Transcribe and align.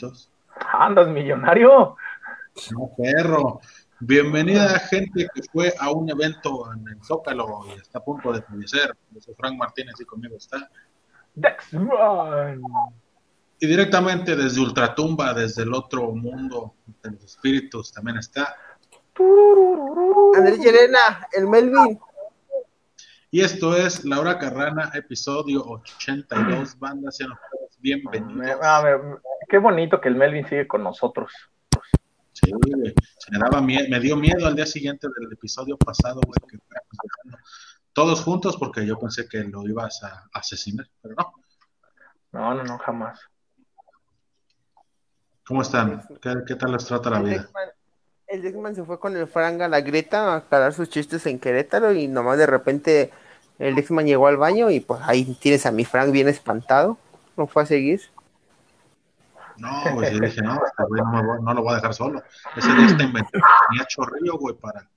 pesitos. 0.00 0.30
Andas 0.72 1.08
millonario. 1.08 1.96
No, 2.72 2.90
perro. 2.96 3.60
Bienvenida 4.00 4.78
gente 4.78 5.28
que 5.34 5.42
fue 5.52 5.74
a 5.78 5.90
un 5.90 6.08
evento 6.10 6.72
en 6.72 6.88
el 6.88 7.04
Zócalo 7.04 7.64
y 7.68 7.78
está 7.80 7.98
a 7.98 8.04
punto 8.04 8.32
de 8.32 8.42
fallecer. 8.42 8.96
José 9.12 9.34
Frank 9.36 9.56
Martínez 9.56 9.94
y 10.00 10.04
conmigo 10.04 10.36
está. 10.36 10.70
Dex 11.34 11.72
Run. 11.72 12.62
Y 13.58 13.66
directamente 13.66 14.36
desde 14.36 14.60
Ultratumba, 14.60 15.34
desde 15.34 15.62
el 15.64 15.74
otro 15.74 16.12
mundo 16.12 16.74
de 17.02 17.10
los 17.10 17.24
espíritus, 17.24 17.92
también 17.92 18.16
está. 18.16 18.56
Andrés 20.34 20.58
Llerena, 20.58 21.28
el 21.32 21.46
Melvin. 21.46 22.00
Y 23.30 23.42
esto 23.42 23.76
es 23.76 24.04
Laura 24.04 24.38
Carrana, 24.38 24.90
episodio 24.94 25.62
82. 25.62 26.78
Banda, 26.78 27.12
sean 27.12 27.32
ustedes 27.32 27.78
bienvenidos. 27.80 28.58
A 28.62 28.82
ver, 28.82 29.00
qué 29.50 29.58
bonito 29.58 30.00
que 30.00 30.08
el 30.08 30.14
Melvin 30.14 30.46
sigue 30.48 30.66
con 30.66 30.82
nosotros. 30.84 31.32
Sí, 32.32 32.50
güey. 32.52 32.94
Se 33.18 33.32
me, 33.32 33.38
daba 33.38 33.60
mie- 33.60 33.88
me 33.90 33.98
dio 34.00 34.16
miedo 34.16 34.46
al 34.46 34.54
día 34.56 34.64
siguiente 34.66 35.08
del 35.18 35.32
episodio 35.32 35.76
pasado, 35.76 36.20
güey, 36.24 36.38
que 36.48 36.56
dejando 36.56 37.38
todos 37.92 38.22
juntos 38.22 38.56
porque 38.56 38.86
yo 38.86 38.98
pensé 38.98 39.28
que 39.28 39.38
lo 39.44 39.66
ibas 39.66 40.02
a 40.04 40.28
asesinar, 40.32 40.86
pero 41.02 41.14
no. 41.18 41.32
No, 42.32 42.54
no, 42.54 42.62
no, 42.64 42.78
jamás. 42.78 43.20
¿Cómo 45.44 45.62
están? 45.62 46.02
¿Qué, 46.22 46.34
qué 46.46 46.54
tal 46.54 46.72
les 46.72 46.84
trata 46.86 47.10
la 47.10 47.18
El 47.18 47.24
vida? 47.24 47.36
Dexman, 47.42 47.68
el 48.28 48.42
Dexman 48.42 48.74
se 48.76 48.84
fue 48.84 49.00
con 49.00 49.16
el 49.16 49.26
Frank 49.26 49.60
a 49.62 49.68
la 49.68 49.80
Greta 49.80 50.36
a 50.36 50.40
calar 50.48 50.72
sus 50.72 50.88
chistes 50.88 51.26
en 51.26 51.40
Querétaro 51.40 51.92
y 51.92 52.06
nomás 52.06 52.38
de 52.38 52.46
repente 52.46 53.10
el 53.58 53.74
Dexman 53.74 54.06
llegó 54.06 54.28
al 54.28 54.36
baño 54.36 54.70
y 54.70 54.78
pues 54.78 55.00
ahí 55.02 55.24
tienes 55.40 55.66
a 55.66 55.72
mi 55.72 55.84
Frank 55.84 56.12
bien 56.12 56.28
espantado. 56.28 56.96
No 57.36 57.48
fue 57.48 57.64
a 57.64 57.66
seguir. 57.66 58.00
No, 59.60 60.02
yo 60.02 60.18
dije, 60.20 60.40
no, 60.42 60.54
este 60.54 60.84
güey 60.88 61.02
no, 61.02 61.12
me 61.12 61.22
voy- 61.22 61.42
no 61.42 61.54
lo 61.54 61.62
voy 61.62 61.72
a 61.72 61.76
dejar 61.76 61.94
solo. 61.94 62.22
Ese 62.56 62.72
día 62.72 62.86
está 62.86 63.02
inventando, 63.04 63.46
tenía 63.68 63.84
chorrillo, 63.86 64.38
güey, 64.38 64.56
para, 64.56 64.88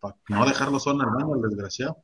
para 0.00 0.14
no 0.28 0.46
dejarlo 0.46 0.78
solo 0.78 1.04
en 1.18 1.34
el 1.36 1.42
desgraciado. 1.50 1.96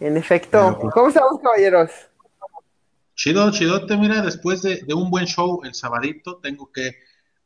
En 0.00 0.16
efecto, 0.16 0.50
Pero, 0.50 0.78
pues, 0.80 0.94
¿cómo 0.94 1.08
estamos, 1.08 1.40
caballeros? 1.40 1.90
Chido, 3.14 3.50
chidote, 3.52 3.96
mira, 3.96 4.20
después 4.22 4.62
de, 4.62 4.82
de 4.82 4.94
un 4.94 5.10
buen 5.10 5.26
show 5.26 5.60
el 5.64 5.74
sabadito, 5.74 6.38
tengo 6.38 6.72
que 6.72 6.96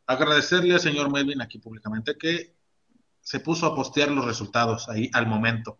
agradecerle 0.06 0.72
al 0.74 0.80
señor 0.80 1.12
Melvin 1.12 1.42
aquí 1.42 1.58
públicamente 1.58 2.16
que 2.16 2.54
se 3.20 3.40
puso 3.40 3.66
a 3.66 3.74
postear 3.74 4.08
los 4.10 4.24
resultados 4.24 4.88
ahí 4.88 5.10
al 5.12 5.26
momento. 5.26 5.78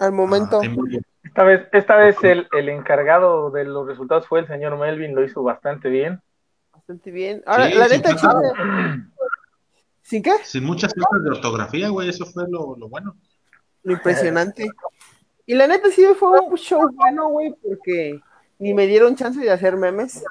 Al 0.00 0.12
momento, 0.12 0.60
Ah. 0.62 0.66
Esta 1.24 1.42
vez, 1.44 1.66
esta 1.72 1.96
vez 1.96 2.16
el, 2.22 2.46
el 2.52 2.68
encargado 2.68 3.50
de 3.50 3.64
los 3.64 3.86
resultados 3.86 4.26
fue 4.28 4.40
el 4.40 4.46
señor 4.46 4.78
Melvin, 4.78 5.14
lo 5.14 5.24
hizo 5.24 5.42
bastante 5.42 5.88
bien. 5.88 6.20
bastante 6.72 7.10
bien. 7.10 7.42
Ahora, 7.46 7.68
Sí, 7.68 7.74
la 7.74 7.88
sin 7.88 7.96
neta, 8.02 8.16
chile. 8.16 8.32
¿Sin 10.02 10.22
qué? 10.22 10.32
Sin 10.44 10.64
muchas 10.64 10.92
cosas 10.94 11.22
de 11.24 11.30
ortografía, 11.30 11.88
güey, 11.88 12.10
eso 12.10 12.26
fue 12.26 12.44
lo, 12.48 12.76
lo 12.76 12.88
bueno. 12.88 13.16
Lo 13.82 13.92
impresionante. 13.92 14.68
Y 15.46 15.54
la 15.54 15.66
neta 15.66 15.88
sí 15.90 16.04
fue 16.18 16.40
un 16.40 16.56
show 16.56 16.90
bueno, 16.94 17.28
güey, 17.28 17.54
porque 17.62 18.20
ni 18.58 18.74
me 18.74 18.86
dieron 18.86 19.16
chance 19.16 19.40
de 19.40 19.50
hacer 19.50 19.76
memes. 19.76 20.22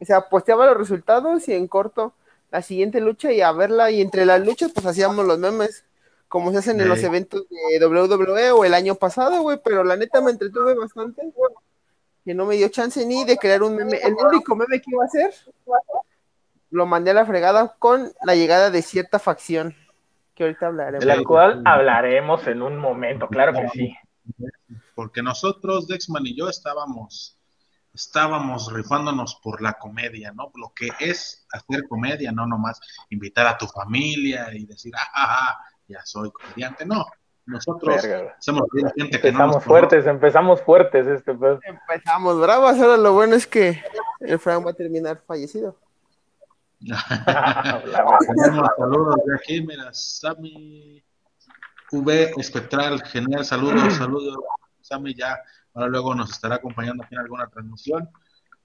O 0.00 0.04
sea, 0.04 0.28
posteaba 0.28 0.66
los 0.66 0.76
resultados 0.76 1.48
y 1.48 1.54
en 1.54 1.66
corto 1.68 2.14
la 2.50 2.62
siguiente 2.62 3.00
lucha 3.00 3.32
y 3.32 3.40
a 3.40 3.52
verla. 3.52 3.90
Y 3.90 4.00
entre 4.02 4.24
las 4.26 4.44
luchas, 4.44 4.72
pues 4.72 4.86
hacíamos 4.86 5.26
los 5.26 5.38
memes, 5.38 5.84
como 6.28 6.52
se 6.52 6.58
hacen 6.58 6.80
en 6.80 6.88
los 6.88 7.02
eventos 7.02 7.46
de 7.48 7.84
WWE 7.84 8.52
o 8.52 8.64
el 8.64 8.74
año 8.74 8.94
pasado, 8.94 9.42
güey. 9.42 9.58
Pero 9.64 9.82
la 9.84 9.96
neta 9.96 10.20
me 10.20 10.30
entretuve 10.30 10.74
bastante, 10.74 11.22
güey, 11.34 11.52
que 12.24 12.34
no 12.34 12.46
me 12.46 12.56
dio 12.56 12.68
chance 12.68 13.04
ni 13.04 13.24
de 13.24 13.36
crear 13.36 13.62
un 13.62 13.76
meme. 13.76 13.98
El 14.02 14.14
único 14.14 14.54
meme 14.54 14.80
que 14.80 14.90
iba 14.90 15.02
a 15.02 15.06
hacer 15.06 15.34
lo 16.70 16.86
mandé 16.86 17.12
a 17.12 17.14
la 17.14 17.26
fregada 17.26 17.76
con 17.78 18.12
la 18.22 18.34
llegada 18.34 18.70
de 18.70 18.82
cierta 18.82 19.18
facción, 19.18 19.74
que 20.34 20.44
ahorita 20.44 20.66
hablaremos. 20.66 21.00
De 21.00 21.16
la 21.16 21.24
cual 21.24 21.62
hablaremos 21.64 22.46
en 22.46 22.62
un 22.62 22.76
momento, 22.76 23.28
claro 23.28 23.52
que 23.52 23.68
sí. 23.70 23.96
Porque 24.94 25.22
nosotros, 25.22 25.86
Dexman 25.86 26.26
y 26.26 26.36
yo, 26.36 26.48
estábamos, 26.48 27.38
estábamos 27.94 28.72
rifándonos 28.72 29.36
por 29.36 29.62
la 29.62 29.74
comedia, 29.74 30.32
¿no? 30.32 30.50
Lo 30.56 30.72
que 30.74 30.90
es 31.00 31.46
hacer 31.52 31.88
comedia, 31.88 32.32
no 32.32 32.46
nomás 32.46 32.80
invitar 33.08 33.46
a 33.46 33.56
tu 33.56 33.66
familia 33.66 34.48
y 34.52 34.66
decir, 34.66 34.92
ah, 34.96 35.08
ah, 35.14 35.38
ah, 35.40 35.58
ya 35.88 36.04
soy 36.04 36.30
comediante. 36.30 36.86
No, 36.86 37.06
nosotros 37.46 38.02
Verga, 38.02 38.36
somos 38.40 38.64
gente 38.72 39.20
que 39.20 39.32
no 39.32 39.44
Empezamos 39.44 39.64
fuertes, 39.64 40.06
empezamos 40.06 40.62
fuertes 40.62 41.06
este 41.06 41.34
pues. 41.34 41.58
Empezamos 41.64 42.38
bravas, 42.38 42.78
ahora 42.78 42.98
lo 42.98 43.14
bueno 43.14 43.34
es 43.34 43.46
que 43.46 43.82
el 44.20 44.38
Frank 44.38 44.66
va 44.66 44.70
a 44.72 44.74
terminar 44.74 45.22
fallecido. 45.26 45.76
Tenemos 46.80 48.68
saludos 48.76 49.16
de 49.26 49.34
aquí, 49.34 49.62
mira, 49.62 49.88
Sammy 49.92 51.02
V 51.90 52.32
Espectral, 52.36 53.02
genial, 53.02 53.44
saludos, 53.44 53.94
saludos, 53.94 54.36
Sammy 54.82 55.14
ya, 55.14 55.36
ahora 55.74 55.88
luego 55.88 56.14
nos 56.14 56.30
estará 56.30 56.56
acompañando 56.56 57.02
aquí 57.02 57.14
en 57.14 57.22
alguna 57.22 57.48
transmisión. 57.48 58.08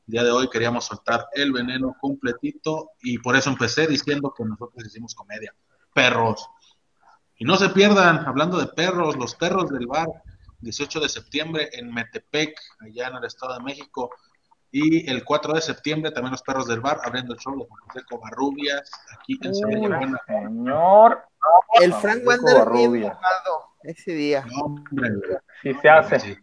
El 0.07 0.11
día 0.11 0.23
de 0.25 0.31
hoy 0.31 0.49
queríamos 0.49 0.83
soltar 0.85 1.27
el 1.31 1.53
veneno 1.53 1.95
completito 2.01 2.91
y 3.01 3.17
por 3.19 3.37
eso 3.37 3.49
empecé 3.49 3.87
diciendo 3.87 4.33
que 4.37 4.43
nosotros 4.43 4.85
hicimos 4.85 5.15
comedia. 5.15 5.55
Perros. 5.93 6.49
Y 7.37 7.45
no 7.45 7.55
se 7.57 7.69
pierdan, 7.69 8.25
hablando 8.25 8.57
de 8.59 8.67
perros, 8.67 9.15
los 9.17 9.35
perros 9.35 9.69
del 9.69 9.87
bar, 9.87 10.07
18 10.61 10.99
de 10.99 11.09
septiembre 11.09 11.69
en 11.73 11.93
Metepec, 11.93 12.55
allá 12.79 13.07
en 13.07 13.15
el 13.17 13.25
Estado 13.25 13.55
de 13.57 13.63
México. 13.63 14.11
Y 14.71 15.09
el 15.09 15.23
4 15.23 15.53
de 15.53 15.61
septiembre 15.61 16.11
también 16.11 16.31
los 16.31 16.41
perros 16.41 16.67
del 16.67 16.79
bar 16.81 16.99
abriendo 17.03 17.33
el 17.33 17.39
show 17.39 17.55
de 17.57 17.65
Juan 17.67 17.81
José 17.87 18.05
Covarrubias 18.09 18.89
aquí 19.19 19.37
en 19.43 19.53
Sevilla. 19.53 19.81
Uy, 19.81 19.87
Buena. 19.87 20.21
señor, 20.25 21.23
El 21.81 21.93
Frank 21.93 22.23
bien 22.23 22.95
enojado 22.95 23.65
ese 23.83 24.11
día. 24.13 24.45
No, 24.49 24.63
hombre, 24.65 25.09
güey. 25.11 25.37
si 25.61 25.73
se 25.79 25.89
hace. 25.89 26.19
Sí. 26.19 26.37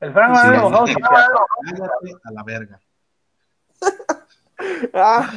El 0.00 0.12
Frank 0.12 0.36
se 0.36 0.48
hace. 0.48 0.94
Cállate 0.94 2.16
a 2.24 2.30
la 2.32 2.42
verga. 2.42 2.80
Ah, 4.94 5.32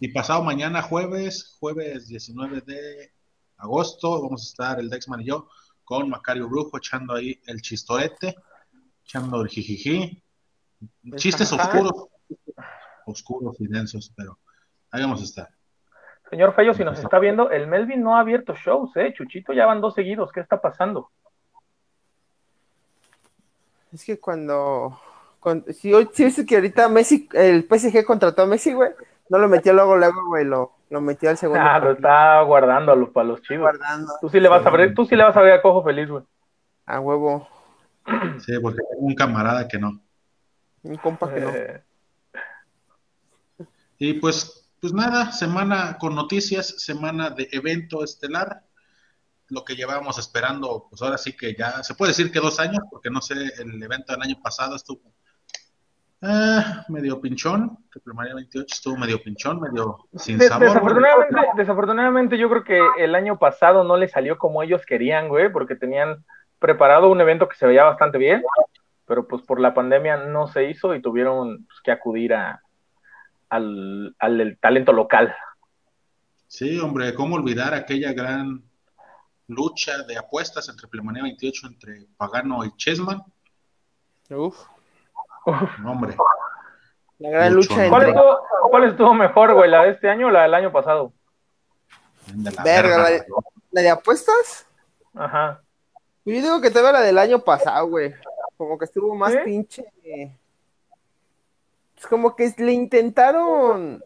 Y 0.00 0.08
pasado 0.12 0.42
mañana, 0.42 0.80
jueves, 0.82 1.56
jueves 1.60 2.08
19 2.08 2.62
de 2.62 3.12
agosto, 3.58 4.22
vamos 4.22 4.42
a 4.42 4.48
estar 4.48 4.80
el 4.80 4.88
Dexman 4.88 5.20
y 5.20 5.26
yo 5.26 5.48
con 5.84 6.08
Macario 6.08 6.48
Brujo 6.48 6.76
echando 6.78 7.14
ahí 7.14 7.40
el 7.46 7.62
chistorete, 7.62 8.36
echando 9.04 9.40
el 9.40 9.48
jijiji. 9.48 10.22
Chistes 11.16 11.52
Ajá. 11.52 11.64
oscuros, 11.64 12.08
oscuros 13.06 13.56
y 13.60 13.66
densos, 13.66 14.12
pero 14.16 14.38
ahí 14.90 15.02
vamos 15.02 15.20
a 15.20 15.24
estar. 15.24 15.48
Señor 16.30 16.54
Fello, 16.54 16.74
si 16.74 16.84
nos 16.84 16.98
está 16.98 17.18
viendo, 17.18 17.50
el 17.50 17.66
Melvin 17.66 18.02
no 18.02 18.16
ha 18.16 18.20
abierto 18.20 18.54
shows, 18.54 18.94
¿eh? 18.96 19.14
Chuchito 19.16 19.54
ya 19.54 19.64
van 19.64 19.80
dos 19.80 19.94
seguidos, 19.94 20.30
¿qué 20.30 20.40
está 20.40 20.60
pasando? 20.60 21.10
es 23.92 24.04
que 24.04 24.18
cuando, 24.18 25.00
cuando 25.40 25.72
si 25.72 25.94
hoy 25.94 26.08
si 26.12 26.24
viste 26.24 26.44
que 26.44 26.56
ahorita 26.56 26.88
Messi, 26.88 27.28
el 27.32 27.64
PSG 27.64 28.04
contrató 28.04 28.42
a 28.42 28.46
Messi, 28.46 28.72
güey, 28.72 28.90
no 29.30 29.38
lo 29.38 29.48
metió 29.48 29.72
luego, 29.72 29.96
luego, 29.96 30.26
güey, 30.28 30.44
lo, 30.44 30.72
lo 30.90 31.00
metió 31.00 31.30
al 31.30 31.36
segundo. 31.36 31.62
Ah, 31.62 31.78
lo 31.78 31.92
está 31.92 32.40
guardando 32.42 32.92
a 32.92 32.96
los, 32.96 33.10
para 33.10 33.28
los 33.28 33.42
chivos. 33.42 33.62
guardando 33.62 34.12
Tú 34.20 34.28
sí 34.28 34.40
le 34.40 34.48
vas 34.48 34.64
a 34.64 34.68
abrir, 34.68 34.94
tú 34.94 35.04
sí 35.06 35.16
le 35.16 35.24
vas 35.24 35.36
a 35.36 35.40
abrir 35.40 35.54
a 35.54 35.62
Cojo 35.62 35.82
Feliz, 35.84 36.08
güey. 36.08 36.24
a 36.86 37.00
huevo, 37.00 37.48
Sí, 38.38 38.52
porque 38.62 38.80
tengo 38.90 39.06
un 39.06 39.14
camarada 39.14 39.68
que 39.68 39.78
no. 39.78 40.00
un 40.82 40.96
compa 40.96 41.32
que 41.32 41.40
no. 41.40 41.50
Eh, 41.50 41.82
Y 43.98 44.14
pues, 44.14 44.70
pues 44.80 44.92
nada, 44.92 45.32
semana 45.32 45.98
con 45.98 46.14
noticias, 46.14 46.68
semana 46.78 47.30
de 47.30 47.48
evento 47.52 48.04
estelar. 48.04 48.62
Lo 49.48 49.64
que 49.64 49.74
llevábamos 49.76 50.18
esperando, 50.18 50.86
pues 50.90 51.00
ahora 51.02 51.18
sí 51.18 51.34
que 51.36 51.54
ya 51.54 51.82
se 51.82 51.94
puede 51.94 52.10
decir 52.10 52.30
que 52.30 52.38
dos 52.40 52.60
años, 52.60 52.80
porque 52.90 53.10
no 53.10 53.20
sé, 53.22 53.34
el 53.58 53.82
evento 53.82 54.12
del 54.12 54.22
año 54.22 54.40
pasado 54.42 54.76
estuvo 54.76 55.00
ah, 56.22 56.84
medio 56.88 57.20
pinchón, 57.20 57.78
que 57.92 58.00
primaria 58.00 58.34
28 58.34 58.66
estuvo 58.74 58.96
medio 58.96 59.22
pinchón, 59.22 59.60
medio 59.60 60.08
sin 60.16 60.40
sabor. 60.40 60.66
desafortunadamente, 60.68 61.36
desafortunadamente 61.56 62.38
yo 62.38 62.48
creo 62.48 62.64
que 62.64 62.80
el 62.98 63.14
año 63.14 63.38
pasado 63.38 63.84
no 63.84 63.96
le 63.96 64.08
salió 64.08 64.38
como 64.38 64.62
ellos 64.62 64.84
querían, 64.86 65.28
güey, 65.28 65.50
porque 65.52 65.76
tenían 65.76 66.24
preparado 66.58 67.08
un 67.10 67.20
evento 67.20 67.48
que 67.48 67.56
se 67.56 67.66
veía 67.66 67.84
bastante 67.84 68.18
bien, 68.18 68.42
pero 69.06 69.26
pues 69.26 69.42
por 69.42 69.60
la 69.60 69.74
pandemia 69.74 70.16
no 70.16 70.48
se 70.48 70.68
hizo 70.70 70.94
y 70.94 71.02
tuvieron 71.02 71.64
pues, 71.66 71.80
que 71.82 71.92
acudir 71.92 72.34
a, 72.34 72.62
al, 73.48 74.14
al 74.18 74.40
el 74.40 74.58
talento 74.58 74.92
local. 74.92 75.34
Sí, 76.46 76.78
hombre, 76.78 77.14
¿cómo 77.14 77.36
olvidar 77.36 77.74
aquella 77.74 78.12
gran 78.12 78.62
lucha 79.48 80.02
de 80.02 80.16
apuestas 80.16 80.68
entre 80.68 80.88
Plemanía 80.88 81.22
28, 81.22 81.66
entre 81.66 82.06
Pagano 82.16 82.64
y 82.64 82.74
Chessman? 82.76 83.22
Uf, 84.30 84.66
No, 85.82 85.92
hombre, 85.92 86.16
la 87.18 87.30
gran 87.30 87.54
Mucho, 87.54 87.70
lucha. 87.74 87.88
¿Cuál 87.88 88.08
estuvo, 88.08 88.38
¿Cuál 88.70 88.84
estuvo 88.84 89.14
mejor, 89.14 89.54
güey? 89.54 89.70
¿La 89.70 89.82
de 89.84 89.90
este 89.90 90.08
año 90.08 90.28
o 90.28 90.30
la 90.30 90.42
del 90.42 90.54
año 90.54 90.72
pasado? 90.72 91.12
de 92.26 92.50
la 92.50 92.62
Verga, 92.62 92.88
verga. 92.96 93.02
la 93.02 93.10
de- 93.10 93.26
¿La 93.70 93.82
de 93.82 93.90
apuestas? 93.90 94.66
Ajá. 95.14 95.60
Yo 96.24 96.32
digo 96.34 96.60
que 96.60 96.70
todavía 96.70 96.92
la 97.00 97.00
del 97.06 97.18
año 97.18 97.38
pasado, 97.40 97.86
güey. 97.88 98.14
Como 98.56 98.78
que 98.78 98.84
estuvo 98.84 99.14
más 99.14 99.32
¿Sí? 99.32 99.38
pinche. 99.44 99.84
Es 101.96 102.06
como 102.06 102.36
que 102.36 102.52
le 102.58 102.72
intentaron 102.72 104.02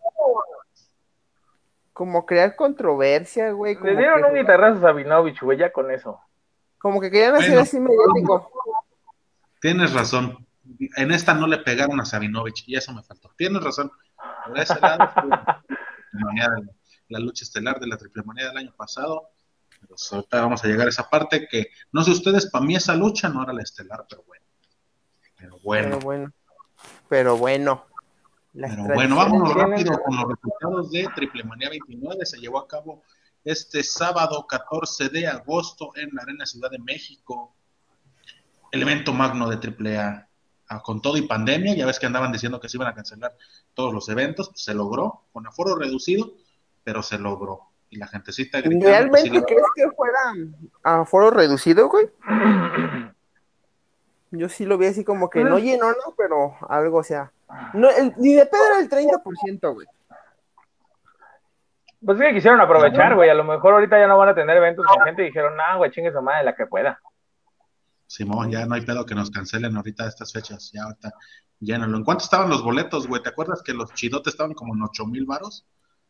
como 1.92 2.24
crear 2.24 2.56
controversia, 2.56 3.50
güey. 3.52 3.76
Le 3.82 3.96
dieron 3.96 4.24
un 4.24 4.34
guitarrazo 4.34 4.78
a 4.78 4.80
Sabinovich, 4.90 5.40
güey, 5.42 5.58
ya 5.58 5.72
con 5.72 5.90
eso. 5.90 6.18
Como 6.78 7.00
que 7.00 7.10
querían 7.10 7.36
hacer 7.36 7.58
así 7.58 7.78
mediático. 7.78 8.50
Tienes 9.60 9.92
razón. 9.92 10.44
En 10.96 11.10
esta 11.10 11.34
no 11.34 11.46
le 11.46 11.58
pegaron 11.58 12.00
a 12.00 12.04
Sabinovich 12.04 12.64
y 12.66 12.76
eso 12.76 12.92
me 12.92 13.02
faltó. 13.02 13.32
Tienes 13.36 13.62
razón. 13.62 13.90
la 17.08 17.18
lucha 17.18 17.44
estelar 17.44 17.80
de 17.80 17.86
la 17.86 17.96
triple 17.96 18.22
manía 18.22 18.48
del 18.48 18.58
año 18.58 18.74
pasado. 18.76 19.30
Pero 19.80 19.96
ahorita 20.12 20.40
vamos 20.40 20.64
a 20.64 20.68
llegar 20.68 20.86
a 20.86 20.90
esa 20.90 21.10
parte 21.10 21.48
que, 21.48 21.68
no 21.90 22.04
sé 22.04 22.12
ustedes, 22.12 22.50
para 22.50 22.64
mí 22.64 22.76
esa 22.76 22.94
lucha 22.94 23.28
no 23.28 23.42
era 23.42 23.52
la 23.52 23.62
estelar, 23.62 24.06
pero 24.08 24.22
bueno. 24.24 24.44
Pero 25.36 25.58
bueno. 25.58 25.88
Pero 25.88 26.00
bueno. 26.00 26.32
Pero 27.08 27.36
bueno. 27.36 27.86
Pero 28.52 28.84
bueno, 28.94 29.16
vámonos 29.16 29.54
rápido 29.54 29.98
con 30.02 30.14
los 30.14 30.26
resultados 30.28 30.90
de 30.92 31.08
Triple 31.14 31.42
Manía 31.44 31.70
29. 31.70 32.26
Se 32.26 32.38
llevó 32.38 32.58
a 32.58 32.68
cabo 32.68 33.02
este 33.44 33.82
sábado 33.82 34.46
14 34.46 35.08
de 35.08 35.26
agosto 35.26 35.92
en 35.96 36.10
la 36.12 36.22
Arena 36.22 36.44
Ciudad 36.44 36.70
de 36.70 36.78
México. 36.78 37.56
El 38.70 38.82
evento 38.82 39.12
magno 39.12 39.48
de 39.48 39.56
Triple 39.56 39.98
A. 39.98 40.28
Ah, 40.72 40.80
con 40.82 41.02
todo 41.02 41.18
y 41.18 41.22
pandemia, 41.22 41.74
ya 41.74 41.84
ves 41.84 41.98
que 41.98 42.06
andaban 42.06 42.32
diciendo 42.32 42.58
que 42.58 42.66
se 42.66 42.78
iban 42.78 42.88
a 42.88 42.94
cancelar 42.94 43.34
todos 43.74 43.92
los 43.92 44.08
eventos, 44.08 44.48
pues, 44.48 44.64
se 44.64 44.72
logró, 44.72 45.24
con 45.30 45.46
aforo 45.46 45.76
reducido, 45.76 46.32
pero 46.82 47.02
se 47.02 47.18
logró. 47.18 47.60
Y 47.90 47.98
la 47.98 48.06
gentecita 48.06 48.62
gritando, 48.62 48.86
¿Realmente 48.86 49.42
crees 49.42 49.66
que 49.76 49.90
fuera 49.90 50.18
a 50.82 51.00
aforo 51.00 51.30
reducido, 51.30 51.90
güey? 51.90 52.08
Yo 54.30 54.48
sí 54.48 54.64
lo 54.64 54.78
vi 54.78 54.86
así 54.86 55.04
como 55.04 55.28
que 55.28 55.44
no 55.44 55.58
llenó, 55.58 55.90
no, 55.90 56.14
pero 56.16 56.56
algo, 56.70 56.98
o 56.98 57.02
sea. 57.02 57.32
No, 57.74 57.90
ni 58.16 58.32
de 58.32 58.46
pedo 58.46 58.62
era 58.64 58.80
el 58.80 58.88
30%, 58.88 59.74
güey. 59.74 59.86
Pues 62.02 62.16
sí 62.16 62.24
que 62.24 62.32
quisieron 62.32 62.62
aprovechar, 62.62 63.14
güey. 63.14 63.28
A 63.28 63.34
lo 63.34 63.44
mejor 63.44 63.74
ahorita 63.74 63.98
ya 63.98 64.06
no 64.06 64.16
van 64.16 64.30
a 64.30 64.34
tener 64.34 64.56
eventos 64.56 64.86
con 64.86 65.04
gente 65.04 65.20
y 65.20 65.26
dijeron, 65.26 65.54
no, 65.54 65.76
güey, 65.76 65.90
chingue 65.90 66.10
su 66.12 66.22
madre 66.22 66.44
la 66.44 66.54
que 66.54 66.64
pueda. 66.64 66.98
Simón, 68.12 68.50
ya 68.50 68.66
no 68.66 68.74
hay 68.74 68.82
pedo 68.82 69.06
que 69.06 69.14
nos 69.14 69.30
cancelen 69.30 69.74
ahorita 69.74 70.06
estas 70.06 70.34
fechas. 70.34 70.70
Ya 70.70 70.82
ahorita 70.82 71.14
llénalo. 71.60 71.96
¿En 71.96 72.04
cuánto 72.04 72.24
estaban 72.24 72.50
los 72.50 72.62
boletos, 72.62 73.06
güey? 73.06 73.22
¿Te 73.22 73.30
acuerdas 73.30 73.62
que 73.62 73.72
los 73.72 73.90
chidotes 73.94 74.34
estaban 74.34 74.52
como 74.52 74.74
en 74.74 74.82
8 74.82 75.06
mil 75.06 75.24
varos? 75.24 75.66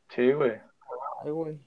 Sí, 0.08 0.32
güey. 0.32 0.60
Ay, 1.24 1.30
güey. 1.30 1.60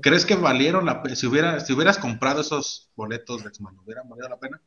¿Crees 0.00 0.24
que 0.24 0.36
valieron 0.36 0.86
la 0.86 1.02
pena? 1.02 1.16
Si, 1.16 1.26
hubiera, 1.26 1.58
si 1.58 1.72
hubieras 1.72 1.98
comprado 1.98 2.42
esos 2.42 2.92
boletos 2.94 3.42
de 3.42 3.48
X-Man, 3.48 3.76
¿hubieran 3.82 4.08
valido 4.08 4.28
la 4.28 4.38
pena? 4.38 4.60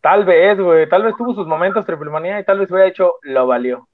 Tal 0.00 0.24
vez, 0.24 0.58
güey, 0.58 0.88
tal 0.88 1.02
vez 1.02 1.14
tuvo 1.18 1.34
sus 1.34 1.46
momentos 1.46 1.84
triple 1.84 2.08
manía 2.08 2.40
y 2.40 2.44
tal 2.46 2.60
vez 2.60 2.70
hubiera 2.70 2.88
hecho 2.88 3.16
lo 3.22 3.46
valió. 3.46 3.88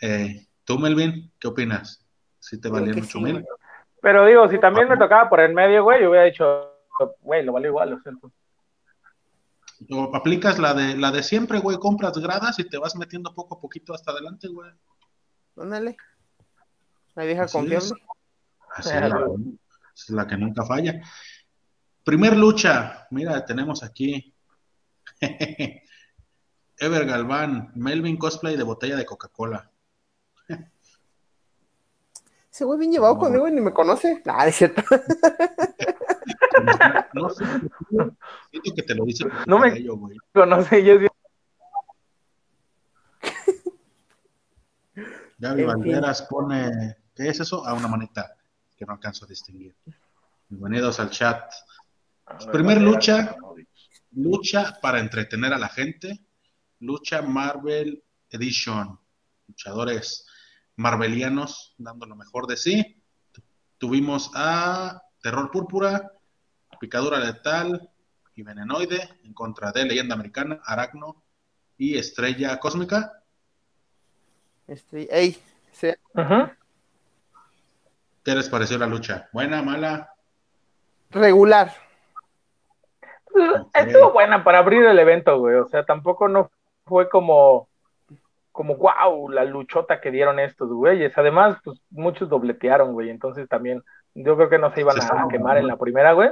Eh, 0.00 0.46
¿Tú, 0.64 0.78
Melvin, 0.78 1.30
qué 1.38 1.48
opinas? 1.48 2.06
¿Si 2.38 2.58
te 2.58 2.70
valieron 2.70 3.02
mucho 3.02 3.20
mil? 3.20 3.44
Pero 4.00 4.24
digo, 4.24 4.48
si 4.48 4.58
también 4.58 4.88
me 4.88 4.96
tocaba 4.96 5.28
por 5.28 5.40
el 5.40 5.52
medio, 5.52 5.82
güey, 5.82 6.00
yo 6.00 6.10
hubiera 6.10 6.24
dicho, 6.24 6.67
güey, 7.20 7.44
lo 7.44 7.52
valió 7.52 7.68
igual, 7.70 7.90
lo 7.90 8.00
siento. 8.00 8.32
O 9.90 10.16
aplicas 10.16 10.58
la 10.58 10.74
de 10.74 10.96
la 10.96 11.12
de 11.12 11.22
siempre, 11.22 11.60
güey, 11.60 11.78
compras 11.78 12.18
gradas 12.18 12.58
y 12.58 12.64
te 12.64 12.78
vas 12.78 12.96
metiendo 12.96 13.34
poco 13.34 13.56
a 13.56 13.60
poquito 13.60 13.94
hasta 13.94 14.10
adelante, 14.10 14.48
güey. 14.48 14.70
Ándale. 15.56 15.96
La 17.14 17.24
vieja 17.24 17.46
confiable. 17.46 17.90
Así 18.74 18.90
es, 18.90 19.00
la, 19.00 19.26
es 19.94 20.10
la 20.10 20.26
que 20.26 20.36
nunca 20.36 20.64
falla. 20.64 21.00
Primer 22.04 22.36
lucha, 22.36 23.06
mira, 23.10 23.44
tenemos 23.44 23.82
aquí 23.82 24.34
Ever 26.80 27.06
Galván, 27.06 27.72
Melvin 27.74 28.16
cosplay 28.16 28.56
de 28.56 28.62
botella 28.62 28.96
de 28.96 29.04
Coca-Cola. 29.04 29.70
Ese 32.50 32.64
güey 32.64 32.78
bien 32.78 32.92
llevado 32.92 33.18
conmigo 33.18 33.48
y 33.48 33.52
ni 33.52 33.60
me 33.60 33.72
conoce. 33.72 34.22
Ah, 34.26 34.46
es 34.46 34.56
cierto. 34.56 34.82
no 37.12 37.30
sé, 37.30 37.44
siento 38.50 38.74
que 38.74 38.82
te 38.82 38.94
lo 38.94 39.04
dice 39.04 39.24
no 39.46 39.58
me 39.58 39.76
ello, 39.76 39.96
güey. 39.96 40.16
conoce 40.32 40.84
yo 40.84 40.94
Gaby 45.40 45.64
Valderas 45.64 46.22
pone, 46.22 46.96
¿qué 47.14 47.28
es 47.28 47.38
eso? 47.38 47.64
A 47.64 47.72
una 47.72 47.86
manita 47.86 48.34
que 48.76 48.84
no 48.84 48.94
alcanzo 48.94 49.24
a 49.24 49.28
distinguir. 49.28 49.72
Bienvenidos 50.48 50.98
al 50.98 51.10
chat. 51.10 51.48
Primer 52.50 52.80
lucha, 52.80 53.36
Lucha 54.12 54.78
para 54.80 55.00
entretener 55.00 55.52
a 55.52 55.58
la 55.58 55.68
gente. 55.68 56.24
Lucha 56.80 57.22
Marvel 57.22 58.02
Edition. 58.30 58.98
Luchadores 59.46 60.26
marvelianos 60.76 61.74
dando 61.78 62.06
lo 62.06 62.16
mejor 62.16 62.46
de 62.46 62.56
sí. 62.56 63.02
Tuvimos 63.78 64.30
a 64.34 65.00
Terror 65.22 65.50
Púrpura, 65.50 66.12
Picadura 66.78 67.18
Letal 67.18 67.90
y 68.34 68.42
Venenoide 68.42 69.08
en 69.24 69.34
contra 69.34 69.72
de 69.72 69.84
Leyenda 69.84 70.14
Americana, 70.14 70.60
Aracno 70.64 71.22
y 71.76 71.98
Estrella 71.98 72.58
Cósmica. 72.58 73.22
Estrella, 74.66 75.08
ey, 75.10 75.38
¿Qué 78.24 78.34
les 78.34 78.48
pareció 78.48 78.78
la 78.78 78.86
lucha? 78.86 79.28
¿Buena, 79.32 79.62
mala? 79.62 80.12
Regular. 81.10 81.72
Estuvo 83.74 84.12
buena 84.12 84.42
para 84.42 84.58
abrir 84.58 84.84
el 84.84 84.98
evento, 84.98 85.38
güey. 85.38 85.56
O 85.56 85.68
sea, 85.68 85.84
tampoco 85.84 86.28
no 86.28 86.50
fue 86.84 87.08
como, 87.08 87.68
como, 88.52 88.76
wow, 88.76 89.28
la 89.30 89.44
luchota 89.44 90.00
que 90.00 90.10
dieron 90.10 90.38
estos 90.38 90.68
güeyes. 90.70 91.16
Además, 91.16 91.56
pues 91.64 91.80
muchos 91.90 92.28
dobletearon, 92.28 92.92
güey. 92.92 93.10
Entonces 93.10 93.48
también, 93.48 93.82
yo 94.14 94.36
creo 94.36 94.50
que 94.50 94.58
no 94.58 94.74
se 94.74 94.80
iban 94.80 95.00
a 95.00 95.28
quemar 95.28 95.58
en 95.58 95.66
la 95.66 95.76
primera, 95.76 96.12
güey. 96.12 96.30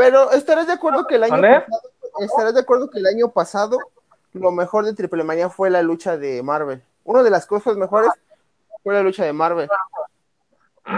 Pero 0.00 0.32
estarás 0.32 0.66
de 0.66 0.72
acuerdo 0.72 1.06
que 1.06 1.16
el 1.16 1.24
año 1.24 1.42
pasado, 1.42 1.82
estarás 2.20 2.54
de 2.54 2.60
acuerdo 2.60 2.88
que 2.88 2.98
el 3.00 3.06
año 3.06 3.28
pasado 3.28 3.78
lo 4.32 4.50
mejor 4.50 4.86
de 4.86 4.94
Triple 4.94 5.24
Manía 5.24 5.50
fue 5.50 5.68
la 5.68 5.82
lucha 5.82 6.16
de 6.16 6.42
Marvel. 6.42 6.82
Una 7.04 7.22
de 7.22 7.28
las 7.28 7.44
cosas 7.44 7.76
mejores 7.76 8.10
fue 8.82 8.94
la 8.94 9.02
lucha 9.02 9.26
de 9.26 9.34
Marvel. 9.34 9.68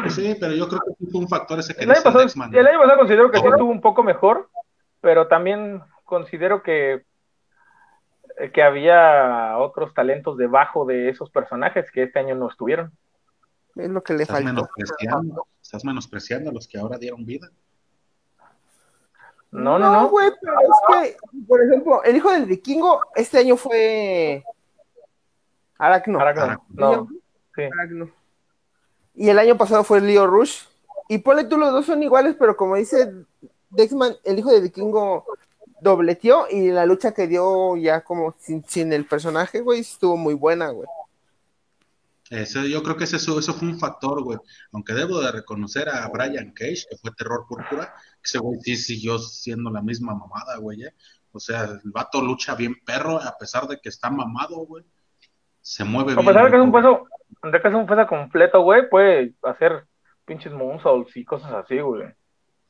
Sí, 0.08 0.36
pero 0.38 0.54
yo 0.54 0.68
creo 0.68 0.80
que 0.86 1.10
fue 1.10 1.20
un 1.20 1.28
factor 1.28 1.58
ese 1.58 1.74
que 1.74 1.82
el 1.82 1.90
año, 1.90 2.00
pasado, 2.04 2.20
el 2.52 2.66
año 2.68 2.78
pasado 2.78 2.98
considero 3.00 3.30
que 3.32 3.40
sí 3.40 3.44
estuvo 3.44 3.72
un 3.72 3.80
poco 3.80 4.04
mejor, 4.04 4.48
pero 5.00 5.26
también 5.26 5.82
considero 6.04 6.62
que, 6.62 7.04
que 8.54 8.62
había 8.62 9.58
otros 9.58 9.94
talentos 9.94 10.36
debajo 10.36 10.84
de 10.86 11.08
esos 11.08 11.28
personajes 11.28 11.90
que 11.90 12.04
este 12.04 12.20
año 12.20 12.36
no 12.36 12.48
estuvieron. 12.48 12.92
Es 13.74 13.90
lo 13.90 14.04
que 14.04 14.14
le 14.14 14.22
estás 14.22 14.44
Menospreciando, 14.44 15.48
estás 15.60 15.84
menospreciando 15.84 16.50
a 16.50 16.52
los 16.52 16.68
que 16.68 16.78
ahora 16.78 16.98
dieron 16.98 17.26
vida. 17.26 17.48
No, 19.52 19.78
no, 19.78 19.92
no. 19.92 20.08
güey, 20.08 20.30
pero 20.40 20.54
es 20.60 20.68
que, 20.88 21.16
por 21.46 21.62
ejemplo, 21.62 22.02
el 22.02 22.16
hijo 22.16 22.32
del 22.32 22.46
vikingo 22.46 23.00
este 23.14 23.38
año 23.38 23.56
fue 23.56 24.42
Aracno. 25.78 26.18
Aracno. 26.18 26.64
No. 26.70 27.08
Sí. 27.54 27.62
Y 29.14 29.28
el 29.28 29.38
año 29.38 29.56
pasado 29.58 29.84
fue 29.84 30.00
Leo 30.00 30.26
Rush. 30.26 30.64
Y 31.08 31.18
ponle 31.18 31.44
tú, 31.44 31.58
los 31.58 31.70
dos 31.70 31.84
son 31.84 32.02
iguales, 32.02 32.34
pero 32.38 32.56
como 32.56 32.76
dice 32.76 33.12
Dexman, 33.68 34.16
el 34.24 34.38
hijo 34.38 34.50
de 34.50 34.60
Vikingo, 34.60 35.26
dobleteó 35.82 36.46
y 36.48 36.70
la 36.70 36.86
lucha 36.86 37.12
que 37.12 37.26
dio 37.26 37.76
ya 37.76 38.02
como 38.02 38.34
sin, 38.38 38.92
el 38.92 39.04
personaje, 39.04 39.60
güey, 39.60 39.80
estuvo 39.80 40.16
muy 40.16 40.34
buena, 40.34 40.70
güey. 40.70 40.88
Eso, 42.32 42.64
yo 42.64 42.82
creo 42.82 42.96
que 42.96 43.04
eso, 43.04 43.38
eso 43.38 43.52
fue 43.52 43.68
un 43.68 43.78
factor, 43.78 44.22
güey. 44.22 44.38
Aunque 44.72 44.94
debo 44.94 45.20
de 45.20 45.30
reconocer 45.30 45.90
a 45.90 46.08
Brian 46.08 46.52
Cage, 46.52 46.86
que 46.88 46.96
fue 46.96 47.10
terror 47.10 47.44
púrpura, 47.46 47.94
que 47.94 48.22
ese 48.24 48.38
güey 48.38 48.58
sí 48.62 48.74
siguió 48.74 49.18
siendo 49.18 49.70
la 49.70 49.82
misma 49.82 50.14
mamada, 50.14 50.56
güey. 50.56 50.82
¿eh? 50.82 50.94
O 51.32 51.38
sea, 51.38 51.64
el 51.64 51.90
vato 51.92 52.22
lucha 52.22 52.54
bien 52.54 52.76
perro, 52.86 53.20
a 53.20 53.36
pesar 53.38 53.66
de 53.68 53.78
que 53.78 53.90
está 53.90 54.08
mamado, 54.10 54.64
güey. 54.64 54.82
Se 55.60 55.84
mueve 55.84 56.14
bien. 56.14 56.26
A 56.26 56.32
pesar 56.32 56.46
de 56.46 56.50
que 56.52 56.56
es 56.56 56.62
un 56.62 56.72
peso, 56.72 57.06
de 57.42 57.60
que 57.60 57.68
es 57.68 57.74
un 57.74 57.86
peso 57.86 58.06
completo, 58.06 58.62
güey, 58.62 58.88
puede 58.88 59.34
hacer 59.42 59.84
pinches 60.24 60.54
moonsaults 60.54 61.14
y 61.14 61.26
cosas 61.26 61.52
así, 61.52 61.80
güey. 61.80 62.08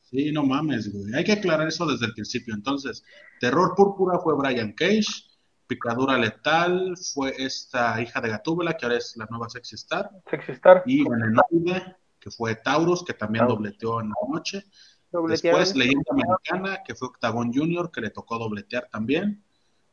Sí, 0.01 0.33
no 0.33 0.43
mames, 0.43 0.91
güey. 0.91 1.15
Hay 1.15 1.23
que 1.23 1.31
aclarar 1.31 1.69
eso 1.69 1.85
desde 1.85 2.07
el 2.07 2.13
principio. 2.13 2.53
Entonces, 2.53 3.01
Terror 3.39 3.75
Púrpura 3.77 4.19
fue 4.19 4.35
Brian 4.35 4.73
Cage, 4.73 5.23
Picadura 5.67 6.17
Letal 6.17 6.95
fue 7.13 7.33
esta 7.37 8.01
hija 8.01 8.21
de 8.21 8.29
Gatúbela, 8.29 8.75
que 8.75 8.85
ahora 8.85 8.97
es 8.97 9.15
la 9.17 9.25
nueva 9.29 9.49
Sexy 9.49 9.75
Star. 9.75 10.09
Sexy 10.29 10.51
Star. 10.53 10.83
Y 10.85 11.07
Venenoide, 11.07 11.95
que 12.19 12.31
fue 12.31 12.55
Taurus, 12.55 13.03
que 13.03 13.13
también 13.13 13.47
dobleteó 13.47 14.01
en 14.01 14.09
la 14.09 14.15
noche. 14.29 14.65
Después, 15.27 15.75
Leyenda 15.75 16.03
Americana, 16.09 16.83
que 16.83 16.95
fue 16.95 17.07
Octagon 17.09 17.53
Junior, 17.53 17.91
que 17.91 18.01
le 18.01 18.09
tocó 18.09 18.37
dobletear 18.39 18.89
también. 18.91 19.43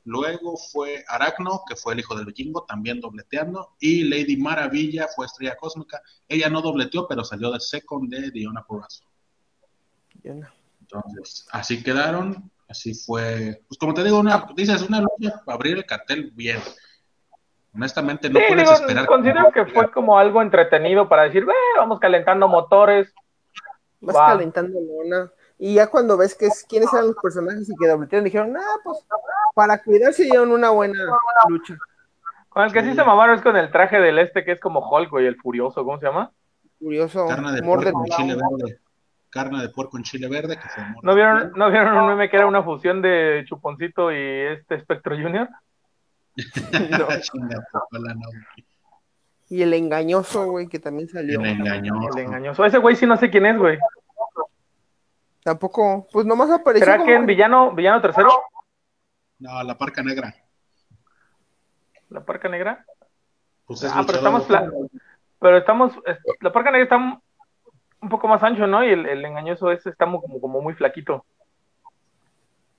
Luego 0.05 0.57
fue 0.57 1.05
Aracno, 1.09 1.63
que 1.69 1.77
fue 1.77 1.93
el 1.93 2.01
hijo 2.01 2.15
del 2.15 2.25
vikingo, 2.25 2.65
también 2.65 3.01
dobleteando. 3.01 3.77
Y 3.79 4.05
Lady 4.05 4.37
Maravilla 4.37 5.09
fue 5.15 5.27
Estrella 5.27 5.57
Cósmica. 5.57 6.01
Ella 6.27 6.49
no 6.49 6.63
dobleteó, 6.63 7.07
pero 7.07 7.23
salió 7.23 7.53
de 7.53 7.61
second 7.61 8.11
de 8.11 8.31
Diona 8.31 8.65
Purazo. 8.67 9.05
Entonces, 10.23 11.47
así 11.53 11.83
quedaron, 11.83 12.51
así 12.71 12.95
fue, 12.95 13.61
pues 13.69 13.79
como 13.79 13.93
te 13.95 14.05
digo, 14.05 14.19
una, 14.21 14.47
dices, 14.55 14.83
una 14.89 15.01
lucha 15.01 15.43
para 15.45 15.57
abrir 15.57 15.77
el 15.77 15.85
cartel 15.87 16.31
bien. 16.35 16.59
Honestamente, 17.75 18.29
no 18.31 18.39
Sí, 18.41 18.45
puedes 18.49 18.65
digo, 18.65 18.75
esperar. 18.81 19.07
considero 19.07 19.53
que 19.53 19.67
fue 19.67 19.91
como 19.93 20.19
algo 20.19 20.43
entretenido 20.43 21.09
para 21.09 21.25
decir, 21.25 21.45
"Ve, 21.45 21.53
vamos 21.77 22.01
calentando 22.01 22.49
motores. 22.49 23.13
Vas 24.01 24.17
Va. 24.17 24.27
calentando 24.29 24.79
lona. 24.81 25.31
Y 25.59 25.75
ya 25.75 25.89
cuando 25.89 26.17
ves 26.17 26.35
que 26.35 26.47
es, 26.47 26.65
quiénes 26.69 26.93
eran 26.93 27.09
los 27.09 27.17
personajes 27.23 27.69
y 27.69 27.77
que 27.77 27.87
dobletearon, 27.87 28.25
dijeron, 28.25 28.57
ah, 28.57 28.77
pues 28.83 28.99
para 29.55 29.83
cuidarse 29.83 30.23
dieron 30.25 30.51
una 30.53 30.71
buena 30.71 30.99
lucha. 31.49 31.77
Con 32.49 32.65
el 32.65 32.73
que 32.73 32.81
sí, 32.83 32.91
Sí. 32.91 32.97
se 32.97 33.05
mamaron 33.05 33.37
es 33.37 33.43
con 33.43 33.57
el 33.57 33.71
traje 33.71 34.01
del 34.01 34.19
este 34.19 34.45
que 34.45 34.53
es 34.53 34.61
como 34.61 34.81
Hulk, 34.81 35.11
güey, 35.11 35.27
el 35.27 35.37
furioso, 35.37 35.85
¿cómo 35.85 36.01
se 36.01 36.07
llama? 36.07 36.33
Curioso. 36.81 37.27
Carne 37.29 37.53
de 37.53 37.61
Brown. 37.61 38.05
chile 38.17 38.35
verde. 38.37 38.81
Carne 39.31 39.63
de 39.63 39.69
puerco 39.69 39.97
en 39.97 40.03
chile 40.03 40.29
verde 40.29 40.57
que 40.59 40.69
se 40.69 40.81
muerde. 40.81 41.01
¿No 41.03 41.15
vieron, 41.15 41.53
¿No 41.55 41.71
vieron 41.71 41.97
un 41.97 42.09
meme 42.09 42.29
que 42.29 42.37
era 42.37 42.47
una 42.47 42.63
fusión 42.65 43.01
de 43.01 43.45
Chuponcito 43.47 44.11
y 44.13 44.17
este 44.17 44.81
Spectro 44.81 45.17
Junior? 45.17 45.49
No. 46.91 47.07
Y 49.49 49.63
el 49.63 49.75
engañoso, 49.75 50.47
güey, 50.47 50.69
que 50.69 50.79
también 50.79 51.09
salió. 51.09 51.41
El 51.41 51.47
engañoso. 51.47 52.17
El 52.19 52.25
engañoso. 52.25 52.65
Ese 52.65 52.79
güey 52.79 52.95
sí 52.97 53.05
no 53.07 53.17
sé 53.17 53.31
quién 53.31 53.47
es, 53.47 53.59
güey. 53.59 53.79
Tampoco, 55.43 56.07
pues 56.13 56.27
nomás 56.27 56.51
apareció. 56.51 56.85
¿Será 56.85 56.99
como- 56.99 57.07
que 57.09 57.15
en 57.17 57.27
villano, 57.27 57.73
villano 57.75 58.01
tercero? 58.01 58.29
No, 59.39 59.63
la 59.63 59.77
parca 59.77 60.03
negra. 60.03 60.35
¿La 62.11 62.25
parca 62.25 62.49
negra? 62.49 62.85
Pues 63.67 63.83
es 63.83 63.91
Ah, 63.95 64.03
pero 64.07 64.19
estamos... 64.19 64.47
Pero 65.41 65.57
estamos... 65.57 65.93
es- 66.07 66.19
La 66.41 66.53
parca 66.53 66.71
negra 66.71 66.85
está 66.85 67.21
un 68.03 68.09
poco 68.09 68.29
más 68.29 68.43
ancho, 68.43 68.67
¿no? 68.67 68.85
Y 68.85 68.91
el, 68.91 69.07
el 69.07 69.25
engañoso 69.25 69.71
ese 69.71 69.91
está 69.91 70.07
mu- 70.07 70.21
como, 70.21 70.41
como 70.41 70.61
muy 70.61 70.75
flaquito. 70.75 71.25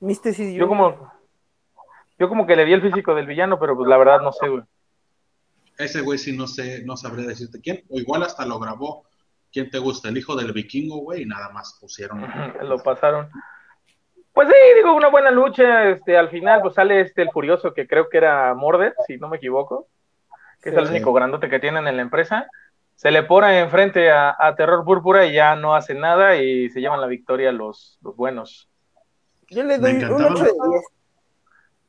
Sid 0.02 0.54
Yo 0.58 0.68
como... 0.68 1.12
Yo 2.18 2.30
como 2.30 2.46
que 2.46 2.56
le 2.56 2.66
vi 2.66 2.74
el 2.74 2.82
físico 2.84 3.16
del 3.16 3.26
villano, 3.26 3.58
pero 3.60 3.76
pues 3.76 3.88
la 3.90 3.98
verdad 3.98 4.22
no 4.22 4.32
sé, 4.32 4.48
güey. 4.48 4.64
Ese 5.78 6.02
güey 6.02 6.20
sí 6.20 6.38
no 6.38 6.46
sé, 6.46 6.84
no 6.86 6.96
sabré 6.96 7.24
decirte 7.24 7.60
quién. 7.60 7.84
O 7.90 7.98
igual 7.98 8.22
hasta 8.22 8.46
lo 8.46 8.60
grabó. 8.60 9.06
¿Quién 9.52 9.70
te 9.72 9.80
gusta? 9.80 10.10
El 10.10 10.18
hijo 10.18 10.36
del 10.36 10.54
vikingo, 10.54 10.98
güey, 10.98 11.24
y 11.24 11.26
nada 11.26 11.50
más 11.50 11.78
pusieron. 11.82 12.24
Lo 12.62 12.78
pasaron. 12.78 13.30
Pues 14.34 14.48
sí, 14.48 14.54
digo, 14.76 14.94
una 14.94 15.10
buena 15.10 15.32
lucha. 15.32 15.90
Este, 15.90 16.16
al 16.16 16.30
final, 16.30 16.62
pues 16.62 16.76
sale 16.76 17.02
este 17.02 17.24
el 17.24 17.32
furioso 17.32 17.74
que 17.74 17.88
creo 17.88 18.08
que 18.08 18.18
era 18.18 18.54
Morded, 18.54 18.94
si 19.08 19.18
no 19.18 19.28
me 19.28 19.38
equivoco, 19.38 19.88
que 20.62 20.70
es 20.70 20.76
Sí. 20.76 20.82
el 20.82 20.88
único 20.90 21.12
grandote 21.14 21.50
que 21.50 21.60
tienen 21.60 21.88
en 21.88 21.96
la 21.98 22.04
empresa. 22.04 22.48
Se 23.02 23.10
le 23.10 23.24
pone 23.24 23.58
enfrente 23.62 24.12
a, 24.12 24.36
a 24.38 24.54
Terror 24.56 24.86
Púrpura 24.86 25.26
y 25.26 25.34
ya 25.34 25.56
no 25.56 25.74
hace 25.74 25.96
nada 25.96 26.36
y 26.38 26.70
se 26.70 26.82
llevan 26.82 27.02
la 27.02 27.08
victoria 27.08 27.52
los, 27.52 27.98
los 28.04 28.16
buenos. 28.16 28.70
Yo 29.50 29.64
le 29.64 29.80
doy 29.80 29.94
un 29.94 30.02
encantaba. 30.04 30.34
8 30.36 30.44
de 30.44 30.70
10. 30.70 30.84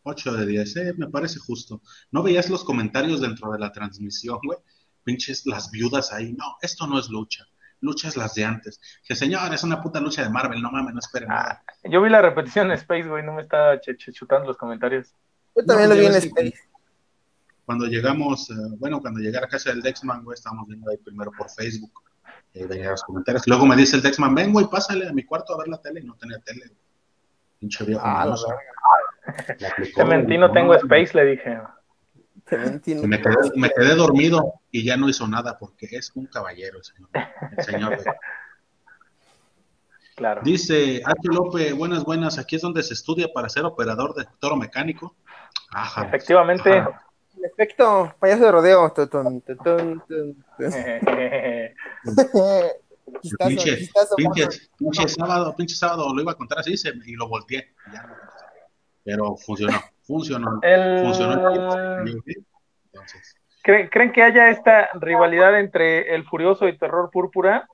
8 0.05 0.33
de 0.33 0.47
10, 0.47 0.77
eh, 0.77 0.95
me 0.97 1.09
parece 1.09 1.39
justo. 1.39 1.83
¿No 2.13 2.23
veías 2.23 2.49
los 2.49 2.65
comentarios 2.65 3.21
dentro 3.21 3.53
de 3.53 3.59
la 3.59 3.71
transmisión, 3.73 4.39
güey? 4.43 4.59
Pinches 5.05 5.45
las 5.45 5.71
viudas 5.71 6.15
ahí. 6.15 6.33
No, 6.33 6.57
esto 6.63 6.87
no 6.87 6.99
es 6.99 7.11
lucha. 7.11 7.45
Lucha 7.81 8.09
es 8.09 8.17
las 8.17 8.35
de 8.35 8.47
antes. 8.47 8.81
Que 9.07 9.15
señor, 9.15 9.53
es 9.53 9.63
una 9.65 9.83
puta 9.83 10.01
lucha 10.01 10.23
de 10.23 10.31
Marvel, 10.31 10.63
no 10.63 10.71
mames, 10.71 10.95
no 10.95 10.99
esperen 11.01 11.29
nada. 11.29 11.63
Yo 11.85 12.01
vi 12.01 12.09
la 12.09 12.23
repetición 12.23 12.69
en 12.69 12.73
Space, 12.79 13.07
güey, 13.07 13.23
no 13.23 13.35
me 13.35 13.43
estaba 13.43 13.75
ch- 13.75 13.99
ch- 13.99 14.15
chutando 14.15 14.47
los 14.49 14.57
comentarios. 14.57 15.15
Yo 15.55 15.63
también 15.67 15.91
No, 15.91 15.95
lo 15.95 16.01
vi 16.01 16.07
en 16.07 16.13
que- 16.13 16.19
Space. 16.27 16.55
Cuando 17.73 17.87
llegamos, 17.87 18.51
eh, 18.51 18.55
bueno, 18.79 19.01
cuando 19.01 19.19
llegué 19.19 19.39
a 19.39 19.41
la 19.41 19.49
casa 19.49 19.71
del 19.71 19.81
Dexman, 19.81 20.23
güey, 20.25 20.35
estábamos 20.35 20.69
viendo 20.69 20.91
ahí 20.91 20.99
primero 20.99 21.33
por 21.33 21.49
Facebook. 21.49 21.91
Eh, 22.53 22.67
veía 22.67 22.91
los 22.91 23.03
comentarios. 23.03 23.47
Luego 23.47 23.65
me 23.65 23.75
dice 23.77 23.97
el 23.97 24.03
Dexman, 24.03 24.35
ven, 24.35 24.53
güey, 24.53 24.67
pásale 24.71 25.09
a 25.09 25.13
mi 25.15 25.25
cuarto 25.25 25.55
a 25.55 25.59
ver 25.59 25.69
la 25.69 25.81
tele. 25.81 26.01
Y 26.01 26.05
no 26.05 26.15
tenía 26.17 26.39
tele. 26.41 26.67
güey. 26.67 26.79
Pinche 27.59 27.83
viejo 27.87 28.03
Ah, 28.05 28.25
aplicó, 29.71 30.03
Cementino. 30.03 30.47
Este 30.47 30.59
tengo 30.61 30.75
Space, 30.75 31.17
le 31.17 31.25
dije. 31.25 31.61
Cementino. 32.47 33.09
Me 33.09 33.23
quedé, 33.23 33.37
me 33.57 33.71
quedé 33.71 33.95
dormido 33.95 34.53
y 34.71 34.85
ya 34.85 34.99
no 34.99 35.09
hizo 35.09 35.27
nada 35.27 35.57
porque 35.59 35.87
es 35.93 36.13
un 36.15 36.27
caballero 36.27 36.77
el 36.77 36.85
señor. 36.85 37.09
El 37.57 37.65
señor. 37.65 37.99
Claro. 40.15 40.43
Dice 40.45 41.01
H. 41.07 41.17
López, 41.23 41.75
buenas, 41.75 42.05
buenas. 42.05 42.39
Aquí 42.39 42.57
es 42.57 42.61
donde 42.63 42.83
se 42.83 42.93
estudia 42.93 43.29
para 43.33 43.49
ser 43.49 43.65
operador 43.65 44.15
de 44.15 44.27
toro 44.41 44.57
mecánico. 44.57 45.17
Ajá. 45.71 46.05
Efectivamente. 46.05 46.71
Ajá. 46.81 47.07
En 47.37 47.45
efecto, 47.45 48.15
payaso 48.19 48.45
de 48.45 48.53
rodeo. 48.53 48.91
Tutun, 48.93 49.41
tutun, 49.43 50.03
tutun. 50.07 50.45
Chistazo, 53.21 53.47
Pinche, 53.47 53.89
pinche, 54.17 54.49
pinche 54.79 55.09
sábado, 55.09 55.55
pinche 55.57 55.75
sábado 55.75 56.15
lo 56.15 56.23
iba 56.23 56.33
a 56.33 56.37
contar 56.37 56.61
así 56.61 56.77
se- 56.77 56.93
y 57.05 57.15
lo 57.15 57.29
volteé. 57.29 57.73
ya 57.93 58.03
no. 58.03 58.15
Pero 59.05 59.37
funcionó, 59.37 59.79
funcionó. 60.03 60.61
Funcionó. 61.03 61.99
Entonces, 62.87 63.35
¿Creen, 63.63 63.89
creen 63.89 64.13
que 64.13 64.23
haya 64.23 64.49
esta 64.51 64.89
rivalidad 64.95 65.59
entre 65.59 66.15
el 66.15 66.25
Furioso 66.25 66.69
y 66.69 66.79
Terror 66.79 67.11
Púrpura? 67.11 67.69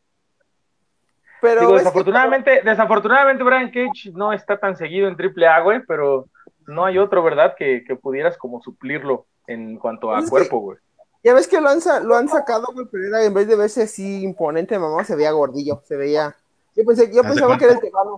Pero 1.41 1.61
Digo, 1.61 1.73
es 1.73 1.77
que- 1.77 1.85
desafortunadamente, 1.85 2.63
desafortunadamente 2.65 3.45
Brian 3.45 3.71
Cage 3.71 4.11
no 4.15 4.33
está 4.33 4.59
tan 4.59 4.77
seguido 4.77 5.09
en 5.09 5.17
AAA, 5.17 5.61
güey, 5.61 5.81
pero 5.87 6.27
no 6.67 6.85
hay 6.85 6.99
otro, 6.99 7.23
¿verdad? 7.23 7.55
Que, 7.57 7.85
que 7.87 7.95
pudieras 7.97 8.37
como 8.39 8.61
suplirlo 8.63 9.27
en 9.49 9.77
cuanto 9.79 10.13
a 10.15 10.19
Pues 10.19 10.31
cuerpo, 10.31 10.61
güey. 10.61 10.79
Ya 11.25 11.35
ves 11.35 11.49
que 11.49 11.61
lo 11.61 11.69
han, 11.69 11.81
sa- 11.81 11.99
lo 12.01 12.15
han 12.17 12.29
sacado, 12.29 12.67
güey, 12.73 12.87
pero 12.91 13.09
era, 13.09 13.25
en 13.25 13.35
vez 13.35 13.49
de 13.49 13.57
verse 13.57 13.83
así 13.83 14.23
imponente, 14.23 14.79
mamá, 14.79 15.03
se 15.05 15.17
veía 15.17 15.33
gordillo, 15.33 15.83
se 15.85 15.97
veía... 15.97 16.37
Yo, 16.77 16.85
pensé, 16.85 17.13
yo 17.13 17.23
pensaba 17.23 17.59
que 17.59 17.65
era 17.65 17.75
el 17.75 17.81
tejano. 17.81 18.17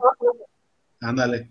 ándale. 1.00 1.50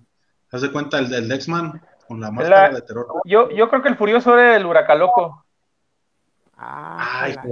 Haz 0.52 0.62
de 0.62 0.72
cuenta 0.72 1.00
el 1.00 1.10
del 1.10 1.28
Dexman 1.28 1.82
con 2.08 2.20
la 2.22 2.30
máscara 2.30 2.70
La- 2.70 2.76
de 2.76 2.82
terror. 2.84 3.08
Yo, 3.26 3.50
yo 3.50 3.68
creo 3.70 3.82
que 3.82 3.90
el 3.90 3.98
Furioso 3.98 4.34
era 4.38 4.56
el 4.56 4.66
Huracaloco. 4.66 5.44
Ah, 6.58 7.22
Ay, 7.24 7.34
la- 7.36 7.44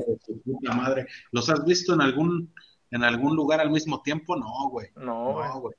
puta 0.46 0.74
madre. 0.76 1.08
¿Los 1.32 1.50
has 1.50 1.64
visto 1.66 1.94
en 1.94 2.02
algún, 2.02 2.54
en 2.92 3.04
algún 3.04 3.36
lugar 3.36 3.60
al 3.62 3.72
mismo 3.72 4.02
tiempo? 4.02 4.36
No, 4.36 4.70
güey. 4.70 4.90
No, 4.96 5.34
güey. 5.34 5.48
No, 5.48 5.60
güey. 5.62 5.76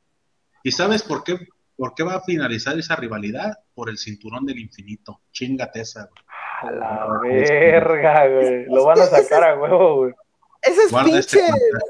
¿Y 0.64 0.72
sabes 0.72 1.02
por 1.02 1.22
qué, 1.24 1.38
por 1.76 1.94
qué 1.94 2.02
va 2.02 2.14
a 2.16 2.20
finalizar 2.22 2.76
esa 2.78 2.96
rivalidad? 2.96 3.58
Por 3.74 3.90
el 3.90 3.98
cinturón 3.98 4.44
del 4.46 4.58
infinito. 4.58 5.20
Chingate 5.30 5.80
esa, 5.82 6.06
güey. 6.06 6.22
A 6.60 6.70
la 6.72 7.18
verga, 7.22 8.28
güey. 8.28 8.64
Lo 8.66 8.84
van 8.84 9.00
a 9.00 9.06
sacar 9.06 9.44
a 9.44 9.58
huevo, 9.60 9.96
güey. 9.96 10.14
Esas 10.62 10.90
Guarda 10.90 11.18
este 11.18 11.40
contacto. 11.40 11.86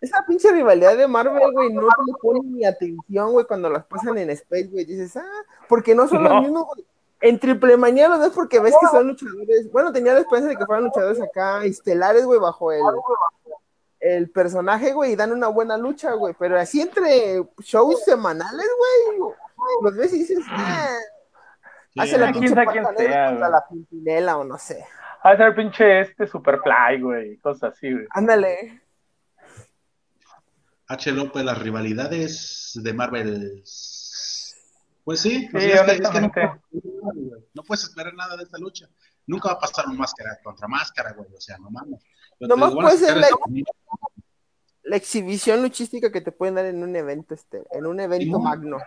Esa 0.00 0.24
pinche 0.26 0.52
rivalidad 0.52 0.96
de 0.96 1.08
Marvel, 1.08 1.50
güey, 1.52 1.72
no 1.72 1.82
le 1.82 2.12
ponen 2.20 2.52
ni 2.54 2.64
atención, 2.64 3.32
güey, 3.32 3.46
cuando 3.46 3.70
las 3.70 3.84
pasan 3.86 4.18
en 4.18 4.30
Space, 4.30 4.68
güey. 4.68 4.84
Dices, 4.84 5.16
ah, 5.16 5.24
porque 5.68 5.94
no 5.94 6.06
son 6.06 6.22
No. 6.24 6.28
los 6.28 6.42
mismos, 6.42 6.66
güey. 6.66 6.84
En 7.22 7.38
Triple 7.40 7.78
Manía 7.78 8.08
los 8.10 8.20
ves 8.20 8.32
porque 8.34 8.60
ves 8.60 8.74
que 8.78 8.86
son 8.88 9.08
luchadores. 9.08 9.72
Bueno, 9.72 9.90
tenía 9.92 10.12
la 10.12 10.20
esperanza 10.20 10.50
de 10.50 10.56
que 10.56 10.66
fueran 10.66 10.84
luchadores 10.84 11.20
acá 11.22 11.64
estelares, 11.64 12.26
güey, 12.26 12.38
bajo 12.38 12.70
el, 12.72 12.82
el 14.00 14.30
personaje, 14.30 14.92
güey, 14.92 15.12
y 15.12 15.16
dan 15.16 15.32
una 15.32 15.48
buena 15.48 15.78
lucha, 15.78 16.12
güey. 16.12 16.34
Pero 16.38 16.58
así 16.60 16.82
entre 16.82 17.42
shows 17.60 18.04
semanales, 18.04 18.68
güey, 18.78 19.30
los 19.82 19.96
ves 19.96 20.12
y 20.12 20.18
dices, 20.18 20.44
ah, 20.50 20.94
hace 22.02 22.18
la 22.18 22.32
pinche 22.32 22.54
contra 22.54 23.30
güey. 23.30 23.50
la 23.50 23.64
pimpinela 23.68 24.36
o 24.38 24.44
no 24.44 24.58
sé. 24.58 24.84
A 25.22 25.36
ser 25.36 25.54
pinche 25.54 26.00
este 26.00 26.26
Superfly, 26.26 27.00
güey. 27.00 27.36
Cosas 27.38 27.72
así, 27.74 27.92
güey. 27.92 28.06
Ándale. 28.10 28.82
H. 30.88 31.10
López, 31.12 31.44
las 31.44 31.58
rivalidades 31.58 32.72
de 32.82 32.92
Marvel. 32.92 33.62
Pues 35.04 35.20
sí, 35.20 35.48
pues 35.50 35.64
Sí, 35.64 35.70
es 35.72 35.80
que- 35.82 35.92
es 35.92 36.10
que 36.10 36.50
no, 37.54 37.62
puedes 37.62 37.84
esperar 37.84 38.14
nada 38.14 38.36
de 38.36 38.42
esta 38.44 38.58
lucha. 38.58 38.86
Nunca 39.26 39.48
va 39.48 39.54
a 39.54 39.60
pasar 39.60 39.86
un 39.86 39.96
máscara 39.96 40.38
contra 40.42 40.68
máscara, 40.68 41.12
güey. 41.12 41.28
O 41.34 41.40
sea, 41.40 41.58
no 41.58 41.70
mames. 41.70 42.04
Nomás 42.40 42.72
puede 42.74 42.96
ser 42.98 43.16
la- 43.16 43.28
el 44.84 44.92
exhibición 44.92 45.62
luchística 45.62 46.12
que 46.12 46.20
te 46.20 46.30
pueden 46.30 46.54
dar 46.56 46.66
en 46.66 46.82
un 46.82 46.94
evento, 46.94 47.34
este, 47.34 47.62
en 47.72 47.86
un 47.86 47.98
evento 47.98 48.38
magno. 48.38 48.78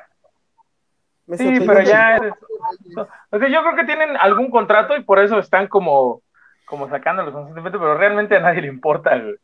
Me 1.30 1.38
Sí, 1.38 1.60
pero 1.60 1.82
ya 1.84 2.16
es- 2.18 2.34
O 3.32 3.40
sea, 3.40 3.48
yo 3.50 3.62
creo 3.62 3.76
que 3.76 3.86
tienen 3.86 4.18
algún 4.18 4.50
contrato 4.50 4.98
y 4.98 5.04
por 5.04 5.20
eso 5.20 5.38
están 5.40 5.68
como, 5.68 6.22
como 6.66 6.90
sacándolos 6.90 7.34
constantemente, 7.34 7.78
pero 7.78 7.98
realmente 7.98 8.36
a 8.36 8.40
nadie 8.40 8.62
le 8.62 8.68
importa, 8.68 9.18
güey. 9.18 9.36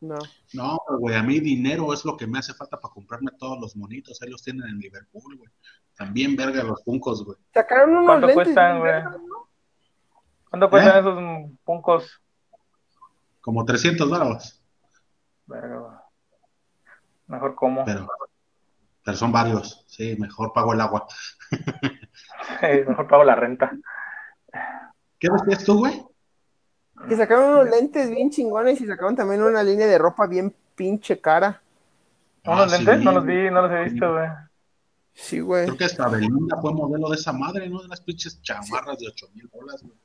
No. 0.00 0.16
No, 0.52 0.78
güey, 0.98 1.14
a 1.14 1.22
mí 1.22 1.38
dinero 1.38 1.92
es 1.92 2.04
lo 2.04 2.16
que 2.16 2.26
me 2.26 2.40
hace 2.40 2.52
falta 2.54 2.80
para 2.80 2.92
comprarme 2.92 3.30
todos 3.38 3.56
los 3.60 3.76
monitos. 3.76 4.20
Ahí 4.20 4.30
los 4.30 4.42
tienen 4.42 4.66
en 4.68 4.78
Liverpool, 4.78 5.36
güey. 5.36 5.48
También 5.96 6.34
verga 6.34 6.64
los 6.64 6.82
puncos, 6.82 7.24
güey. 7.24 7.38
Sacaron 7.54 7.90
unos 7.90 8.06
¿Cuánto 8.06 8.26
lentes. 8.26 8.44
cuestan, 8.44 8.78
güey? 8.80 9.02
¿Cuánto 10.50 10.70
cuestan 10.70 10.96
¿Eh? 10.96 11.00
esos 11.00 11.58
puncos? 11.64 12.20
Como 13.40 13.64
300 13.64 14.10
dólares. 14.10 14.60
Verga. 15.46 16.02
Mejor 17.28 17.54
como. 17.54 17.84
Pero, 17.84 18.08
pero 19.04 19.16
son 19.16 19.32
varios. 19.32 19.84
Sí, 19.88 20.16
mejor 20.18 20.52
pago 20.52 20.72
el 20.72 20.80
agua. 20.80 21.06
Mejor 22.62 23.06
pago 23.08 23.24
la 23.24 23.34
renta. 23.34 23.70
¿Qué 25.18 25.28
decías 25.30 25.64
tú, 25.64 25.78
güey? 25.78 26.02
Que 27.08 27.16
sacaron 27.16 27.50
unos 27.50 27.70
lentes 27.70 28.10
bien 28.10 28.30
chingones 28.30 28.80
y 28.80 28.86
sacaron 28.86 29.16
también 29.16 29.42
una 29.42 29.62
línea 29.62 29.86
de 29.86 29.98
ropa 29.98 30.26
bien 30.26 30.54
pinche 30.74 31.20
cara. 31.20 31.60
¿Unos 32.44 32.72
Ah, 32.72 32.76
lentes? 32.76 32.98
sí. 32.98 33.04
No 33.04 33.12
los 33.12 33.24
vi, 33.24 33.50
no 33.50 33.62
los 33.62 33.70
he 33.72 33.84
visto, 33.90 34.12
güey. 34.12 34.28
Sí, 35.14 35.40
güey. 35.40 35.64
Creo 35.66 35.76
que 35.76 35.84
hasta 35.84 36.08
Belinda 36.08 36.56
fue 36.60 36.72
modelo 36.72 37.08
de 37.10 37.16
esa 37.16 37.32
madre, 37.32 37.68
¿no? 37.68 37.82
De 37.82 37.88
las 37.88 38.00
pinches 38.00 38.40
chamarras 38.42 38.98
de 38.98 39.08
8 39.08 39.26
mil 39.34 39.48
bolas, 39.52 39.82
güey. 39.82 39.96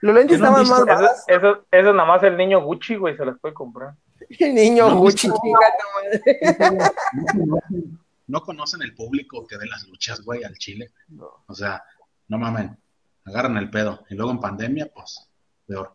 Los 0.00 0.14
lentes 0.14 0.38
¿Qué 0.38 0.42
no 0.42 0.56
han 0.56 0.62
estaban 0.62 0.68
más? 0.68 0.78
Eso, 0.78 0.86
baratos. 0.86 1.24
eso, 1.28 1.66
eso 1.70 1.92
nada 1.92 2.08
más 2.08 2.22
el 2.22 2.36
niño 2.36 2.62
Gucci, 2.62 2.96
güey, 2.96 3.16
se 3.16 3.24
las 3.24 3.38
puede 3.38 3.52
comprar. 3.54 3.94
El 4.38 4.54
niño 4.54 4.88
¿No 4.90 4.96
Gucci, 4.98 5.28
visto? 5.28 5.40
chinga 5.42 5.58
tu 5.78 5.86
madre. 5.96 6.90
No 7.12 7.26
conocen, 7.46 8.00
no 8.26 8.42
conocen 8.42 8.82
el 8.82 8.94
público 8.94 9.46
que 9.46 9.56
ve 9.58 9.66
las 9.66 9.86
luchas, 9.88 10.20
güey, 10.24 10.44
al 10.44 10.54
Chile. 10.56 10.90
No. 11.08 11.28
O 11.46 11.54
sea, 11.54 11.82
no 12.28 12.38
mamen, 12.38 12.76
agarran 13.24 13.56
el 13.56 13.70
pedo. 13.70 14.04
Y 14.08 14.14
luego 14.14 14.30
en 14.32 14.40
pandemia, 14.40 14.90
pues, 14.94 15.28
peor. 15.66 15.94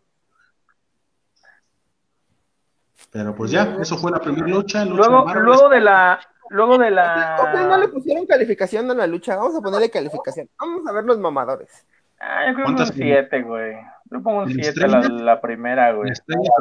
Pero 3.12 3.34
pues 3.34 3.50
ya, 3.50 3.76
eso 3.80 3.96
fue 3.96 4.10
la 4.10 4.18
primera 4.20 4.46
lucha. 4.46 4.84
lucha 4.84 4.94
Luego, 5.08 5.24
Marvel. 5.24 5.44
luego 5.44 5.68
de 5.68 5.80
la, 5.80 6.20
luego 6.50 6.78
de 6.78 6.86
Ok, 6.88 7.54
no 7.54 7.78
le 7.78 7.86
la, 7.86 7.92
pusieron 7.92 8.26
calificación 8.26 8.90
a 8.90 8.94
la 8.94 9.06
lucha. 9.06 9.36
Vamos 9.36 9.54
a 9.56 9.60
ponerle 9.60 9.90
calificación. 9.90 10.48
Vamos 10.58 10.86
a 10.86 10.92
ver 10.92 11.04
los 11.04 11.18
mamadores. 11.18 11.86
ah, 12.20 12.46
yo 12.48 12.54
creo 12.54 12.66
que 12.66 12.70
un 12.72 12.76
¿Cuántas- 12.76 12.94
7, 12.96 13.42
güey. 13.42 13.74
Yo 14.10 14.22
pongo 14.22 14.42
un 14.42 14.50
¿En 14.50 14.62
7 14.62 14.86
la, 14.88 15.00
la 15.08 15.40
primera, 15.40 15.92
güey. 15.92 16.12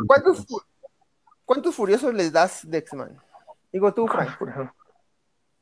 ¿Cuántos. 0.07 0.45
¿Cuántos 1.45 1.75
furiosos 1.75 2.13
les 2.13 2.31
das, 2.31 2.61
Dexman? 2.69 3.17
Digo 3.71 3.93
tú, 3.93 4.07
Frank. 4.07 4.37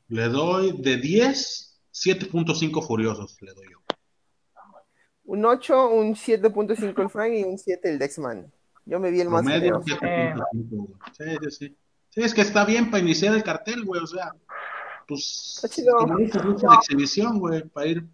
Le 0.08 0.28
doy 0.28 0.80
de 0.80 0.96
10, 0.96 1.80
7.5 1.92 2.86
furiosos 2.86 3.36
le 3.40 3.52
doy 3.52 3.66
yo. 3.70 3.78
Un 5.26 5.44
8, 5.44 5.88
un 5.90 6.14
7.5 6.14 7.02
el 7.02 7.10
Frank 7.10 7.32
y 7.32 7.44
un 7.44 7.58
7 7.58 7.90
el 7.90 7.98
Dexman. 7.98 8.52
Yo 8.86 9.00
me 9.00 9.10
vi 9.10 9.20
el 9.20 9.30
más 9.30 9.42
Promedio 9.42 9.80
furioso. 9.80 10.00
7.5, 10.00 10.68
güey. 10.68 10.88
Sí, 11.16 11.24
sí, 11.42 11.50
sí. 11.50 11.76
Sí, 12.10 12.20
es 12.20 12.32
que 12.32 12.42
está 12.42 12.64
bien 12.64 12.90
para 12.90 13.02
iniciar 13.02 13.34
el 13.34 13.42
cartel, 13.42 13.84
güey. 13.84 14.00
O 14.02 14.06
sea, 14.06 14.32
pues. 15.08 15.54
Está 15.56 15.68
chido. 15.68 15.96
Como 15.96 16.14
lucha, 16.14 16.42
lucha 16.42 16.68
de 16.68 16.74
exhibición, 16.76 17.40
güey. 17.40 17.62
Para 17.68 17.86
ir. 17.86 18.06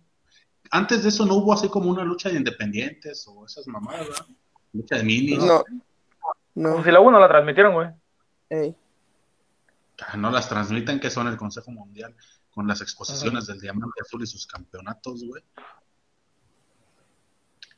Antes 0.70 1.02
de 1.02 1.08
eso 1.08 1.26
no 1.26 1.34
hubo 1.34 1.52
así 1.52 1.68
como 1.68 1.90
una 1.90 2.04
lucha 2.04 2.30
de 2.30 2.36
independientes 2.36 3.26
o 3.28 3.44
esas 3.44 3.66
mamadas, 3.66 4.08
¿verdad? 4.08 4.26
Lucha 4.72 4.96
de 4.96 5.02
minis. 5.02 5.44
No. 5.44 5.64
No. 6.54 6.82
si 6.84 6.90
la 6.90 7.00
1 7.00 7.18
la 7.20 7.28
transmitieron, 7.28 7.74
güey. 7.74 7.88
Ey. 8.48 8.76
Ah, 10.06 10.16
No 10.16 10.30
las 10.30 10.48
transmiten, 10.48 10.98
que 11.00 11.10
son 11.10 11.28
el 11.28 11.36
Consejo 11.36 11.70
Mundial 11.70 12.14
con 12.50 12.66
las 12.66 12.80
exposiciones 12.80 13.46
del 13.46 13.60
Diamante 13.60 14.00
Azul 14.00 14.22
y 14.22 14.26
sus 14.26 14.46
campeonatos, 14.46 15.22
güey. 15.24 15.42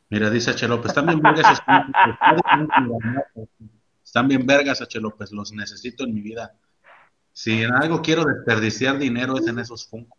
Mira, 0.09 0.31
dice 0.31 0.51
H. 0.51 0.67
López, 0.69 0.87
están 0.97 1.07
bien 1.07 1.21
vergas. 1.23 1.61
Están 4.05 4.29
bien 4.29 4.47
vergas, 4.47 4.81
H. 4.83 5.01
López, 5.01 5.33
los 5.33 5.53
necesito 5.53 6.05
en 6.05 6.15
mi 6.15 6.21
vida. 6.21 6.55
Si 7.33 7.63
en 7.63 7.73
algo 7.73 8.03
quiero 8.03 8.25
desperdiciar 8.25 8.99
dinero 8.99 9.39
es 9.39 9.47
en 9.47 9.59
esos 9.59 9.87
Funkos. 9.89 10.19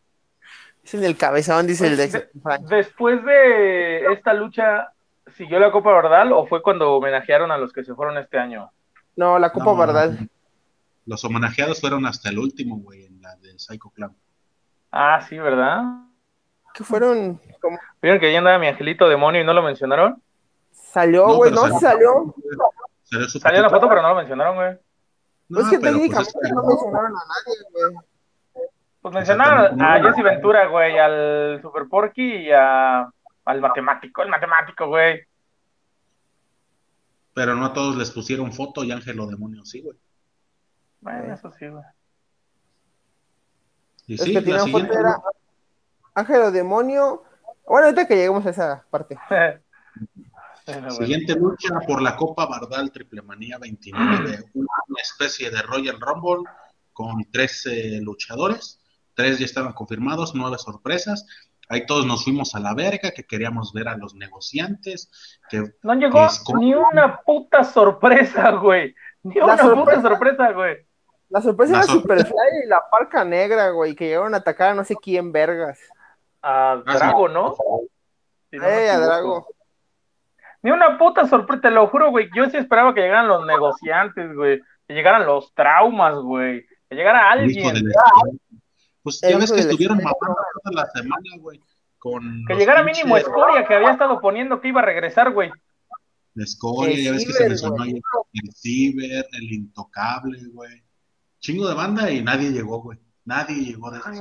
Es 0.83 0.93
en 0.95 1.03
el 1.03 1.15
cabezón, 1.15 1.67
dice 1.67 1.87
el 1.87 1.95
Pues. 1.95 2.27
Frank. 2.41 2.61
Después 2.67 3.23
de 3.23 4.13
esta 4.13 4.33
lucha, 4.33 4.92
¿siguió 5.35 5.59
la 5.59 5.71
Copa 5.71 5.91
Verdal 5.93 6.31
o 6.33 6.45
fue 6.47 6.61
cuando 6.61 6.93
homenajearon 6.93 7.51
a 7.51 7.57
los 7.57 7.71
que 7.73 7.83
se 7.83 7.93
fueron 7.95 8.17
este 8.17 8.37
año? 8.37 8.71
No, 9.15 9.37
la 9.39 9.51
Copa 9.51 9.65
No, 9.65 9.75
Bardal. 9.75 10.29
Los 11.05 11.23
homenajeados 11.25 11.81
fueron 11.81 12.05
hasta 12.05 12.29
el 12.29 12.39
último, 12.39 12.77
güey, 12.77 13.05
en 13.05 13.21
la 13.21 13.35
de 13.37 13.57
Psycho 13.59 13.89
Clown. 13.89 14.15
Ah, 14.91 15.21
sí, 15.27 15.37
¿verdad? 15.37 15.83
Que 16.73 16.83
fueron. 16.83 17.39
Como... 17.61 17.77
¿Vieron 18.01 18.19
que 18.19 18.27
ahí 18.27 18.35
andaba 18.35 18.57
mi 18.57 18.67
angelito 18.67 19.07
demonio 19.09 19.41
y 19.41 19.45
no 19.45 19.53
lo 19.53 19.61
mencionaron? 19.61 20.21
Salió, 20.71 21.27
No, 21.27 21.35
güey, 21.35 21.51
pero 21.51 21.67
no, 21.67 21.79
salió. 21.79 22.35
Salió 23.03 23.27
su 23.27 23.39
Salió 23.39 23.57
en 23.57 23.63
la 23.63 23.69
foto, 23.69 23.87
pero 23.89 24.01
no 24.01 24.09
lo 24.09 24.15
mencionaron, 24.15 24.55
güey. 24.55 24.77
No, 25.49 25.59
es 25.59 25.67
que 25.69 25.79
pero, 25.79 25.97
pues, 25.97 26.09
técnicamente 26.09 26.29
es 26.41 26.49
que- 26.49 26.53
no 26.55 26.63
mencionaron 26.63 27.11
a 27.11 27.19
nadie, 27.19 27.57
güey. 27.71 27.95
Pues 29.01 29.13
mencionaron 29.15 29.81
a 29.81 30.01
Jesse 30.01 30.23
Ventura, 30.23 30.67
güey, 30.67 30.97
al 30.97 31.59
Super 31.61 31.87
Porky 31.89 32.47
y 32.47 32.51
a, 32.51 33.01
al 33.45 33.61
matemático, 33.61 34.23
el 34.23 34.29
matemático, 34.29 34.87
güey. 34.87 35.21
pero 37.33 37.55
no 37.55 37.65
a 37.65 37.73
todos 37.73 37.95
les 37.97 38.11
pusieron 38.11 38.53
foto 38.53 38.83
y 38.83 38.91
Ángelo 38.91 39.27
Demonio, 39.27 39.65
sí, 39.65 39.81
güey. 39.81 39.97
Bueno, 41.01 41.33
eso 41.33 41.51
sí, 41.51 41.67
güey. 41.67 41.83
Y 44.07 44.17
sí, 44.17 44.33
que 44.33 44.41
la 44.41 44.59
siguiente, 44.59 44.87
foto 44.87 44.99
era 44.99 45.21
Ángelo 46.13 46.51
Demonio. 46.51 47.23
Bueno, 47.65 47.87
ahorita 47.87 48.07
que 48.07 48.15
lleguemos 48.15 48.45
a 48.45 48.49
esa 48.49 48.85
parte. 48.89 49.17
Bueno. 50.65 50.91
Siguiente 50.91 51.35
lucha 51.35 51.77
por 51.85 52.01
la 52.01 52.15
Copa 52.15 52.45
Bardal 52.45 52.89
Triple 52.89 53.21
Manía 53.21 53.57
29, 53.57 54.45
una 54.53 55.01
especie 55.01 55.51
de 55.51 55.61
Royal 55.61 55.99
Rumble 55.99 56.49
con 56.93 57.21
13 57.29 57.99
luchadores, 58.01 58.79
tres 59.13 59.39
ya 59.39 59.45
estaban 59.45 59.73
confirmados, 59.73 60.33
nueve 60.35 60.57
sorpresas. 60.57 61.25
Ahí 61.73 61.85
todos 61.85 62.05
nos 62.05 62.23
fuimos 62.23 62.53
a 62.55 62.59
la 62.59 62.73
verga, 62.73 63.11
que 63.11 63.23
queríamos 63.23 63.73
ver 63.73 63.87
a 63.87 63.97
los 63.97 64.15
negociantes, 64.15 65.39
que 65.49 65.63
No 65.81 65.93
llegó 65.95 66.27
ni 66.59 66.73
una 66.73 67.17
puta 67.21 67.63
sorpresa, 67.63 68.51
güey. 68.51 68.93
Ni 69.23 69.35
La 69.35 69.45
una 69.45 69.57
sorpresa- 69.57 69.83
puta 69.85 70.01
sorpresa, 70.09 70.51
güey. 70.51 70.77
La 71.29 71.41
sorpresa 71.41 71.71
La 71.73 71.77
era 71.79 71.87
sorpresa. 71.87 72.27
Superfly 72.27 72.63
y 72.65 72.67
la 72.67 72.81
parca 72.91 73.25
negra, 73.25 73.69
güey, 73.69 73.95
que 73.95 74.05
llegaron 74.07 74.33
a 74.35 74.37
atacar 74.37 74.69
a 74.69 74.73
no 74.75 74.83
sé 74.83 74.95
quién 75.01 75.31
vergas. 75.31 75.79
A 76.41 76.73
Ah. 76.73 76.83
Drago, 76.85 77.27
¿no? 77.27 77.55
Si 78.51 78.57
no 78.57 78.65
Eh, 78.67 78.89
a. 78.89 78.99
Drago. 78.99 79.47
Ni 80.61 80.71
una 80.71 80.97
puta 80.97 81.27
sorpresa, 81.27 81.61
te 81.63 81.71
lo 81.71 81.87
juro, 81.87 82.11
güey. 82.11 82.29
Yo 82.35 82.45
sí 82.49 82.57
esperaba 82.57 82.93
que 82.93 83.01
llegaran 83.01 83.27
los 83.27 83.45
negociantes, 83.45 84.33
güey. 84.35 84.61
Que 84.87 84.93
llegaran 84.93 85.25
los 85.25 85.53
traumas, 85.53 86.15
güey. 86.15 86.65
Que 86.89 86.95
llegara 86.95 87.31
alguien. 87.31 87.73
Pues 89.03 89.19
ya 89.21 89.37
ves 89.37 89.51
que 89.51 89.59
estuvieron 89.59 89.97
mamando 89.97 90.35
toda 90.63 90.83
la 90.83 90.89
semana, 90.91 91.29
güey. 91.39 91.59
Con 91.99 92.43
Que 92.47 92.55
llegara 92.55 92.83
pinches 92.83 93.03
mínimo 93.03 93.17
Escoria, 93.17 93.65
que 93.67 93.75
había 93.75 93.91
estado 93.91 94.19
poniendo 94.19 94.59
que 94.59 94.69
iba 94.69 94.81
a 94.81 94.85
regresar, 94.85 95.31
güey. 95.31 95.51
Escoria, 96.35 96.95
El 96.95 97.03
ya 97.03 97.11
ves 97.11 97.25
que 97.25 97.33
se 97.33 97.43
ahí 97.79 98.01
el 98.33 98.53
Ciber, 98.55 99.25
el 99.31 99.53
Intocable, 99.53 100.39
güey. 100.51 100.83
Chingo 101.39 101.67
de 101.67 101.75
banda 101.75 102.09
y 102.09 102.23
nadie 102.23 102.51
llegó, 102.51 102.81
güey. 102.81 102.97
Nadie 103.25 103.57
llegó 103.63 103.91
de 103.91 103.99
Ay. 104.03 104.19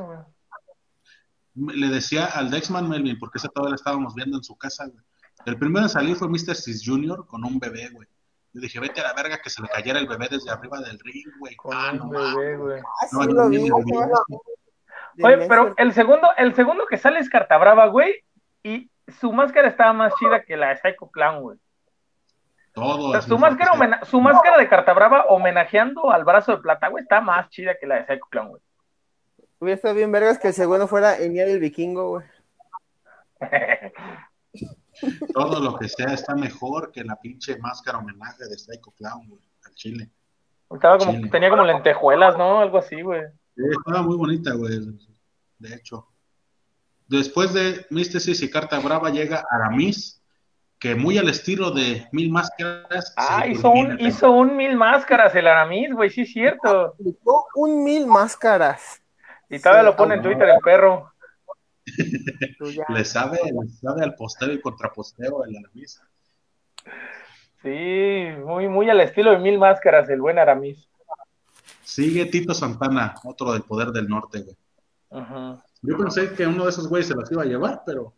Le 1.55 1.89
decía 1.89 2.27
al 2.27 2.51
Dexman 2.51 2.89
Melvin, 2.89 3.19
porque 3.19 3.39
ese 3.39 3.49
todavía 3.49 3.71
lo 3.71 3.77
estábamos 3.77 4.15
viendo 4.15 4.37
en 4.39 4.45
su 4.45 4.57
casa, 4.57 4.87
güey. 4.87 5.05
El 5.45 5.59
primero 5.59 5.85
en 5.87 5.91
salir 5.91 6.17
fue 6.17 6.29
Mr. 6.29 6.55
Sis 6.55 6.83
Jr. 6.85 7.27
con 7.27 7.45
un 7.45 7.59
bebé, 7.59 7.91
güey. 7.91 8.07
Yo 8.55 8.61
dije, 8.61 8.79
vete 8.81 9.01
a 9.01 9.05
la 9.05 9.15
verga 9.15 9.41
que 9.43 9.51
se 9.51 9.63
le 9.63 9.69
cayera 9.69 9.99
el 9.99 10.07
bebé 10.07 10.29
desde 10.31 10.51
arriba 10.51 10.81
del 10.81 10.99
ring, 11.01 11.27
güey. 11.39 11.57
Con 11.57 11.73
Ah, 11.75 11.93
no 11.93 12.09
bebé, 12.11 12.57
güey. 12.59 12.81
Ah, 12.81 13.07
sí, 13.09 13.17
No, 13.17 13.25
lo 13.25 13.35
no, 13.35 13.49
vi. 13.49 13.69
no, 13.69 13.77
güey. 13.77 13.85
no, 13.87 14.07
De 14.29 14.37
Oye, 15.23 15.47
pero 15.49 15.75
el 15.77 15.93
segundo, 15.93 16.29
el 16.37 16.55
segundo 16.55 16.87
que 16.87 16.97
sale 16.97 17.19
es 17.19 17.29
Cartabrava, 17.29 17.87
güey. 17.87 18.25
Y 18.63 18.91
su 19.21 19.33
máscara 19.33 19.69
estaba 19.69 19.93
más 19.93 20.15
chida 20.19 20.43
que 20.43 20.57
la 20.57 20.69
de 20.69 20.77
Psycho 20.77 21.11
Clown, 21.11 21.43
güey. 21.43 21.59
Todo. 22.73 23.09
O 23.09 23.11
sea, 23.11 23.21
es 23.21 23.27
su 23.27 23.39
máscara, 23.39 23.73
homena- 23.73 24.05
su 24.05 24.21
máscara 24.21 24.57
de 24.57 24.69
Cartabrava 24.69 25.27
homenajeando 25.29 26.11
al 26.11 26.25
brazo 26.25 26.53
de 26.53 26.63
plata, 26.63 26.89
güey, 26.89 27.03
está 27.03 27.21
más 27.21 27.49
chida 27.51 27.75
que 27.79 27.87
la 27.87 27.97
de 27.97 28.07
Psycho 28.07 28.27
Clown, 28.31 28.49
güey. 28.49 28.63
Hubiera 29.59 29.77
estado 29.77 29.95
bien 29.95 30.11
vergas 30.11 30.39
que 30.39 30.49
el 30.49 30.55
segundo 30.55 30.89
fuera 30.89 31.19
Eniel 31.19 31.51
el 31.51 31.61
vikingo, 31.61 32.09
güey. 32.09 32.27
Todo 35.35 35.61
lo 35.61 35.77
que 35.79 35.89
sea 35.89 36.13
está 36.15 36.35
mejor 36.35 36.93
que 36.93 37.03
la 37.05 37.17
pinche 37.17 37.59
máscara 37.59 37.99
homenaje 37.99 38.45
de 38.45 38.57
Psycho 38.59 38.93
Clown, 38.93 39.29
güey. 39.29 39.43
Al 39.65 39.75
chile. 39.75 40.11
Estaba 40.71 40.99
como, 40.99 41.13
Chile. 41.13 41.29
tenía 41.31 41.51
como 41.51 41.65
lentejuelas, 41.65 42.37
¿no? 42.39 42.61
Algo 42.61 42.79
así, 42.79 43.03
güey. 43.03 43.23
Sí, 43.57 43.63
estaba 43.71 44.03
muy 44.03 44.17
bonita, 44.17 44.55
güey. 44.55 44.81
De 45.59 45.75
hecho. 45.75 46.09
Después 47.09 47.53
de 47.53 47.85
Místesis 47.91 48.43
y 48.43 48.51
Carta 48.51 48.79
Brava 48.79 49.11
llega 49.11 49.45
Aramis, 49.51 50.23
que 50.79 50.95
muy 50.95 51.19
al 51.19 51.29
estilo 51.29 51.71
de 51.71 52.09
Mil 52.11 52.31
Máscaras. 52.31 53.13
Ah, 53.17 53.47
hizo 53.47 53.71
un, 53.71 54.01
hizo 54.01 54.33
un 54.33 54.57
mil 54.57 54.77
máscaras 54.77 55.35
el 55.35 55.47
Aramis, 55.47 55.93
güey, 55.93 56.11
sí 56.11 56.23
es 56.23 56.33
cierto. 56.33 56.87
Aplicó 56.87 57.47
un 57.55 57.85
mil 57.85 58.07
máscaras. 58.07 59.03
Y 59.51 59.59
todavía 59.59 59.83
Sí, 59.83 59.87
lo 59.87 59.97
pone 59.97 60.15
en 60.15 60.23
Twitter 60.23 60.49
el 60.49 60.61
perro. 60.65 61.13
Le 62.89 63.05
sabe, 63.05 63.39
le 63.43 63.69
sabe 63.69 64.03
al 64.03 64.15
posteo 64.15 64.53
y 64.53 64.61
contraposteo 64.61 65.45
el 65.45 65.57
Aramis. 65.57 66.03
Sí, 67.63 68.29
muy, 68.45 68.69
muy 68.69 68.89
al 68.89 69.01
estilo 69.01 69.33
de 69.33 69.39
mil 69.39 69.59
máscaras 69.59 70.09
el 70.09 70.21
buen 70.21 70.39
Aramis. 70.39 70.89
Sigue 71.95 72.25
Tito 72.27 72.55
Santana, 72.55 73.15
otro 73.25 73.53
del 73.53 73.63
poder 73.63 73.89
del 73.89 74.09
norte, 74.09 74.41
güey. 74.43 74.57
Ujú. 75.11 75.61
Yo 75.83 75.99
pensé 75.99 76.33
que 76.35 76.47
uno 76.47 76.65
de 76.65 76.71
esos 76.71 76.89
güeyes 76.89 77.09
se 77.09 77.15
los 77.15 77.31
iba 77.31 77.43
a 77.43 77.47
llevar, 77.47 77.83
pero 77.85 78.15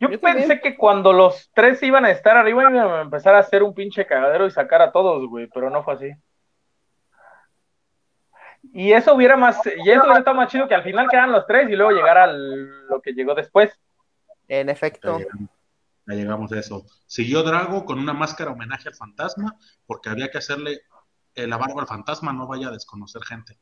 Yo, 0.00 0.08
Yo 0.10 0.20
pensé 0.20 0.40
también. 0.46 0.60
que 0.62 0.76
cuando 0.76 1.12
los 1.12 1.50
tres 1.52 1.82
iban 1.82 2.04
a 2.04 2.10
estar 2.12 2.36
arriba 2.36 2.62
iban 2.62 2.76
a 2.76 3.00
empezar 3.00 3.34
a 3.34 3.40
hacer 3.40 3.64
un 3.64 3.74
pinche 3.74 4.06
cagadero 4.06 4.46
y 4.46 4.50
sacar 4.52 4.80
a 4.82 4.92
todos, 4.92 5.26
güey, 5.28 5.48
pero 5.52 5.68
no 5.70 5.82
fue 5.82 5.94
así. 5.94 6.10
Y 8.72 8.92
eso 8.92 9.14
hubiera 9.14 9.36
más, 9.36 9.58
y 9.66 9.90
eso 9.90 10.02
hubiera 10.02 10.18
estado 10.18 10.36
más 10.36 10.50
chido 10.52 10.68
que 10.68 10.74
al 10.74 10.82
final 10.84 11.08
quedaran 11.08 11.32
los 11.32 11.46
tres 11.46 11.68
y 11.70 11.76
luego 11.76 11.90
llegara 11.92 12.24
al- 12.24 12.86
lo 12.88 13.00
que 13.00 13.12
llegó 13.12 13.34
después. 13.34 13.72
En 14.48 14.66
ya 14.68 14.72
efecto. 14.72 15.18
llegamos, 15.18 15.48
ya 16.06 16.14
llegamos 16.14 16.52
a 16.52 16.58
eso. 16.58 16.86
Siguió 17.06 17.42
Drago 17.42 17.84
con 17.84 17.98
una 17.98 18.12
máscara 18.12 18.52
homenaje 18.52 18.88
al 18.88 18.94
fantasma, 18.94 19.56
porque 19.86 20.08
había 20.10 20.30
que 20.30 20.38
hacerle 20.38 20.82
eh, 21.38 21.46
la 21.46 21.56
barba 21.56 21.82
al 21.82 21.86
fantasma, 21.86 22.32
no 22.32 22.46
vaya 22.46 22.68
a 22.68 22.72
desconocer 22.72 23.22
gente. 23.22 23.58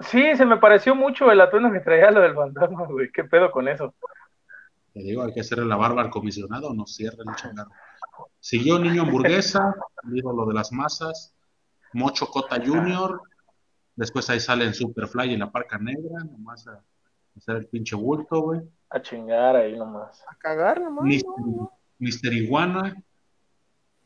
Sí, 0.00 0.34
se 0.36 0.46
me 0.46 0.56
pareció 0.56 0.94
mucho 0.94 1.30
el 1.30 1.40
atuendo 1.40 1.70
que 1.70 1.80
traía 1.80 2.10
lo 2.10 2.20
del 2.20 2.34
fantasma, 2.34 2.86
güey. 2.86 3.10
¿Qué 3.12 3.24
pedo 3.24 3.50
con 3.50 3.68
eso? 3.68 3.94
Te 4.92 5.00
digo, 5.00 5.22
hay 5.22 5.32
que 5.32 5.40
hacerle 5.40 5.66
la 5.66 5.76
barba 5.76 6.02
al 6.02 6.10
comisionado, 6.10 6.72
no 6.74 6.86
cierre 6.86 7.18
el 7.26 7.34
changarro. 7.36 7.70
Siguió 8.40 8.78
Niño 8.78 9.02
Hamburguesa, 9.02 9.74
digo 10.04 10.32
lo 10.32 10.46
de 10.46 10.54
las 10.54 10.72
masas, 10.72 11.34
Mocho 11.92 12.26
Cota 12.26 12.56
Junior, 12.64 13.20
después 13.94 14.28
ahí 14.30 14.40
sale 14.40 14.64
en 14.64 14.74
Superfly 14.74 15.34
en 15.34 15.40
la 15.40 15.52
Parca 15.52 15.78
Negra, 15.78 16.24
nomás 16.24 16.66
a 16.66 16.82
hacer 17.36 17.56
el 17.56 17.66
pinche 17.66 17.94
bulto, 17.94 18.40
güey. 18.40 18.60
A 18.88 19.00
chingar 19.00 19.54
ahí 19.56 19.76
nomás. 19.78 20.24
A 20.26 20.34
cagar 20.36 20.80
nomás. 20.80 21.04
Mister, 21.04 21.30
no, 21.38 21.46
no. 21.46 21.72
Mister 21.98 22.32
Iguana, 22.32 22.96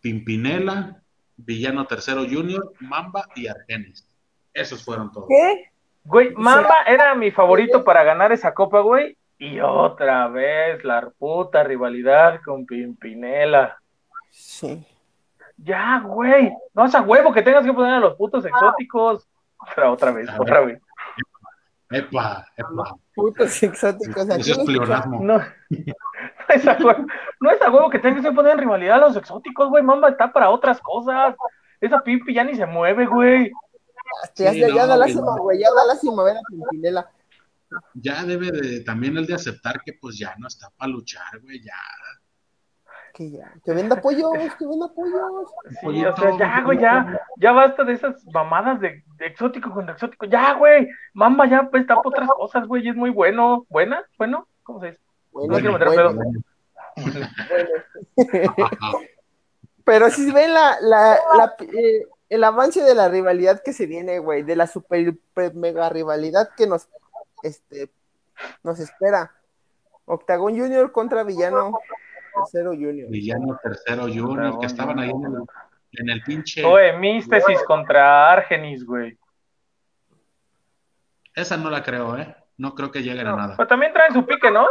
Pimpinela, 0.00 1.03
Villano 1.36 1.86
Tercero 1.86 2.22
Junior, 2.28 2.72
Mamba 2.80 3.24
y 3.34 3.46
Argenis. 3.46 4.06
Esos 4.52 4.84
fueron 4.84 5.10
todos. 5.12 5.28
¿Qué? 5.28 5.70
Güey, 6.04 6.32
Mamba 6.34 6.74
era 6.86 7.14
mi 7.14 7.30
favorito 7.30 7.82
para 7.84 8.04
ganar 8.04 8.30
esa 8.32 8.52
copa, 8.54 8.80
güey. 8.80 9.16
Y 9.38 9.58
otra 9.60 10.28
vez 10.28 10.84
la 10.84 11.10
puta 11.18 11.64
rivalidad 11.64 12.40
con 12.44 12.66
Pimpinela. 12.66 13.78
Sí. 14.30 14.86
Ya, 15.56 16.00
güey. 16.04 16.52
No 16.74 16.84
es 16.84 16.94
a 16.94 17.02
huevo 17.02 17.32
que 17.32 17.42
tengas 17.42 17.64
que 17.64 17.72
poner 17.72 17.94
a 17.94 18.00
los 18.00 18.14
putos 18.16 18.44
exóticos. 18.44 19.26
Otra, 19.56 19.90
otra 19.90 20.12
vez, 20.12 20.28
A 20.28 20.40
otra 20.40 20.60
ver. 20.60 20.74
vez. 20.74 20.82
Epa, 21.90 22.46
epa. 22.56 22.96
Putos 23.14 23.62
exóticos. 23.62 24.28
Aquí 24.30 24.40
Eso 24.50 24.60
es 24.60 24.66
pleonasmo. 24.66 25.20
No, 25.22 25.40
no 26.48 26.54
es 26.54 26.66
a 26.66 26.76
huevo, 26.82 27.06
no 27.40 27.50
es 27.50 27.62
a 27.62 27.70
huevo 27.70 27.90
que 27.90 27.98
tengas 27.98 28.22
que 28.22 28.32
poner 28.32 28.52
en 28.52 28.58
rivalidad 28.58 28.96
a 28.96 29.06
los 29.08 29.16
exóticos, 29.16 29.68
güey. 29.68 29.82
Mamba 29.82 30.10
está 30.10 30.32
para 30.32 30.50
otras 30.50 30.80
cosas. 30.80 31.34
Esa 31.80 32.00
Pimpi 32.02 32.34
ya 32.34 32.44
ni 32.44 32.54
se 32.54 32.66
mueve, 32.66 33.06
güey. 33.06 33.50
Ya, 34.36 34.52
Sí, 34.52 34.60
ya, 34.60 34.86
da 34.86 34.96
lástima, 34.96 35.36
güey. 35.38 35.60
Ya 35.60 35.68
da 35.72 35.86
lástima 35.86 36.24
ver 36.24 36.36
a 36.36 36.40
Pimpinela. 36.48 37.10
Ya 37.94 38.24
debe 38.24 38.50
de, 38.52 38.80
también 38.84 39.16
el 39.16 39.26
de 39.26 39.34
aceptar 39.34 39.80
que 39.84 39.94
pues 39.94 40.18
ya 40.18 40.34
no 40.38 40.46
está 40.46 40.70
para 40.76 40.92
luchar, 40.92 41.40
güey, 41.42 41.60
ya. 41.62 41.72
Que 43.12 43.30
ya. 43.30 43.52
Que 43.64 43.72
venda 43.72 44.00
pollos, 44.00 44.32
que 44.58 44.66
venda 44.66 44.88
pollos. 44.94 45.50
Sí, 45.80 46.04
o 46.04 46.16
sea, 46.16 46.38
ya, 46.38 46.62
güey, 46.62 46.78
ya, 46.80 47.20
ya 47.36 47.52
basta 47.52 47.84
de 47.84 47.92
esas 47.94 48.24
mamadas 48.32 48.80
de, 48.80 49.04
de 49.16 49.26
exótico 49.26 49.70
contra 49.70 49.94
exótico. 49.94 50.26
Ya, 50.26 50.54
güey, 50.54 50.88
Mamba 51.12 51.46
ya 51.46 51.68
pues, 51.70 51.82
está 51.82 51.96
por 51.96 52.12
otras 52.12 52.28
cosas, 52.28 52.66
güey, 52.66 52.84
y 52.84 52.90
es 52.90 52.96
muy 52.96 53.10
bueno. 53.10 53.66
¿Buena? 53.68 54.04
¿Bueno? 54.18 54.48
¿Cómo 54.62 54.80
se 54.80 54.86
dice? 54.86 55.03
Bueno, 55.34 55.54
No 55.54 55.60
quiero 55.60 55.72
meter 55.72 55.88
bueno, 55.88 56.10
pedo. 56.10 57.24
bueno. 58.16 58.98
Pero 59.84 60.10
si 60.10 60.30
ven 60.30 60.54
la, 60.54 60.78
la, 60.80 61.18
la, 61.36 61.54
eh, 61.60 62.06
el 62.30 62.44
avance 62.44 62.82
de 62.82 62.94
la 62.94 63.08
rivalidad 63.08 63.62
que 63.62 63.72
se 63.72 63.86
viene, 63.86 64.18
güey, 64.20 64.42
de 64.44 64.56
la 64.56 64.66
super, 64.66 65.00
hiper, 65.00 65.54
mega 65.54 65.88
rivalidad 65.90 66.50
que 66.56 66.66
nos, 66.66 66.88
este, 67.42 67.90
nos 68.62 68.78
espera. 68.80 69.32
Octagon 70.06 70.56
Junior 70.58 70.92
contra 70.92 71.22
Villano 71.24 71.78
Tercero 72.34 72.70
Junior. 72.70 73.10
Villano 73.10 73.58
Tercero 73.62 74.02
Junior, 74.04 74.58
que 74.58 74.66
estaban 74.66 74.98
ahí 74.98 75.10
en 75.10 75.24
el, 75.24 75.42
en 75.92 76.08
el 76.10 76.22
pinche. 76.22 76.64
Oye, 76.64 76.92
Místesis 76.96 77.62
contra 77.66 78.30
Argenis, 78.32 78.84
güey. 78.86 79.18
Esa 81.34 81.56
no 81.56 81.68
la 81.70 81.82
creo, 81.82 82.16
¿eh? 82.16 82.34
No 82.56 82.74
creo 82.74 82.90
que 82.90 83.02
lleguen 83.02 83.26
a 83.26 83.34
nada. 83.36 83.56
Pero 83.56 83.66
también 83.66 83.92
traen 83.92 84.12
su 84.12 84.24
pique, 84.24 84.50
¿no? 84.50 84.66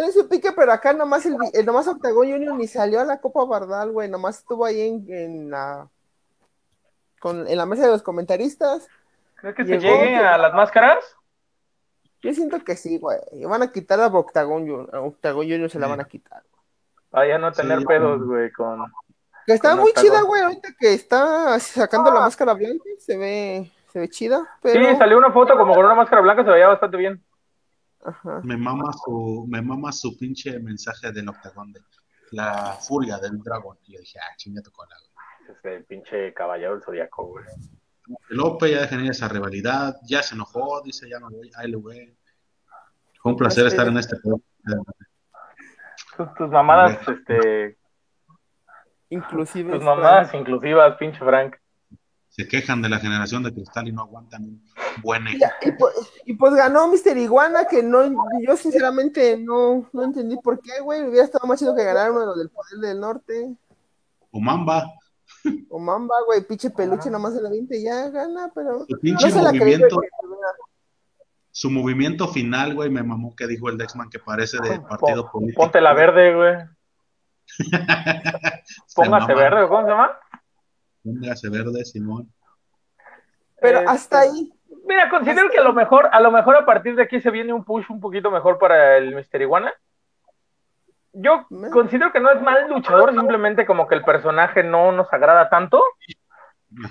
Tiene 0.00 0.12
su 0.14 0.26
pique, 0.30 0.52
pero 0.52 0.72
acá 0.72 0.94
nomás 0.94 1.26
el, 1.26 1.36
el 1.52 1.66
nomás 1.66 1.86
Octagon 1.86 2.26
Junior 2.26 2.54
ni 2.54 2.66
salió 2.66 3.00
a 3.00 3.04
la 3.04 3.20
Copa 3.20 3.44
Bardal, 3.44 3.92
güey, 3.92 4.08
nomás 4.08 4.38
estuvo 4.38 4.64
ahí 4.64 4.80
en, 4.80 5.04
en 5.12 5.50
la 5.50 5.88
con, 7.20 7.46
en 7.46 7.58
la 7.58 7.66
mesa 7.66 7.82
de 7.84 7.90
los 7.92 8.02
comentaristas. 8.02 8.88
¿Crees 9.34 9.54
que 9.56 9.66
se 9.66 9.78
Llegó, 9.78 9.94
llegue 10.02 10.16
a 10.16 10.38
las 10.38 10.54
máscaras? 10.54 11.04
Yo 12.22 12.32
siento 12.32 12.64
que 12.64 12.76
sí, 12.76 12.96
güey. 12.98 13.18
Y 13.32 13.44
Van 13.44 13.62
a 13.62 13.70
quitar 13.70 14.00
a 14.00 14.06
Octagon 14.06 14.60
Junior, 14.66 14.88
a 14.96 15.00
Octagon 15.02 15.42
Junior 15.42 15.68
se 15.70 15.78
la 15.78 15.84
Sí. 15.86 15.90
van 15.90 16.00
a 16.00 16.04
quitar. 16.04 16.42
Para 17.10 17.28
ya 17.28 17.36
no 17.36 17.52
tener 17.52 17.80
Sí, 17.80 17.84
pedos, 17.84 18.22
güey, 18.24 18.50
con... 18.52 18.82
Que 19.46 19.52
está 19.52 19.72
Con 19.72 19.80
muy 19.80 19.90
Octagon. 19.90 20.10
chida, 20.10 20.22
güey, 20.22 20.42
ahorita 20.42 20.68
que 20.78 20.94
está 20.94 21.60
sacando 21.60 22.10
la 22.10 22.20
máscara 22.20 22.54
blanca, 22.54 22.84
se 23.00 23.18
ve, 23.18 23.70
se 23.92 23.98
ve 23.98 24.08
chida, 24.08 24.48
pero 24.62 24.82
Sí, 24.82 24.96
salió 24.96 25.18
una 25.18 25.30
foto 25.30 25.58
como 25.58 25.74
con 25.74 25.84
una 25.84 25.94
máscara 25.94 26.22
blanca, 26.22 26.42
se 26.42 26.50
veía 26.50 26.68
bastante 26.68 26.96
bien. 26.96 27.22
Ajá. 28.04 28.40
Me 28.44 28.56
mama 28.56 28.92
su, 28.92 29.46
me 29.48 29.60
mama 29.60 29.92
su 29.92 30.16
pinche 30.18 30.58
mensaje 30.58 31.12
del 31.12 31.28
octagón 31.28 31.72
de 31.72 31.80
la 32.30 32.78
furia 32.80 33.18
del 33.18 33.38
dragón. 33.42 33.78
Y 33.86 33.94
yo 33.94 34.00
dije, 34.00 34.18
ah, 34.18 34.34
chinga 34.36 34.62
tu 34.62 34.70
cola, 34.70 34.94
güey. 34.98 35.56
Es 35.56 35.64
el 35.64 35.84
pinche 35.84 36.32
caballero 36.32 36.74
del 36.74 36.82
zodiaco, 36.82 37.26
güey. 37.26 37.44
López 38.28 38.72
ya 38.72 38.80
dejen 38.82 39.04
ir 39.04 39.10
esa 39.10 39.28
rivalidad, 39.28 39.96
ya 40.04 40.22
se 40.22 40.34
enojó, 40.34 40.82
dice, 40.82 41.08
ya 41.08 41.20
no 41.20 41.30
voy, 41.30 41.50
ahí 41.56 41.70
lo 41.70 41.82
ve. 41.82 42.16
Fue 43.20 43.32
un 43.32 43.38
placer 43.38 43.66
estar 43.66 43.86
en 43.86 43.98
este 43.98 44.16
podcast. 44.16 44.88
Tus, 46.16 46.34
tus 46.34 46.50
mamadas, 46.50 47.06
este, 47.06 47.76
inclusive 49.10 49.72
tus 49.74 49.84
mamadas 49.84 50.32
inclusivas, 50.34 50.96
pinche 50.96 51.18
Frank. 51.18 51.56
Se 52.28 52.48
quejan 52.48 52.80
de 52.82 52.88
la 52.88 52.98
generación 52.98 53.42
de 53.42 53.52
cristal 53.52 53.88
y 53.88 53.92
no 53.92 54.02
aguantan 54.02 54.62
un 54.96 55.02
buen 55.02 55.26
Y, 55.28 55.36
y 55.36 55.72
pues, 55.72 55.94
y 56.24 56.32
pues 56.34 56.54
ganó 56.54 56.88
Mr. 56.88 57.16
Iguana, 57.16 57.66
que 57.66 57.82
no, 57.82 58.02
yo 58.46 58.56
sinceramente 58.56 59.36
no, 59.36 59.88
no 59.92 60.04
entendí 60.04 60.36
por 60.36 60.60
qué, 60.60 60.80
güey, 60.80 61.02
hubiera 61.02 61.24
estado 61.24 61.46
más 61.46 61.58
chido 61.58 61.74
que 61.74 61.84
ganar 61.84 62.10
uno 62.10 62.20
de 62.20 62.26
los 62.26 62.38
del 62.38 62.50
Poder 62.50 62.78
del 62.78 63.00
Norte, 63.00 63.56
O 64.30 64.40
Mamba, 64.40 64.86
o 65.68 65.78
Mamba, 65.78 66.14
güey, 66.26 66.42
pinche 66.42 66.70
peluche, 66.70 67.10
nomás 67.10 67.34
se 67.34 67.42
la 67.42 67.50
20 67.50 67.78
y 67.78 67.84
ya 67.84 68.08
gana, 68.10 68.50
pero 68.54 68.86
su 68.88 68.98
pinche 69.00 69.28
no 69.28 69.34
se 69.34 69.42
la 69.42 69.50
creyó 69.50 69.88
movimiento, 71.70 72.26
su 72.26 72.32
final, 72.32 72.74
güey, 72.74 72.90
me 72.90 73.02
mamó 73.02 73.34
que 73.34 73.46
dijo 73.46 73.68
el 73.68 73.78
Dexman 73.78 74.10
que 74.10 74.18
parece 74.18 74.58
de 74.62 74.80
partido 74.80 75.30
político. 75.30 75.62
Ponte 75.62 75.80
la 75.80 75.94
verde, 75.94 76.34
güey. 76.34 76.54
Se 78.86 78.94
Póngase 78.94 79.34
verde, 79.34 79.68
¿cómo 79.68 79.82
se 79.82 79.90
llama? 79.90 80.18
Póngase 81.02 81.48
verde, 81.48 81.84
Simón. 81.84 82.32
Pero 83.60 83.78
Este, 83.80 83.90
hasta 83.90 84.20
ahí, 84.20 84.52
Mira, 84.90 85.08
considero 85.08 85.48
que 85.50 85.58
a 85.58 85.62
lo 85.62 85.72
mejor, 85.72 86.08
a 86.10 86.18
lo 86.18 86.32
mejor 86.32 86.56
a 86.56 86.66
partir 86.66 86.96
de 86.96 87.02
aquí 87.04 87.20
se 87.20 87.30
viene 87.30 87.52
un 87.52 87.64
push 87.64 87.84
un 87.90 88.00
poquito 88.00 88.28
mejor 88.32 88.58
para 88.58 88.96
el 88.96 89.14
Mister 89.14 89.40
Iguana. 89.40 89.72
Yo 91.12 91.46
considero 91.72 92.10
que 92.10 92.18
no 92.18 92.28
es 92.32 92.42
mal 92.42 92.68
luchador, 92.68 93.12
simplemente 93.12 93.64
como 93.66 93.86
que 93.86 93.94
el 93.94 94.02
personaje 94.02 94.64
no 94.64 94.90
nos 94.90 95.12
agrada 95.12 95.48
tanto, 95.48 95.80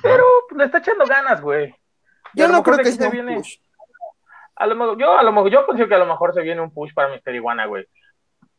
pero 0.02 0.24
pues, 0.48 0.60
le 0.60 0.64
está 0.64 0.78
echando 0.78 1.06
ganas, 1.06 1.42
güey. 1.42 1.76
Yo 2.36 2.48
no 2.48 2.64
creo 2.64 2.78
que 2.78 2.86
sea 2.86 2.94
se 2.94 3.06
un 3.08 3.12
viene- 3.12 3.36
push. 3.36 3.58
A 4.56 4.66
lo 4.66 4.76
mejor, 4.76 4.98
yo 4.98 5.18
a 5.18 5.24
lo 5.24 5.34
mejor, 5.34 5.52
yo 5.52 5.66
considero 5.66 5.90
que 5.90 5.96
a 5.96 6.00
lo 6.00 6.06
mejor 6.06 6.34
se 6.34 6.42
viene 6.42 6.62
un 6.62 6.74
push 6.74 6.94
para 6.94 7.10
Mister 7.10 7.36
Iguana, 7.36 7.66
güey. 7.66 7.86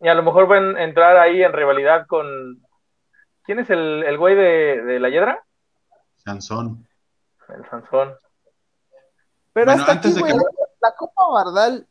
Y 0.00 0.08
a 0.08 0.14
lo 0.14 0.22
mejor 0.22 0.48
van 0.48 0.76
a 0.76 0.84
entrar 0.84 1.16
ahí 1.16 1.42
en 1.42 1.52
rivalidad 1.54 2.06
con 2.06 2.26
¿quién 3.44 3.58
es 3.58 3.70
el, 3.70 4.04
el 4.06 4.18
güey 4.18 4.34
de, 4.34 4.82
de 4.82 5.00
la 5.00 5.08
Yedra? 5.08 5.42
Sansón. 6.16 6.86
El 7.48 7.64
Sansón. 7.70 8.14
Pero 9.52 9.66
Bueno, 9.66 9.80
hasta 9.80 9.92
antes 9.92 10.12
aquí, 10.12 10.20
güey, 10.20 10.32
que- 10.32 10.38
la 10.80 10.94
Copa 10.96 11.22
Bardal, 11.32 11.86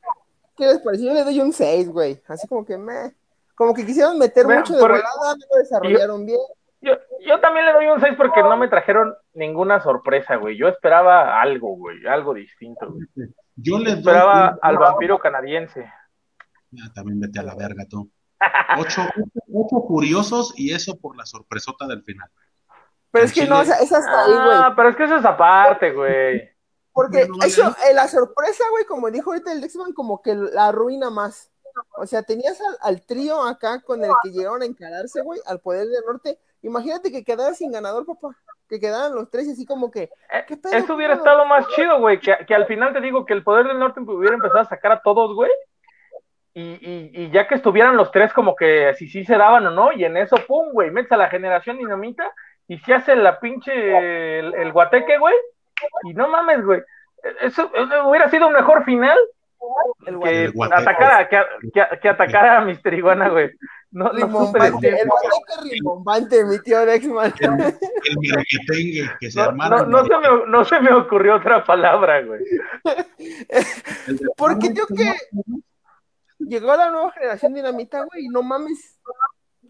¿qué 0.58 0.66
les 0.66 0.80
pareció? 0.80 1.08
Yo 1.10 1.14
le 1.14 1.24
doy 1.24 1.40
un 1.42 1.54
6, 1.54 1.90
güey, 1.90 2.22
así 2.28 2.48
como 2.48 2.66
que 2.66 2.78
me, 2.78 3.14
como 3.56 3.74
que 3.74 3.86
quisieron 3.86 4.18
meter 4.18 4.46
mucho 4.48 4.74
de 4.74 4.82
pero- 4.82 4.96
volada, 4.96 5.36
no 5.36 5.46
lo 5.52 5.58
desarrollaron 5.60 6.26
bien. 6.26 6.40
Yo, 6.82 6.94
yo 7.28 7.40
también 7.42 7.66
le 7.66 7.74
doy 7.74 7.88
un 7.88 8.00
6 8.00 8.14
porque 8.18 8.42
no 8.42 8.56
me 8.56 8.70
trajeron 8.70 9.14
ninguna 9.34 9.82
sorpresa, 9.82 10.38
güey. 10.38 10.58
Yo 10.58 10.70
esperaba 10.70 11.42
algo, 11.42 11.76
güey, 11.76 12.08
algo 12.08 12.34
distinto. 12.34 12.90
güey. 12.90 13.06
Yo 13.58 13.78
le 13.78 13.90
doy 13.92 14.00
Esperaba 14.00 14.52
un- 14.54 14.60
al 14.62 14.78
vampiro 14.78 15.20
canadiense. 15.20 15.82
Ah, 16.82 16.90
también 16.96 17.20
vete 17.20 17.40
a 17.40 17.44
la 17.44 17.56
verga 17.56 17.84
tú. 17.90 18.10
Ocho, 18.78 19.02
ocho 19.54 19.76
curiosos 19.86 20.54
y 20.56 20.72
eso 20.74 20.98
por 20.98 21.18
la 21.18 21.26
sorpresota 21.26 21.86
del 21.88 22.02
final. 22.04 22.30
Pero 23.12 23.26
es 23.26 23.34
que 23.34 23.42
chile- 23.42 23.50
no, 23.50 23.60
o 23.60 23.66
sea, 23.66 23.76
es 23.80 23.92
hasta 23.92 24.24
ahí, 24.26 24.32
güey. 24.32 24.58
Ah, 24.58 24.74
pero 24.76 24.90
es 24.90 24.96
que 24.96 25.04
eso 25.04 25.18
es 25.18 25.26
aparte, 25.26 25.92
güey. 25.92 26.50
Porque 27.02 27.28
No, 27.28 27.46
eso, 27.46 27.76
eh, 27.90 27.94
la 27.94 28.08
sorpresa, 28.08 28.64
güey, 28.72 28.86
como 28.86 29.10
dijo 29.12 29.32
ahorita 29.32 29.52
el 29.52 29.62
Dexman, 29.62 29.94
como 29.94 30.22
que 30.22 30.36
la 30.36 30.68
arruina 30.68 31.10
más. 31.10 31.52
O 31.98 32.06
sea, 32.06 32.24
tenías 32.24 32.60
al, 32.60 32.78
al 32.82 33.02
trío 33.04 33.42
acá 33.44 33.82
con 33.82 34.04
el 34.04 34.12
que 34.22 34.32
llegaron 34.32 34.62
a 34.62 34.66
encararse, 34.66 35.22
güey, 35.22 35.40
al 35.46 35.60
poder 35.60 35.88
del 35.88 36.04
norte. 36.06 36.38
Imagínate 36.62 37.12
que 37.12 37.24
quedara 37.24 37.54
sin 37.54 37.72
ganador, 37.72 38.06
papá. 38.06 38.36
Que 38.68 38.80
quedaran 38.80 39.16
los 39.16 39.30
tres 39.32 39.48
y 39.48 39.52
así 39.52 39.66
como 39.66 39.90
que. 39.90 40.04
Eh, 40.04 40.46
¿Qué 40.48 40.58
pedo, 40.58 40.74
Eso 40.74 40.94
hubiera 40.96 41.14
pedo? 41.14 41.24
estado 41.24 41.46
más 41.46 41.68
chido, 41.70 42.00
güey. 42.00 42.20
Que, 42.20 42.36
que 42.46 42.54
al 42.54 42.66
final 42.68 42.92
te 42.94 43.02
digo 43.02 43.26
que 43.26 43.34
el 43.34 43.44
poder 43.44 43.68
del 43.68 43.80
norte 43.80 44.02
hubiera 44.02 44.36
empezado 44.36 44.60
a 44.60 44.66
sacar 44.66 44.92
a 44.92 45.02
todos, 45.02 45.34
güey. 45.36 45.52
Y, 46.54 46.62
y, 46.62 47.12
y 47.14 47.32
ya 47.32 47.48
que 47.48 47.56
estuvieran 47.56 47.96
los 47.96 48.12
tres, 48.12 48.34
como 48.34 48.56
que 48.56 48.94
si 48.96 49.08
sí 49.08 49.24
se 49.24 49.38
daban 49.38 49.66
o 49.68 49.72
no, 49.72 49.94
y 49.94 50.04
en 50.04 50.18
eso, 50.18 50.36
pum, 50.48 50.72
güey, 50.74 50.92
metes 50.92 51.12
a 51.14 51.18
la 51.18 51.30
generación 51.30 51.78
dinamita 51.78 52.30
y 52.68 52.78
se 52.80 52.94
hace 52.94 53.16
la 53.16 53.40
pinche 53.40 54.40
el, 54.40 54.54
el 54.54 54.72
guateque, 54.74 55.18
güey. 55.18 55.36
Y 56.04 56.14
no 56.14 56.28
mames, 56.30 56.64
güey. 56.66 56.82
Eso, 57.42 57.70
eso 57.74 58.10
hubiera 58.10 58.30
sido 58.30 58.48
un 58.48 58.54
mejor 58.54 58.86
final 58.86 59.18
El 60.06 60.20
que 60.22 60.46
El 60.46 60.54
atacara, 60.72 61.28
que, 61.28 61.42
que, 61.74 61.84
que 62.02 62.10
atacara 62.10 62.60
a 62.60 62.62
Mister 62.66 62.94
Iguana, 62.94 63.30
güey. 63.30 63.52
No, 63.92 64.06
no 64.14 64.18
el 64.20 64.26
guateque 64.28 65.04
rimbombante, 65.64 66.46
mi 66.46 66.60
tío 66.60 66.86
Dexman. 66.86 67.34
El, 67.40 67.50
el 67.52 68.18
merequetengue 68.20 69.10
que 69.20 69.32
se 69.32 69.40
No, 69.40 69.46
armara. 69.50 69.78
no, 69.82 69.86
no 69.88 70.06
se 70.06 70.18
me, 70.18 70.46
no 70.48 70.66
se 70.66 70.80
me 70.80 70.94
ocurrió 70.94 71.36
otra 71.36 71.64
palabra, 71.66 72.22
güey. 72.22 72.42
Porque 74.38 74.74
yo 74.74 74.86
que. 74.88 75.14
llegó 76.40 76.76
la 76.76 76.92
nueva 76.92 77.12
generación 77.12 77.54
dinamita, 77.54 78.04
güey, 78.04 78.26
y 78.26 78.30
no 78.30 78.44
mames, 78.44 79.00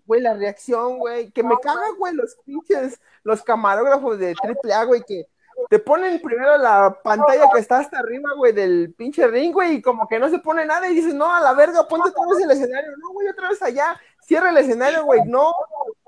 güey, 0.05 0.21
la 0.21 0.33
reacción, 0.33 0.99
güey, 0.99 1.31
que 1.31 1.43
me 1.43 1.55
caga, 1.61 1.89
güey, 1.97 2.13
los 2.13 2.35
pinches, 2.45 2.99
los 3.23 3.41
camarógrafos 3.41 4.19
de 4.19 4.35
AAA, 4.41 4.83
güey, 4.83 5.03
que 5.07 5.25
te 5.69 5.79
ponen 5.79 6.21
primero 6.21 6.57
la 6.57 6.97
pantalla 7.03 7.49
que 7.53 7.59
está 7.59 7.79
hasta 7.79 7.99
arriba, 7.99 8.29
güey, 8.37 8.53
del 8.53 8.93
pinche 8.97 9.27
ring, 9.27 9.51
güey, 9.51 9.75
y 9.75 9.81
como 9.81 10.07
que 10.07 10.19
no 10.19 10.29
se 10.29 10.39
pone 10.39 10.65
nada 10.65 10.89
y 10.89 10.95
dices, 10.95 11.13
no, 11.13 11.33
a 11.33 11.39
la 11.41 11.53
verga, 11.53 11.87
ponte 11.87 12.09
otra 12.09 12.23
vez 12.31 12.43
el 12.43 12.51
escenario, 12.51 12.91
no, 12.97 13.09
güey, 13.13 13.27
otra 13.27 13.49
vez 13.49 13.61
allá, 13.61 13.99
cierra 14.21 14.49
el 14.51 14.57
escenario, 14.57 15.03
güey, 15.03 15.21
no. 15.25 15.51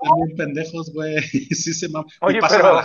También 0.02 0.36
pendejos, 0.36 0.92
güey, 0.94 1.20
sí 1.22 1.72
se 1.74 1.88
maman. 1.88 2.08
Oye, 2.20 2.40
pasa 2.40 2.56
pero- 2.56 2.74
la 2.74 2.84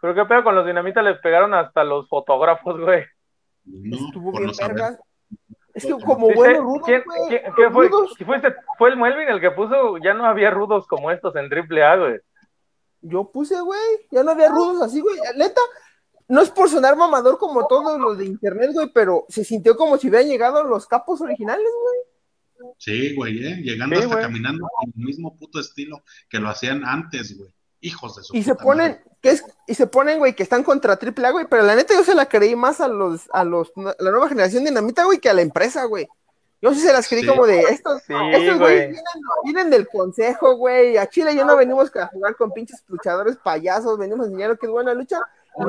Pero 0.00 0.14
qué 0.14 0.24
pedo 0.24 0.44
con 0.44 0.54
los 0.54 0.66
dinamitas 0.66 1.04
les 1.04 1.18
pegaron 1.20 1.52
hasta 1.54 1.84
los 1.84 2.08
fotógrafos, 2.08 2.80
güey. 2.80 3.04
No, 3.64 3.96
Estuvo 4.06 4.32
bien 4.32 4.50
vergas. 4.58 4.98
Es 5.74 5.84
que 5.86 5.92
como 5.92 6.26
Dice, 6.28 6.36
bueno, 6.38 6.60
rudo, 6.62 6.80
¿quién, 6.84 7.02
güey. 7.04 7.28
quién- 7.28 7.42
qué 7.54 7.70
fue? 7.70 7.88
rudos. 7.88 8.14
¿Quién 8.16 8.26
fuiste? 8.28 8.54
Fue 8.76 8.88
el 8.90 8.96
Melvin 8.96 9.28
el 9.28 9.40
que 9.40 9.50
puso, 9.52 9.98
ya 9.98 10.14
no 10.14 10.24
había 10.26 10.50
rudos 10.50 10.86
como 10.88 11.10
estos 11.10 11.34
en 11.36 11.48
AAA, 11.48 11.96
güey. 11.96 12.20
Yo 13.02 13.30
puse, 13.30 13.60
güey, 13.60 13.80
ya 14.10 14.22
no 14.22 14.32
había 14.32 14.48
rudos 14.48 14.82
así, 14.82 15.00
güey. 15.00 15.16
Neta, 15.36 15.60
no 16.28 16.42
es 16.42 16.50
por 16.50 16.68
sonar 16.68 16.96
mamador 16.96 17.38
como 17.38 17.66
todos 17.66 17.98
los 18.00 18.18
de 18.18 18.26
internet, 18.26 18.70
güey, 18.72 18.90
pero 18.92 19.26
se 19.28 19.44
sintió 19.44 19.76
como 19.76 19.98
si 19.98 20.08
hubieran 20.08 20.28
llegado 20.28 20.62
los 20.64 20.86
capos 20.86 21.20
originales, 21.20 21.66
güey. 21.82 22.74
Sí, 22.78 23.14
güey, 23.14 23.44
¿eh? 23.46 23.56
llegando 23.62 23.96
Sí, 23.96 24.02
hasta 24.02 24.20
caminando 24.20 24.66
con 24.68 24.92
el 24.94 25.04
mismo 25.04 25.36
puto 25.36 25.60
estilo 25.60 26.02
que 26.28 26.38
lo 26.38 26.48
hacían 26.50 26.84
antes, 26.84 27.36
güey. 27.36 27.50
Hijos 27.80 28.16
de 28.16 28.22
su 28.22 28.36
Y 28.36 28.42
se 28.42 28.52
puta 28.52 28.64
ponen, 28.64 28.92
madre. 28.92 29.04
que 29.22 29.30
es, 29.30 29.44
y 29.66 29.74
se 29.74 29.86
ponen, 29.86 30.18
güey, 30.18 30.34
que 30.34 30.42
están 30.42 30.62
contra 30.62 30.98
AAA, 31.00 31.30
güey, 31.30 31.46
pero 31.48 31.62
la 31.62 31.74
neta 31.74 31.94
yo 31.94 32.04
se 32.04 32.14
la 32.14 32.28
creí 32.28 32.54
más 32.54 32.80
a 32.80 32.88
los, 32.88 33.22
a 33.32 33.44
los, 33.44 33.72
la 33.76 34.10
nueva 34.10 34.28
generación 34.28 34.64
dinamita, 34.64 35.04
güey, 35.04 35.18
que 35.18 35.30
a 35.30 35.34
la 35.34 35.42
empresa, 35.42 35.84
güey. 35.84 36.06
Yo 36.62 36.74
sí 36.74 36.80
se 36.80 36.92
las 36.92 37.08
creí 37.08 37.22
Sí. 37.22 37.26
como 37.28 37.46
de 37.46 37.60
estos, 37.60 38.02
Sí, 38.02 38.12
estos 38.32 38.58
güey. 38.58 38.58
güeyes 38.58 38.86
vienen, 38.90 39.04
vienen 39.44 39.70
del 39.70 39.88
consejo, 39.88 40.56
güey. 40.56 40.96
A 40.98 41.06
Chile 41.08 41.34
yo 41.34 41.44
no 41.44 41.56
venimos 41.56 41.94
a 41.96 42.06
jugar 42.08 42.36
con 42.36 42.52
pinches 42.52 42.82
luchadores 42.88 43.36
payasos, 43.36 43.98
venimos 43.98 44.26
a 44.26 44.28
enseñar 44.28 44.50
lo 44.50 44.56
que 44.58 44.66
es 44.66 44.72
buena 44.72 44.92
lucha. 44.94 45.18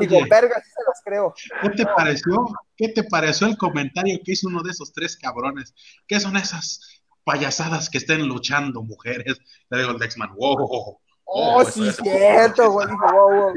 Y 0.00 0.06
digo, 0.06 0.18
verga, 0.30 0.60
sí 0.64 0.70
se 0.70 0.82
las 0.86 1.00
creo. 1.04 1.34
¿Qué 1.62 1.70
te 1.70 1.86
pareció? 1.86 2.46
¿Qué 2.76 2.88
te 2.88 3.04
pareció 3.04 3.46
el 3.48 3.56
comentario 3.56 4.18
que 4.24 4.32
hizo 4.32 4.48
uno 4.48 4.62
de 4.62 4.70
esos 4.70 4.92
tres 4.92 5.16
cabrones? 5.16 5.74
¿Qué 6.06 6.20
son 6.20 6.36
esas 6.36 7.02
payasadas 7.24 7.88
que 7.90 7.98
estén 7.98 8.26
luchando 8.28 8.82
mujeres? 8.82 9.38
Le 9.70 9.78
digo 9.78 9.90
al 9.90 9.98
Dexman, 9.98 10.34
wow. 10.36 10.98
Oh, 11.24 11.64
sí, 11.64 11.90
cierto, 11.90 12.70
güey. 12.70 12.86
Wow, 12.88 13.34
wow. 13.34 13.54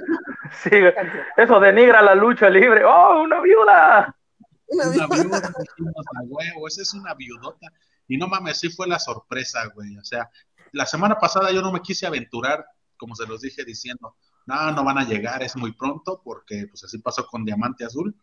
Sí, 0.63 0.69
güey. 0.69 0.93
Eso 1.37 1.59
denigra 1.59 2.01
la 2.01 2.15
lucha 2.15 2.49
libre. 2.49 2.83
¡Oh, 2.85 3.21
una 3.21 3.41
viuda! 3.41 4.15
Una 4.67 4.89
viuda, 4.89 5.51
huevo, 6.27 6.67
esa 6.67 6.81
es 6.81 6.93
una 6.93 7.13
viudota. 7.13 7.67
Y 8.07 8.17
no 8.17 8.27
mames, 8.27 8.59
sí 8.59 8.69
fue 8.69 8.87
la 8.87 8.99
sorpresa, 8.99 9.65
güey. 9.73 9.97
O 9.97 10.03
sea, 10.03 10.29
la 10.71 10.85
semana 10.85 11.17
pasada 11.19 11.51
yo 11.51 11.61
no 11.61 11.71
me 11.71 11.81
quise 11.81 12.05
aventurar, 12.05 12.65
como 12.97 13.15
se 13.15 13.25
los 13.27 13.41
dije 13.41 13.63
diciendo, 13.65 14.15
no, 14.45 14.71
no 14.71 14.83
van 14.83 14.97
a 14.99 15.03
llegar, 15.05 15.41
es 15.43 15.55
muy 15.55 15.73
pronto, 15.73 16.21
porque 16.23 16.67
pues 16.69 16.83
así 16.83 16.99
pasó 16.99 17.25
con 17.27 17.43
Diamante 17.45 17.85
Azul. 17.85 18.15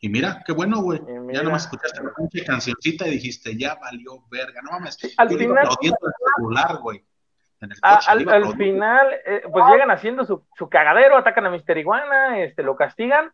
Y 0.00 0.08
mira, 0.08 0.42
qué 0.46 0.52
bueno, 0.52 0.80
güey. 0.80 1.00
Ya 1.32 1.42
nomás 1.42 1.64
escuchaste 1.64 2.02
la 2.02 2.12
pinche 2.14 2.44
cancioncita 2.44 3.08
y 3.08 3.12
dijiste, 3.12 3.56
ya 3.56 3.74
valió 3.74 4.22
verga. 4.30 4.60
No 4.62 4.70
mames, 4.72 4.96
Al 5.16 5.28
yo 5.28 5.38
final- 5.38 5.66
el 5.80 5.92
celular, 6.36 6.76
güey. 6.78 7.04
En 7.60 7.72
el 7.72 7.78
A- 7.82 7.96
coche, 7.96 8.10
al, 8.10 8.28
al 8.28 8.56
final, 8.56 9.12
eh, 9.26 9.42
pues 9.50 9.64
llegan 9.72 9.90
haciendo 9.90 10.24
su, 10.24 10.44
su 10.56 10.68
cagadero, 10.68 11.16
atacan 11.16 11.44
a 11.46 11.50
Mister 11.50 11.76
Iguana, 11.76 12.38
este, 12.40 12.62
lo 12.62 12.76
castigan. 12.76 13.32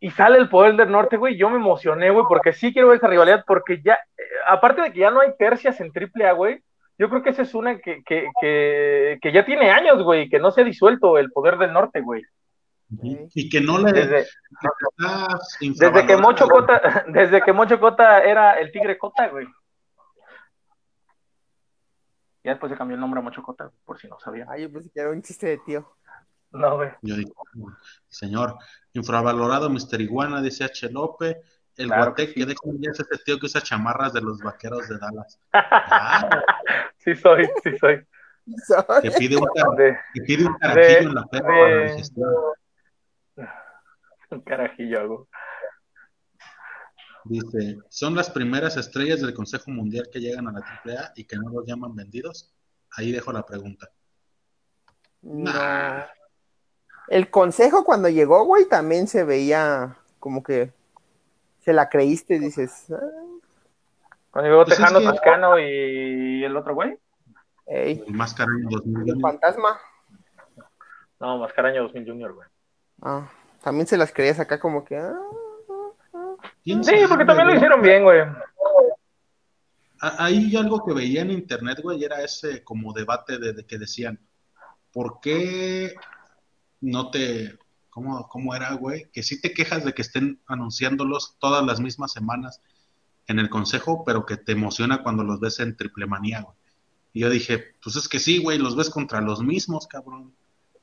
Y 0.00 0.10
sale 0.10 0.38
el 0.38 0.48
poder 0.48 0.76
del 0.76 0.90
norte, 0.90 1.16
güey. 1.16 1.36
Yo 1.36 1.48
me 1.50 1.56
emocioné, 1.56 2.10
güey, 2.10 2.26
porque 2.28 2.52
sí 2.52 2.72
quiero 2.72 2.88
ver 2.88 2.98
esa 2.98 3.08
rivalidad, 3.08 3.44
porque 3.46 3.80
ya, 3.82 3.94
eh, 3.94 4.22
aparte 4.46 4.82
de 4.82 4.92
que 4.92 5.00
ya 5.00 5.10
no 5.10 5.20
hay 5.20 5.30
tercias 5.38 5.80
en 5.80 5.90
AAA, 5.90 6.32
güey, 6.32 6.62
yo 6.98 7.08
creo 7.08 7.22
que 7.22 7.30
esa 7.30 7.42
es 7.42 7.54
una 7.54 7.78
que, 7.78 8.02
que, 8.04 8.28
que, 8.40 9.18
que 9.20 9.32
ya 9.32 9.44
tiene 9.44 9.70
años, 9.70 10.02
güey, 10.02 10.28
que 10.28 10.38
no 10.38 10.50
se 10.50 10.60
ha 10.60 10.64
disuelto 10.64 11.18
el 11.18 11.30
poder 11.30 11.58
del 11.58 11.72
norte, 11.72 12.00
güey. 12.00 12.22
Y 13.02 13.48
que 13.48 13.60
no 13.60 13.78
le 13.78 13.92
Desde, 13.92 14.26
desde 15.60 16.06
que 16.06 16.16
Mocho. 16.16 16.46
Cota, 16.48 17.04
desde 17.08 17.42
que 17.42 17.52
Mocho 17.52 17.80
Cota 17.80 18.22
era 18.22 18.54
el 18.54 18.70
tigre 18.70 18.98
Cota, 18.98 19.28
güey. 19.28 19.46
Ya 22.44 22.52
después 22.52 22.70
se 22.70 22.76
cambió 22.76 22.94
el 22.94 23.00
nombre 23.00 23.20
a 23.20 23.22
Mocho 23.22 23.42
Cota, 23.42 23.70
por 23.84 23.98
si 23.98 24.06
no 24.06 24.18
sabían. 24.20 24.48
Ay, 24.50 24.62
yo 24.62 24.72
pensé 24.72 24.90
que 24.92 25.00
era 25.00 25.10
un 25.10 25.22
chiste 25.22 25.46
de 25.46 25.58
tío. 25.58 25.96
No, 26.54 26.76
güey. 26.76 26.90
Yo 27.02 27.16
digo, 27.16 27.34
señor, 28.08 28.56
infravalorado 28.92 29.68
Mr. 29.68 30.00
Iguana, 30.00 30.40
dice 30.40 30.64
H. 30.64 30.88
López, 30.90 31.36
el 31.76 31.88
Claro 31.88 32.14
que 32.14 32.26
guateque 32.26 32.40
sí. 32.40 32.46
de 32.46 32.54
ya 32.80 32.90
es 32.92 33.00
ese 33.00 33.24
tío 33.24 33.38
que 33.40 33.46
usa 33.46 33.60
chamarras 33.60 34.12
de 34.12 34.20
los 34.20 34.38
vaqueros 34.40 34.88
de 34.88 34.96
Dallas. 34.98 35.38
Ah, 35.52 36.42
Sí 36.98 37.14
soy, 37.16 37.46
sí 37.62 37.76
soy. 37.78 38.06
que 39.02 39.10
pide 39.10 39.36
un, 39.36 39.46
car- 39.54 39.70
De, 39.76 39.98
que 40.14 40.20
pide 40.22 40.46
un 40.46 40.54
carajillo 40.58 40.86
De- 41.00 41.04
en 41.04 41.14
la 41.14 41.26
perra 41.26 41.46
para 41.48 41.68
la 41.76 41.82
digestión. 41.92 42.30
un 44.30 44.40
carajillo 44.42 45.00
hago. 45.00 45.28
Dice, 47.24 47.78
son 47.88 48.14
las 48.14 48.30
primeras 48.30 48.76
estrellas 48.76 49.20
del 49.22 49.32
Consejo 49.34 49.70
Mundial 49.70 50.08
que 50.12 50.20
llegan 50.20 50.46
a 50.46 50.52
la 50.52 50.60
AAA 50.60 51.12
y 51.16 51.24
que 51.24 51.36
no 51.36 51.48
los 51.50 51.64
llaman 51.66 51.94
vendidos. 51.96 52.54
Ahí 52.96 53.10
dejo 53.12 53.32
la 53.32 53.44
pregunta. 53.44 53.88
No. 55.22 55.52
Nah. 55.52 56.04
El 57.08 57.30
consejo 57.30 57.84
cuando 57.84 58.08
llegó, 58.08 58.44
güey, 58.44 58.66
también 58.66 59.06
se 59.08 59.24
veía 59.24 59.96
como 60.18 60.42
que 60.42 60.72
se 61.60 61.72
la 61.72 61.88
creíste, 61.88 62.38
dices, 62.38 62.86
ah, 62.90 63.00
Cuando 64.30 64.50
llegó 64.50 64.64
Pues 64.64 64.78
es 64.78 64.84
Tejano, 64.84 64.98
que- 65.00 65.06
Toscano 65.06 65.58
y 65.58 66.44
el 66.44 66.56
otro 66.56 66.74
güey. 66.74 66.98
ey, 67.66 68.02
El 68.06 68.14
Mascaraño 68.14 68.68
2000. 68.70 69.08
el 69.14 69.20
fantasma. 69.20 69.78
No, 71.20 71.38
Mascaraño 71.38 71.82
2000 71.84 72.06
Junior, 72.06 72.32
güey. 72.34 72.48
Ah, 73.02 73.28
también 73.62 73.86
se 73.86 73.96
las 73.96 74.12
creías 74.12 74.40
acá 74.40 74.58
como 74.58 74.84
que, 74.84 74.96
ah, 74.96 75.14
¿Quién 76.62 76.82
Sí, 76.84 76.94
porque 77.08 77.24
también 77.24 77.48
lo 77.48 77.54
hicieron 77.54 77.80
bien, 77.82 78.02
güey. 78.04 78.20
A- 80.00 80.24
Hay 80.24 80.54
algo 80.56 80.84
que 80.84 80.92
veía 80.92 81.22
en 81.22 81.30
internet, 81.30 81.78
güey, 81.82 81.98
y 82.00 82.04
era 82.04 82.22
ese 82.22 82.62
como 82.64 82.92
debate 82.92 83.38
de, 83.38 83.52
de 83.52 83.64
que 83.66 83.78
decían, 83.78 84.18
¿por 84.92 85.20
qué 85.20 85.94
no 86.84 87.10
te, 87.10 87.58
cómo, 87.90 88.28
cómo 88.28 88.54
era, 88.54 88.74
güey? 88.74 89.08
Que 89.12 89.22
sí 89.22 89.40
te 89.40 89.52
quejas 89.52 89.84
de 89.84 89.92
que 89.92 90.02
estén 90.02 90.40
anunciándolos 90.46 91.36
todas 91.38 91.64
las 91.64 91.80
mismas 91.80 92.12
semanas 92.12 92.60
en 93.26 93.38
el 93.38 93.48
consejo, 93.48 94.04
pero 94.04 94.26
que 94.26 94.36
te 94.36 94.52
emociona 94.52 95.02
cuando 95.02 95.24
los 95.24 95.40
ves 95.40 95.60
en 95.60 95.76
triple 95.76 96.06
manía, 96.06 96.42
güey. 96.42 96.56
Y 97.12 97.20
yo 97.20 97.30
dije, 97.30 97.76
pues 97.82 97.96
es 97.96 98.08
que 98.08 98.18
sí, 98.18 98.42
güey, 98.42 98.58
los 98.58 98.76
ves 98.76 98.90
contra 98.90 99.20
los 99.20 99.42
mismos, 99.42 99.86
cabrón. 99.86 100.34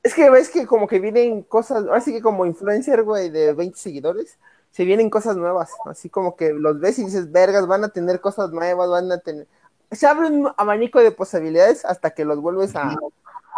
Es 0.02 0.14
que 0.14 0.30
ves 0.30 0.48
que 0.48 0.66
como 0.66 0.88
que 0.88 0.98
vienen 0.98 1.42
cosas, 1.42 1.84
ahora 1.84 2.00
sí 2.00 2.12
que 2.12 2.22
como 2.22 2.46
influencer, 2.46 3.02
güey, 3.02 3.28
de 3.28 3.52
20 3.52 3.78
seguidores, 3.78 4.38
se 4.70 4.84
vienen 4.84 5.10
cosas 5.10 5.36
nuevas, 5.36 5.70
así 5.84 6.08
como 6.08 6.34
que 6.34 6.54
los 6.54 6.80
ves 6.80 6.98
y 6.98 7.04
dices, 7.04 7.30
vergas, 7.30 7.66
van 7.66 7.84
a 7.84 7.90
tener 7.90 8.20
cosas 8.20 8.50
nuevas, 8.50 8.88
van 8.88 9.12
a 9.12 9.18
tener... 9.18 9.46
Se 9.90 10.06
abre 10.06 10.28
un 10.28 10.50
abanico 10.56 10.98
de 10.98 11.12
posibilidades 11.12 11.84
hasta 11.84 12.10
que 12.10 12.24
los 12.24 12.40
vuelves 12.40 12.74
a... 12.74 12.96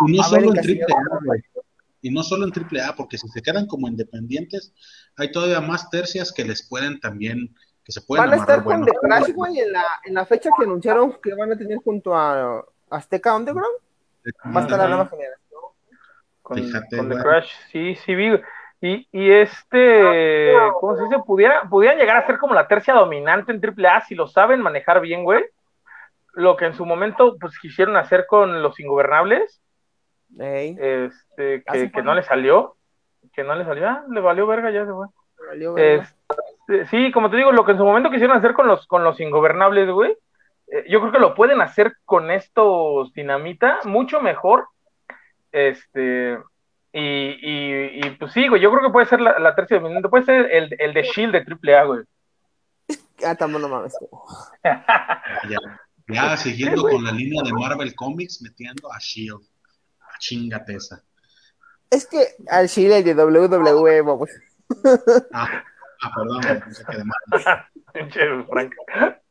Y 0.09 0.16
no 0.16 0.24
A 0.24 0.30
ver, 0.30 0.40
solo 0.40 0.54
en 0.54 0.61
triple 0.61 0.87
A, 0.92 1.18
güey. 1.24 1.44
Y 2.04 2.10
no 2.10 2.22
solo 2.22 2.44
en 2.44 2.52
triple 2.52 2.82
A, 2.82 2.94
porque 2.94 3.16
si 3.16 3.26
se 3.28 3.40
quedan 3.40 3.66
como 3.66 3.88
independientes, 3.88 4.74
hay 5.16 5.32
todavía 5.32 5.62
más 5.62 5.88
tercias 5.88 6.34
que 6.34 6.44
les 6.44 6.68
pueden 6.68 7.00
también, 7.00 7.56
que 7.82 7.92
se 7.92 8.02
pueden 8.02 8.26
Van 8.26 8.34
a 8.34 8.36
estar 8.36 8.58
amarrar 8.58 8.64
con 8.64 8.84
bueno. 8.84 9.00
The 9.00 9.08
Crash, 9.08 9.34
güey, 9.34 9.60
en 9.60 9.72
la, 9.72 9.84
en 10.04 10.12
la 10.12 10.26
fecha 10.26 10.50
que 10.54 10.64
anunciaron 10.66 11.18
que 11.22 11.34
van 11.34 11.52
a 11.54 11.56
tener 11.56 11.78
junto 11.78 12.14
a 12.14 12.62
Azteca 12.90 13.34
Underground, 13.34 13.78
va 14.54 14.60
a 14.60 14.62
estar 14.64 14.78
la 14.78 14.88
nueva 14.88 15.06
generación. 15.06 15.60
Con, 16.42 16.58
Fíjate, 16.58 16.96
con 16.98 17.08
The. 17.08 17.16
Crash, 17.16 17.50
sí, 17.72 17.94
sí 18.04 18.14
vi. 18.14 18.38
Y, 18.82 19.08
y 19.10 19.30
este, 19.30 20.52
¿cómo 20.78 20.98
se 20.98 21.04
dice? 21.04 21.22
Pudiera, 21.26 21.62
pudieran 21.70 21.96
llegar 21.96 22.18
a 22.18 22.26
ser 22.26 22.36
como 22.36 22.52
la 22.52 22.68
tercia 22.68 22.92
dominante 22.92 23.50
en 23.50 23.62
AAA 23.64 24.02
si 24.02 24.14
lo 24.14 24.26
saben 24.26 24.60
manejar 24.60 25.00
bien, 25.00 25.24
güey. 25.24 25.42
Lo 26.34 26.54
que 26.58 26.66
en 26.66 26.74
su 26.74 26.84
momento, 26.84 27.38
pues, 27.40 27.58
quisieron 27.58 27.96
hacer 27.96 28.26
con 28.28 28.62
los 28.62 28.78
ingobernables, 28.78 29.62
Este, 30.38 31.62
que, 31.62 31.90
que 31.92 32.02
no 32.02 32.14
le 32.14 32.22
salió, 32.22 32.76
que 33.32 33.44
no 33.44 33.54
le 33.54 33.64
salió, 33.64 33.88
ah, 33.88 34.04
le 34.10 34.20
valió 34.20 34.46
verga, 34.46 34.70
ya 34.70 34.84
se 34.84 34.92
fue. 34.92 35.06
valió 35.48 35.74
verga. 35.74 36.14
Este, 36.68 36.87
sí, 36.87 37.12
como 37.12 37.30
te 37.30 37.37
digo, 37.37 37.52
lo 37.52 37.64
que 37.64 37.72
en 37.72 37.78
su 37.78 37.84
momento 37.84 38.10
quisieron 38.10 38.37
hacer 38.37 38.54
con 38.54 38.66
los, 38.66 38.87
con 38.87 39.04
los 39.04 39.20
ingobernables, 39.20 39.90
güey, 39.90 40.16
eh, 40.68 40.84
yo 40.88 41.00
creo 41.00 41.12
que 41.12 41.18
lo 41.18 41.34
pueden 41.34 41.60
hacer 41.60 41.94
con 42.04 42.30
estos 42.30 43.12
dinamita 43.12 43.80
mucho 43.84 44.20
mejor. 44.20 44.68
Este, 45.52 46.38
y, 46.92 47.00
y, 47.00 48.06
y, 48.06 48.10
pues 48.18 48.32
sí, 48.32 48.48
güey, 48.48 48.60
yo 48.60 48.70
creo 48.70 48.82
que 48.82 48.92
puede 48.92 49.06
ser 49.06 49.20
la, 49.20 49.38
la 49.38 49.54
tercia 49.54 49.78
dominante, 49.78 50.08
puede 50.08 50.24
ser 50.24 50.50
el, 50.50 50.74
el 50.78 50.94
de 50.94 51.02
Shield 51.02 51.32
de 51.32 51.74
AAA, 51.74 51.84
güey. 51.84 52.00
Ah, 53.24 53.34
también 53.34 53.62
no 53.62 53.68
mames. 53.68 53.96
Ya, 55.48 55.60
ya 56.08 56.37
siguiendo 56.37 56.82
con 56.82 57.04
la 57.04 57.12
línea 57.12 57.42
de 57.42 57.52
Marvel 57.52 57.94
Comics, 57.94 58.42
metiendo 58.42 58.92
a 58.92 58.98
Shield. 58.98 59.42
A 60.14 60.18
chingate 60.18 60.77
esa. 60.77 61.03
Es 61.90 62.07
que 62.07 62.35
al 62.48 62.68
Chile 62.68 63.03
de 63.03 63.14
WWE, 63.14 64.03
vamos. 64.03 64.31
Ah, 65.33 65.64
ah 66.03 66.11
perdón, 66.14 66.62
pensé 66.64 66.85
que 66.85 66.96
de. 66.96 68.70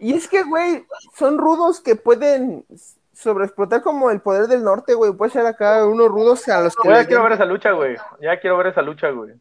Y 0.00 0.14
es 0.14 0.28
que, 0.28 0.42
güey, 0.44 0.86
son 1.14 1.36
rudos 1.36 1.80
que 1.80 1.94
pueden 1.94 2.64
sobreexplotar 3.12 3.82
como 3.82 4.10
el 4.10 4.20
poder 4.20 4.46
del 4.46 4.64
norte, 4.64 4.94
güey. 4.94 5.12
Puede 5.12 5.30
ser 5.30 5.44
acá 5.44 5.86
unos 5.86 6.08
rudos 6.08 6.48
a 6.48 6.62
los 6.62 6.74
que. 6.74 6.88
ya 6.88 7.06
quiero 7.06 7.22
ver 7.22 7.32
esa 7.32 7.44
lucha, 7.44 7.72
güey. 7.72 7.96
Ya 8.20 8.40
quiero 8.40 8.56
ver 8.56 8.68
esa 8.68 8.82
lucha, 8.82 9.10
güey. 9.10 9.34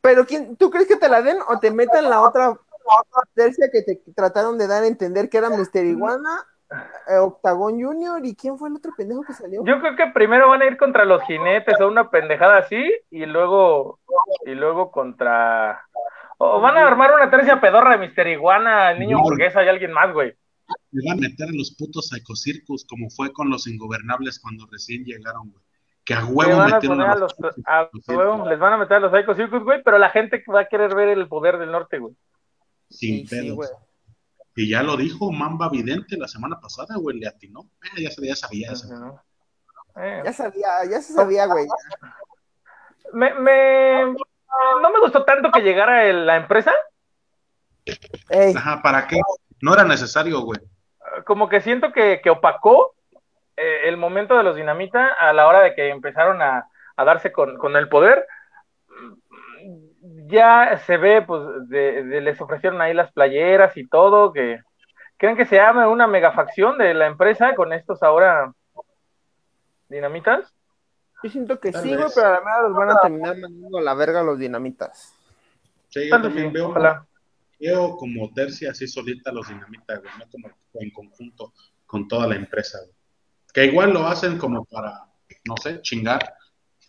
Pero 0.00 0.24
¿quién, 0.26 0.56
¿tú 0.56 0.70
crees 0.70 0.88
que 0.88 0.96
te 0.96 1.08
la 1.08 1.20
den 1.20 1.36
o 1.48 1.58
te 1.58 1.70
metan 1.70 2.08
la 2.08 2.22
otra, 2.22 2.58
tercia 3.34 3.70
que 3.70 3.82
te 3.82 4.02
trataron 4.14 4.56
de 4.56 4.66
dar 4.66 4.82
a 4.82 4.86
entender 4.86 5.28
que 5.28 5.36
era 5.36 5.50
Mister 5.50 5.84
Iguana, 5.84 6.46
eh, 6.70 7.16
Octagon 7.16 7.82
Junior 7.82 8.24
y 8.24 8.34
quién 8.34 8.56
fue 8.56 8.68
el 8.68 8.76
otro 8.76 8.92
pendejo 8.96 9.22
que 9.22 9.32
salió? 9.32 9.64
Yo 9.64 9.80
creo 9.80 9.96
que 9.96 10.06
primero 10.08 10.48
van 10.48 10.62
a 10.62 10.66
ir 10.66 10.76
contra 10.76 11.04
los 11.04 11.22
jinetes 11.24 11.80
o 11.80 11.88
una 11.88 12.10
pendejada 12.10 12.58
así 12.58 12.82
y 13.10 13.26
luego 13.26 13.98
y 14.46 14.54
luego 14.54 14.90
contra 14.90 15.82
o 16.38 16.60
van 16.60 16.76
a 16.76 16.86
armar 16.86 17.12
una 17.14 17.30
tercia 17.30 17.60
pedorra 17.60 17.92
de 17.92 18.06
Mister 18.06 18.26
Iguana, 18.26 18.92
el 18.92 19.00
niño 19.00 19.20
burguesa 19.20 19.62
y 19.62 19.68
alguien 19.68 19.92
más, 19.92 20.12
güey. 20.12 20.32
Me 20.92 21.02
van 21.08 21.18
a 21.18 21.20
meter 21.28 21.48
en 21.48 21.58
los 21.58 21.74
putos 21.76 22.08
Psycho 22.08 22.34
Circus 22.34 22.86
como 22.88 23.10
fue 23.10 23.32
con 23.32 23.50
los 23.50 23.66
ingobernables 23.66 24.38
cuando 24.38 24.66
recién 24.70 25.04
llegaron, 25.04 25.50
güey. 25.50 25.64
Que 26.04 26.14
a 26.14 26.24
huevo 26.24 26.64
metieron 26.64 27.00
a 27.02 27.14
los, 27.14 27.34
a 27.66 27.90
huevo, 28.08 28.48
les 28.48 28.58
van 28.58 28.72
a 28.72 28.78
meter 28.78 28.96
a 28.96 29.00
los 29.00 29.12
Psycho 29.12 29.34
Circus, 29.34 29.64
güey, 29.64 29.82
pero 29.82 29.98
la 29.98 30.10
gente 30.10 30.42
va 30.52 30.60
a 30.60 30.68
querer 30.68 30.94
ver 30.94 31.08
el 31.08 31.28
poder 31.28 31.58
del 31.58 31.72
norte, 31.72 31.98
güey. 31.98 32.14
Sin 32.88 33.26
sí, 33.26 33.36
pedos. 33.36 33.70
Y 34.56 34.68
ya 34.68 34.82
lo 34.82 34.96
dijo 34.96 35.30
Mamba 35.30 35.68
Vidente 35.68 36.16
la 36.16 36.28
semana 36.28 36.60
pasada, 36.60 36.96
güey, 36.96 37.18
le 37.18 37.28
atinó. 37.28 37.68
Eh, 37.96 38.02
ya, 38.02 38.10
sabía, 38.10 38.30
ya 38.30 38.36
sabía 38.36 38.72
eso. 38.72 39.22
Eh. 39.96 40.22
Ya 40.24 40.32
sabía, 40.32 40.68
ya 40.90 41.00
se 41.00 41.12
sabía, 41.12 41.46
güey. 41.46 41.66
Me, 43.12 43.34
me, 43.34 44.04
no 44.82 44.90
me 44.92 45.00
gustó 45.00 45.24
tanto 45.24 45.50
que 45.50 45.62
llegara 45.62 46.12
la 46.12 46.36
empresa. 46.36 46.72
Ajá, 48.56 48.82
¿para 48.82 49.06
qué? 49.06 49.20
No 49.60 49.74
era 49.74 49.84
necesario, 49.84 50.40
güey. 50.40 50.60
Como 51.24 51.48
que 51.48 51.60
siento 51.60 51.92
que, 51.92 52.20
opacó 52.30 52.94
eh, 53.56 53.88
el 53.88 53.96
momento 53.96 54.36
de 54.36 54.42
los 54.42 54.56
dinamita 54.56 55.06
a 55.06 55.32
la 55.32 55.46
hora 55.46 55.60
de 55.60 55.74
que 55.74 55.88
empezaron 55.88 56.40
a, 56.42 56.66
darse 56.96 57.32
con, 57.32 57.76
el 57.76 57.88
poder. 57.88 58.26
Ya 60.00 60.80
se 60.86 60.96
ve, 60.96 61.22
pues, 61.22 61.68
de, 61.68 62.20
les 62.20 62.40
ofrecieron 62.40 62.80
ahí 62.80 62.94
las 62.94 63.12
playeras 63.12 63.76
y 63.76 63.86
todo, 63.86 64.32
que 64.32 64.60
creen 65.18 65.36
que 65.36 65.44
se 65.44 65.56
llama 65.56 65.88
una 65.88 66.06
megafacción 66.06 66.78
de 66.78 66.94
la 66.94 67.06
empresa 67.06 67.54
con 67.54 67.72
estos 67.72 68.02
ahora 68.02 68.52
dinamitas. 69.88 70.54
Yo 71.22 71.30
siento 71.30 71.60
que 71.60 71.72
sí, 71.72 71.94
güey, 71.94 72.08
pero 72.14 72.28
a 72.28 72.30
la 72.30 72.38
verdad 72.38 72.68
los 72.68 72.76
van 72.76 72.90
a 72.90 73.00
terminar 73.00 73.38
mandando 73.38 73.78
a 73.78 73.82
la 73.82 73.94
verga 73.94 74.22
los 74.22 74.38
dinamitas. 74.38 75.14
Sí, 75.90 76.08
yo 76.08 76.22
también 76.22 76.52
veo, 76.52 76.72
veo, 77.58 77.96
como 77.96 78.32
tercia 78.32 78.70
así 78.70 78.86
solita 78.86 79.30
los 79.32 79.48
dinamitas, 79.48 80.00
güey, 80.00 80.12
no 80.18 80.24
como 80.30 80.50
en 80.74 80.90
conjunto 80.90 81.52
con 81.84 82.08
toda 82.08 82.26
la 82.26 82.36
empresa, 82.36 82.78
güey. 82.80 82.94
Que 83.52 83.66
igual 83.66 83.92
lo 83.92 84.06
hacen 84.06 84.38
como 84.38 84.64
para, 84.64 84.92
no 85.44 85.56
sé, 85.56 85.82
chingar. 85.82 86.34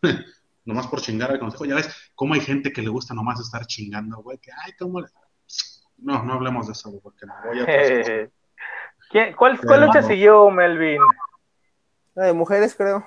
nomás 0.65 0.87
por 0.87 1.01
chingar 1.01 1.31
al 1.31 1.39
consejo. 1.39 1.65
Ya 1.65 1.75
ves 1.75 2.11
cómo 2.15 2.33
hay 2.33 2.41
gente 2.41 2.71
que 2.71 2.81
le 2.81 2.89
gusta 2.89 3.13
nomás 3.13 3.39
estar 3.39 3.65
chingando, 3.65 4.17
güey. 4.17 4.37
Que, 4.37 4.51
ay, 4.51 4.73
cómo 4.77 5.01
le... 5.01 5.07
No, 5.97 6.23
no 6.23 6.33
hablemos 6.33 6.67
de 6.67 6.73
eso, 6.73 6.89
güey, 6.89 7.01
porque 7.01 7.25
me 7.25 7.33
voy 7.45 7.59
a... 7.59 7.65
¿Quién, 9.09 9.35
¿Cuál, 9.35 9.59
cuál 9.59 9.81
lucha 9.81 10.01
siguió, 10.01 10.49
Melvin? 10.49 11.01
La 12.15 12.25
de 12.25 12.33
mujeres, 12.33 12.75
creo 12.75 13.05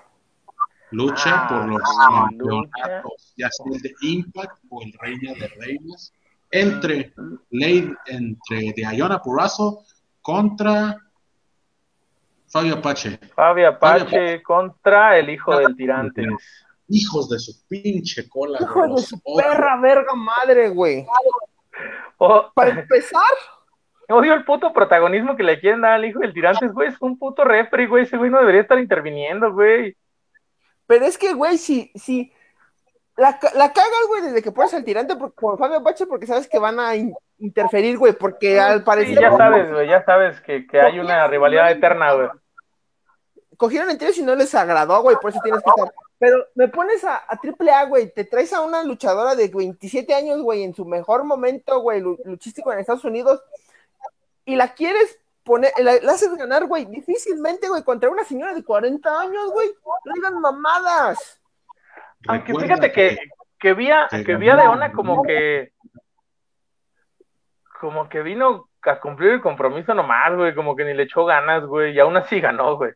lucha 0.95 1.45
ah, 1.45 1.49
por 1.49 1.67
los 1.67 1.83
campeonatos, 2.09 3.35
ya 3.37 3.49
sea 3.51 3.67
el 3.73 3.83
de 3.83 3.95
Impact 4.03 4.59
o 4.71 4.83
el 4.83 4.93
Reina 5.01 5.33
de 5.35 5.49
Reinas, 5.59 6.13
entre 6.51 7.13
Ley, 7.51 7.93
entre 8.07 8.73
de 8.73 8.87
Ayona 8.87 9.21
Purazo 9.21 9.83
contra 10.23 10.97
Fabio 12.47 12.77
Apache. 12.77 13.19
Fabio 13.35 13.69
Apache 13.69 14.43
contra 14.43 15.19
el 15.19 15.31
hijo 15.31 15.59
del 15.59 15.75
Tirantes. 15.77 16.64
Hijos 16.89 17.29
de 17.29 17.39
su 17.39 17.67
pinche 17.67 18.29
cola. 18.29 18.59
Hijos 18.61 18.97
de 18.97 19.03
su 19.03 19.21
perra 19.21 19.81
verga 19.81 20.15
madre, 20.15 20.69
güey. 20.69 21.07
Para 22.55 22.71
empezar. 22.71 23.23
Odio 24.09 24.35
el 24.35 24.45
puto 24.45 24.73
protagonismo 24.73 25.35
que 25.37 25.43
le 25.43 25.59
quieren 25.61 25.81
dar 25.81 25.93
al 25.93 26.05
hijo 26.05 26.21
del 26.21 26.35
Tirantes, 26.35 26.73
güey. 26.73 26.89
Es 26.89 27.01
un 27.01 27.19
puto 27.19 27.45
refri, 27.45 27.87
güey. 27.87 28.05
Ese 28.05 28.17
güey 28.17 28.31
no 28.31 28.39
debería 28.39 28.61
estar 28.61 28.79
interviniendo, 28.79 29.53
güey. 29.53 29.97
Pero 30.87 31.07
es 31.07 31.17
que, 31.17 31.33
güey, 31.33 31.57
si, 31.57 31.91
si 31.95 32.33
la, 33.17 33.39
la 33.55 33.73
cagas, 33.73 34.07
güey, 34.09 34.23
desde 34.23 34.43
que 34.43 34.53
pones 34.53 34.75
al 34.75 34.85
tirante 34.85 35.17
por, 35.17 35.33
por 35.33 35.59
Fabio 35.59 35.83
Pache, 35.83 36.07
porque 36.07 36.27
sabes 36.27 36.49
que 36.49 36.59
van 36.59 36.79
a 36.81 36.93
interferir, 37.39 37.97
güey, 37.97 38.13
porque 38.13 38.61
al 38.61 38.83
parecer. 38.83 39.17
Sí, 39.17 39.23
ya 39.23 39.37
sabes, 39.37 39.73
güey, 39.73 39.89
ya 39.89 40.05
sabes 40.05 40.41
que, 40.41 40.67
que 40.67 40.81
hay 40.81 40.99
una 40.99 41.27
rivalidad 41.27 41.71
eterna, 41.71 42.13
güey. 42.13 42.29
Cogieron 43.57 43.91
enteros 43.91 44.19
y 44.19 44.23
no 44.23 44.35
les 44.35 44.55
agradó, 44.55 45.01
güey, 45.03 45.17
por 45.21 45.31
eso 45.31 45.41
tienes 45.43 45.63
que 45.63 45.71
estar. 45.71 45.95
Pero 46.25 46.47
me 46.55 46.69
pones 46.69 47.05
a, 47.05 47.23
a 47.29 47.37
triple 47.37 47.71
A, 47.71 47.85
güey, 47.85 48.11
te 48.11 48.25
traes 48.25 48.51
a 48.55 48.63
una 48.63 48.83
luchadora 48.83 49.35
de 49.35 49.49
27 49.49 50.15
años, 50.15 50.41
güey, 50.41 50.63
en 50.63 50.75
su 50.75 50.87
mejor 50.87 51.23
momento, 51.23 51.81
güey, 51.81 52.01
luchístico 52.01 52.73
en 52.73 52.79
Estados 52.79 53.05
Unidos, 53.05 53.43
y 54.47 54.57
la 54.57 54.73
quieres 54.73 55.21
poner, 55.43 55.71
la, 55.77 55.93
haces 56.11 56.35
ganar, 56.35 56.65
güey, 56.65 56.87
difícilmente, 56.87 57.69
güey, 57.69 57.83
contra 57.83 58.09
una 58.09 58.25
señora 58.25 58.55
de 58.55 58.65
40 58.65 59.21
años, 59.21 59.51
güey, 59.53 59.69
no 59.85 60.15
digan 60.15 60.41
mamadas. 60.41 61.39
Aunque 62.27 62.55
fíjate 62.55 62.91
que, 62.91 63.19
que 63.59 63.75
vi 63.75 63.91
a, 63.91 64.09
que 64.09 64.37
vi 64.37 64.49
a 64.49 64.57
Leona 64.57 64.93
como 64.93 65.23
que, 65.25 65.73
como 67.79 68.09
que 68.09 68.23
vino 68.23 68.71
a 68.81 68.99
cumplir 68.99 69.33
el 69.33 69.43
compromiso 69.43 69.93
nomás, 69.93 70.35
güey, 70.35 70.55
como 70.55 70.75
que 70.75 70.87
ni 70.87 70.95
le 70.95 71.03
echó 71.03 71.27
ganas, 71.27 71.67
güey, 71.67 71.93
y 71.93 72.01
aún 72.01 72.17
así 72.17 72.41
ganó, 72.41 72.79
güey. 72.79 72.93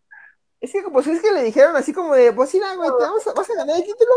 Es 0.60 0.72
que, 0.72 0.82
pues, 0.92 1.06
es 1.06 1.22
que 1.22 1.30
le 1.32 1.42
dijeron 1.42 1.76
así 1.76 1.92
como 1.92 2.14
de, 2.14 2.32
pues, 2.32 2.50
sí, 2.50 2.58
güey, 2.58 2.90
te 2.98 3.04
vamos 3.04 3.26
a, 3.26 3.32
vas 3.32 3.48
a 3.48 3.54
ganar 3.54 3.76
el 3.76 3.84
título, 3.84 4.10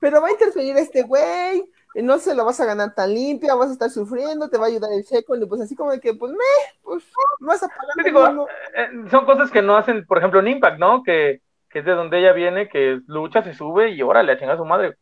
pero 0.00 0.20
va 0.20 0.28
a 0.28 0.32
interferir 0.32 0.76
este 0.76 1.02
güey, 1.02 1.68
no 1.96 2.18
se 2.18 2.34
lo 2.34 2.44
vas 2.44 2.60
a 2.60 2.66
ganar 2.66 2.94
tan 2.94 3.12
limpia, 3.12 3.56
vas 3.56 3.70
a 3.70 3.72
estar 3.72 3.90
sufriendo, 3.90 4.48
te 4.48 4.58
va 4.58 4.66
a 4.66 4.68
ayudar 4.68 4.92
el 4.92 5.04
seco, 5.04 5.34
y 5.34 5.44
pues 5.46 5.60
así 5.60 5.74
como 5.74 5.90
de 5.90 5.98
que, 5.98 6.14
pues, 6.14 6.32
me, 6.32 6.38
pues, 6.82 7.04
vas 7.40 7.62
a 7.64 7.68
pagar. 7.68 8.46
Eh, 8.76 9.10
son 9.10 9.24
cosas 9.24 9.50
que 9.50 9.62
no 9.62 9.76
hacen, 9.76 10.06
por 10.06 10.18
ejemplo, 10.18 10.38
en 10.38 10.48
Impact, 10.48 10.78
¿no? 10.78 11.02
Que, 11.02 11.42
que 11.68 11.80
es 11.80 11.84
de 11.84 11.92
donde 11.92 12.20
ella 12.20 12.32
viene, 12.32 12.68
que 12.68 13.00
lucha, 13.06 13.42
se 13.42 13.54
sube 13.54 13.90
y 13.90 14.00
órale, 14.02 14.32
a 14.32 14.38
chingar 14.38 14.54
a 14.54 14.58
su 14.58 14.64
madre. 14.64 14.96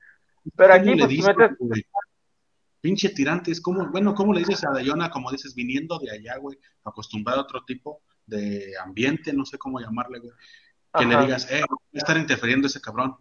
Pero 0.56 0.72
aquí, 0.72 0.94
pues, 0.96 1.08
dices, 1.08 1.36
metes... 1.36 1.58
Pinche 2.80 3.08
tirantes, 3.10 3.60
¿cómo, 3.60 3.90
bueno, 3.90 4.14
¿cómo 4.14 4.32
le 4.32 4.40
dices 4.40 4.64
a 4.64 4.72
Dayona, 4.72 5.10
como 5.10 5.30
dices, 5.30 5.54
viniendo 5.54 5.98
de 5.98 6.10
allá, 6.12 6.38
güey, 6.38 6.56
acostumbrado 6.84 7.40
a 7.40 7.42
otro 7.42 7.64
tipo 7.64 8.00
de 8.26 8.72
ambiente, 8.82 9.32
no 9.32 9.44
sé 9.44 9.58
cómo 9.58 9.80
llamarle, 9.80 10.20
güey, 10.20 10.32
que 10.96 11.04
le 11.04 11.16
digas, 11.18 11.50
eh, 11.50 11.62
voy 11.68 11.78
a 11.94 11.98
estar 11.98 12.16
interfiriendo 12.16 12.66
ese 12.66 12.80
cabrón. 12.80 13.16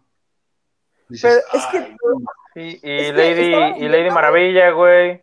Dices, 1.08 1.44
Pero 1.50 1.62
es 1.62 1.66
que 1.66 1.96
y, 2.82 3.12
Lady, 3.12 3.84
y 3.84 3.88
Lady 3.88 4.10
Maravilla, 4.10 4.70
güey. 4.70 5.22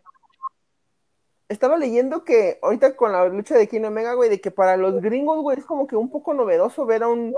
Estaba 1.48 1.76
leyendo 1.76 2.24
que 2.24 2.58
ahorita 2.62 2.96
con 2.96 3.12
la 3.12 3.26
lucha 3.28 3.56
de 3.56 3.68
Kino 3.68 3.88
Omega, 3.88 4.14
güey, 4.14 4.30
de 4.30 4.40
que 4.40 4.50
para 4.50 4.76
los 4.76 5.00
gringos, 5.02 5.40
güey, 5.42 5.58
es 5.58 5.64
como 5.64 5.86
que 5.86 5.96
un 5.96 6.10
poco 6.10 6.32
novedoso 6.32 6.86
ver 6.86 7.02
a 7.02 7.08
un 7.08 7.34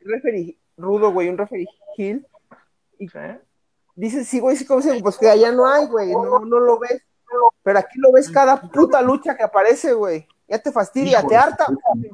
referee 0.00 0.56
rudo, 0.76 1.10
güey, 1.10 1.28
un 1.28 1.38
referee 1.38 1.66
heel. 1.96 2.26
Y 2.98 3.08
dices, 3.94 4.28
sí, 4.28 4.40
güey, 4.40 4.56
sí, 4.56 4.66
como 4.66 4.82
pues 5.02 5.18
que 5.18 5.28
allá 5.28 5.50
no 5.50 5.66
hay, 5.66 5.86
güey, 5.86 6.12
no, 6.12 6.40
no 6.40 6.60
lo 6.60 6.78
ves. 6.78 7.02
Pero 7.62 7.78
aquí 7.78 7.98
lo 7.98 8.12
ves 8.12 8.30
cada 8.30 8.60
puta 8.60 9.02
lucha 9.02 9.36
que 9.36 9.42
aparece, 9.42 9.92
güey 9.94 10.26
ya 10.50 10.58
te 10.58 10.72
fastidia, 10.72 11.24
te 11.24 11.36
harta, 11.36 11.66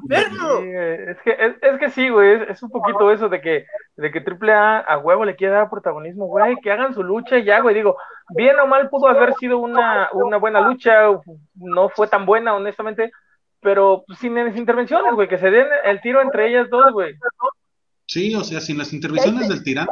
es, 0.09 1.17
que, 1.23 1.35
es, 1.59 1.79
que 1.79 1.89
sí, 1.89 2.07
güey, 2.09 2.43
es, 2.49 2.61
un 2.61 2.69
poquito 2.69 3.11
eso 3.11 3.29
de 3.29 3.41
que, 3.41 3.65
de 3.95 4.11
que 4.11 4.19
AAA 4.19 4.81
a 4.81 4.99
huevo 4.99 5.25
le 5.25 5.35
quiere 5.35 5.55
dar 5.55 5.71
protagonismo, 5.71 6.27
güey, 6.27 6.55
que 6.61 6.71
hagan 6.71 6.93
su 6.93 7.01
lucha 7.01 7.39
y 7.39 7.45
ya, 7.45 7.61
güey, 7.61 7.73
digo, 7.73 7.97
bien 8.29 8.59
o 8.59 8.67
mal 8.67 8.89
pudo 8.89 9.07
haber 9.07 9.33
sido 9.35 9.57
una, 9.57 10.09
una 10.13 10.37
buena 10.37 10.61
lucha, 10.61 10.93
no 11.55 11.89
fue 11.89 12.07
tan 12.07 12.27
buena, 12.27 12.53
honestamente, 12.53 13.11
pero 13.59 14.05
sin 14.19 14.35
las 14.35 14.55
intervenciones, 14.55 15.15
güey, 15.15 15.27
que 15.27 15.39
se 15.39 15.49
den 15.49 15.67
el 15.83 15.99
tiro 16.01 16.21
entre 16.21 16.47
ellas 16.47 16.69
dos, 16.69 16.93
güey. 16.93 17.15
Sí, 18.05 18.35
o 18.35 18.43
sea, 18.43 18.61
sin 18.61 18.77
las 18.77 18.93
intervenciones 18.93 19.49
del 19.49 19.63
tirante, 19.63 19.91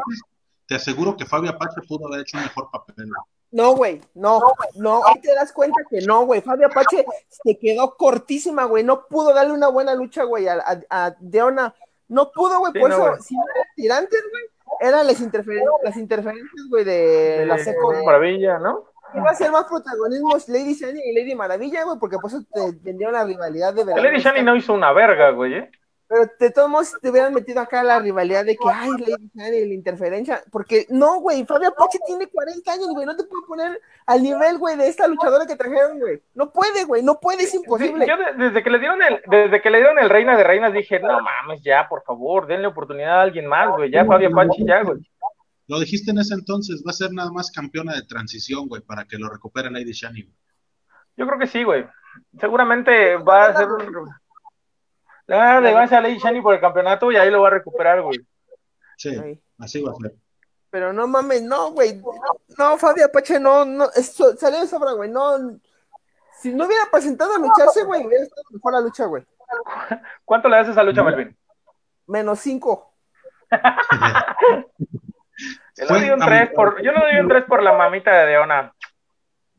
te 0.68 0.76
aseguro 0.76 1.18
que 1.18 1.26
Fabio 1.26 1.50
Apache 1.50 1.82
pudo 1.88 2.08
haber 2.08 2.22
hecho 2.22 2.38
un 2.38 2.44
mejor 2.44 2.70
papel. 2.72 3.10
No, 3.10 3.28
güey, 3.52 4.02
no, 4.14 4.42
no, 4.76 5.06
ahí 5.06 5.20
te 5.22 5.34
das 5.34 5.54
cuenta 5.54 5.82
que 5.90 6.02
no, 6.02 6.26
güey. 6.26 6.42
Fabio 6.42 6.68
Apache 6.68 7.06
se 7.30 7.58
quedó 7.58 7.96
cortísima, 7.96 8.66
güey. 8.66 8.84
No 8.84 9.08
pudo 9.08 9.34
darle 9.34 9.54
una 9.54 9.70
buena 9.70 9.96
lucha, 9.96 10.24
güey, 10.24 10.48
a, 10.48 10.62
a, 10.90 11.16
Deona. 11.20 11.74
No 12.08 12.32
pudo, 12.32 12.60
güey, 12.60 12.74
por 12.74 12.92
eso, 12.92 13.16
si 13.22 13.36
no 13.36 13.44
eran 13.44 13.68
tirantes, 13.76 14.24
güey, 14.30 14.44
eran 14.82 15.08
las, 15.08 15.22
interferencias, 15.22 15.74
las 15.84 15.98
interferencias, 15.98 16.68
güey, 16.70 16.84
de, 16.84 17.46
la 17.48 17.58
seco. 17.58 17.94
Maravilla, 18.04 18.60
¿no? 18.60 18.86
Iba 19.14 19.30
a 19.30 19.36
ser 19.36 19.52
más 19.52 19.66
protagonismos 19.66 20.50
Lady 20.50 20.74
Shani 20.74 21.00
y 21.00 21.14
Lady 21.14 21.36
Maravilla, 21.36 21.84
güey, 21.84 21.98
porque 22.00 22.18
por 22.18 22.30
eso 22.30 22.44
te 22.54 22.72
vendieron 22.82 23.14
la 23.14 23.24
rivalidad 23.24 23.74
de 23.74 23.86
verdad. 23.86 24.04
Lady 24.04 24.20
Shani 24.20 24.44
no 24.44 24.56
hizo 24.56 24.74
una 24.74 24.92
verga, 24.92 25.32
güey, 25.32 25.54
¿eh? 25.54 25.72
Pero 26.08 26.30
de 26.40 26.52
todos 26.52 26.70
modos, 26.70 26.88
si 26.90 27.00
te 27.02 27.10
hubieran 27.10 27.34
metido 27.34 27.60
acá 27.60 27.84
la 27.84 27.98
rivalidad 28.00 28.46
de 28.46 28.56
que, 28.56 28.70
ay, 28.72 28.92
Lady 28.92 29.32
Shani, 29.34 29.66
la 29.66 29.74
interferencia, 29.74 30.44
porque 30.52 30.86
no, 30.90 31.20
güey, 31.20 31.44
Fabio 31.46 31.70
Apache 31.70 31.98
tiene 32.06 32.28
40 32.28 32.72
años, 32.74 32.88
güey, 32.90 33.08
no 33.08 33.16
te 33.16 33.24
puede 33.24 33.42
poner 33.48 33.82
al 34.06 34.22
nivel, 34.22 34.60
güey, 34.60 34.78
de 34.78 34.88
esta 34.88 35.08
luchadora 35.08 35.48
que 35.48 35.56
trajeron, 35.56 35.98
güey. 36.00 36.22
No 36.36 36.52
puede, 36.52 36.84
güey, 36.86 37.02
no 37.02 37.20
puede, 37.20 37.44
es 37.46 37.56
imposible. 37.56 38.06
Yo 38.08 38.18
de- 38.18 38.34
desde 38.46 38.62
que 38.64 38.70
le 38.70 38.78
dieron 38.78 39.02
el, 39.02 39.20
desde 39.28 39.62
que 39.62 39.70
le 39.72 39.80
dieron 39.80 39.98
el 39.98 40.10
Reina 40.12 40.38
de 40.38 40.44
Reinas 40.44 40.74
dije, 40.74 41.00
no 41.00 41.20
mames, 41.22 41.64
ya, 41.64 41.88
por 41.90 42.04
favor, 42.04 42.46
denle 42.46 42.68
oportunidad 42.68 43.20
a 43.20 43.22
alguien 43.24 43.48
más, 43.48 43.76
güey, 43.76 43.90
ya 43.92 44.06
Fabio 44.06 44.30
Apache, 44.30 44.64
ya, 44.64 44.84
güey. 44.84 45.00
Lo 45.68 45.80
dijiste 45.80 46.12
en 46.12 46.20
ese 46.20 46.36
entonces, 46.36 46.84
va 46.86 46.92
a 46.92 46.94
ser 46.94 47.12
nada 47.14 47.32
más 47.32 47.50
campeona 47.52 47.96
de 47.96 48.04
transición, 48.04 48.68
güey, 48.68 48.84
para 48.84 49.06
que 49.06 49.18
lo 49.18 49.28
recupere 49.28 49.72
Lady 49.72 49.94
Shani. 49.94 50.22
güey. 50.22 50.36
Yo 51.18 51.26
creo 51.26 51.40
que 51.40 51.48
sí, 51.48 51.64
güey. 51.64 51.84
Seguramente 52.40 53.18
va 53.18 53.46
a 53.48 53.58
ser 53.58 53.68
un... 53.70 54.08
Le 55.28 55.36
va 55.74 55.84
a 55.84 56.02
Lady 56.02 56.18
Shani 56.18 56.42
por 56.42 56.54
el 56.54 56.62
campeonato 56.62 57.12
y 57.12 57.16
ahí 57.18 57.32
lo 57.32 57.42
va 57.42 57.48
a 57.48 57.52
recuperar, 57.52 58.02
güey. 58.02 58.20
Sí, 58.98 59.10
Ay. 59.22 59.42
así 59.60 59.82
va 59.82 59.92
a 59.92 59.96
ser. 59.96 60.14
Pero 60.70 60.94
no 60.94 61.08
mames, 61.08 61.42
no, 61.42 61.72
güey. 61.72 62.02
No, 62.58 62.78
Fabio 62.78 63.06
Apache 63.06 63.40
no, 63.40 63.66
no, 63.66 63.90
eso, 63.96 64.36
salió 64.38 64.60
de 64.60 64.68
sobra, 64.68 64.92
güey. 64.92 65.10
No, 65.10 65.38
si 66.40 66.54
no 66.54 66.66
hubiera 66.66 66.86
presentado 66.92 67.34
a 67.36 67.40
lucharse, 67.40 67.84
güey, 67.86 68.06
hubiera 68.06 68.24
estado 68.24 68.44
mejor 68.52 68.74
la 68.74 68.82
lucha, 68.82 69.06
güey. 69.06 69.24
¿Cuánto 70.26 70.50
le 70.50 70.58
das 70.58 70.68
a 70.68 70.72
esa 70.72 70.84
lucha, 70.84 71.04
Melvin? 71.04 71.36
Menos 72.08 72.40
cinco. 72.40 72.94
Yo 75.78 75.86
le 75.86 76.00
doy 76.02 76.10
un 76.12 76.24
a 76.24 76.26
3 76.26 76.50
mi- 76.50 76.56
por, 76.56 76.82
yo 76.82 76.92
le 76.94 77.00
doy 77.00 77.20
un 77.20 77.28
3 77.28 77.44
por 77.46 77.62
la 77.62 77.74
mamita 77.74 78.12
de 78.20 78.26
Deona. 78.28 78.74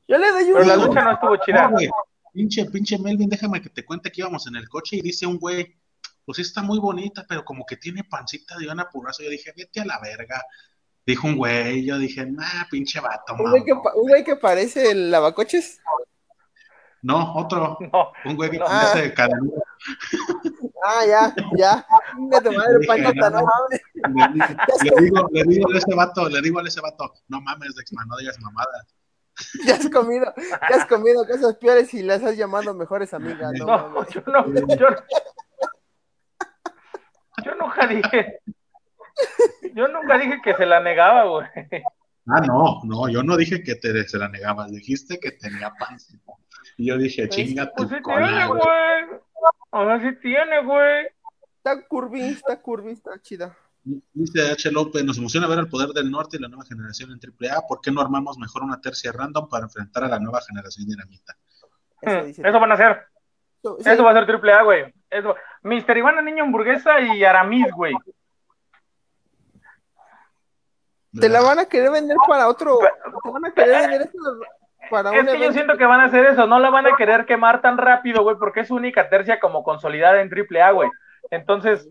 Yo 0.08 0.16
le 0.16 0.30
doy 0.30 0.44
Pero 0.46 0.60
un 0.60 0.68
la 0.68 0.76
lucha 0.76 1.02
no 1.04 1.12
estuvo 1.12 1.30
No, 1.36 1.42
chida. 1.44 1.66
güey, 1.66 1.90
pinche, 2.36 2.66
pinche 2.66 2.98
Melvin, 2.98 3.30
déjame 3.30 3.62
que 3.62 3.70
te 3.70 3.82
cuente 3.84 4.12
que 4.12 4.20
íbamos 4.20 4.46
en 4.46 4.56
el 4.56 4.68
coche 4.68 4.96
y 4.96 5.00
dice 5.00 5.24
un 5.26 5.38
güey, 5.38 5.74
pues 6.24 6.36
sí 6.36 6.42
está 6.42 6.60
muy 6.62 6.78
bonita, 6.78 7.24
pero 7.26 7.44
como 7.44 7.64
que 7.64 7.76
tiene 7.78 8.04
pancita 8.04 8.58
de 8.58 8.68
una 8.68 8.90
purazo. 8.90 9.22
Yo 9.22 9.30
dije, 9.30 9.52
vete 9.56 9.80
a 9.80 9.86
la 9.86 9.98
verga. 10.00 10.44
Dijo 11.06 11.26
un 11.28 11.36
güey, 11.36 11.84
yo 11.84 11.96
dije, 11.98 12.26
nah, 12.26 12.64
pinche 12.70 13.00
vato, 13.00 13.34
Un 13.38 13.50
güey 13.50 13.64
que, 13.64 13.72
mamón". 13.72 13.84
pa- 13.84 13.94
un 13.98 14.08
güey 14.08 14.22
que 14.24 14.36
parece 14.36 14.90
el 14.90 15.10
lavacoches. 15.10 15.80
No, 17.02 17.34
otro, 17.36 17.78
No, 17.92 18.12
un 18.24 18.36
güey 18.36 18.50
que 18.50 18.58
No. 18.58 18.64
parece 18.66 19.14
cadenudo. 19.14 19.62
Ah, 20.84 21.04
ya, 21.06 21.34
ya. 21.56 21.86
Venga, 22.18 22.40
tu 22.42 22.52
madre, 22.52 22.78
Dije, 22.80 23.14
no, 23.14 23.30
no 23.30 23.42
mames. 23.46 23.80
Le, 24.82 24.90
le 24.90 25.02
digo, 25.04 25.28
le 25.32 25.42
digo 25.44 25.72
a 25.72 25.78
ese 25.78 25.94
vato, 25.94 26.28
le 26.28 26.40
digo 26.42 26.58
a 26.60 26.62
ese 26.66 26.80
vato, 26.80 27.12
no 27.28 27.40
mames, 27.40 27.74
Dexman, 27.76 28.08
no 28.08 28.16
digas 28.18 28.38
mamadas. 28.40 28.86
Ya 29.66 29.74
has 29.74 29.88
comido, 29.90 30.32
ya 30.36 30.76
has 30.76 30.86
comido 30.86 31.26
cosas 31.26 31.56
peores 31.56 31.92
y 31.94 32.02
las 32.02 32.22
has 32.22 32.36
llamado 32.36 32.74
mejores 32.74 33.12
amigas. 33.14 33.52
No, 33.58 33.90
no, 33.90 34.08
yo 34.08 34.22
no, 34.26 34.46
yo, 34.76 34.88
yo 37.44 37.54
nunca 37.54 37.86
dije, 37.86 38.40
yo 39.74 39.88
nunca 39.88 40.18
dije 40.18 40.40
que 40.42 40.54
se 40.54 40.66
la 40.66 40.80
negaba, 40.80 41.24
güey. 41.24 41.48
Ah, 42.28 42.40
no, 42.40 42.80
no, 42.84 43.08
yo 43.08 43.22
no 43.22 43.36
dije 43.36 43.62
que 43.62 43.76
te, 43.76 44.02
se 44.08 44.18
la 44.18 44.28
negabas, 44.28 44.70
dijiste 44.72 45.20
que 45.20 45.32
tenía 45.32 45.72
pancita. 45.78 46.32
Y 46.76 46.88
yo 46.88 46.98
dije, 46.98 47.28
chinga 47.28 47.66
tu 47.66 47.86
Pues 47.86 47.88
sí 47.90 48.02
cola, 48.02 48.26
tiene, 48.26 48.46
güey. 48.48 49.20
O 49.70 49.84
sea, 49.84 50.00
sí 50.00 50.16
tiene, 50.20 50.64
güey. 50.64 51.06
Está 51.58 51.86
curvy, 51.86 52.20
está 52.20 52.60
curvy, 52.60 52.92
está 52.92 53.20
chida. 53.22 53.56
Dice 54.12 54.50
H. 54.50 54.72
López, 54.72 55.04
nos 55.04 55.16
emociona 55.16 55.46
ver 55.46 55.60
el 55.60 55.68
poder 55.68 55.90
del 55.90 56.10
norte 56.10 56.36
y 56.36 56.40
la 56.40 56.48
nueva 56.48 56.64
generación 56.64 57.10
en 57.12 57.20
AAA. 57.20 57.68
¿Por 57.68 57.80
qué 57.80 57.92
no 57.92 58.00
armamos 58.00 58.36
mejor 58.36 58.64
una 58.64 58.80
tercia 58.80 59.12
random 59.12 59.48
para 59.48 59.66
enfrentar 59.66 60.02
a 60.02 60.08
la 60.08 60.18
nueva 60.18 60.40
generación 60.40 60.88
dinamita? 60.88 61.36
Eso 62.00 62.20
Hmm, 62.20 62.26
dice. 62.26 62.42
Eso 62.44 62.58
van 62.58 62.70
a 62.72 62.74
hacer. 62.74 63.06
Sí. 63.62 63.90
Eso 63.90 64.02
va 64.02 64.10
a 64.10 64.14
ser 64.14 64.26
triple 64.26 64.52
A, 64.52 64.62
güey. 64.62 64.92
Eso. 65.08 65.36
Mister 65.62 65.96
Ivana 65.96 66.20
Niño 66.20 66.42
Hamburguesa 66.42 67.00
y 67.00 67.22
Aramis, 67.22 67.72
güey. 67.72 67.94
Te 71.20 71.28
la 71.28 71.40
van 71.40 71.60
a 71.60 71.64
querer 71.66 71.90
vender 71.92 72.16
para 72.26 72.48
otro. 72.48 72.78
Te 72.78 73.30
van 73.30 73.44
a 73.44 73.52
querer 73.52 73.82
vender 73.82 74.02
esto 74.02 74.18
para 74.90 75.10
un 75.12 75.16
Es 75.16 75.32
que 75.32 75.40
yo 75.40 75.52
siento 75.52 75.76
que 75.76 75.86
van 75.86 76.00
a 76.00 76.04
hacer 76.04 76.26
eso, 76.26 76.46
no 76.46 76.58
la 76.58 76.70
van 76.70 76.86
a 76.86 76.96
querer 76.96 77.24
quemar 77.24 77.62
tan 77.62 77.78
rápido, 77.78 78.22
güey, 78.22 78.36
porque 78.36 78.60
es 78.60 78.68
su 78.68 78.74
única 78.74 79.08
tercia 79.08 79.38
como 79.40 79.62
consolidada 79.62 80.20
en 80.20 80.28
triple 80.28 80.60
A, 80.60 80.72
güey. 80.72 80.90
Entonces, 81.30 81.88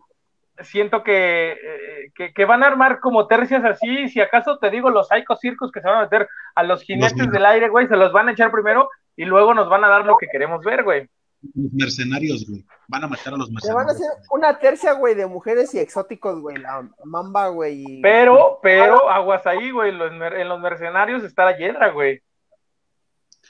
siento 0.62 1.03
que, 1.03 1.51
eh, 1.51 2.12
que, 2.16 2.34
que 2.34 2.45
van 2.45 2.64
a 2.64 2.68
armar 2.68 2.99
como 2.99 3.28
tercias 3.28 3.64
así, 3.66 4.08
si 4.10 4.22
acaso 4.22 4.58
te 4.58 4.70
digo 4.70 4.89
los 4.89 5.08
Psycho 5.08 5.36
Circus 5.36 5.72
que 5.72 5.82
se 5.82 5.88
van 5.88 5.97
a 5.97 6.01
meter 6.03 6.28
a 6.56 6.64
los 6.64 6.82
jinetes 6.84 7.18
Los- 7.18 7.32
del 7.32 7.45
aire, 7.45 7.70
güey, 7.70 7.88
se 7.88 7.95
los 7.97 8.12
van 8.14 8.30
a 8.30 8.32
echar 8.32 8.51
primero 8.51 8.89
y 9.16 9.26
luego 9.26 9.53
nos 9.53 9.70
van 9.70 9.84
a 9.84 9.89
dar 9.89 10.06
lo 10.06 10.18
que 10.18 10.28
queremos 10.32 10.64
ver, 10.64 10.84
güey. 10.84 11.10
Los 11.53 11.72
mercenarios, 11.74 12.45
güey. 12.49 12.66
Van 12.88 13.03
a 13.03 13.08
matar 13.08 13.34
a 13.34 13.38
los 13.38 13.49
Te 13.49 13.72
van 13.72 13.84
a 13.84 13.86
mercenarios. 13.86 13.95
hacer 14.18 14.24
una 14.32 14.58
tercia, 14.60 14.93
güey, 14.93 15.14
de 15.14 15.28
mujeres 15.28 15.74
y 15.76 15.80
exóticos, 15.80 16.39
güey. 16.41 16.58
La 16.58 16.88
mamba, 17.03 17.49
güey. 17.49 17.84
y- 17.86 18.01
Pero, 18.01 18.60
pero, 18.64 19.10
aguas 19.10 19.45
ahí, 19.45 19.70
güey, 19.72 19.91
los 19.91 20.12
en 20.12 20.49
los 20.49 20.60
mercenarios 20.60 21.24
está 21.24 21.45
la 21.45 21.58
hiedra, 21.58 21.89
güey. 21.91 22.22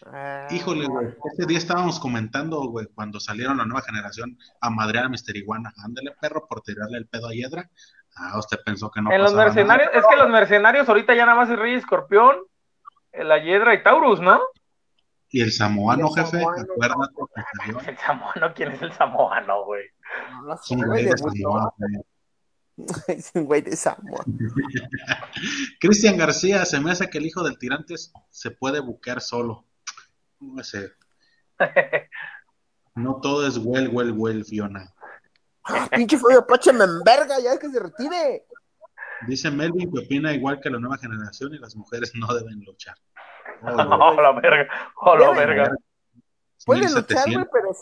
Ah, 0.05 0.47
Híjole, 0.51 0.87
güey. 0.87 1.07
Ese 1.33 1.45
día 1.45 1.57
estábamos 1.57 1.99
comentando, 1.99 2.59
güey, 2.67 2.87
cuando 2.93 3.19
salieron 3.19 3.57
la 3.57 3.65
nueva 3.65 3.81
generación 3.81 4.37
a 4.61 4.69
madrear 4.69 5.05
a 5.05 5.09
Mr. 5.09 5.35
Iguana. 5.35 5.73
Ándale, 5.83 6.15
perro, 6.19 6.47
por 6.47 6.61
tirarle 6.61 6.97
el 6.97 7.07
pedo 7.07 7.27
a 7.27 7.33
Hiedra. 7.33 7.69
Ah, 8.15 8.37
usted 8.39 8.57
pensó 8.65 8.89
que 8.91 9.01
no 9.01 9.11
en 9.11 9.21
los 9.21 9.33
mercenarios, 9.33 9.89
es 9.93 10.03
que 10.09 10.15
los 10.15 10.29
mercenarios 10.29 10.87
ahorita 10.87 11.13
ya 11.15 11.25
nada 11.25 11.37
más 11.37 11.49
es 11.49 11.59
Rey 11.59 11.73
Escorpión, 11.75 12.35
la 13.13 13.37
hiedra 13.39 13.73
y 13.73 13.83
Taurus, 13.83 14.21
¿no? 14.21 14.39
Y 15.29 15.41
el 15.41 15.51
samoano, 15.51 16.07
Y 16.15 16.19
el 16.19 16.25
jefe, 16.25 16.39
samoano. 16.39 16.61
acuérdate 16.73 17.13
que 17.35 17.41
salió. 17.57 17.79
El 17.89 17.97
samoano, 17.97 18.53
¿quién 18.53 18.71
es 18.71 18.81
el 18.81 18.93
samoano, 18.93 19.65
güey? 19.65 19.83
no, 20.45 20.57
sé, 20.57 20.75
güey, 20.75 21.03
de 21.03 21.09
debutó. 21.15 21.33
Samoa, 21.33 21.73
güey. 21.77 23.17
Es 23.17 23.31
un 23.33 23.45
güey 23.45 23.61
de 23.61 23.75
Samoa. 23.75 24.23
Cristian 25.79 26.17
García, 26.17 26.65
se 26.65 26.79
me 26.79 26.91
hace 26.91 27.09
que 27.09 27.17
el 27.17 27.25
hijo 27.25 27.43
del 27.43 27.57
tirantes 27.57 28.13
se 28.29 28.51
puede 28.51 28.79
buquear 28.79 29.21
solo. 29.21 29.65
No 30.39 30.63
sé. 30.63 30.91
No 32.95 33.19
todo 33.21 33.45
es 33.45 33.57
well, 33.57 33.89
well, 33.89 34.13
well, 34.13 34.45
Fiona. 34.45 34.89
Ah, 35.65 35.87
pinche 35.91 36.17
Fabio 36.17 36.39
Apache 36.39 36.71
me 36.71 36.85
enverga, 36.85 37.39
ya 37.41 37.51
es 37.51 37.59
que 37.59 37.69
se 37.69 37.79
retire. 37.79 38.45
Dice 39.27 39.51
Melvin 39.51 39.91
que 39.91 39.99
opina 39.99 40.33
igual 40.33 40.61
que 40.61 40.69
la 40.69 40.79
nueva 40.79 40.97
generación 40.97 41.53
y 41.53 41.57
las 41.57 41.75
mujeres 41.75 42.13
no 42.15 42.27
deben 42.33 42.63
luchar. 42.65 42.95
Oh, 43.61 43.71
Oh, 43.71 44.21
la 44.21 44.31
verga, 44.33 44.67
oh, 45.01 45.15
la 45.15 45.31
verga. 45.31 45.71
Pueden 46.65 46.93
luchar, 46.93 47.27
1700. 47.27 47.33
güey, 47.33 47.47
pero 47.51 47.75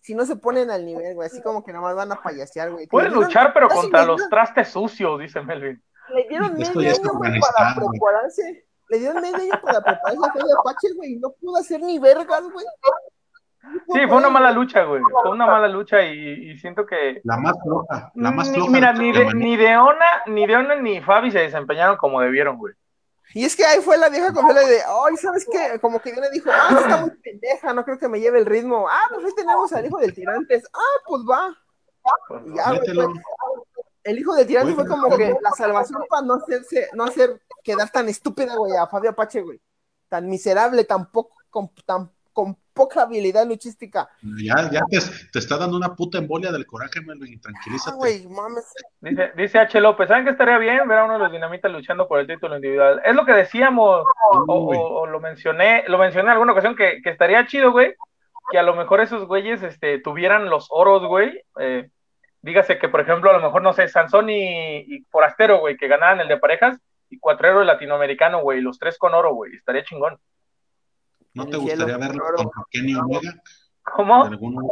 si 0.00 0.14
no 0.14 0.24
se 0.26 0.36
ponen 0.36 0.70
al 0.70 0.84
nivel, 0.84 1.14
güey, 1.14 1.26
así 1.26 1.40
como 1.42 1.64
que 1.64 1.72
nada 1.72 1.82
más 1.82 1.96
van 1.96 2.12
a 2.12 2.22
payasear, 2.22 2.70
güey. 2.70 2.86
Pueden 2.86 3.14
luchar, 3.14 3.52
pero 3.52 3.68
contra 3.68 4.04
los 4.04 4.28
trastes 4.28 4.68
sucios, 4.68 5.18
dice 5.20 5.40
Melvin. 5.42 5.82
Le 6.14 6.28
dieron 6.28 6.60
Esto 6.60 6.78
medio 6.78 6.90
ya 6.90 6.92
es 6.92 7.00
año, 7.00 7.18
para 7.18 7.74
prepararse. 7.74 8.66
Le 8.88 8.98
dieron 8.98 9.20
medio 9.20 9.36
año 9.36 9.60
para 9.62 9.80
prepararse 9.80 10.18
a 10.28 10.32
Fabio 10.32 10.60
Apache, 10.60 10.92
güey, 10.94 11.16
no 11.16 11.30
pudo 11.40 11.56
hacer 11.56 11.80
ni 11.80 11.98
vergas, 11.98 12.42
güey. 12.52 12.64
Sí, 13.92 14.00
fue 14.08 14.16
una 14.18 14.30
mala 14.30 14.52
lucha, 14.52 14.84
güey. 14.84 15.02
Fue 15.22 15.30
una 15.32 15.46
mala 15.46 15.66
lucha 15.66 16.02
y, 16.02 16.50
y 16.52 16.58
siento 16.58 16.86
que. 16.86 17.20
La 17.24 17.36
más 17.36 17.56
floja, 17.64 18.12
la 18.14 18.30
más 18.30 18.48
Ni- 18.48 18.54
floja. 18.58 18.70
mira, 18.70 18.92
de 18.92 18.98
ni, 19.00 19.12
de, 19.12 19.34
ni 19.34 19.56
Deona, 19.56 20.06
ni 20.26 20.46
Deona 20.46 20.76
ni 20.76 21.00
Fabi 21.02 21.32
se 21.32 21.40
desempeñaron 21.40 21.96
como 21.96 22.20
debieron, 22.20 22.58
güey. 22.58 22.74
Y 23.34 23.44
es 23.44 23.56
que 23.56 23.64
ahí 23.64 23.80
fue 23.80 23.98
la 23.98 24.08
vieja 24.08 24.32
confiable 24.32 24.66
de, 24.66 24.78
ay, 24.78 25.16
¿sabes 25.16 25.46
qué? 25.50 25.80
Como 25.80 26.00
que 26.00 26.14
yo 26.14 26.20
le 26.20 26.30
dijo, 26.30 26.48
ah, 26.52 26.68
está 26.80 26.96
muy 26.98 27.10
pendeja, 27.10 27.72
no 27.74 27.84
creo 27.84 27.98
que 27.98 28.08
me 28.08 28.20
lleve 28.20 28.38
el 28.38 28.46
ritmo. 28.46 28.86
Ah, 28.88 29.02
pues 29.10 29.24
ahí 29.26 29.32
tenemos 29.36 29.72
al 29.72 29.84
hijo 29.84 29.98
del 29.98 30.14
tirantes. 30.14 30.64
Ah, 30.72 31.00
pues 31.06 31.22
va. 31.28 31.54
Pues, 32.28 32.42
Y 32.46 32.56
ya, 32.56 32.68
güey, 32.68 32.80
pues, 32.94 33.08
el 34.06 34.18
hijo 34.18 34.34
del 34.34 34.46
tirante 34.46 34.74
fue 34.74 34.86
como 34.86 35.16
que 35.16 35.34
la 35.42 35.50
salvación 35.50 36.02
para 36.08 36.22
no 36.26 36.34
hacerse, 36.34 36.88
no 36.94 37.04
hacer 37.04 37.40
quedar 37.62 37.90
tan 37.90 38.08
estúpida, 38.08 38.54
güey, 38.56 38.72
a 38.76 38.86
Fabio 38.86 39.10
Apache, 39.10 39.42
güey. 39.42 39.60
Tan 40.08 40.28
miserable, 40.28 40.84
tan 40.84 41.10
poco, 41.10 41.36
con, 41.50 41.70
tan, 41.84 42.10
con 42.32 42.56
poca 42.72 43.02
habilidad 43.02 43.46
luchística. 43.46 44.08
Ya, 44.42 44.70
ya 44.70 44.82
te, 44.88 44.98
te 45.32 45.38
está 45.38 45.56
dando 45.56 45.76
una 45.76 45.94
puta 45.96 46.18
embolia 46.18 46.52
del 46.52 46.66
coraje, 46.66 47.00
Melvin. 47.00 47.38
Ah, 47.38 47.40
Tranquilízate. 47.42 47.96
güey, 47.96 48.26
mames. 48.28 48.64
Dice, 49.00 49.32
dice 49.36 49.58
H. 49.58 49.80
López, 49.80 50.06
¿saben 50.08 50.24
que 50.24 50.30
estaría 50.30 50.58
bien 50.58 50.86
ver 50.86 50.98
a 50.98 51.04
uno 51.04 51.14
de 51.14 51.18
los 51.20 51.32
dinamitas 51.32 51.72
luchando 51.72 52.06
por 52.06 52.20
el 52.20 52.26
título 52.26 52.56
individual? 52.56 53.00
Es 53.04 53.14
lo 53.16 53.24
que 53.26 53.32
decíamos, 53.32 54.04
o, 54.46 54.68
Uy. 54.68 54.76
o- 54.78 55.00
o 55.00 55.06
lo 55.06 55.18
mencioné, 55.20 55.84
lo 55.88 55.98
mencioné 55.98 56.26
en 56.26 56.32
alguna 56.32 56.52
ocasión, 56.52 56.76
que, 56.76 57.00
que 57.02 57.10
estaría 57.10 57.46
chido, 57.46 57.72
güey, 57.72 57.94
que 58.52 58.58
a 58.58 58.62
lo 58.62 58.76
mejor 58.76 59.00
esos 59.00 59.26
güeyes 59.26 59.62
este, 59.64 59.98
tuvieran 59.98 60.48
los 60.48 60.68
oros, 60.70 61.04
güey. 61.08 61.42
eh, 61.58 61.90
dígase 62.46 62.78
que, 62.78 62.88
por 62.88 63.00
ejemplo, 63.00 63.28
a 63.30 63.34
lo 63.34 63.40
mejor, 63.40 63.60
no 63.60 63.72
sé, 63.72 63.88
Sansón 63.88 64.30
y, 64.30 64.78
y 64.78 65.00
Forastero, 65.10 65.58
güey, 65.58 65.76
que 65.76 65.88
ganaran 65.88 66.20
el 66.20 66.28
de 66.28 66.38
parejas, 66.38 66.78
y 67.10 67.18
Cuatrero 67.18 67.60
el 67.60 67.66
latinoamericano, 67.66 68.40
güey, 68.40 68.60
los 68.60 68.78
tres 68.78 68.96
con 68.98 69.14
oro, 69.14 69.34
güey, 69.34 69.54
estaría 69.54 69.84
chingón. 69.84 70.18
¿No 71.34 71.46
te 71.46 71.56
gustaría 71.56 71.96
verlo 71.98 72.24
contra 72.36 72.62
Kenny 72.70 72.94
Omega? 72.94 73.34
¿Cómo? 73.82 74.24
¿Alguno, 74.24 74.62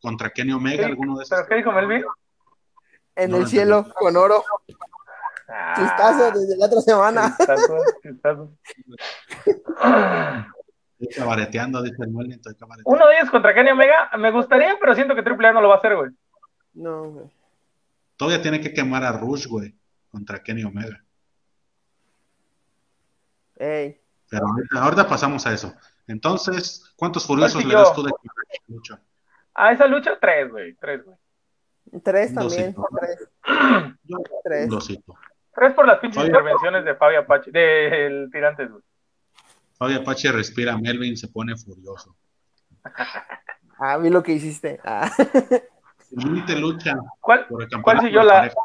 contra 0.00 0.30
Kenny 0.30 0.52
Omega, 0.52 0.86
alguno 0.86 1.16
de 1.18 1.24
esos? 1.24 1.36
¿Pero 1.36 1.48
qué 1.48 1.54
dijo 1.56 1.72
Melvin? 1.72 2.04
En 3.16 3.30
No, 3.30 3.36
el 3.38 3.46
cielo, 3.46 3.86
con 3.94 4.16
oro. 4.16 4.42
Ah, 5.48 5.74
Chistazo 5.76 6.30
desde 6.38 6.56
la 6.56 6.66
otra 6.66 6.80
semana. 6.80 7.34
chistazo, 7.36 7.76
chistazo. 8.02 8.50
Estoy 10.98 11.14
cabareteando, 11.22 11.82
dice 11.82 11.96
el 12.02 12.10
Melvin. 12.10 12.32
Estoy 12.32 12.54
cabareteando. 12.56 12.90
Uno 12.90 13.06
de 13.06 13.16
ellos 13.16 13.30
contra 13.30 13.54
Kenny 13.54 13.70
Omega, 13.70 14.10
me 14.18 14.30
gustaría, 14.30 14.76
pero 14.80 14.94
siento 14.94 15.14
que 15.14 15.22
Triple 15.22 15.48
A 15.48 15.52
no 15.52 15.60
lo 15.60 15.68
va 15.68 15.74
a 15.74 15.78
hacer, 15.78 15.96
güey. 15.96 16.10
No, 16.74 17.04
güey. 17.10 17.26
todavía 18.16 18.42
tiene 18.42 18.60
que 18.60 18.72
quemar 18.72 19.04
a 19.04 19.12
Rush, 19.12 19.46
güey, 19.46 19.74
contra 20.10 20.42
Kenny 20.42 20.64
Omega. 20.64 21.02
Ey. 23.56 24.00
Pero 24.28 24.46
ahorita, 24.46 24.82
ahorita 24.82 25.08
pasamos 25.08 25.46
a 25.46 25.52
eso. 25.52 25.72
Entonces, 26.06 26.92
¿cuántos 26.96 27.26
furiosos 27.26 27.54
Pues 27.54 27.64
sí, 27.64 27.68
le 27.68 27.74
yo. 27.74 27.78
das 27.80 27.94
tú 27.94 28.02
de 28.02 28.12
lucha? 28.68 29.00
A 29.54 29.72
esa 29.72 29.86
lucha, 29.86 30.18
tres, 30.20 30.50
güey. 30.50 30.74
Tres, 30.74 31.04
güey. 31.04 31.16
Tres 32.02 32.34
también. 32.34 32.74
Dosito. 32.74 32.88
Tres. 32.98 33.28
Yo, 34.04 34.18
Tres. 34.42 34.68
dosito. 34.68 35.14
Tres 35.54 35.72
por 35.74 35.86
las 35.86 36.00
pinches 36.00 36.24
intervenciones 36.24 36.84
de 36.84 36.96
Fabio 36.96 37.20
Apache, 37.20 37.52
del 37.52 38.28
Tirantes, 38.32 38.68
güey. 38.70 38.82
Fabio 39.78 40.00
Apache 40.00 40.32
respira, 40.32 40.76
Melvin 40.76 41.16
se 41.16 41.28
pone 41.28 41.56
furioso. 41.56 42.16
Ah, 43.76 43.98
vi 43.98 44.08
lo 44.08 44.22
que 44.22 44.32
hiciste. 44.32 44.78
Ah. 44.84 45.10
Siguiente 46.18 46.56
lucha 46.56 46.94
¿Cuál? 47.20 47.46
por 47.46 47.62
el 47.62 47.82
¿Cuál 47.82 48.00
siguió 48.00 48.20
de 48.20 48.26
la 48.26 48.34
pareja. 48.34 48.56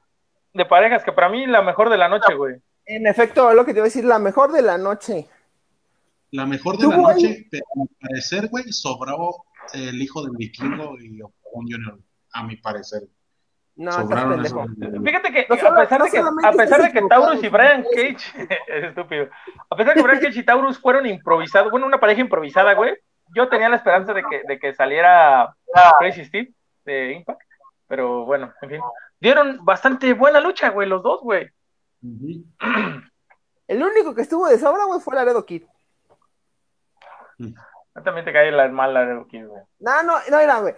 de 0.53 0.65
parejas? 0.65 1.03
Que 1.03 1.11
para 1.11 1.29
mí 1.29 1.45
la 1.47 1.61
mejor 1.61 1.89
de 1.89 1.97
la 1.97 2.07
noche, 2.09 2.33
güey. 2.35 2.55
En 2.85 3.07
efecto, 3.07 3.53
lo 3.53 3.65
que 3.65 3.73
te 3.73 3.79
iba 3.79 3.83
a 3.85 3.89
decir, 3.91 4.05
la 4.05 4.19
mejor 4.19 4.51
de 4.51 4.61
la 4.61 4.77
noche. 4.77 5.27
La 6.31 6.45
mejor 6.45 6.77
de 6.77 6.87
la 6.87 6.97
noche, 6.97 7.47
pero 7.51 7.63
a 7.75 7.79
mi 7.79 7.87
parecer, 8.01 8.47
güey, 8.49 8.65
sobró 8.71 9.43
el 9.73 10.01
hijo 10.01 10.21
del 10.23 10.31
vikingo 10.37 10.95
y 10.99 11.21
Octagon 11.21 11.65
Junior, 11.67 11.99
a 12.33 12.43
mi 12.43 12.55
parecer. 12.57 13.01
No, 13.75 13.91
Sobraron 13.93 14.43
esos- 14.45 14.67
Fíjate 15.05 15.31
que 15.31 15.45
No 15.47 15.55
a 15.55 15.75
pesar 15.79 15.99
no 15.99 16.05
de 16.05 16.11
que, 16.11 16.17
a 16.19 16.51
pesar 16.51 16.81
de 16.81 16.91
que 16.91 17.01
Taurus 17.07 17.41
y 17.43 17.47
Brian 17.47 17.83
Cage, 17.95 18.17
es 18.67 18.83
estúpido. 18.89 19.29
A 19.69 19.75
pesar 19.75 19.93
de 19.95 20.01
que 20.01 20.05
Brian 20.07 20.21
Cage 20.21 20.39
y 20.39 20.43
Taurus 20.43 20.77
fueron 20.79 21.05
improvisados, 21.05 21.71
bueno, 21.71 21.85
una 21.87 21.99
pareja 21.99 22.19
improvisada, 22.21 22.73
güey. 22.73 22.93
Yo 23.33 23.47
tenía 23.47 23.69
la 23.69 23.77
esperanza 23.77 24.13
de 24.13 24.23
que, 24.23 24.41
de 24.47 24.59
que 24.59 24.73
saliera 24.75 25.55
Crazy 25.99 26.25
Steve 26.25 26.51
de 26.91 27.13
Impact, 27.13 27.41
pero 27.87 28.25
bueno, 28.25 28.53
en 28.61 28.69
fin. 28.69 28.81
Dieron 29.19 29.63
bastante 29.63 30.13
buena 30.13 30.39
lucha, 30.39 30.69
güey, 30.69 30.87
los 30.87 31.03
dos, 31.03 31.21
güey. 31.21 31.49
El 33.67 33.83
único 33.83 34.15
que 34.15 34.21
estuvo 34.21 34.47
de 34.47 34.57
sobra, 34.57 34.85
güey, 34.85 34.99
fue 34.99 35.15
Laredo 35.15 35.45
Kid. 35.45 35.63
También 38.03 38.25
te 38.25 38.33
cae 38.33 38.51
la 38.51 38.67
mala 38.69 39.05
de 39.05 39.25
Kid, 39.27 39.45
güey. 39.45 39.61
No, 39.79 40.03
no, 40.03 40.15
no 40.29 40.39
era, 40.39 40.59
güey. 40.59 40.73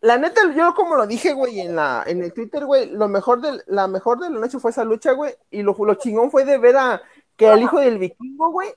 La 0.00 0.18
neta, 0.18 0.52
yo 0.54 0.74
como 0.74 0.96
lo 0.96 1.06
dije, 1.06 1.32
güey, 1.32 1.60
en 1.60 1.76
la, 1.76 2.04
en 2.06 2.22
el 2.22 2.32
Twitter, 2.34 2.66
güey, 2.66 2.90
lo 2.90 3.08
mejor 3.08 3.40
de, 3.40 3.62
la 3.66 3.86
mejor 3.86 4.18
de 4.18 4.28
la 4.30 4.38
noche 4.38 4.58
fue 4.58 4.70
esa 4.70 4.84
lucha, 4.84 5.12
güey, 5.12 5.34
y 5.50 5.62
lo, 5.62 5.74
lo 5.78 5.94
chingón 5.94 6.30
fue 6.30 6.44
de 6.44 6.58
ver 6.58 6.76
a 6.76 7.00
que 7.36 7.50
el 7.50 7.62
hijo 7.62 7.80
del 7.80 7.98
vikingo, 7.98 8.50
güey, 8.50 8.74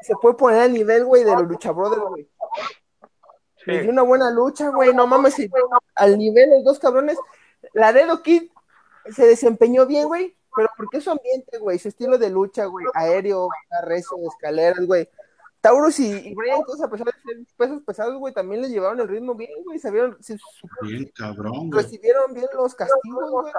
se 0.00 0.14
puede 0.16 0.36
poner 0.36 0.62
al 0.62 0.72
nivel, 0.72 1.04
güey, 1.04 1.24
de 1.24 1.32
los 1.32 1.44
Lucha 1.44 1.72
Brothers, 1.72 2.02
güey. 2.02 2.28
Sí. 3.64 3.70
Le 3.72 3.82
dio 3.82 3.90
una 3.90 4.02
buena 4.02 4.30
lucha, 4.30 4.68
güey, 4.70 4.94
no 4.94 5.06
mames, 5.06 5.38
y 5.38 5.50
al 5.96 6.16
nivel 6.18 6.50
los 6.50 6.64
dos 6.64 6.78
cabrones. 6.78 7.18
Laredo 7.74 8.22
Kid 8.22 8.44
se 9.10 9.26
desempeñó 9.26 9.86
bien, 9.86 10.08
güey, 10.08 10.34
pero 10.56 10.68
porque 10.76 11.00
su 11.00 11.10
ambiente, 11.10 11.58
güey, 11.58 11.78
su 11.78 11.88
estilo 11.88 12.16
de 12.18 12.30
lucha, 12.30 12.64
güey, 12.66 12.86
aéreo, 12.94 13.48
recio, 13.84 14.16
escaleras, 14.28 14.86
güey. 14.86 15.08
Taurus 15.60 16.00
y, 16.00 16.10
y 16.10 16.34
Brian, 16.34 16.60
a 16.62 16.88
pesar 16.88 17.06
de 17.06 17.12
ser 17.12 17.36
pesos 17.58 17.82
pesados, 17.86 18.14
güey, 18.16 18.32
también 18.32 18.62
les 18.62 18.70
llevaron 18.70 18.98
el 18.98 19.08
ritmo 19.08 19.34
bien, 19.34 19.50
güey, 19.64 19.78
sabieron, 19.78 20.16
se- 20.22 20.38
Bien, 20.80 21.10
cabrón, 21.14 21.70
recibieron 21.70 22.32
bien 22.32 22.46
los 22.54 22.74
castigos, 22.74 23.30
güey. 23.30 23.52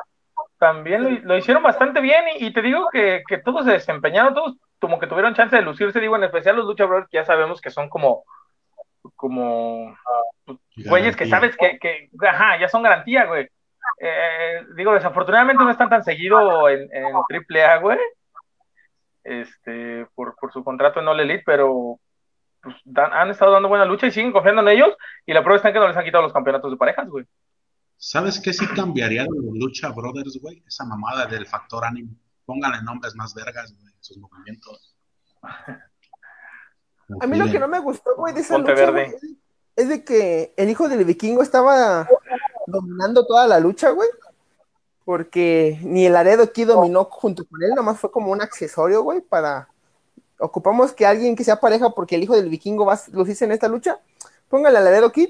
También 0.57 1.03
lo, 1.03 1.09
lo 1.27 1.37
hicieron 1.37 1.61
bastante 1.61 2.01
bien 2.01 2.23
y, 2.39 2.47
y 2.47 2.53
te 2.53 2.63
digo 2.63 2.87
que, 2.91 3.21
que 3.27 3.37
todos 3.37 3.65
se 3.65 3.71
desempeñaron, 3.71 4.33
todos 4.33 4.55
como 4.79 4.97
que 4.99 5.05
tuvieron 5.05 5.35
chance 5.35 5.55
de 5.55 5.61
lucirse, 5.61 5.99
digo, 5.99 6.15
en 6.15 6.23
especial 6.23 6.55
los 6.55 6.65
Lucha 6.65 6.85
Brothers 6.85 7.07
que 7.09 7.17
ya 7.17 7.25
sabemos 7.25 7.61
que 7.61 7.69
son 7.69 7.87
como, 7.89 8.23
como 9.15 9.95
güeyes 10.89 11.15
que 11.15 11.25
sabes 11.27 11.55
que, 11.57 11.77
que, 11.79 12.09
ajá, 12.27 12.59
ya 12.59 12.67
son 12.67 12.83
garantía, 12.83 13.25
güey. 13.25 13.47
Eh, 13.99 14.61
digo, 14.75 14.93
desafortunadamente 14.93 15.63
no 15.63 15.71
están 15.71 15.89
tan 15.89 16.03
seguido 16.03 16.69
en, 16.69 16.81
en 16.93 17.05
AAA, 17.15 17.77
güey, 17.77 17.99
este, 19.23 20.07
por, 20.15 20.35
por 20.35 20.51
su 20.51 20.63
contrato 20.63 20.99
en 20.99 21.07
All 21.07 21.19
Elite, 21.19 21.43
pero 21.45 21.99
pues, 22.61 22.75
dan- 22.85 23.13
han 23.13 23.29
estado 23.29 23.51
dando 23.51 23.69
buena 23.69 23.85
lucha 23.85 24.07
y 24.07 24.11
siguen 24.11 24.31
confiando 24.31 24.61
en 24.61 24.69
ellos 24.69 24.95
y 25.25 25.33
la 25.33 25.41
prueba 25.43 25.57
está 25.57 25.69
en 25.69 25.73
que 25.73 25.79
no 25.79 25.87
les 25.87 25.97
han 25.97 26.03
quitado 26.05 26.23
los 26.23 26.33
campeonatos 26.33 26.71
de 26.71 26.77
parejas, 26.77 27.07
güey. 27.09 27.25
¿Sabes 27.97 28.39
qué 28.39 28.51
sí 28.51 28.65
cambiaría 28.67 29.23
de 29.23 29.29
Lucha 29.53 29.89
Brothers, 29.91 30.39
güey? 30.41 30.63
Esa 30.65 30.85
mamada 30.85 31.27
del 31.27 31.45
factor 31.45 31.85
anime. 31.85 32.15
Pónganle 32.45 32.81
nombres 32.81 33.13
más 33.15 33.35
vergas, 33.35 33.75
güey, 33.79 33.93
sus 33.99 34.17
movimientos. 34.17 34.95
A 37.19 37.27
mí 37.27 37.37
lo 37.37 37.51
que 37.51 37.59
no 37.59 37.67
me 37.67 37.79
gustó, 37.79 38.15
güey, 38.15 38.33
de 38.33 38.41
esa 38.41 38.55
Ponte 38.55 38.71
lucha, 38.71 38.91
verde. 38.91 39.11
güey, 39.19 39.37
es 39.75 39.89
de 39.89 40.03
que 40.03 40.53
el 40.57 40.69
hijo 40.69 40.87
del 40.87 41.03
vikingo 41.05 41.41
estaba 41.41 42.07
dominando 42.67 43.25
toda 43.25 43.47
la 43.47 43.59
lucha, 43.59 43.89
güey. 43.89 44.09
Porque 45.03 45.79
ni 45.83 46.05
el 46.05 46.13
Laredo 46.13 46.43
aquí 46.43 46.63
dominó 46.63 47.05
junto 47.05 47.43
con 47.45 47.61
él, 47.63 47.71
nomás 47.75 47.99
fue 47.99 48.11
como 48.11 48.31
un 48.31 48.41
accesorio, 48.41 49.01
güey, 49.01 49.21
para... 49.21 49.67
Ocupamos 50.37 50.93
que 50.93 51.05
alguien 51.05 51.35
que 51.35 51.43
sea 51.43 51.59
pareja 51.59 51.89
porque 51.91 52.15
el 52.15 52.23
hijo 52.23 52.35
del 52.35 52.49
vikingo 52.49 52.85
va 52.85 52.93
a 52.93 53.01
lucirse 53.11 53.45
en 53.45 53.51
esta 53.51 53.67
lucha. 53.67 53.99
Póngale 54.49 54.77
a 54.77 54.81
Laredo 54.81 55.11
Kid. 55.11 55.29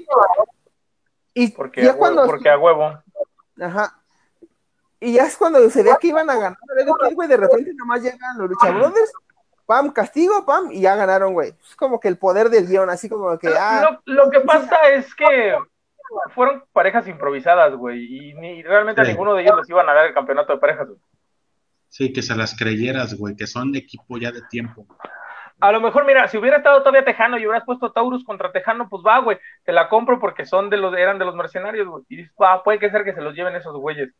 Y 1.34 1.48
Porque, 1.48 1.82
ya 1.82 1.90
a 1.90 1.94
huevo, 1.94 1.98
cuando... 1.98 2.26
porque 2.26 2.48
a 2.48 2.58
huevo. 2.58 3.02
Ajá. 3.60 3.98
Y 5.00 5.14
ya 5.14 5.24
es 5.24 5.36
cuando 5.36 5.68
se 5.68 5.82
veía 5.82 5.96
que 5.96 6.06
iban 6.08 6.30
a 6.30 6.36
ganar 6.36 6.58
güey, 7.14 7.28
de 7.28 7.36
repente 7.36 7.74
nomás 7.74 8.02
llegan 8.02 8.38
los 8.38 8.48
Lucha 8.48 8.70
Brothers, 8.70 9.12
pam, 9.66 9.90
castigo, 9.92 10.44
pam, 10.44 10.70
y 10.70 10.80
ya 10.80 10.96
ganaron, 10.96 11.32
güey. 11.32 11.54
Es 11.68 11.76
como 11.76 12.00
que 12.00 12.08
el 12.08 12.18
poder 12.18 12.48
del 12.48 12.66
guion, 12.66 12.90
así 12.90 13.08
como 13.08 13.38
que, 13.38 13.48
ah, 13.48 14.00
Lo, 14.04 14.14
lo 14.24 14.30
que 14.30 14.40
pasa 14.40 14.76
es 14.90 15.14
que 15.14 15.56
fueron 16.34 16.64
parejas 16.72 17.08
improvisadas, 17.08 17.74
güey, 17.74 18.04
y 18.04 18.34
ni 18.34 18.62
realmente 18.62 19.00
a 19.00 19.04
ninguno 19.04 19.34
de 19.34 19.42
ellos 19.42 19.56
les 19.56 19.68
iban 19.70 19.88
a 19.88 19.94
dar 19.94 20.06
el 20.06 20.14
campeonato 20.14 20.52
de 20.52 20.58
parejas. 20.58 20.88
güey. 20.88 21.00
Sí, 21.88 22.12
que 22.12 22.22
se 22.22 22.34
las 22.34 22.56
creyeras, 22.56 23.14
güey, 23.14 23.36
que 23.36 23.46
son 23.46 23.74
equipo 23.74 24.16
ya 24.18 24.32
de 24.32 24.42
tiempo. 24.48 24.86
A 25.60 25.70
lo 25.70 25.80
mejor, 25.80 26.04
mira, 26.04 26.26
si 26.26 26.38
hubiera 26.38 26.56
estado 26.56 26.80
todavía 26.80 27.04
Tejano 27.04 27.38
y 27.38 27.46
hubieras 27.46 27.64
puesto 27.64 27.92
Taurus 27.92 28.24
contra 28.24 28.50
Tejano, 28.50 28.88
pues 28.88 29.02
va, 29.06 29.18
güey, 29.18 29.38
te 29.64 29.72
la 29.72 29.88
compro 29.88 30.18
porque 30.18 30.44
son 30.44 30.70
de 30.70 30.76
los, 30.76 30.96
eran 30.96 31.18
de 31.18 31.24
los 31.24 31.36
mercenarios, 31.36 31.86
güey, 31.86 32.02
y 32.08 32.16
dices, 32.16 32.32
va, 32.40 32.62
puede 32.64 32.78
que 32.78 32.90
ser 32.90 33.04
que 33.04 33.14
se 33.14 33.20
los 33.20 33.34
lleven 33.34 33.54
esos 33.54 33.76
güeyes. 33.76 34.10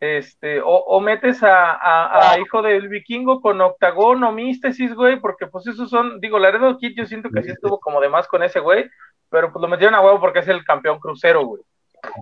Este, 0.00 0.60
o, 0.60 0.66
o 0.68 1.00
metes 1.00 1.42
a, 1.42 1.72
a, 1.72 2.32
a 2.32 2.38
Hijo 2.40 2.60
del 2.62 2.88
Vikingo 2.88 3.40
con 3.40 3.60
Octagón 3.60 4.22
o 4.24 4.32
Místesis, 4.32 4.94
güey, 4.94 5.18
porque 5.20 5.46
pues 5.46 5.66
esos 5.66 5.88
son, 5.88 6.20
digo, 6.20 6.38
Laredo 6.38 6.76
Kid 6.76 6.92
yo 6.96 7.06
siento 7.06 7.30
que 7.30 7.42
sí 7.42 7.50
estuvo 7.52 7.78
como 7.80 8.00
de 8.00 8.08
más 8.10 8.26
con 8.28 8.42
ese 8.42 8.60
güey, 8.60 8.90
pero 9.30 9.50
pues 9.52 9.62
lo 9.62 9.68
metieron 9.68 9.94
a 9.94 10.00
huevo 10.02 10.20
porque 10.20 10.40
es 10.40 10.48
el 10.48 10.64
campeón 10.64 10.98
crucero, 10.98 11.46
güey. 11.46 11.62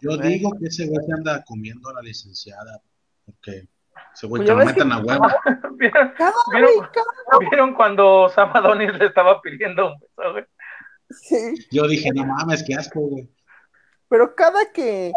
Yo 0.01 0.17
digo 0.17 0.51
que 0.61 0.67
ese 0.67 0.87
güey 0.87 1.05
se 1.05 1.13
anda 1.13 1.43
comiendo 1.45 1.89
a 1.91 1.95
la 1.95 2.03
licenciada, 2.03 2.81
porque 3.25 3.65
ese 4.15 4.27
güey 4.29 4.41
Pues 4.41 4.41
que 4.43 4.47
ya 4.47 4.55
lo 4.55 4.65
meten 4.65 4.89
que- 4.89 4.95
a 4.95 4.99
huevo. 4.99 5.27
¿Vieron, 5.77 6.13
¿Vieron? 6.53 6.71
güey, 6.77 6.89
cada- 6.93 7.39
¿Vieron 7.51 7.75
cuando 7.75 8.29
Sam 8.29 8.51
Adonis 8.55 8.95
le 8.97 9.07
estaba 9.07 9.41
pidiendo 9.41 9.87
un 9.89 9.99
beso, 9.99 10.33
güey? 10.33 10.45
sí. 11.11 11.55
Yo 11.73 11.89
dije, 11.89 12.11
no 12.15 12.25
mames, 12.27 12.63
qué 12.65 12.75
asco, 12.77 13.01
güey. 13.01 13.29
Pero 14.09 14.35
cada 14.37 14.71
que 14.73 15.11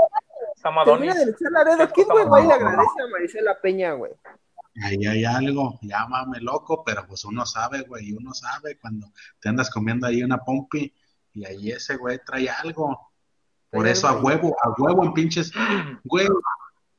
Sam 0.66 0.84
termina 0.84 1.14
Adonis. 1.14 1.36
Laredo 1.52 1.92
Kid, 1.94 2.06
güey, 2.10 2.26
va 2.26 2.42
y 2.42 2.48
le 2.48 2.54
agradece 2.54 3.02
a 3.04 3.08
Marisela 3.12 3.62
Peña, 3.62 3.92
güey. 3.94 4.12
Ahí 4.84 5.06
hay 5.06 5.24
algo, 5.24 5.78
llámame 5.84 6.42
loco, 6.42 6.84
pero 6.84 7.06
pues 7.08 7.24
uno 7.24 7.46
sabe, 7.46 7.82
güey, 7.84 8.10
y 8.10 8.14
uno 8.14 8.34
sabe 8.34 8.78
cuando 8.80 9.08
te 9.40 9.48
andas 9.50 9.70
comiendo 9.70 10.08
ahí 10.08 10.22
una 10.24 10.40
pompi 10.40 10.94
y 11.34 11.46
ahí 11.46 11.72
ese 11.72 11.96
güey 11.98 12.20
trae 12.26 12.50
algo. 12.50 13.12
Por 13.70 13.88
eso 13.88 14.08
a 14.08 14.14
huevo, 14.22 14.56
a 14.64 14.70
huevo 14.82 15.04
en 15.06 15.14
pinches, 15.14 15.52
güey. 16.04 16.28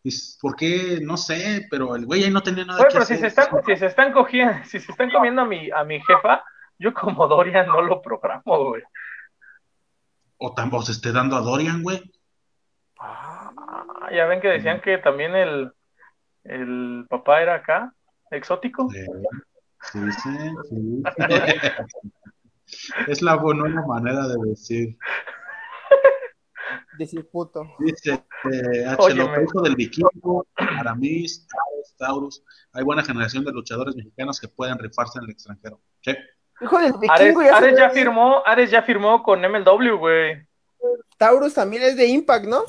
es- 0.05 0.39
¿Por 0.41 0.55
qué? 0.55 1.01
No 1.03 1.17
sé, 1.17 1.67
pero 1.71 1.97
el 1.97 2.07
güey 2.07 2.23
ahí 2.25 2.31
no 2.31 2.43
tenía 2.43 2.65
nada 2.65 2.79
Güey, 2.79 2.89
que 2.89 2.93
pero 2.95 3.05
si 3.05 3.17
se 3.19 3.27
están, 3.27 3.49
si 3.67 3.77
se 3.77 3.87
están 3.87 4.13
cogiendo, 4.13 4.55
si 4.65 4.79
se 4.79 4.93
están 4.93 5.11
comiendo 5.11 5.43
a 5.43 5.45
mi, 5.47 5.69
a 5.71 5.83
mi 5.85 6.01
jefa, 6.01 6.45
yo 6.79 6.95
como 6.95 7.27
Dorian 7.27 7.67
no 7.67 7.83
lo 7.83 8.01
programo, 8.01 8.43
güey. 8.69 8.83
O 10.39 10.55
tampoco 10.55 10.85
se 10.85 10.93
esté 10.93 11.13
dando 11.13 11.37
a 11.37 11.41
Dorian, 11.41 11.83
güey. 11.83 12.01
Ah, 12.99 13.36
ya 14.13 14.27
ven 14.27 14.41
que 14.41 14.49
decían 14.49 14.81
que 14.81 14.99
también 14.99 15.35
el, 15.35 15.73
el 16.45 17.07
papá 17.09 17.43
era 17.43 17.57
acá, 17.57 17.93
exótico. 18.31 18.89
Sí, 18.91 19.99
sí, 20.23 20.39
sí. 20.69 21.03
es 23.09 23.23
la 23.23 23.37
buena 23.37 23.85
manera 23.87 24.29
de 24.29 24.37
decir. 24.49 24.97
Decir 26.99 27.29
puto. 27.29 27.63
Dice 27.79 28.25
eh, 28.51 28.87
H. 28.87 28.97
Óyeme. 28.99 29.25
López, 29.25 29.45
hijo 29.45 29.63
del 29.63 29.77
vikingo, 29.77 30.47
Aramis, 30.55 31.47
Taurus, 31.47 31.97
Taurus. 31.99 32.43
Hay 32.73 32.85
buena 32.85 33.05
generación 33.05 33.45
de 33.45 33.53
luchadores 33.53 33.95
mexicanos 33.95 34.41
que 34.41 34.49
pueden 34.49 34.79
rifarse 34.79 35.19
en 35.19 35.25
el 35.25 35.31
extranjero. 35.31 35.81
Sí. 36.01 36.17
Hijo 36.63 36.79
del 36.79 36.95
Ares, 37.11 37.27
vikingo, 37.27 37.43
ya, 37.43 37.57
Ares 37.59 37.79
ya 37.79 37.91
firmó, 37.91 38.43
Ares 38.47 38.71
ya 38.71 38.83
firmó 38.83 39.23
con 39.23 39.43
MLW, 39.43 39.99
güey. 39.99 40.47
Taurus 41.19 41.55
también 41.55 41.83
es 41.83 41.97
de 41.97 42.07
Impact, 42.07 42.47
¿no? 42.47 42.63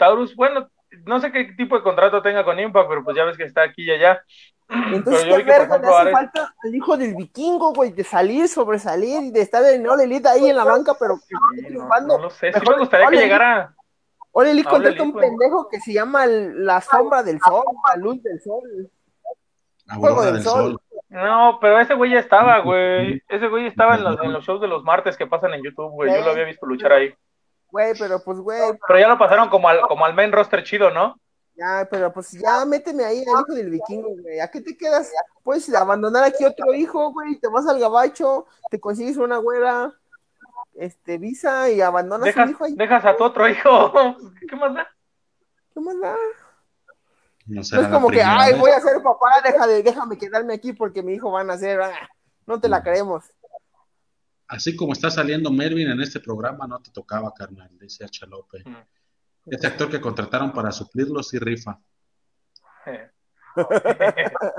Taurus, 0.00 0.34
bueno, 0.34 0.68
no 1.06 1.20
sé 1.20 1.30
qué 1.30 1.44
tipo 1.56 1.76
de 1.76 1.82
contrato 1.84 2.20
tenga 2.22 2.44
con 2.44 2.58
Impact, 2.58 2.88
pero 2.88 3.04
pues 3.04 3.16
ya 3.16 3.24
ves 3.24 3.36
que 3.36 3.44
está 3.44 3.62
aquí 3.62 3.84
y 3.84 3.90
allá. 3.92 4.20
Entonces, 4.68 5.24
¿qué 5.24 5.42
verga 5.42 5.46
le 5.46 5.64
ejemplo, 5.64 5.88
hace 5.90 6.00
Ares, 6.00 6.12
falta 6.12 6.54
al 6.64 6.74
hijo 6.74 6.96
del 6.96 7.14
vikingo, 7.14 7.72
güey? 7.72 7.90
De 7.92 8.02
salir, 8.04 8.48
sobresalir 8.48 9.22
y 9.22 9.30
de 9.30 9.40
estar 9.40 9.64
en 9.64 9.88
All 9.88 10.00
Elite 10.00 10.28
ahí 10.28 10.48
en 10.48 10.56
la 10.56 10.64
banca, 10.64 10.94
pero 10.98 11.16
que 11.16 11.20
Sí, 11.26 11.34
esté 11.56 11.62
no, 11.62 11.68
triunfando. 11.68 12.16
no 12.16 12.22
lo 12.24 12.30
sé. 12.30 12.52
Sí 12.52 12.58
Mejor 12.60 12.74
me 12.76 12.80
gustaría 12.80 13.06
que 13.06 13.14
Elite. 13.14 13.24
llegara, 13.26 13.74
Ole 14.32 14.50
Ole 14.52 14.64
contrata 14.64 15.02
un 15.02 15.12
pendejo 15.12 15.68
que 15.68 15.80
se 15.80 15.92
llama 15.92 16.24
la 16.26 16.80
sombra 16.80 17.22
del 17.22 17.40
sol, 17.40 17.64
la 17.88 17.96
luz 17.96 18.22
del 18.22 18.40
sol. 18.40 18.90
Aurora 19.88 20.00
Juego 20.14 20.22
del 20.24 20.34
del 20.34 20.42
Sol. 20.44 20.62
Sol. 20.72 20.80
No, 21.08 21.58
pero 21.60 21.80
ese 21.80 21.94
güey 21.94 22.12
ya 22.12 22.20
estaba, 22.20 22.60
güey. 22.60 23.20
Ese 23.28 23.48
güey 23.48 23.66
estaba 23.66 23.96
en 23.96 24.04
los, 24.04 24.20
en 24.22 24.32
los 24.32 24.44
shows 24.44 24.60
de 24.60 24.68
los 24.68 24.84
martes 24.84 25.16
que 25.16 25.26
pasan 25.26 25.52
en 25.54 25.64
YouTube, 25.64 25.90
güey. 25.90 26.12
Yo 26.14 26.24
lo 26.24 26.30
había 26.30 26.44
visto 26.44 26.64
luchar 26.66 26.92
ahí. 26.92 27.12
Güey, 27.72 27.94
pero 27.98 28.22
pues, 28.22 28.38
güey, 28.38 28.60
Pero 28.86 28.98
ya 28.98 29.08
lo 29.08 29.18
pasaron 29.18 29.48
como 29.48 29.68
al, 29.68 29.80
como 29.82 30.04
al 30.04 30.14
main 30.14 30.32
roster 30.32 30.62
chido, 30.64 30.90
¿no? 30.90 31.18
ya, 31.56 31.86
pero 31.90 32.10
pues 32.10 32.30
ya 32.32 32.64
méteme 32.64 33.04
ahí 33.04 33.18
al 33.18 33.40
hijo 33.42 33.54
del 33.54 33.68
vikingo, 33.70 34.08
güey. 34.22 34.40
¿A 34.40 34.50
qué 34.50 34.62
te 34.62 34.74
quedas? 34.76 35.12
Puedes 35.42 35.72
abandonar 35.74 36.24
aquí 36.24 36.44
otro 36.44 36.72
hijo, 36.74 37.12
güey, 37.12 37.38
te 37.38 37.48
vas 37.48 37.66
al 37.66 37.78
gabacho, 37.78 38.46
te 38.70 38.80
consigues 38.80 39.18
una 39.18 39.36
güera, 39.36 39.92
este, 40.74 41.18
visa 41.18 41.68
y 41.68 41.82
abandonas 41.82 42.24
Dejas, 42.26 42.46
un 42.46 42.50
hijo 42.52 42.64
ahí. 42.64 42.74
dejas 42.76 43.04
a 43.04 43.14
tu 43.16 43.24
otro 43.24 43.46
hijo. 43.46 43.92
¿Qué 44.48 44.56
más 44.56 44.74
da? 44.74 44.88
¿Qué 45.74 45.80
más 45.80 46.00
da? 46.00 46.16
No 47.46 47.56
No 47.56 47.64
será 47.64 47.82
es 47.82 47.88
la 47.88 47.94
como 47.94 48.08
que, 48.08 48.22
ay, 48.22 48.52
vez. 48.52 48.60
voy 48.60 48.70
a 48.70 48.80
ser 48.80 49.02
papá, 49.02 49.26
deja 49.44 49.66
de, 49.66 49.82
déjame 49.82 50.16
quedarme 50.16 50.54
aquí 50.54 50.72
porque 50.72 51.02
mi 51.02 51.12
hijo 51.14 51.30
va 51.30 51.40
a 51.40 51.44
nacer. 51.44 51.80
Ah, 51.82 52.08
no 52.46 52.58
te 52.58 52.68
la 52.68 52.82
creemos. 52.82 53.24
Así 54.50 54.74
como 54.76 54.92
está 54.92 55.10
saliendo 55.10 55.50
Melvin 55.52 55.88
en 55.90 56.00
este 56.00 56.18
programa, 56.20 56.66
no 56.66 56.80
te 56.82 56.90
tocaba, 56.90 57.32
carnal, 57.32 57.70
dice 57.78 58.04
H. 58.04 58.26
López. 58.26 58.64
Mm. 58.66 58.74
Este 59.46 59.66
actor 59.68 59.88
que 59.88 60.00
contrataron 60.00 60.52
para 60.52 60.72
suplirlo 60.72 61.22
sí 61.22 61.38
rifa. 61.38 61.78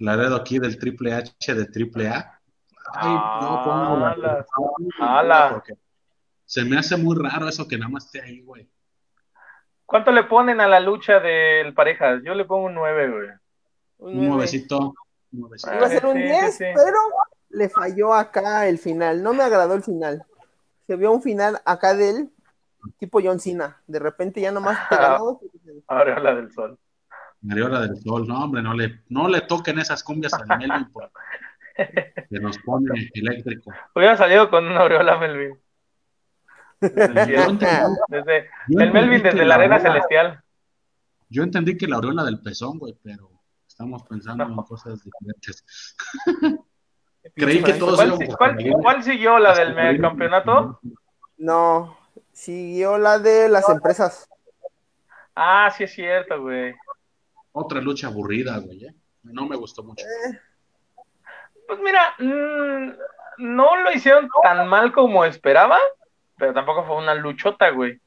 Laredo 0.00 0.36
aquí 0.36 0.58
del 0.58 0.78
Triple 0.78 1.12
H 1.14 1.54
de 1.54 1.66
Triple 1.66 2.08
A. 2.08 2.40
Ay, 2.94 3.14
no 3.14 3.62
pongo 3.64 3.96
la- 5.22 5.50
porque 5.50 5.74
se 6.44 6.64
me 6.64 6.78
hace 6.78 6.96
muy 6.96 7.16
raro 7.16 7.48
eso 7.48 7.68
que 7.68 7.76
nada 7.76 7.90
más 7.90 8.06
esté 8.06 8.22
ahí, 8.22 8.40
güey. 8.42 8.68
¿Cuánto 9.84 10.10
le 10.12 10.24
ponen 10.24 10.60
a 10.60 10.68
la 10.68 10.80
lucha 10.80 11.20
del 11.20 11.74
parejas? 11.74 12.22
Yo 12.24 12.34
le 12.34 12.44
pongo 12.44 12.66
un 12.66 12.74
9, 12.74 13.10
güey. 13.10 13.28
Un 13.98 14.08
Un 14.08 14.14
nueve. 14.14 14.28
nuevecito. 14.28 14.78
un 15.32 15.40
nuevecito. 15.40 15.74
Iba 15.74 15.86
a 15.86 15.90
ser 15.90 16.06
un 16.06 16.16
Sí, 16.16 16.22
sí, 16.22 16.28
10, 16.28 16.56
sí. 16.56 16.64
pero 16.74 16.98
le 17.50 17.68
falló 17.68 18.14
acá 18.14 18.68
el 18.68 18.78
final. 18.78 19.22
No 19.22 19.32
me 19.34 19.42
agradó 19.42 19.74
el 19.74 19.82
final. 19.82 20.24
Se 20.86 20.96
vio 20.96 21.12
un 21.12 21.22
final 21.22 21.60
acá 21.64 21.94
de 21.94 22.10
él, 22.10 22.30
tipo 22.98 23.20
John 23.22 23.40
Cena. 23.40 23.80
De 23.86 23.98
repente 23.98 24.40
ya 24.40 24.52
nomás 24.52 24.88
te 24.88 24.96
ganó. 24.96 25.40
Ahora 25.86 26.16
habla 26.16 26.34
del 26.34 26.50
sol. 26.52 26.78
Mariola 27.40 27.82
del 27.82 27.96
Sol, 28.02 28.26
no, 28.26 28.42
hombre, 28.42 28.62
no 28.62 28.74
le, 28.74 29.02
no 29.10 29.28
le 29.28 29.42
toquen 29.42 29.78
esas 29.78 30.02
cumbias 30.02 30.32
al 30.34 30.44
Melvin 30.58 30.90
porque 30.92 31.12
que 32.28 32.40
nos 32.40 32.58
pone 32.58 33.08
eléctrico. 33.14 33.70
Hubiera 33.94 34.16
salido 34.16 34.50
con 34.50 34.66
una 34.66 34.80
aureola 34.80 35.16
Melvin. 35.18 35.56
Desde 36.80 37.04
el 37.04 37.58
Desde- 38.08 38.48
Melvin 38.68 39.22
desde 39.22 39.44
la 39.44 39.54
arena 39.54 39.76
aureola- 39.76 39.80
celestial. 40.00 40.42
Yo 41.28 41.44
entendí 41.44 41.76
que 41.76 41.86
la 41.86 41.96
aureola 41.96 42.24
del 42.24 42.40
pezón, 42.40 42.78
güey, 42.80 42.98
pero 43.04 43.30
estamos 43.68 44.02
pensando 44.04 44.44
No. 44.44 44.50
en 44.60 44.66
cosas 44.66 45.00
diferentes. 45.04 45.64
Creí 47.34 47.62
que 47.62 47.74
todos 47.74 47.96
¿Cuál, 48.36 48.58
cuál- 48.82 49.02
siguió 49.02 49.38
la 49.38 49.54
del 49.54 50.00
campeonato? 50.00 50.80
No, 51.36 51.96
siguió 52.32 52.98
la 52.98 53.18
de 53.18 53.48
las 53.48 53.68
empresas. 53.68 54.28
Ah, 55.34 55.70
sí 55.76 55.84
es 55.84 55.92
cierto, 55.92 56.40
güey. 56.42 56.74
Otra 57.52 57.80
lucha 57.80 58.08
aburrida, 58.08 58.58
güey. 58.58 58.86
¿eh? 58.86 58.94
No 59.22 59.46
me 59.46 59.56
gustó 59.56 59.82
mucho. 59.84 60.04
Pues 61.66 61.78
mira, 61.80 62.14
mm, 62.18 62.92
no 63.38 63.76
lo 63.76 63.92
hicieron 63.92 64.28
tan 64.42 64.66
mal 64.68 64.92
como 64.92 65.24
esperaba, 65.24 65.78
pero 66.36 66.52
tampoco 66.54 66.84
fue 66.86 66.96
una 66.96 67.14
luchota, 67.14 67.70
güey. 67.70 68.00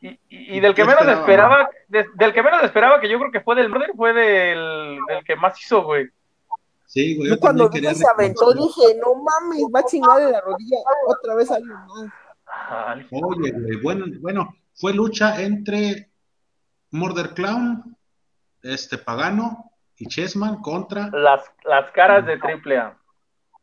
Y, 0.00 0.08
y- 0.28 0.56
y 0.56 0.60
del 0.60 0.74
que 0.74 0.84
menos 0.84 1.02
esperaba 1.02 1.20
esperaba, 1.62 1.70
de- 1.88 2.06
del 2.14 2.32
que 2.32 2.42
menos 2.42 2.62
esperaba, 2.64 3.00
que 3.00 3.08
yo 3.08 3.18
creo 3.18 3.32
que 3.32 3.40
fue 3.40 3.54
del 3.56 3.68
brother, 3.70 3.92
fue 3.96 4.12
del, 4.12 4.98
del 5.08 5.24
que 5.24 5.36
más 5.36 5.58
hizo, 5.60 5.82
güey. 5.84 6.08
Sí, 6.92 7.16
güey. 7.16 7.30
Yo 7.30 7.36
Yo 7.36 7.40
cuando 7.40 7.64
vi 7.64 7.70
que 7.70 7.80
quería 7.80 7.94
se 7.94 8.04
aventó 8.06 8.52
dije, 8.52 9.00
no 9.00 9.14
mames, 9.14 9.62
va 9.74 9.80
a 9.80 9.84
chingarle 9.84 10.30
la 10.30 10.42
rodilla 10.42 10.76
otra 11.06 11.34
vez 11.36 11.50
alguien 11.50 11.72
más. 11.72 12.12
Ay, 12.44 13.06
Oye, 13.10 13.50
güey, 13.50 13.76
bueno, 13.82 14.04
bueno, 14.20 14.54
fue 14.74 14.92
lucha 14.92 15.40
entre 15.40 16.10
Murder 16.90 17.30
Clown, 17.30 17.96
este 18.62 18.98
Pagano 18.98 19.72
y 19.96 20.06
Chessman 20.06 20.60
contra 20.60 21.08
las, 21.12 21.50
las 21.64 21.90
caras 21.92 22.26
de 22.26 22.36
triple 22.36 22.76
A. 22.76 22.98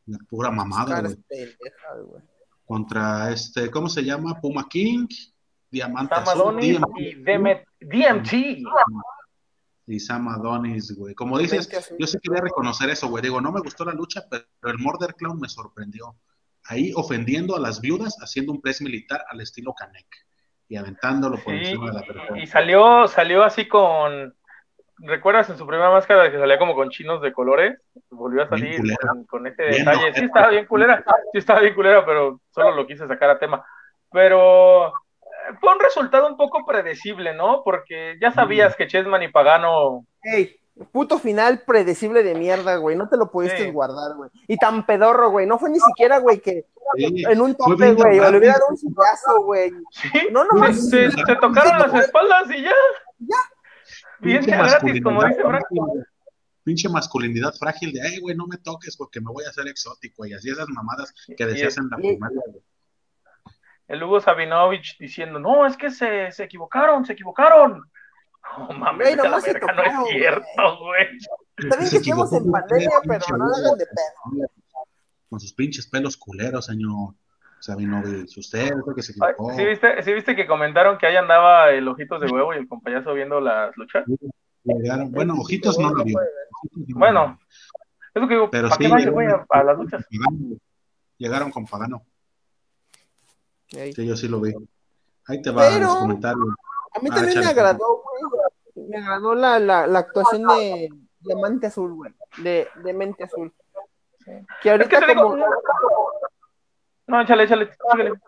la 0.07 0.17
pura 0.27 0.49
mamada, 0.49 1.01
güey. 1.01 1.15
pendejas, 1.27 2.01
güey. 2.03 2.23
Contra 2.65 3.29
este, 3.31 3.69
¿cómo 3.69 3.89
se 3.89 4.03
llama? 4.03 4.41
Puma 4.41 4.67
King, 4.67 5.05
Diamante 5.69 6.15
Azul, 6.15 6.55
DMT, 6.55 6.97
y 6.97 7.13
DMT, 7.13 7.63
DMT. 7.79 8.33
Y 9.89 9.99
Sam 9.99 10.27
Adonis, 10.29 10.95
güey. 10.97 11.15
Como 11.15 11.37
dices, 11.37 11.67
Mente 11.67 11.77
azul. 11.77 11.97
yo 11.99 12.07
sí 12.07 12.17
quería 12.21 12.41
reconocer 12.41 12.89
eso, 12.89 13.07
güey. 13.07 13.23
Digo, 13.23 13.41
no 13.41 13.51
me 13.51 13.59
gustó 13.61 13.85
la 13.85 13.93
lucha, 13.93 14.21
pero 14.29 14.43
el 14.63 14.77
Murder 14.77 15.15
Clown 15.15 15.39
me 15.39 15.49
sorprendió. 15.49 16.15
Ahí 16.65 16.91
ofendiendo 16.95 17.55
a 17.55 17.59
las 17.59 17.81
viudas, 17.81 18.17
haciendo 18.21 18.51
un 18.51 18.61
press 18.61 18.81
militar 18.81 19.23
al 19.29 19.41
estilo 19.41 19.73
Canek 19.73 20.05
y 20.67 20.75
aventándolo 20.75 21.37
por 21.37 21.53
Sí, 21.53 21.59
encima 21.59 21.87
de 21.87 21.93
la 21.93 22.01
persona. 22.05 22.39
y 22.39 22.45
salió, 22.47 23.07
salió 23.07 23.43
así 23.43 23.67
con. 23.67 24.35
¿Recuerdas 25.01 25.49
en 25.49 25.57
su 25.57 25.65
primera 25.65 25.89
máscara 25.89 26.29
que 26.29 26.37
salía 26.37 26.59
como 26.59 26.75
con 26.75 26.89
chinos 26.89 27.21
de 27.21 27.31
colores? 27.31 27.79
Volvió 28.11 28.43
a 28.43 28.49
salir 28.49 28.81
con, 29.01 29.23
con 29.25 29.47
ese 29.47 29.63
Bien 29.69 29.85
detalle. 29.85 30.13
Sí, 30.13 30.25
estaba 30.25 30.49
bien 30.49 30.65
culera. 30.65 31.03
Sí, 31.31 31.37
estaba 31.39 31.61
bien 31.61 31.73
culera, 31.73 32.05
pero 32.05 32.41
solo 32.53 32.75
lo 32.75 32.85
quise 32.85 33.07
sacar 33.07 33.29
a 33.29 33.39
tema. 33.39 33.65
Pero 34.11 34.91
fue 35.59 35.73
un 35.73 35.79
resultado 35.79 36.27
un 36.27 36.37
poco 36.37 36.65
predecible, 36.65 37.33
¿no? 37.35 37.61
Porque 37.63 38.17
ya 38.21 38.31
sabías 38.31 38.75
que 38.75 38.87
Chessman 38.87 39.23
y 39.23 39.27
Pagano. 39.29 40.05
Ey, 40.23 40.55
puto 40.91 41.19
final 41.19 41.63
predecible 41.65 42.23
de 42.23 42.35
mierda, 42.35 42.75
güey. 42.77 42.95
No 42.95 43.07
te 43.09 43.17
lo 43.17 43.29
pudiste 43.31 43.65
Sí. 43.65 43.71
guardar, 43.71 44.15
güey. 44.15 44.29
Y 44.47 44.57
tan 44.57 44.85
pedorro, 44.85 45.29
güey. 45.31 45.45
No 45.47 45.59
fue 45.59 45.69
ni 45.69 45.79
siquiera, 45.79 46.19
güey, 46.19 46.39
que 46.39 46.65
Sí, 46.97 47.23
en 47.29 47.39
un 47.41 47.53
tope, 47.55 47.93
güey. 47.93 48.19
O 48.19 48.31
le 48.31 48.37
hubiera 48.39 48.53
dado 48.53 48.65
un 48.69 48.77
sillazo, 48.77 49.43
güey. 49.43 49.71
Sí, 49.91 50.09
No, 50.31 50.43
no, 50.45 50.65
se, 50.73 51.05
no. 51.07 51.11
se- 51.11 51.11
se 51.11 51.35
tocaron 51.35 51.77
las 51.79 51.93
espaldas 52.05 52.49
y 52.49 52.63
ya. 52.63 52.71
Ya. 53.19 53.35
Bien 54.21 54.43
Pinche 54.43 54.57
gratis, 54.57 55.03
como 55.03 55.23
dice 55.23 55.41
Pinche 56.63 56.89
masculinidad 56.89 57.53
frágil 57.53 57.93
de, 57.93 58.01
ay, 58.01 58.19
güey, 58.19 58.35
no 58.35 58.45
me 58.47 58.57
toques 58.57 58.95
porque 58.97 59.21
me 59.21 59.31
voy 59.31 59.43
a 59.45 59.49
hacer 59.49 59.67
exótico. 59.67 60.25
Y 60.25 60.33
así 60.33 60.49
esas 60.49 60.67
mamadas 60.69 61.13
que 61.37 61.45
decías 61.45 61.77
en 61.77 61.89
la 61.89 61.97
primaria, 61.97 62.41
güey. 62.47 62.61
El 63.89 64.01
Hugo 64.03 64.21
Sabinovich 64.21 64.97
diciendo, 64.97 65.39
no, 65.39 65.65
es 65.65 65.75
que 65.75 65.91
se, 65.91 66.31
se 66.31 66.43
equivocaron, 66.45 67.05
se 67.05 67.13
equivocaron. 67.13 67.83
No 68.57 68.69
mames, 68.69 69.09
se 69.09 69.15
no 69.17 69.37
es 69.37 69.43
cierto, 69.43 70.77
güey. 70.79 71.07
Está 71.57 71.75
bien 71.75 71.87
Se 71.87 71.89
que 71.91 71.97
estemos 71.97 72.33
en 72.33 72.49
pandemia, 72.49 72.89
pero 73.05 73.37
no 73.37 73.45
hagan 73.45 73.77
de 73.77 73.85
pedo. 73.85 74.47
Con 75.29 75.39
sus 75.39 75.53
pinches 75.53 75.85
pelos 75.87 76.17
culeros, 76.17 76.65
señor 76.65 77.13
Sabinovich. 77.59 78.37
Usted 78.37 78.71
el 78.71 78.95
que 78.95 79.03
se 79.03 79.13
Ay, 79.21 79.31
equivocó. 79.33 79.53
¿sí, 79.55 79.65
viste, 79.65 80.01
sí 80.01 80.13
viste 80.13 80.35
que 80.35 80.47
comentaron 80.47 80.97
que 80.97 81.05
ahí 81.05 81.17
andaba 81.17 81.69
el 81.69 81.87
Ojitos 81.89 82.21
de 82.21 82.27
Huevo 82.27 82.53
y 82.53 82.57
el 82.57 82.67
compayazo 82.67 83.13
viendo 83.13 83.39
las 83.41 83.75
luchas? 83.77 84.05
Llegaron- 84.63 85.11
Bueno, 85.11 85.33
Ojitos 85.35 85.77
no 85.77 85.93
lo 85.93 86.03
vio. 86.03 86.17
Bueno. 86.95 87.37
Es 88.15 88.21
lo 88.21 88.27
que 88.27 88.33
digo, 88.35 88.49
Pero 88.49 88.69
¿para 88.69 88.77
sí, 88.77 88.83
qué 88.85 88.89
va 88.89 88.97
ese 88.99 89.09
llegaron 89.09 89.13
güey 89.13 89.45
a, 89.51 89.59
a 89.59 89.63
las 89.63 89.77
luchas? 89.77 90.05
Llegaron 91.17 91.51
con 91.51 91.65
Pagano. 91.65 92.03
Sí, 93.69 94.05
yo 94.05 94.15
sí 94.15 94.27
lo 94.27 94.39
vi. 94.41 94.53
Ahí 95.27 95.41
te 95.41 95.51
van 95.51 95.73
Pero- 95.73 95.85
los 95.85 95.95
comentarios. 95.97 96.47
A 96.95 96.99
mí 97.01 97.09
Ah, 97.11 97.15
también 97.15 97.39
me 97.39 97.45
agradó, 97.45 98.01
güey. 98.03 98.87
Me 98.89 98.97
agradó 98.97 99.35
la, 99.35 99.59
la, 99.59 99.85
la 99.87 99.99
actuación 99.99 100.43
de 100.47 100.89
Diamante 101.19 101.67
Azul, 101.67 101.93
güey. 101.93 102.13
De, 102.37 102.67
de 102.83 102.93
Mente 102.93 103.25
Azul. 103.25 103.53
Que 104.25 104.31
Es 104.39 104.45
que 104.61 104.69
ahorita, 104.71 104.99
digo, 105.07 105.21
como, 105.23 105.37
no, 107.07 107.21
échale, 107.21 107.43
échale, 107.43 107.69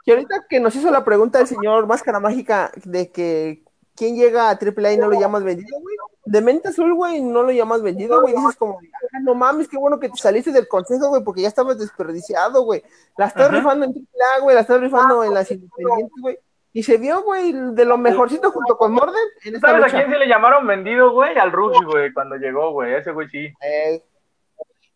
que 0.04 0.12
ahorita 0.12 0.46
que 0.50 0.60
nos 0.60 0.76
hizo 0.76 0.90
la 0.92 1.04
pregunta 1.04 1.40
el 1.40 1.48
señor 1.48 1.86
Máscara 1.88 2.20
Mágica 2.20 2.72
de 2.84 3.12
que 3.12 3.64
quién 3.96 4.16
llega 4.16 4.50
a 4.50 4.58
AAA 4.58 4.94
y 4.94 4.98
no 4.98 5.08
lo 5.08 5.20
llamas 5.20 5.44
vendido, 5.44 5.80
güey. 5.80 5.96
De 6.32 6.42
Mente 6.42 6.70
Azul, 6.70 6.94
güey, 6.96 7.22
no 7.22 7.44
lo 7.44 7.52
llamas 7.52 7.82
vendido, 7.82 8.22
güey. 8.22 8.34
Dices 8.34 8.56
como, 8.56 8.80
"Ah, 9.14 9.20
no 9.22 9.36
mames, 9.36 9.68
qué 9.68 9.78
bueno 9.78 10.00
que 10.00 10.08
te 10.08 10.16
saliste 10.16 10.54
del 10.54 10.68
consejo, 10.68 11.10
güey, 11.10 11.24
porque 11.24 11.42
ya 11.42 11.50
estabas 11.50 11.78
desperdiciado, 11.78 12.64
güey. 12.64 12.82
La 13.18 13.26
estás 13.26 13.50
Ajá. 13.50 13.58
rifando 13.58 13.86
en 13.86 13.92
AAA, 13.94 14.40
güey, 14.40 14.56
la 14.56 14.62
estás 14.62 14.80
rifando 14.80 15.24
en 15.26 15.34
las 15.34 15.52
independientes, 15.52 16.22
güey. 16.22 16.38
Y 16.72 16.84
se 16.84 16.98
vio, 16.98 17.22
güey, 17.24 17.52
de 17.52 17.84
lo 17.84 17.98
mejorcito 17.98 18.50
junto 18.50 18.78
con 18.78 18.94
Morden 18.94 19.16
en 19.44 19.56
esta 19.56 19.72
¿Sabes 19.72 19.94
a 19.94 19.98
quién 19.98 20.10
se 20.10 20.18
le 20.20 20.26
llamaron 20.28 20.66
vendido, 20.66 21.12
güey? 21.12 21.38
Al 21.38 21.52
Rush, 21.52 21.84
güey, 21.86 22.14
cuando 22.14 22.38
llegó, 22.38 22.72
güey. 22.72 22.94
Ese 22.94 23.12
güey 23.12 23.28
sí. 23.28 23.48
Eh, 23.62 24.02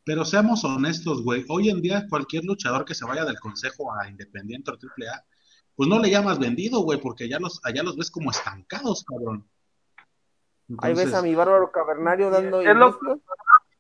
Pero 0.06 0.24
seamos 0.24 0.64
honestos, 0.64 1.22
güey. 1.22 1.44
Hoy 1.50 1.70
en 1.70 1.82
día, 1.82 2.06
cualquier 2.10 2.46
luchador 2.46 2.86
que 2.86 2.96
se 2.96 3.04
vaya 3.06 3.26
del 3.26 3.40
consejo 3.42 3.92
a 3.94 4.08
Independiente 4.08 4.72
o 4.72 4.76
AAA, 4.76 5.26
pues 5.76 5.90
no 5.90 6.00
le 6.00 6.10
llamas 6.10 6.40
vendido, 6.40 6.80
güey, 6.82 7.02
porque 7.02 7.26
allá 7.26 7.40
los, 7.40 7.60
allá 7.66 7.84
los 7.84 7.98
ves 7.98 8.10
como 8.10 8.32
estancados, 8.32 9.04
cabrón. 9.04 9.46
Ahí 10.80 10.94
ves 10.94 11.00
Entonces, 11.06 11.14
a 11.16 11.22
mi 11.22 11.36
bárbaro 11.36 11.72
cavernario 11.72 12.30
dando. 12.30 12.62
Es 12.62 12.76
lo- 12.76 12.88
inicio. 12.90 13.20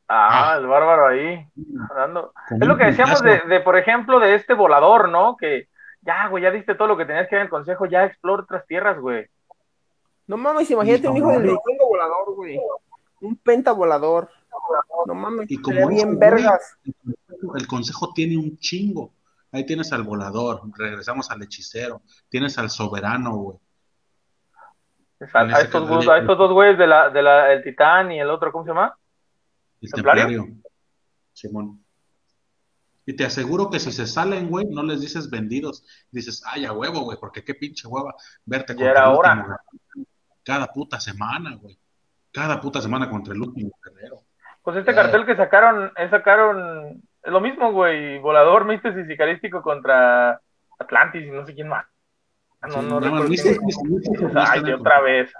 Ah, 0.07 0.55
el 0.59 0.67
bárbaro 0.67 1.07
ahí. 1.07 1.47
dando- 1.95 2.31
Es 2.51 2.67
lo 2.67 2.77
que 2.77 2.86
decíamos 2.86 3.21
de, 3.23 3.41
de, 3.47 3.59
por 3.61 3.75
ejemplo, 3.77 4.19
de 4.19 4.36
este 4.36 4.53
volador, 4.53 5.09
¿no? 5.09 5.36
Que 5.38 5.67
Ya, 6.01 6.27
güey, 6.27 6.43
ya 6.43 6.51
diste 6.51 6.75
todo 6.75 6.88
lo 6.88 6.97
que 6.97 7.05
tenías 7.05 7.27
que 7.27 7.36
ver 7.36 7.41
en 7.41 7.45
el 7.47 7.49
consejo, 7.49 7.88
ya 7.88 8.05
explora 8.05 8.43
otras 8.43 8.67
tierras, 8.67 8.99
güey. 8.99 9.25
No 10.27 10.38
mames, 10.38 10.69
imagínate 10.69 11.07
un 11.07 11.17
hijo 11.17 11.31
del 11.31 11.41
vikingo 11.41 11.88
volador, 11.89 12.36
güey. 12.36 12.59
Un 13.21 13.36
penta 13.38 13.71
volador. 13.71 14.29
No 15.07 15.15
mames, 15.15 15.49
Y 15.49 15.59
como 15.59 15.88
bien 15.88 16.19
vergas. 16.19 16.77
güey, 17.41 17.59
el 17.59 17.65
consejo 17.67 18.13
tiene 18.13 18.38
un 18.38 18.55
chingo. 18.59 19.13
Ahí 19.51 19.65
tienes 19.65 19.91
al 19.93 20.03
volador, 20.03 20.61
regresamos 20.77 21.31
al 21.31 21.41
hechicero, 21.41 22.01
tienes 22.29 22.57
al 22.59 22.69
soberano, 22.69 23.36
güey. 23.38 23.57
A, 25.34 25.41
En 25.43 25.53
a 25.53 25.59
estos, 25.59 25.84
canal 25.88 26.09
a 26.09 26.18
estos 26.20 26.38
dos 26.38 26.51
güeyes 26.51 26.78
de 26.78 26.88
la, 26.88 27.09
de 27.09 27.22
la, 27.22 27.51
el 27.53 27.63
titán 27.63 28.11
y 28.11 28.20
el 28.20 28.30
otro, 28.30 28.51
¿cómo 28.51 28.66
se 28.66 28.72
llama? 28.72 28.95
El 29.82 29.91
¿Templario? 29.91 30.28
templario. 30.28 30.61
Simón. 31.34 31.82
Y 33.05 33.16
te 33.16 33.24
aseguro 33.26 33.70
que 33.70 33.80
si 33.80 33.91
se 33.91 34.07
salen, 34.07 34.49
güey, 34.49 34.66
no 34.66 34.82
les 34.84 34.99
dices 34.99 35.30
vendidos. 35.30 35.86
Dices, 36.11 36.43
ay, 36.47 36.66
a 36.66 36.74
huevo, 36.74 37.01
güey, 37.01 37.18
porque 37.20 37.43
qué 37.43 37.53
pinche 37.53 37.88
hueva 37.88 38.16
verte 38.45 38.74
contra 38.74 38.91
era 38.91 39.03
el 39.11 39.16
hora. 39.16 39.32
último 39.34 39.47
guerrero. 39.47 40.09
Cada 40.43 40.68
puta 40.68 40.99
semana, 40.99 41.55
güey. 41.55 41.78
Cada 42.32 42.59
puta 42.59 42.82
semana 42.82 43.09
contra 43.09 43.34
el 43.34 43.41
último 43.41 43.72
guerrero. 43.84 44.22
Pues 44.63 44.78
este 44.78 44.91
Ya. 44.91 45.01
cartel 45.03 45.26
que 45.26 45.36
sacaron, 45.36 45.91
eh, 45.97 46.09
sacaron, 46.09 47.01
es 47.24 47.32
lo 47.32 47.39
mismo, 47.39 47.72
güey, 47.72 48.18
volador, 48.20 48.66
Mistes 48.66 48.97
y 48.97 49.05
Sicarístico 49.05 49.61
contra 49.61 50.41
Atlantis 50.80 51.24
y 51.26 51.30
no 51.32 51.45
sé 51.45 51.53
quién 51.53 51.68
más. 51.70 51.86
Ah, 52.66 52.82
No, 52.82 52.99
no 52.99 52.99
no, 52.99 53.24
Luis-. 53.24 53.45
Luis- 53.45 53.78
Luis- 53.84 54.32
Ay, 54.36 54.72
otra 54.74 55.01
vez. 55.01 55.32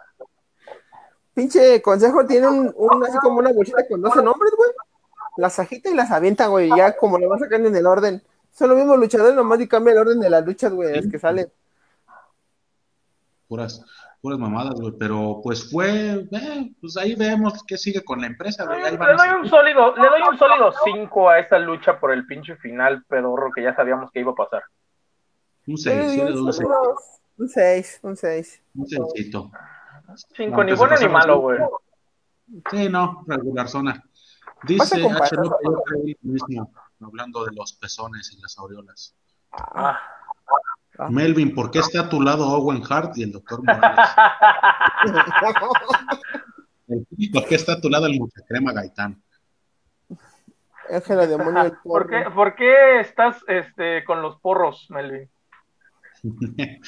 Pinche 1.34 1.82
consejo 1.82 2.26
tiene 2.26 2.48
un, 2.48 2.74
un- 2.76 3.04
así 3.06 3.18
como 3.20 3.40
una 3.40 3.52
bolsita 3.52 3.86
con 3.90 4.02
12 4.02 4.22
nombres, 4.22 4.54
güey. 4.58 4.70
Las 5.38 5.60
agita 5.60 5.90
y 5.90 5.94
las 5.96 6.12
avienta, 6.12 6.48
güey. 6.48 6.70
Ya 6.76 6.96
como 6.96 7.18
le 7.18 7.28
va 7.28 7.38
sacando 7.38 7.68
en 7.68 7.76
el 7.76 7.86
orden. 7.86 8.24
Son 8.52 8.70
los 8.70 8.78
mismos 8.78 8.98
luchadores, 8.98 9.36
nomás 9.36 9.60
y 9.60 9.68
cambia 9.68 9.92
el 9.92 10.00
orden 10.00 10.20
de 10.22 10.30
las 10.30 10.46
luchas, 10.46 10.72
güey, 10.72 10.96
las 10.96 11.08
que 11.08 11.20
salen. 11.20 11.52
puras, 13.48 13.84
puras 14.22 14.40
mamadas, 14.40 14.76
güey. 14.80 14.94
Pero 14.98 15.42
pues 15.44 15.70
fue, 15.70 16.26
eh, 16.32 16.72
pues 16.80 16.96
ahí 16.98 17.16
vemos 17.16 17.64
qué 17.68 17.78
sigue 17.78 18.04
con 18.04 18.22
la 18.22 18.28
empresa, 18.28 18.66
güey. 18.66 18.82
Ahí 18.84 18.92
Le 18.92 18.98
van 18.98 19.16
doy 19.18 19.28
seguir. 19.28 19.36
un 19.42 19.50
sólido, 19.50 19.96
le 19.98 20.08
doy 20.10 20.22
un 20.32 20.38
sólido 20.38 20.74
5 20.86 21.30
a 21.30 21.40
esa 21.40 21.60
lucha 21.60 22.00
por 22.00 22.12
el 22.14 22.26
pinche 22.26 22.56
final 22.56 23.04
pedorro 23.10 23.52
que 23.54 23.62
ya 23.64 23.76
sabíamos 23.76 24.10
que 24.12 24.22
iba 24.22 24.32
a 24.32 24.36
pasar. 24.36 24.64
Un 25.68 25.78
Yo 25.78 25.91
le 25.91 26.07
6, 26.07 26.07
doy 26.07 26.18
yo 26.18 26.24
le 26.26 26.32
doy 26.32 26.39
un 26.41 26.45
un 26.47 26.53
6, 26.53 26.55
sólido- 26.55 26.95
Un 27.38 27.49
6, 27.49 27.99
un 28.03 28.16
6. 28.18 28.61
un 28.76 28.88
seisito. 28.88 29.51
5, 30.36 30.57
No, 30.57 30.63
ni 30.63 30.74
bueno 30.74 30.95
ni 30.99 31.07
malo, 31.07 31.39
güey. 31.39 31.59
Sí, 32.70 32.89
no, 32.89 33.24
regular 33.28 33.68
zona. 33.68 34.03
Dice 34.63 35.05
H. 35.05 35.36
Mismo, 36.22 36.72
hablando 37.01 37.43
de 37.45 37.51
los 37.55 37.74
pezones 37.74 38.32
y 38.32 38.41
las 38.41 38.57
aureolas. 38.57 39.16
Ah. 39.51 39.99
Ah. 40.97 41.09
Melvin, 41.09 41.53
¿por 41.53 41.72
qué 41.72 41.80
está 41.80 42.01
a 42.01 42.09
tu 42.09 42.22
lado 42.22 42.47
Owen 42.47 42.82
Hart 42.89 43.18
y 43.18 43.24
el 43.24 43.32
doctor 43.32 43.61
Morales? 43.63 44.09
¿Por 47.34 47.45
qué 47.47 47.55
está 47.55 47.74
a 47.74 47.82
tu 47.82 47.89
lado 47.89 48.05
el 48.05 48.18
muchacrema 48.20 48.72
Gaitán? 48.72 49.22
Ángela 50.89 51.28
demonio 51.28 51.63
del 51.63 51.78
¿Por 51.84 52.09
qué. 52.09 52.26
¿Por 52.34 52.55
qué 52.55 52.99
estás 52.99 53.43
este, 53.47 54.05
con 54.05 54.22
los 54.22 54.39
porros, 54.39 54.88
Melvin? 54.89 55.30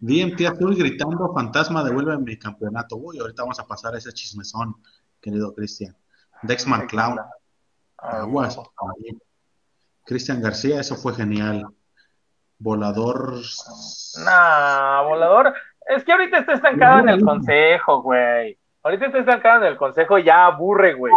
DMT 0.00 0.40
Azul 0.46 0.76
gritando, 0.76 1.32
fantasma, 1.34 1.84
devuelve 1.84 2.18
mi 2.18 2.38
campeonato. 2.38 2.96
Uy, 2.96 3.18
ahorita 3.18 3.42
vamos 3.42 3.60
a 3.60 3.66
pasar 3.66 3.94
a 3.94 3.98
ese 3.98 4.12
chismezón, 4.12 4.76
querido 5.20 5.54
Cristian. 5.54 5.96
Dex 6.42 6.66
McClown, 6.66 7.18
Ah, 8.02 8.20
aguas. 8.20 8.58
Cristian 10.06 10.40
García, 10.40 10.80
eso 10.80 10.96
fue 10.96 11.14
genial. 11.14 11.66
Volador. 12.58 13.40
Nah, 14.24 15.02
volador. 15.02 15.54
Es 15.86 16.04
que 16.04 16.12
ahorita 16.12 16.38
está 16.38 16.54
estancado 16.54 17.00
en 17.00 17.08
el 17.10 17.24
consejo, 17.24 18.02
güey. 18.02 18.58
Ahorita 18.82 19.06
está 19.06 19.18
estancado 19.18 19.64
en 19.64 19.72
el 19.72 19.76
consejo 19.76 20.18
y 20.18 20.24
ya 20.24 20.46
aburre, 20.46 20.94
güey. 20.94 21.12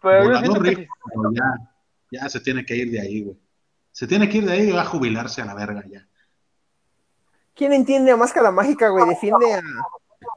Pero 0.00 0.24
Volador 0.24 0.62
que 0.62 0.88
ya, 1.32 1.70
ya 2.10 2.28
se 2.28 2.40
tiene 2.40 2.64
que 2.64 2.76
ir 2.76 2.90
de 2.90 3.00
ahí, 3.00 3.24
güey. 3.24 3.36
Se 3.90 4.06
tiene 4.06 4.28
que 4.28 4.38
ir 4.38 4.46
de 4.46 4.52
ahí 4.52 4.68
y 4.68 4.72
va 4.72 4.82
a 4.82 4.86
jubilarse 4.86 5.42
a 5.42 5.46
la 5.46 5.54
verga 5.54 5.82
ya. 5.88 6.06
¿Quién 7.56 7.72
entiende 7.72 8.12
a 8.12 8.16
Máscara 8.16 8.50
Mágica, 8.50 8.90
güey? 8.90 9.08
Defiende 9.08 9.54
a, 9.54 9.60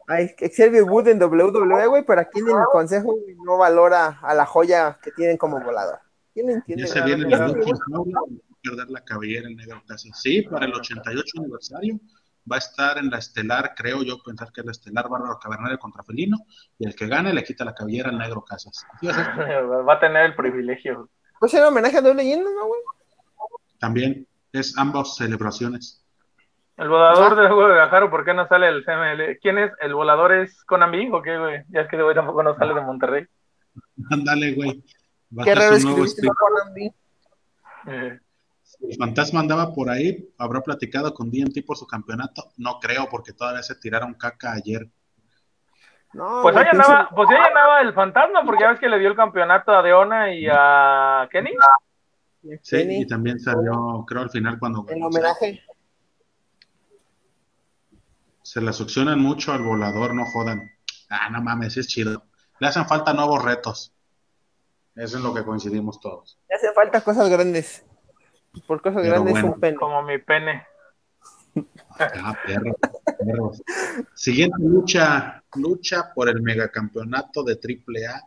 a 0.07 0.17
Xavier 0.55 0.83
Wood 0.83 1.09
en 1.09 1.21
WWE, 1.21 1.87
güey, 1.87 2.03
pero 2.05 2.21
aquí 2.21 2.39
en 2.39 2.47
el 2.47 2.65
consejo 2.71 3.13
güey, 3.13 3.35
no 3.43 3.57
valora 3.57 4.19
a 4.21 4.33
la 4.33 4.45
joya 4.45 4.97
que 5.03 5.11
tienen 5.11 5.37
como 5.37 5.59
volador. 5.59 5.99
¿Quién 6.33 6.47
lo 6.47 6.53
entiende? 6.53 6.83
Ya 6.85 6.87
se 6.87 7.01
viene 7.01 7.35
a 7.35 7.47
perder 8.61 8.89
la 8.89 9.03
cabellera 9.03 9.47
el 9.47 9.55
negro 9.55 9.83
Casas. 9.85 10.19
Sí, 10.21 10.41
para 10.43 10.65
el 10.65 10.73
88 10.73 11.39
aniversario 11.39 11.99
va 12.49 12.55
a 12.55 12.59
estar 12.59 12.97
en 12.97 13.09
la 13.09 13.17
estelar, 13.17 13.73
creo 13.75 14.01
yo 14.03 14.21
pensar 14.23 14.51
que 14.51 14.61
es 14.61 14.65
la 14.65 14.71
estelar 14.71 15.09
Bárbaro 15.09 15.37
Cavernario 15.39 15.77
contra 15.77 16.03
Felino, 16.03 16.37
y 16.77 16.85
el 16.85 16.95
que 16.95 17.07
gane 17.07 17.33
le 17.33 17.43
quita 17.43 17.65
la 17.65 17.75
cabellera 17.75 18.09
al 18.09 18.17
negro 18.17 18.43
Casas. 18.43 18.85
Va 19.01 19.93
a 19.93 19.99
tener 19.99 20.25
el 20.25 20.35
privilegio. 20.35 21.09
Pues 21.39 21.53
era 21.53 21.67
homenaje 21.67 21.97
a 21.97 22.01
dos 22.01 22.15
leyendas, 22.15 22.51
¿no, 22.53 22.67
güey? 22.67 22.81
También 23.79 24.27
es 24.51 24.77
ambas 24.77 25.15
celebraciones. 25.15 26.03
El 26.79 26.87
volador 26.87 27.35
del 27.35 27.47
juego 27.47 27.67
de 27.67 27.75
Gajaro, 27.75 28.09
¿por 28.09 28.23
qué 28.23 28.33
no 28.33 28.47
sale 28.47 28.69
el 28.69 28.85
CML? 28.85 29.37
¿Quién 29.41 29.57
es? 29.57 29.71
¿El 29.81 29.93
volador 29.93 30.31
es 30.31 30.63
Konami 30.63 31.09
o 31.11 31.21
qué, 31.21 31.37
güey? 31.37 31.63
Ya 31.67 31.81
es 31.81 31.89
que 31.89 31.97
de 31.97 32.03
güey 32.03 32.15
tampoco 32.15 32.41
no 32.41 32.55
sale 32.55 32.73
de 32.73 32.79
Monterrey. 32.79 33.27
Ándale, 34.09 34.53
güey. 34.53 34.81
Qué 35.43 35.55
raro 35.55 35.77
su 35.77 35.87
nuevo 35.89 36.05
escribiste 36.05 36.25
no 36.25 36.31
speaker. 36.33 36.35
con 36.37 36.67
Andy. 36.67 36.91
Eh, 37.87 38.19
El 38.89 38.97
fantasma 38.97 39.41
andaba 39.41 39.73
por 39.73 39.89
ahí, 39.89 40.29
habrá 40.37 40.61
platicado 40.61 41.13
con 41.13 41.29
DMT 41.29 41.65
por 41.65 41.75
su 41.75 41.85
campeonato. 41.85 42.45
No 42.55 42.79
creo, 42.79 43.09
porque 43.09 43.33
todavía 43.33 43.61
se 43.61 43.75
tiraron 43.75 44.13
caca 44.13 44.53
ayer. 44.53 44.87
No, 46.13 46.39
Pues 46.41 46.55
ahí 46.55 46.65
andaba, 46.71 47.09
pues 47.13 47.29
ahí 47.29 47.37
andaba 47.45 47.81
el 47.81 47.93
fantasma, 47.93 48.43
porque 48.45 48.63
ya 48.63 48.69
ves 48.71 48.79
que 48.79 48.87
le 48.89 48.99
dio 48.99 49.09
el 49.09 49.17
campeonato 49.17 49.73
a 49.73 49.83
Deona 49.83 50.33
y 50.33 50.47
a 50.49 51.27
Kenny. 51.29 51.51
Sí, 52.61 52.77
Kenny, 52.77 53.01
y 53.01 53.05
también 53.07 53.37
salió, 53.37 54.05
creo, 54.07 54.21
al 54.21 54.29
final 54.29 54.57
cuando 54.57 54.85
el 54.87 55.03
homenaje. 55.03 55.61
Se 58.49 58.61
la 58.61 58.73
succionan 58.73 59.19
mucho 59.19 59.53
al 59.53 59.61
volador, 59.61 60.15
no 60.15 60.25
jodan. 60.25 60.71
Ah, 61.07 61.29
no 61.29 61.39
mames, 61.39 61.77
es 61.77 61.87
chido. 61.87 62.23
Le 62.59 62.67
hacen 62.67 62.87
falta 62.87 63.13
nuevos 63.13 63.43
retos. 63.43 63.93
Eso 64.95 65.17
es 65.17 65.23
lo 65.23 65.35
que 65.35 65.43
coincidimos 65.43 65.99
todos. 65.99 66.39
Le 66.49 66.55
hacen 66.55 66.73
falta 66.73 67.01
cosas 67.01 67.29
grandes. 67.29 67.85
Por 68.65 68.81
cosas 68.81 69.03
Pero 69.03 69.13
grandes 69.13 69.33
bueno. 69.33 69.51
un 69.53 69.59
pene. 69.59 69.77
Como 69.77 70.01
mi 70.01 70.17
pene. 70.17 70.63
Ah, 71.99 72.33
perro, 72.43 72.75
perros. 73.19 73.61
Siguiente 74.15 74.57
lucha, 74.61 75.43
lucha 75.53 76.11
por 76.15 76.27
el 76.27 76.41
megacampeonato 76.41 77.43
de 77.43 77.53
AAA. 77.53 78.23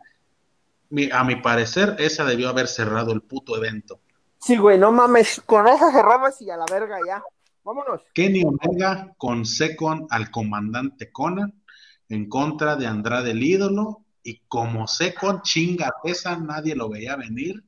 Mi- 0.89 1.09
a 1.11 1.25
mi 1.25 1.35
parecer, 1.35 1.97
esa 1.99 2.23
debió 2.23 2.47
haber 2.47 2.69
cerrado 2.69 3.11
el 3.11 3.23
puto 3.23 3.57
evento. 3.57 3.99
Sí, 4.39 4.55
güey, 4.55 4.77
no 4.79 4.93
mames. 4.93 5.41
Con 5.45 5.67
esas 5.67 5.91
cerrabas 5.91 6.41
y 6.41 6.49
a 6.49 6.55
la 6.55 6.65
verga 6.71 6.97
ya. 7.05 7.21
Vámonos. 7.63 8.01
Kenny 8.13 8.43
Omega 8.43 9.13
con 9.17 9.45
Secon 9.45 10.05
al 10.09 10.31
comandante 10.31 11.11
Conan 11.11 11.63
en 12.09 12.27
contra 12.27 12.75
de 12.75 12.87
Andrade 12.87 13.31
el 13.31 13.43
ídolo 13.43 14.03
y 14.21 14.39
como 14.47 14.87
Secon 14.87 15.41
chinga 15.41 15.93
esa 16.03 16.37
nadie 16.37 16.75
lo 16.75 16.89
veía 16.89 17.15
venir 17.15 17.63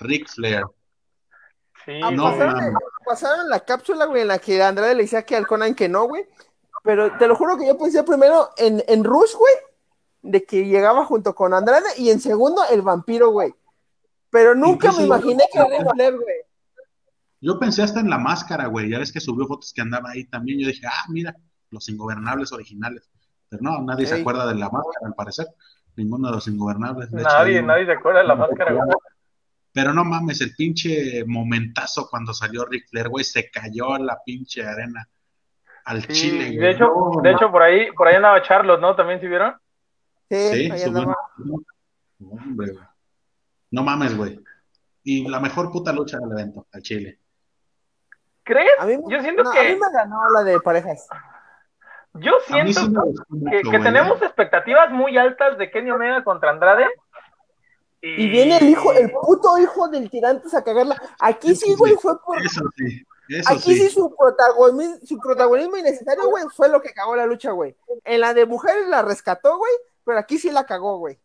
Ric 0.00 0.28
Flair 0.28 0.64
Sí, 1.84 2.00
No, 2.12 2.24
pasaron, 2.24 2.74
pasaron 3.04 3.48
la 3.48 3.60
cápsula, 3.60 4.06
güey, 4.06 4.22
en 4.22 4.28
la 4.28 4.38
que 4.38 4.62
Andrade 4.62 4.94
le 4.94 5.02
decía 5.02 5.22
que 5.22 5.36
al 5.36 5.46
Conan 5.46 5.74
que 5.74 5.88
no, 5.88 6.06
güey. 6.06 6.26
Pero 6.82 7.16
te 7.18 7.26
lo 7.26 7.34
juro 7.34 7.56
que 7.56 7.66
yo 7.66 7.78
pensé 7.78 8.02
primero 8.02 8.50
en, 8.56 8.82
en 8.88 9.04
Rush, 9.04 9.34
güey, 9.34 9.54
de 10.22 10.44
que 10.44 10.66
llegaba 10.66 11.04
junto 11.04 11.34
con 11.34 11.54
Andrade, 11.54 11.88
y 11.96 12.10
en 12.10 12.20
segundo 12.20 12.62
el 12.70 12.82
vampiro, 12.82 13.30
güey. 13.30 13.54
Pero 14.30 14.54
nunca 14.54 14.92
me 14.92 15.04
imaginé 15.04 15.44
que 15.52 15.58
era 15.58 15.90
Flair, 15.92 16.16
güey. 16.16 16.36
Yo 17.40 17.58
pensé 17.58 17.82
hasta 17.82 18.00
en 18.00 18.10
la 18.10 18.18
máscara 18.18 18.66
güey 18.66 18.90
ya 18.90 18.98
ves 18.98 19.12
que 19.12 19.20
subió 19.20 19.46
fotos 19.46 19.72
que 19.72 19.80
andaba 19.80 20.10
ahí 20.10 20.24
también 20.24 20.58
yo 20.60 20.66
dije 20.68 20.86
ah 20.86 21.04
mira 21.08 21.34
los 21.70 21.88
ingobernables 21.88 22.52
originales 22.52 23.08
pero 23.48 23.62
no 23.62 23.80
nadie 23.82 24.06
se 24.06 24.20
acuerda 24.20 24.46
de 24.46 24.54
la 24.54 24.68
máscara 24.70 25.06
al 25.06 25.14
parecer 25.14 25.46
ninguno 25.96 26.28
de 26.28 26.34
los 26.34 26.48
ingobernables 26.48 27.10
de 27.10 27.20
hecho, 27.22 27.30
Nadie, 27.30 27.62
nadie 27.62 27.86
se 27.86 27.92
acuerda 27.92 28.20
de 28.22 28.26
la 28.28 28.34
máscara, 28.34 28.72
güey. 28.72 28.88
pero 29.72 29.92
no 29.94 30.04
mames 30.04 30.40
el 30.40 30.54
pinche 30.56 31.24
momentazo 31.26 32.08
cuando 32.10 32.32
salió 32.34 32.64
Ric 32.64 32.88
Flair 32.88 33.08
güey 33.08 33.24
se 33.24 33.50
cayó 33.50 33.94
a 33.94 33.98
la 33.98 34.18
pinche 34.24 34.64
arena 34.64 35.08
al 35.84 36.02
Sí, 36.02 36.12
chile 36.12 36.44
de 36.50 36.56
güey. 36.56 36.70
hecho, 36.74 36.84
No, 37.14 37.22
de 37.22 37.32
hecho 37.32 37.50
por 37.50 37.62
ahí, 37.62 37.90
por 37.96 38.08
ahí 38.08 38.16
andaba 38.16 38.42
Charlotte, 38.42 38.80
¿no? 38.80 38.94
¿También 38.94 39.20
se 39.20 39.26
vieron? 39.26 39.54
Sí, 40.28 40.36
Sí, 40.36 40.70
ahí 40.70 40.80
subió- 40.80 40.98
andaba. 40.98 41.16
Hombre, 42.20 42.72
güey. 42.72 42.84
No 43.70 43.82
mames, 43.82 44.14
güey. 44.16 44.38
Y 45.04 45.26
la 45.28 45.40
mejor 45.40 45.70
puta 45.70 45.92
lucha 45.92 46.18
del 46.18 46.32
evento, 46.32 46.66
al 46.72 46.82
Chile. 46.82 47.20
¿Crees? 48.48 48.72
A 48.78 48.86
mí, 48.86 48.96
me- 48.96 49.12
Yo 49.12 49.20
siento 49.20 49.42
no, 49.44 49.50
a 49.50 49.52
que, 49.52 49.74
mí 49.74 49.78
me 49.78 49.92
ganó 49.92 50.30
la 50.30 50.42
de 50.42 50.58
parejas. 50.58 51.06
yo 52.14 52.32
siento 52.46 52.80
sí 52.80 53.44
que, 53.50 53.60
que 53.70 53.78
tenemos 53.78 54.22
expectativas 54.22 54.90
muy 54.90 55.18
altas 55.18 55.58
de 55.58 55.70
Kenny 55.70 55.90
Omega 55.90 56.24
contra 56.24 56.50
Andrade. 56.50 56.86
Y 58.00 58.30
viene 58.30 58.56
el 58.56 58.68
hijo, 58.70 58.90
el 58.94 59.10
puto 59.10 59.58
hijo 59.58 59.88
del 59.88 60.08
tirante 60.08 60.48
a 60.56 60.64
cagarla. 60.64 60.96
Aquí 61.20 61.54
sí, 61.54 61.74
güey, 61.74 61.94
fue 61.96 62.18
por, 62.22 62.40
Eso 62.40 62.62
sí. 62.74 63.04
Eso 63.28 63.52
Aquí 63.52 63.74
sí, 63.74 63.88
sí. 63.88 63.90
su, 63.90 64.16
protagonismo, 64.16 64.96
su 65.04 65.18
protagonismo 65.18 65.76
innecesario, 65.76 66.30
güey, 66.30 66.44
fue 66.56 66.70
lo 66.70 66.80
que 66.80 66.94
cagó 66.94 67.14
la 67.14 67.26
lucha, 67.26 67.50
güey. 67.50 67.76
En 68.04 68.20
la 68.22 68.32
de 68.32 68.46
mujeres 68.46 68.88
la 68.88 69.02
rescató, 69.02 69.58
güey, 69.58 69.72
pero 70.04 70.18
aquí 70.18 70.38
sí 70.38 70.50
la 70.50 70.64
cagó, 70.64 70.96
güey. 70.96 71.18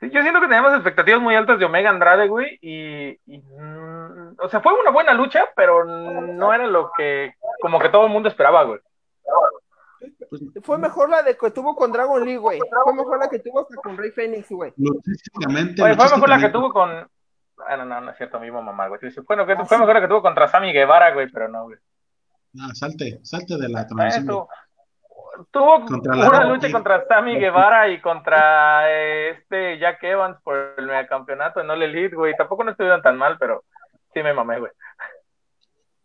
Sí, 0.00 0.10
yo 0.10 0.20
siento 0.22 0.40
que 0.40 0.46
teníamos 0.46 0.74
expectativas 0.74 1.20
muy 1.22 1.34
altas 1.34 1.58
de 1.58 1.64
Omega 1.64 1.88
Andrade, 1.90 2.28
güey, 2.28 2.58
y, 2.60 3.18
y, 3.26 3.38
mm, 3.38 4.36
o 4.38 4.48
sea, 4.50 4.60
fue 4.60 4.78
una 4.78 4.90
buena 4.90 5.14
lucha, 5.14 5.46
pero 5.56 5.84
no 5.84 6.52
era 6.52 6.66
lo 6.66 6.90
que, 6.96 7.34
como 7.60 7.78
que 7.78 7.88
todo 7.88 8.04
el 8.06 8.12
mundo 8.12 8.28
esperaba, 8.28 8.64
güey. 8.64 8.80
Pues, 10.28 10.42
Fue 10.62 10.76
mejor 10.78 11.08
la 11.08 11.22
de 11.22 11.36
que 11.36 11.50
tuvo 11.50 11.74
con 11.74 11.90
Dragon 11.92 12.22
Lee, 12.24 12.36
güey. 12.36 12.60
Fue 12.84 12.94
mejor 12.94 13.18
la 13.18 13.28
que 13.28 13.38
tuvo 13.38 13.60
hasta 13.60 13.74
con 13.76 13.96
Rey 13.96 14.10
Fénix, 14.10 14.48
güey. 14.50 14.72
luchísticamente, 14.76 15.82
Oye, 15.82 15.94
fue 15.94 16.04
mejor 16.04 16.28
la 16.28 16.38
que 16.40 16.48
tuvo 16.50 16.72
con, 16.72 16.90
ah, 16.90 17.76
no, 17.78 17.84
no, 17.86 18.00
no 18.02 18.10
es 18.10 18.16
cierto, 18.18 18.38
mismo 18.38 18.60
mamá, 18.62 18.88
güey. 18.88 19.00
Bueno, 19.26 19.46
que 19.46 19.56
fue 19.64 19.78
mejor 19.78 19.94
la 19.94 20.00
que 20.02 20.08
tuvo 20.08 20.22
contra 20.22 20.46
Sammy 20.48 20.72
Guevara, 20.72 21.12
güey, 21.14 21.30
pero 21.32 21.48
no, 21.48 21.64
güey. 21.64 21.78
Ah, 22.60 22.74
salte, 22.74 23.20
salte 23.22 23.56
de 23.56 23.68
la 23.68 23.82
Eh, 23.82 23.86
transmisión. 23.88 24.46
Tuvo 25.50 25.78
la- 26.14 26.28
una 26.28 26.44
lucha 26.46 26.70
contra 26.72 27.06
Sammy 27.06 27.38
Guevara 27.38 27.88
y 27.88 28.00
contra 28.00 28.90
eh, 28.90 29.30
este 29.30 29.78
Jack 29.78 30.02
Evans 30.02 30.38
por 30.42 30.74
el 30.78 30.86
megacampeonato 30.86 31.60
en 31.60 31.70
All 31.70 31.82
Elite, 31.82 32.14
güey. 32.16 32.34
Tampoco 32.36 32.64
no 32.64 32.70
estuvieron 32.72 33.02
tan 33.02 33.16
mal, 33.16 33.36
pero 33.38 33.64
sí 34.12 34.22
me 34.22 34.32
mamé, 34.34 34.58
güey. 34.60 34.72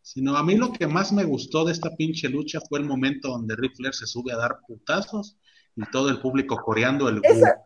Sino 0.02 0.36
a 0.36 0.44
mí 0.44 0.56
lo 0.58 0.72
que 0.74 0.88
más 0.88 1.12
me 1.14 1.24
gustó 1.24 1.64
de 1.64 1.72
esta 1.72 1.90
pinche 1.96 2.28
lucha 2.28 2.60
fue 2.68 2.80
el 2.80 2.86
momento 2.86 3.30
donde 3.30 3.56
Ric 3.56 3.76
Flair 3.76 3.94
se 3.94 4.08
sube 4.08 4.34
a 4.34 4.38
dar 4.38 4.58
putazos 4.68 5.38
y 5.76 5.86
todo 5.92 6.10
el 6.10 6.20
público 6.20 6.58
coreando 6.58 7.08
el 7.08 7.22
Esa- 7.24 7.62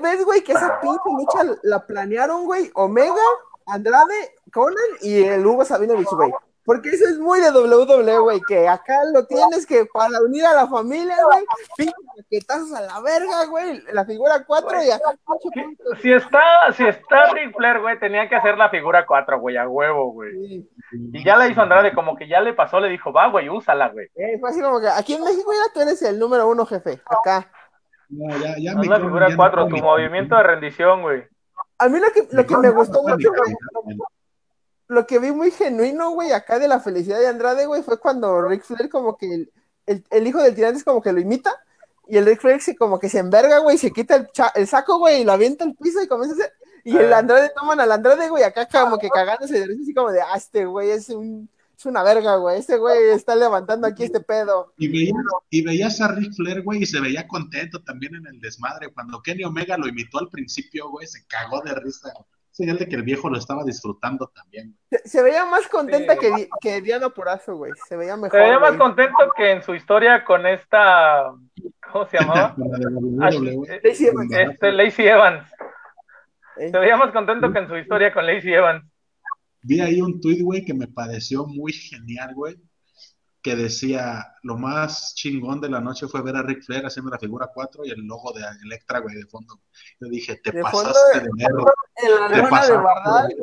ves, 0.00 0.24
güey, 0.24 0.42
que 0.44 0.52
esa 0.52 0.80
pinche 0.80 1.00
lucha 1.18 1.58
la 1.62 1.86
planearon, 1.86 2.44
güey, 2.44 2.70
Omega, 2.74 3.14
Andrade, 3.66 4.34
Conan 4.52 4.76
y 5.00 5.24
el 5.24 5.44
Hugo 5.46 5.64
Sabinovich, 5.64 6.08
güey. 6.08 6.30
Porque 6.66 6.88
eso 6.88 7.04
es 7.06 7.18
muy 7.18 7.40
de 7.40 7.50
WWE, 7.50 8.18
güey, 8.20 8.40
que 8.48 8.66
acá 8.66 8.96
lo 9.12 9.26
tienes 9.26 9.66
que 9.66 9.84
para 9.92 10.18
unir 10.22 10.46
a 10.46 10.54
la 10.54 10.66
familia, 10.66 11.14
güey, 11.22 11.44
pinche 11.76 11.92
paquetazos 12.16 12.72
a 12.72 12.80
la 12.80 13.00
verga, 13.02 13.44
güey, 13.50 13.82
la 13.92 14.04
figura 14.06 14.42
4 14.46 14.82
y 14.82 14.90
acá 14.90 15.14
punto. 15.26 15.50
Si 16.00 16.10
está, 16.10 16.40
si 16.74 16.86
está 16.86 17.32
Ric 17.34 17.54
Flair, 17.54 17.80
güey, 17.80 17.98
tenía 17.98 18.28
que 18.30 18.36
hacer 18.36 18.56
la 18.56 18.70
figura 18.70 19.04
4, 19.06 19.38
güey, 19.40 19.58
a 19.58 19.68
huevo, 19.68 20.12
güey. 20.12 20.32
Sí. 20.32 20.70
Y 21.12 21.22
ya 21.24 21.36
la 21.36 21.48
hizo 21.48 21.60
Andrade, 21.60 21.92
como 21.94 22.16
que 22.16 22.28
ya 22.28 22.40
le 22.40 22.54
pasó, 22.54 22.80
le 22.80 22.88
dijo, 22.88 23.12
va, 23.12 23.28
güey, 23.28 23.50
úsala, 23.50 23.90
güey. 23.90 24.06
Eh, 24.14 24.38
fue 24.40 24.48
así 24.48 24.62
como 24.62 24.80
que 24.80 24.88
aquí 24.88 25.14
en 25.14 25.22
México 25.24 25.52
ya 25.52 25.72
tú 25.74 25.80
eres 25.82 26.00
el 26.02 26.18
número 26.18 26.48
uno, 26.48 26.64
jefe, 26.64 26.98
acá. 27.04 27.46
No, 28.08 28.34
ya, 28.38 28.54
ya 28.58 28.74
mi 28.74 28.86
la 28.88 29.00
figura 29.00 29.26
ya 29.28 29.32
no 29.34 29.36
4, 29.36 29.62
fue 29.62 29.68
tu 29.70 29.74
mi- 29.76 29.82
movimiento 29.82 30.34
de 30.34 30.42
rendición, 30.44 31.02
güey. 31.02 31.24
A 31.78 31.88
mí 31.88 31.98
lo 32.00 32.10
que, 32.12 32.26
lo 32.30 32.46
que 32.46 32.56
me 32.56 32.70
gustó 32.70 33.02
mucho, 33.02 33.28
güey, 33.28 33.54
lo 34.88 35.06
que 35.06 35.18
vi 35.18 35.32
muy 35.32 35.50
genuino, 35.50 36.10
güey, 36.10 36.32
acá 36.32 36.58
de 36.58 36.68
la 36.68 36.80
felicidad 36.80 37.18
de 37.18 37.28
Andrade, 37.28 37.66
güey, 37.66 37.82
fue 37.82 37.98
cuando 37.98 38.42
Ric 38.42 38.62
Flair 38.64 38.88
como 38.90 39.16
que 39.16 39.32
el, 39.32 39.52
el- 39.86 40.04
el 40.10 40.26
hijo 40.26 40.42
del 40.42 40.54
tirante 40.54 40.78
es 40.78 40.84
como 40.84 41.00
que 41.02 41.12
lo 41.12 41.20
imita 41.20 41.52
y 42.06 42.16
el 42.18 42.26
Ric 42.26 42.40
Flair 42.40 42.60
se 42.60 42.76
como 42.76 42.98
que 42.98 43.08
se 43.08 43.18
enverga, 43.18 43.58
güey, 43.58 43.78
se 43.78 43.90
quita 43.90 44.16
el, 44.16 44.28
cha- 44.32 44.52
el 44.54 44.66
saco, 44.66 44.98
güey, 44.98 45.22
y 45.22 45.24
lo 45.24 45.32
avienta 45.32 45.64
al 45.64 45.74
piso 45.74 46.02
y 46.02 46.06
comienza 46.08 46.34
a 46.36 46.44
hacer... 46.44 46.52
Y 46.86 46.94
el 46.98 47.12
Ah. 47.14 47.18
Andrade 47.18 47.50
toman 47.56 47.80
al 47.80 47.90
Andrade, 47.92 48.28
güey, 48.28 48.42
acá 48.44 48.66
como 48.68 48.98
que 48.98 49.08
cagándose 49.08 49.58
de 49.58 49.66
risa, 49.66 49.82
así 49.82 49.94
como 49.94 50.12
de, 50.12 50.20
ah, 50.20 50.36
este 50.36 50.66
güey 50.66 50.90
es 50.90 51.08
un... 51.08 51.48
Es 51.76 51.86
una 51.86 52.04
verga, 52.04 52.36
güey. 52.36 52.60
Este 52.60 52.76
güey 52.76 53.08
está 53.10 53.34
levantando 53.34 53.88
aquí 53.88 54.04
este 54.04 54.20
pedo. 54.20 54.72
Y 54.78 54.86
veías, 54.86 55.16
y 55.50 55.64
veías 55.64 56.00
a 56.00 56.06
Ric 56.06 56.32
Flair, 56.32 56.62
güey, 56.62 56.82
y 56.82 56.86
se 56.86 57.00
veía 57.00 57.26
contento 57.26 57.82
también 57.82 58.14
en 58.14 58.26
el 58.28 58.40
desmadre. 58.40 58.92
Cuando 58.94 59.20
Kenny 59.20 59.42
Omega 59.42 59.76
lo 59.76 59.88
imitó 59.88 60.18
al 60.20 60.28
principio, 60.28 60.88
güey, 60.90 61.08
se 61.08 61.26
cagó 61.26 61.62
de 61.62 61.74
risa. 61.74 62.12
Señal 62.56 62.78
de 62.78 62.88
que 62.88 62.94
el 62.94 63.02
viejo 63.02 63.28
lo 63.28 63.36
estaba 63.36 63.64
disfrutando 63.64 64.30
también. 64.32 64.78
Se, 64.88 64.98
se 65.08 65.22
veía 65.24 65.44
más 65.44 65.66
contenta 65.66 66.14
Sí. 66.14 66.20
que, 66.20 66.48
que 66.60 66.80
Diana 66.82 67.10
Porazo, 67.10 67.56
güey. 67.56 67.72
Se 67.88 67.96
veía 67.96 68.14
mejor. 68.16 68.30
Se 68.30 68.38
veía 68.38 68.60
más 68.60 68.76
güey. 68.76 68.78
contento 68.78 69.18
que 69.36 69.50
en 69.50 69.62
su 69.64 69.74
historia 69.74 70.24
con 70.24 70.46
esta, 70.46 71.32
¿cómo 71.92 72.06
se 72.06 72.18
llamaba? 72.18 72.54
De 72.56 73.24
Ashley- 73.26 73.56
WWE. 73.56 73.80
Lacey 73.82 74.06
Evans. 74.06 74.32
Este, 74.32 74.72
Lacey 74.72 75.06
Evans. 75.08 75.48
Eh, 76.58 76.70
Se 76.70 76.78
veía 76.78 76.96
más 76.96 77.10
contento 77.12 77.52
que 77.52 77.58
en 77.58 77.66
su 77.68 77.76
historia 77.76 78.12
con 78.14 78.24
Lacey 78.24 78.52
Evans. 78.54 78.84
Vi 79.62 79.80
ahí 79.80 80.00
un 80.00 80.20
tweet, 80.20 80.42
güey, 80.42 80.64
que 80.64 80.74
me 80.74 80.86
pareció 80.86 81.46
muy 81.46 81.72
genial, 81.72 82.34
güey, 82.36 82.54
que 83.42 83.56
decía, 83.56 84.24
lo 84.44 84.56
más 84.56 85.14
chingón 85.16 85.60
de 85.60 85.70
la 85.70 85.80
noche 85.80 86.06
fue 86.06 86.22
ver 86.22 86.36
a 86.36 86.42
Ric 86.42 86.62
Flair 86.62 86.86
haciendo 86.86 87.10
la 87.10 87.18
figura 87.18 87.50
4 87.52 87.84
y 87.84 87.90
el 87.90 88.00
logo 88.06 88.32
de 88.32 88.42
Electra, 88.62 89.00
güey, 89.00 89.16
de 89.16 89.26
fondo. 89.26 89.60
Yo 89.98 90.08
dije, 90.08 90.36
te 90.36 90.52
De 90.52 90.62
fondo, 90.62 90.90
pasaste 90.92 91.20
de 91.20 91.28
En 92.04 92.14
la 92.14 92.28
luna 92.28 92.66
de 92.66 92.76
Bardal. 92.76 93.28
de. 93.28 93.36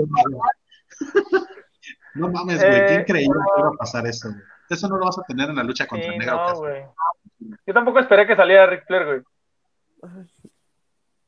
No 2.16 2.30
mames, 2.30 2.60
güey, 2.60 2.76
Eh, 2.76 2.86
¿quién 2.88 3.04
creía 3.06 3.28
que 3.30 3.60
iba 3.60 3.70
a 3.70 3.78
pasar 3.78 4.06
eso, 4.08 4.30
güey? 4.30 4.42
Eso 4.70 4.88
no 4.88 4.98
lo 4.98 5.06
vas 5.06 5.18
a 5.20 5.24
tener 5.24 5.50
en 5.50 5.56
la 5.56 5.64
lucha 5.64 5.86
contra 5.88 6.12
Sí, 6.12 6.18
Negro 6.18 6.36
no, 6.36 6.56
güey. 6.60 6.86
Yo 7.66 7.74
tampoco 7.74 8.00
esperé 8.00 8.26
que 8.28 8.36
saliera 8.36 8.66
Ric 8.68 8.86
Flair, 8.86 9.06
güey. 9.06 9.22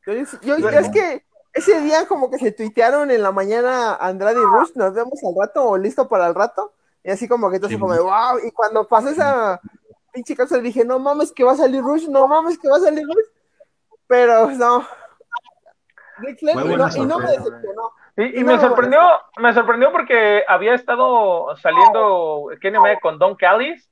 Yo, 0.05 0.13
yo- 0.41 0.57
yo- 0.57 0.69
es 0.69 0.89
que 0.89 1.25
ese 1.53 1.79
día 1.81 2.05
como 2.07 2.29
que 2.29 2.37
se 2.37 2.51
tuitearon 2.51 3.11
en 3.11 3.21
la 3.23 3.31
mañana 3.31 3.95
Andrade 3.95 4.39
y 4.41 4.43
Rush, 4.43 4.71
nos 4.75 4.93
vemos 4.93 5.19
al 5.23 5.33
rato 5.39 5.63
o 5.69 5.77
listo 5.77 6.07
para 6.07 6.27
el 6.27 6.35
rato. 6.35 6.73
Y 7.03 7.11
así 7.11 7.27
como 7.27 7.49
que 7.49 7.57
entonces 7.57 7.75
Sí, 7.75 7.79
como 7.81 7.93
de 7.93 7.99
wow. 8.01 8.39
Y 8.45 8.51
cuando 8.51 8.87
pasó 8.87 9.09
esa 9.09 9.59
pinche 10.13 10.35
cosa 10.35 10.57
dije, 10.59 10.83
no 10.85 10.99
mames 10.99 11.31
que 11.31 11.43
va 11.43 11.53
a 11.53 11.57
salir 11.57 11.81
Rush, 11.81 12.07
no 12.07 12.27
mames 12.27 12.57
que 12.57 12.69
va 12.69 12.77
a 12.77 12.81
salir 12.81 13.03
Rush. 13.05 13.27
Pero 14.07 14.49
no. 14.51 14.85
Ric 16.19 16.39
Flair, 16.39 16.57
y, 16.57 16.75
no, 16.75 16.87
y 16.95 17.05
no 17.07 17.19
me 17.19 17.27
decepcionó. 17.31 17.91
Y, 18.17 18.39
y 18.39 18.43
No, 18.43 18.51
me 18.53 18.59
sorprendió, 18.59 18.99
me 19.37 19.53
sorprendió 19.53 19.91
porque 19.91 20.43
había 20.47 20.75
estado 20.75 21.55
saliendo 21.57 22.49
Kenny 22.61 22.77
Omega 22.77 22.99
con 23.01 23.17
Don 23.17 23.35
Callis, 23.35 23.89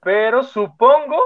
pero 0.00 0.42
supongo 0.42 1.18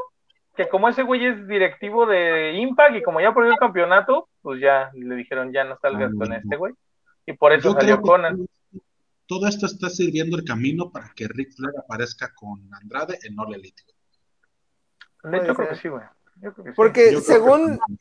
que 0.56 0.68
como 0.68 0.88
ese 0.88 1.02
güey 1.02 1.26
es 1.26 1.48
directivo 1.48 2.06
de 2.06 2.52
Impact 2.54 2.96
y 2.96 3.02
como 3.02 3.20
ya 3.20 3.34
perdió 3.34 3.52
el 3.52 3.58
campeonato, 3.58 4.28
pues 4.42 4.60
ya 4.60 4.90
le 4.94 5.16
dijeron 5.16 5.52
ya 5.52 5.64
no 5.64 5.76
salgas 5.78 6.12
con 6.16 6.28
no. 6.28 6.34
este 6.36 6.56
güey. 6.56 6.72
Y 7.26 7.32
por 7.32 7.52
eso 7.52 7.70
Yo 7.70 7.72
salió 7.72 7.94
creo 7.94 8.02
que 8.02 8.08
Conan. 8.08 8.46
todo- 9.26 9.48
esto 9.48 9.66
está 9.66 9.88
sirviendo 9.88 10.36
el 10.36 10.44
camino 10.44 10.90
para 10.92 11.10
que 11.16 11.26
Ric 11.26 11.52
Flair 11.56 11.74
aparezca 11.78 12.32
con 12.34 12.68
Andrade 12.80 13.18
en 13.24 13.38
All 13.40 13.54
Elite. 13.54 13.82
De 15.24 15.38
hecho, 15.38 15.54
creo 15.54 15.68
que 15.70 15.76
sí, 15.76 15.88
güey. 15.88 16.04
Yo 16.36 16.52
creo 16.52 16.64
que 16.66 16.70
sí. 16.70 16.76
Porque 16.76 17.12
Yo 17.12 17.22
creo 17.22 17.22
según 17.22 17.78
que- 17.78 17.94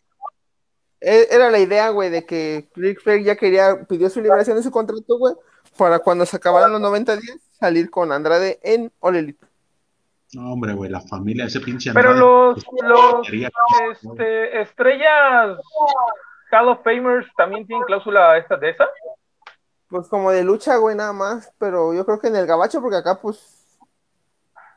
era 1.04 1.52
la 1.52 1.60
idea, 1.60 1.90
güey, 1.90 2.10
de 2.10 2.26
que 2.26 2.70
Ric 2.76 3.02
Flair 3.02 3.24
ya 3.24 3.36
quería, 3.36 3.84
pidió 3.88 4.10
su 4.10 4.22
liberación 4.22 4.58
de 4.58 4.64
su 4.64 4.72
contrato, 4.72 5.18
güey, 5.18 5.36
para 5.78 6.00
cuando 6.00 6.26
se 6.26 6.38
acabaran 6.38 6.72
los 6.72 6.82
90 6.82 7.18
días, 7.18 7.38
salir 7.60 7.90
con 7.90 8.12
Andrade 8.12 8.60
en 8.64 8.92
All 9.00 9.18
Elite. 9.18 9.46
No, 10.34 10.54
hombre, 10.54 10.74
güey, 10.74 10.90
la 10.90 11.02
familia, 11.02 11.46
ese 11.46 11.60
pinche 11.60 11.94
Pero 11.94 12.14
los, 12.14 12.66
pues, 12.66 12.90
los 12.90 13.30
este, 13.92 14.62
estrellas 14.62 15.60
Hall 16.52 16.70
of 16.70 16.84
Famers 16.84 17.28
también 17.36 17.68
tienen 17.68 17.86
cláusula 17.86 18.38
esta 18.38 18.58
de 18.58 18.70
esa. 18.70 18.88
Pues 19.90 20.08
como 20.08 20.32
de 20.32 20.44
lucha, 20.44 20.78
güey, 20.78 20.96
nada 20.96 21.14
más, 21.14 21.54
pero 21.60 21.94
yo 21.94 22.06
creo 22.06 22.20
que 22.20 22.28
en 22.28 22.36
el 22.36 22.48
gabacho, 22.48 22.82
porque 22.82 22.98
acá, 22.98 23.20
pues, 23.22 23.78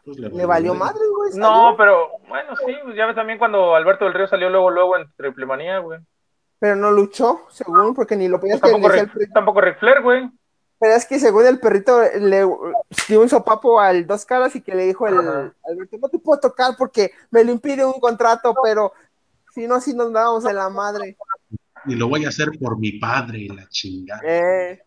pues, 0.04 0.18
le 0.18 0.44
valió 0.44 0.74
madre, 0.74 1.00
güey. 1.16 1.30
No, 1.34 1.74
pero 1.76 2.10
bueno, 2.28 2.54
sí, 2.56 2.74
pues 2.84 2.96
ya 2.96 3.06
ves 3.06 3.16
también 3.16 3.38
cuando 3.38 3.74
Alberto 3.74 4.04
del 4.04 4.14
Río 4.14 4.26
salió 4.26 4.50
luego, 4.50 4.70
luego 4.70 4.96
en 4.96 5.10
Triple 5.16 5.46
Manía, 5.46 5.78
güey. 5.78 6.00
Pero 6.58 6.76
no 6.76 6.90
luchó, 6.90 7.42
según, 7.50 7.94
porque 7.94 8.16
ni 8.16 8.28
lo 8.28 8.40
podías 8.40 8.60
Pues 8.60 8.72
tampoco, 8.72 8.88
decía 8.92 9.02
el 9.02 9.08
Ric- 9.08 9.12
perrito. 9.14 9.32
tampoco 9.34 9.60
Ric 9.60 9.78
Flair, 9.78 10.02
güey. 10.02 10.30
Pero 10.78 10.92
es 10.94 11.06
que 11.06 11.18
según 11.18 11.46
el 11.46 11.58
perrito 11.58 12.00
le 12.20 12.46
dio 13.08 13.20
un 13.20 13.28
sopapo 13.28 13.80
al 13.80 14.06
dos 14.06 14.24
caras 14.26 14.54
y 14.56 14.60
que 14.62 14.74
le 14.74 14.86
dijo 14.86 15.06
el 15.06 15.18
Ajá. 15.18 15.52
Alberto, 15.64 15.96
no 15.98 16.08
te 16.08 16.18
puedo 16.18 16.38
tocar 16.40 16.74
porque 16.76 17.12
me 17.30 17.44
lo 17.44 17.52
impide 17.52 17.84
un 17.84 17.98
contrato, 18.00 18.54
pero 18.62 18.92
si 19.54 19.66
no, 19.66 19.80
si 19.80 19.94
nos 19.94 20.12
dábamos 20.12 20.44
en 20.44 20.56
la 20.56 20.68
madre. 20.68 21.16
Y 21.86 21.94
lo 21.94 22.08
voy 22.08 22.24
a 22.26 22.28
hacer 22.28 22.48
por 22.60 22.78
mi 22.78 22.92
padre 22.98 23.46
la 23.54 23.66
chingada. 23.68 24.20
Eh, 24.24 24.82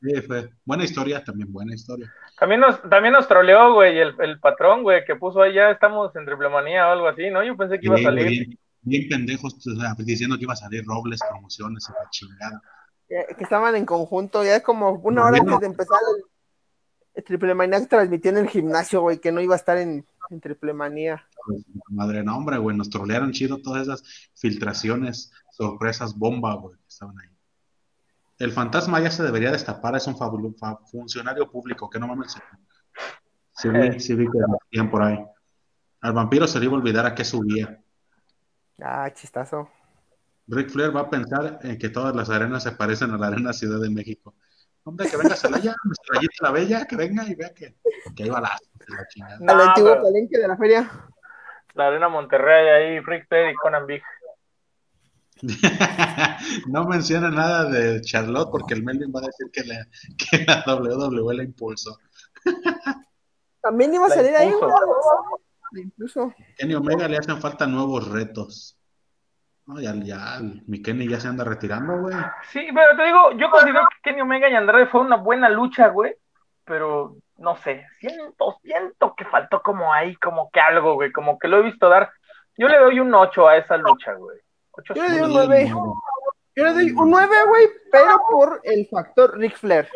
Sí, 0.00 0.20
fue 0.22 0.50
buena 0.64 0.82
historia, 0.82 1.22
también 1.22 1.52
buena 1.52 1.74
historia. 1.74 2.12
También 2.36 2.60
nos, 2.60 2.82
también 2.90 3.12
nos 3.14 3.28
troleó, 3.28 3.72
güey, 3.74 3.96
el, 4.00 4.16
el 4.18 4.40
patrón, 4.40 4.82
güey, 4.82 5.04
que 5.04 5.14
puso 5.14 5.40
ahí 5.40 5.54
ya 5.54 5.70
estamos 5.70 6.14
en 6.16 6.26
Triple 6.26 6.48
Manía 6.48 6.88
o 6.88 6.90
algo 6.90 7.06
así, 7.06 7.30
¿no? 7.30 7.44
Yo 7.44 7.56
pensé 7.56 7.78
que 7.78 7.86
iba 7.86 7.94
a 7.94 7.98
Sí, 7.98 8.04
salir. 8.04 8.26
Bien, 8.26 8.58
bien 8.82 9.08
pendejos, 9.08 9.54
o 9.54 9.80
sea, 9.80 9.94
diciendo 9.98 10.36
que 10.36 10.44
iba 10.44 10.52
a 10.52 10.56
salir 10.56 10.84
Robles, 10.84 11.20
promociones 11.30 11.88
y 11.88 11.92
la 11.92 12.10
chingada. 12.10 12.62
que, 13.08 13.42
estaban 13.44 13.74
en 13.76 13.86
conjunto, 13.86 14.44
ya 14.44 14.62
como 14.62 14.92
una 14.92 15.24
hora 15.24 15.38
antes 15.38 15.60
de 15.60 15.66
empezar 15.66 15.98
el, 16.16 16.24
el 17.14 17.24
Triple 17.24 17.54
Manía 17.54 17.80
que 17.80 17.86
transmitió 17.86 18.30
en 18.30 18.38
el 18.38 18.48
gimnasio, 18.48 19.00
güey, 19.00 19.18
que 19.18 19.32
no 19.32 19.40
iba 19.40 19.54
a 19.54 19.58
estar 19.58 19.78
en, 19.78 20.04
en 20.30 20.40
Triple 20.40 20.72
Manía. 20.72 21.26
Pues, 21.46 21.64
madre, 21.88 22.22
no, 22.22 22.36
hombre, 22.36 22.58
güey, 22.58 22.76
nos 22.76 22.90
trolearon 22.90 23.32
chido 23.32 23.58
todas 23.58 23.82
esas 23.82 24.30
filtraciones, 24.34 25.32
sorpresas, 25.50 26.16
bomba, 26.16 26.54
güey, 26.54 26.76
que 26.76 26.88
estaban 26.88 27.18
ahí. 27.18 27.28
El 28.38 28.52
fantasma 28.52 29.00
ya 29.00 29.10
se 29.10 29.22
debería 29.22 29.52
destapar, 29.52 29.94
es 29.94 30.06
un 30.08 30.16
funcionario 30.90 31.48
público, 31.50 31.88
que 31.88 32.00
no 32.00 32.08
mames. 32.08 32.36
Sí, 33.54 33.68
sí 34.00 34.14
vi 34.14 34.24
que 34.24 34.38
lo 34.38 34.58
hacían 34.66 34.90
por 34.90 35.02
ahí. 35.02 35.24
Al 36.00 36.12
vampiro 36.12 36.48
se 36.48 36.58
le 36.58 36.64
iba 36.64 36.74
a 36.74 36.78
olvidar 36.78 37.06
a 37.06 37.14
qué 37.14 37.24
subía. 37.24 37.81
Ah, 38.80 39.10
chistazo. 39.12 39.68
Ric 40.48 40.70
Flair 40.70 40.94
va 40.94 41.02
a 41.02 41.10
pensar 41.10 41.58
en 41.62 41.78
que 41.78 41.88
todas 41.88 42.14
las 42.16 42.28
arenas 42.30 42.62
se 42.62 42.72
parecen 42.72 43.10
a 43.12 43.18
la 43.18 43.28
arena 43.28 43.52
Ciudad 43.52 43.80
de 43.80 43.90
México. 43.90 44.34
Hombre, 44.84 45.08
que 45.08 45.16
venga 45.16 45.36
Celaya, 45.36 45.74
nuestra 45.84 46.14
Rayita 46.16 46.34
la 46.40 46.50
Bella, 46.50 46.84
que 46.86 46.96
venga 46.96 47.24
y 47.28 47.34
vea 47.34 47.54
que, 47.54 47.76
que 48.16 48.22
hay 48.24 48.30
balazos. 48.30 48.68
La 48.88 49.06
chingada. 49.08 49.36
Al 49.36 49.44
No, 49.46 49.62
antiguo 49.62 49.90
pero- 49.92 50.02
palenque 50.02 50.38
de 50.38 50.48
la 50.48 50.56
feria. 50.56 50.90
La 51.74 51.86
Arena 51.86 52.08
Monterrey 52.08 52.68
ahí, 52.68 53.00
Freak 53.02 53.28
Ted 53.28 53.50
y 53.50 53.54
Conan 53.54 53.86
Big. 53.86 54.02
no 56.68 56.84
menciona 56.86 57.30
nada 57.30 57.64
de 57.64 58.00
Charlotte 58.02 58.50
porque 58.50 58.74
el 58.74 58.82
Melvin 58.84 59.12
va 59.14 59.20
a 59.20 59.26
decir 59.26 59.50
que, 59.52 59.62
le, 59.64 59.86
que 60.18 60.44
la 60.44 60.62
WWE 60.66 61.34
la 61.34 61.42
impulsó. 61.44 61.98
También 63.62 63.94
iba 63.94 64.06
a 64.06 64.08
La 64.08 64.14
salir 64.14 64.34
ahí, 64.36 64.48
impuso. 64.48 64.66
Impuso. 65.80 66.34
Kenny 66.56 66.74
Omega 66.74 67.08
le 67.08 67.18
hacen 67.18 67.40
falta 67.40 67.66
nuevos 67.66 68.10
retos. 68.10 68.78
No, 69.66 69.80
ya, 69.80 69.94
ya, 69.94 70.40
mi 70.66 70.82
Kenny 70.82 71.08
ya 71.08 71.20
se 71.20 71.28
anda 71.28 71.44
retirando, 71.44 72.00
güey. 72.00 72.16
Sí, 72.50 72.66
pero 72.74 72.96
te 72.96 73.04
digo, 73.04 73.32
yo 73.32 73.50
considero 73.50 73.86
que 73.88 74.10
Kenny 74.10 74.20
Omega 74.20 74.50
y 74.50 74.54
Andrade 74.54 74.86
fue 74.86 75.00
una 75.00 75.16
buena 75.16 75.48
lucha, 75.48 75.88
güey. 75.88 76.14
Pero 76.64 77.16
no 77.38 77.56
sé, 77.56 77.86
siento, 78.00 78.58
siento 78.62 79.14
que 79.16 79.24
faltó 79.24 79.62
como 79.62 79.92
ahí, 79.92 80.14
como 80.16 80.50
que 80.50 80.60
algo, 80.60 80.94
güey. 80.94 81.12
Como 81.12 81.38
que 81.38 81.48
lo 81.48 81.58
he 81.58 81.62
visto 81.62 81.88
dar. 81.88 82.10
Yo 82.56 82.68
le 82.68 82.78
doy 82.78 83.00
un 83.00 83.14
8 83.14 83.48
a 83.48 83.56
esa 83.56 83.76
lucha, 83.76 84.14
güey. 84.14 84.38
Ocho 84.72 84.94
Yo 84.94 85.02
le 85.02 85.10
doy 85.10 85.20
un 85.22 85.32
9. 85.32 85.72
Yo 86.54 86.64
le 86.64 86.72
doy 86.72 86.90
un 86.90 87.10
9, 87.10 87.36
güey, 87.48 87.68
pero 87.90 88.20
por 88.30 88.60
el 88.64 88.86
factor 88.88 89.38
Ric 89.38 89.56
Flair. 89.56 89.88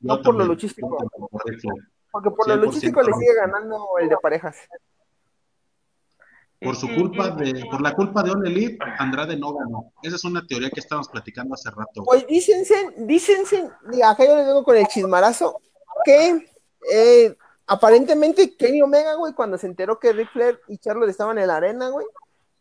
Yo 0.00 0.16
No 0.16 0.22
por 0.22 0.34
lo 0.34 0.44
luchístico. 0.44 0.98
Porque 2.10 2.30
por 2.30 2.48
lo 2.48 2.54
100% 2.56 2.60
luchístico 2.64 3.02
le 3.02 3.12
sigue 3.12 3.34
ganando 3.34 3.86
el 4.00 4.08
de 4.08 4.16
parejas. 4.18 4.56
Por 6.60 6.76
su 6.76 6.86
culpa 6.94 7.30
de, 7.30 7.62
por 7.70 7.82
la 7.82 7.94
culpa 7.94 8.22
de 8.22 8.30
All 8.30 8.46
Elite, 8.46 8.78
Andrade 8.98 9.36
no 9.36 9.52
ganó. 9.54 9.92
Esa 10.02 10.16
es 10.16 10.24
una 10.24 10.46
teoría 10.46 10.70
que 10.70 10.80
estábamos 10.80 11.08
platicando 11.08 11.54
hace 11.54 11.68
rato. 11.70 12.02
güey. 12.02 12.20
Pues 12.20 12.26
dícense, 12.26 12.74
dícense, 12.98 13.70
acá 14.02 14.24
yo 14.24 14.34
le 14.36 14.44
vengo 14.46 14.64
con 14.64 14.76
el 14.76 14.86
chismarazo, 14.86 15.60
que 16.04 16.46
eh, 16.90 17.36
aparentemente 17.66 18.56
Kenny 18.56 18.80
Omega, 18.82 19.14
güey, 19.14 19.34
cuando 19.34 19.58
se 19.58 19.66
enteró 19.66 19.98
que 19.98 20.12
Ric 20.12 20.30
Flair 20.32 20.58
y 20.68 20.78
Charlotte 20.78 21.10
estaban 21.10 21.38
en 21.38 21.48
la 21.48 21.56
arena, 21.56 21.88
güey, 21.90 22.06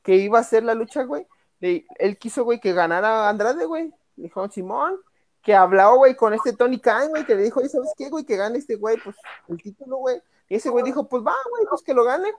que 0.02 0.16
iba 0.16 0.38
a 0.38 0.42
hacer 0.42 0.64
la 0.64 0.74
lucha, 0.74 1.04
güey, 1.04 1.26
le- 1.62 1.86
él 1.98 2.18
quiso, 2.18 2.44
güey, 2.44 2.60
que 2.60 2.74
ganara 2.74 3.30
Andrade, 3.30 3.66
güey. 3.66 3.94
Dijo 4.18 4.50
Simón, 4.50 5.00
que 5.42 5.56
habló, 5.56 5.96
güey, 5.98 6.16
con 6.16 6.34
este 6.34 6.52
Tony 6.54 6.80
Khan, 6.80 7.10
güey, 7.10 7.26
que 7.26 7.36
le 7.36 7.44
dijo, 7.44 7.60
"Oye, 7.62 7.70
¿sabes 7.70 7.92
qué, 7.98 8.10
güey? 8.10 8.26
Que 8.26 8.36
gane 8.36 8.58
este 8.58 8.76
güey, 8.76 8.98
pues, 9.04 9.16
el 9.48 9.62
título, 9.62 9.98
güey. 9.98 10.22
Y 10.50 10.56
ese 10.56 10.70
güey 10.70 10.84
dijo, 10.84 11.08
pues 11.08 11.24
va, 11.24 11.34
güey, 11.50 11.66
pues 11.70 11.82
que 11.84 11.94
lo 11.94 12.04
gane. 12.04 12.30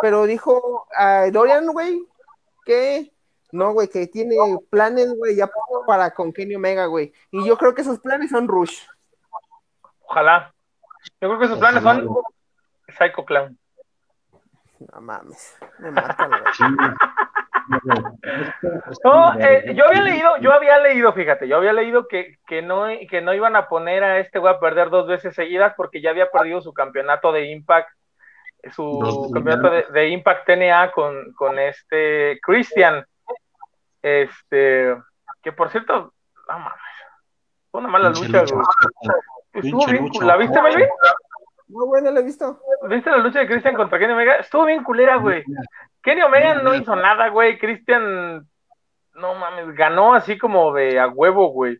Pero 0.00 0.24
dijo 0.24 0.86
a 0.96 1.30
Dorian, 1.30 1.66
güey, 1.66 2.06
que 2.64 3.12
no, 3.52 3.72
güey, 3.72 3.88
que 3.88 4.06
tiene 4.08 4.36
planes, 4.70 5.14
güey, 5.16 5.36
ya 5.36 5.48
para 5.86 6.12
con 6.12 6.32
Kenny 6.32 6.56
Omega, 6.56 6.86
güey. 6.86 7.12
Y 7.30 7.46
yo 7.46 7.56
creo 7.56 7.74
que 7.74 7.82
esos 7.82 8.00
planes 8.00 8.30
son 8.30 8.48
Rush. 8.48 8.80
Ojalá. 10.08 10.52
Yo 11.20 11.28
creo 11.28 11.38
que 11.38 11.48
sus 11.48 11.58
planes 11.58 11.82
son. 11.82 12.08
Psycho 12.88 13.24
Clown. 13.24 13.58
No 14.92 15.00
mames, 15.00 15.56
me 15.78 15.90
matan. 15.90 16.30
No, 19.04 19.38
eh, 19.38 19.74
yo 19.74 19.86
había 19.86 20.02
leído, 20.02 20.36
yo 20.38 20.52
había 20.52 20.78
leído, 20.80 21.12
fíjate, 21.12 21.48
yo 21.48 21.56
había 21.56 21.72
leído 21.72 22.08
que, 22.08 22.38
que 22.46 22.60
no, 22.60 22.86
que 23.08 23.22
no 23.22 23.32
iban 23.32 23.56
a 23.56 23.68
poner 23.68 24.04
a 24.04 24.18
este 24.18 24.38
güey 24.38 24.52
a 24.52 24.60
perder 24.60 24.90
dos 24.90 25.06
veces 25.06 25.34
seguidas 25.34 25.74
porque 25.76 26.02
ya 26.02 26.10
había 26.10 26.30
perdido 26.30 26.60
su 26.60 26.74
campeonato 26.74 27.32
de 27.32 27.46
Impact, 27.46 27.88
su 28.72 28.82
Dos- 29.00 29.32
campeonato 29.32 29.70
de, 29.70 29.86
de 29.92 30.08
Impact 30.08 30.46
TNA 30.46 30.92
con, 30.92 31.32
con 31.34 31.58
este 31.58 32.38
Christian. 32.42 33.04
Este, 34.02 34.94
que 35.42 35.52
por 35.52 35.70
cierto, 35.70 36.12
no 36.48 36.58
mames, 36.58 36.80
fue 37.70 37.80
una 37.80 37.88
mala 37.90 38.08
lucha, 38.10 38.40
lucha. 38.42 38.54
güey. 38.54 38.66
Estuvo 39.54 39.86
bien, 39.86 40.04
lucha. 40.04 40.24
¿la 40.24 40.36
viste, 40.36 40.60
Melvin? 40.60 40.88
No, 41.68 41.86
güey, 41.86 42.02
no 42.02 42.10
lo 42.10 42.20
he 42.20 42.24
visto. 42.24 42.60
¿Viste 42.88 43.10
la 43.10 43.18
lucha 43.18 43.38
de 43.40 43.46
Christian 43.46 43.74
contra 43.74 43.98
Kenny 43.98 44.12
Omega? 44.12 44.34
Estuvo 44.34 44.66
bien 44.66 44.84
culera, 44.84 45.16
güey. 45.16 45.42
Kenny 46.02 46.22
Omega 46.22 46.54
no 46.56 46.74
hizo 46.74 46.94
nada, 46.94 47.28
güey. 47.28 47.58
Christian, 47.58 48.46
no 49.14 49.34
mames, 49.34 49.74
ganó 49.74 50.14
así 50.14 50.36
como 50.38 50.72
de 50.74 50.98
a 51.00 51.08
huevo, 51.08 51.48
güey. 51.48 51.78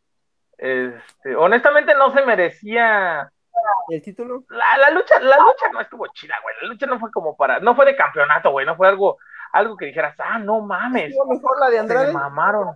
Este, 0.57 1.37
honestamente 1.37 1.95
no 1.95 2.13
se 2.13 2.25
merecía 2.25 3.29
¿Y 3.29 3.34
el 3.89 4.03
título? 4.03 4.45
la, 4.49 4.79
la 4.79 4.91
lucha, 4.91 5.19
la 5.21 5.39
lucha 5.39 5.69
no 5.73 5.81
estuvo 5.81 6.07
chida, 6.09 6.35
güey. 6.43 6.55
La 6.63 6.69
lucha 6.69 6.87
no 6.87 6.99
fue 6.99 7.11
como 7.11 7.37
para, 7.37 7.61
no 7.61 7.75
fue 7.75 7.87
de 7.87 7.97
campeonato, 7.97 8.51
güey. 8.51 8.67
No 8.67 8.77
fue 8.77 8.89
algo, 8.89 9.19
algo 9.53 9.77
que 9.77 9.87
dijeras, 9.87 10.15
ah, 10.19 10.39
no 10.39 10.61
mames, 10.61 11.11
Estuvo 11.11 11.33
mejor 11.33 11.59
la 11.61 11.67
de 11.67 11.73
se 11.75 11.79
Andrade. 11.81 12.13
mamaron. 12.13 12.75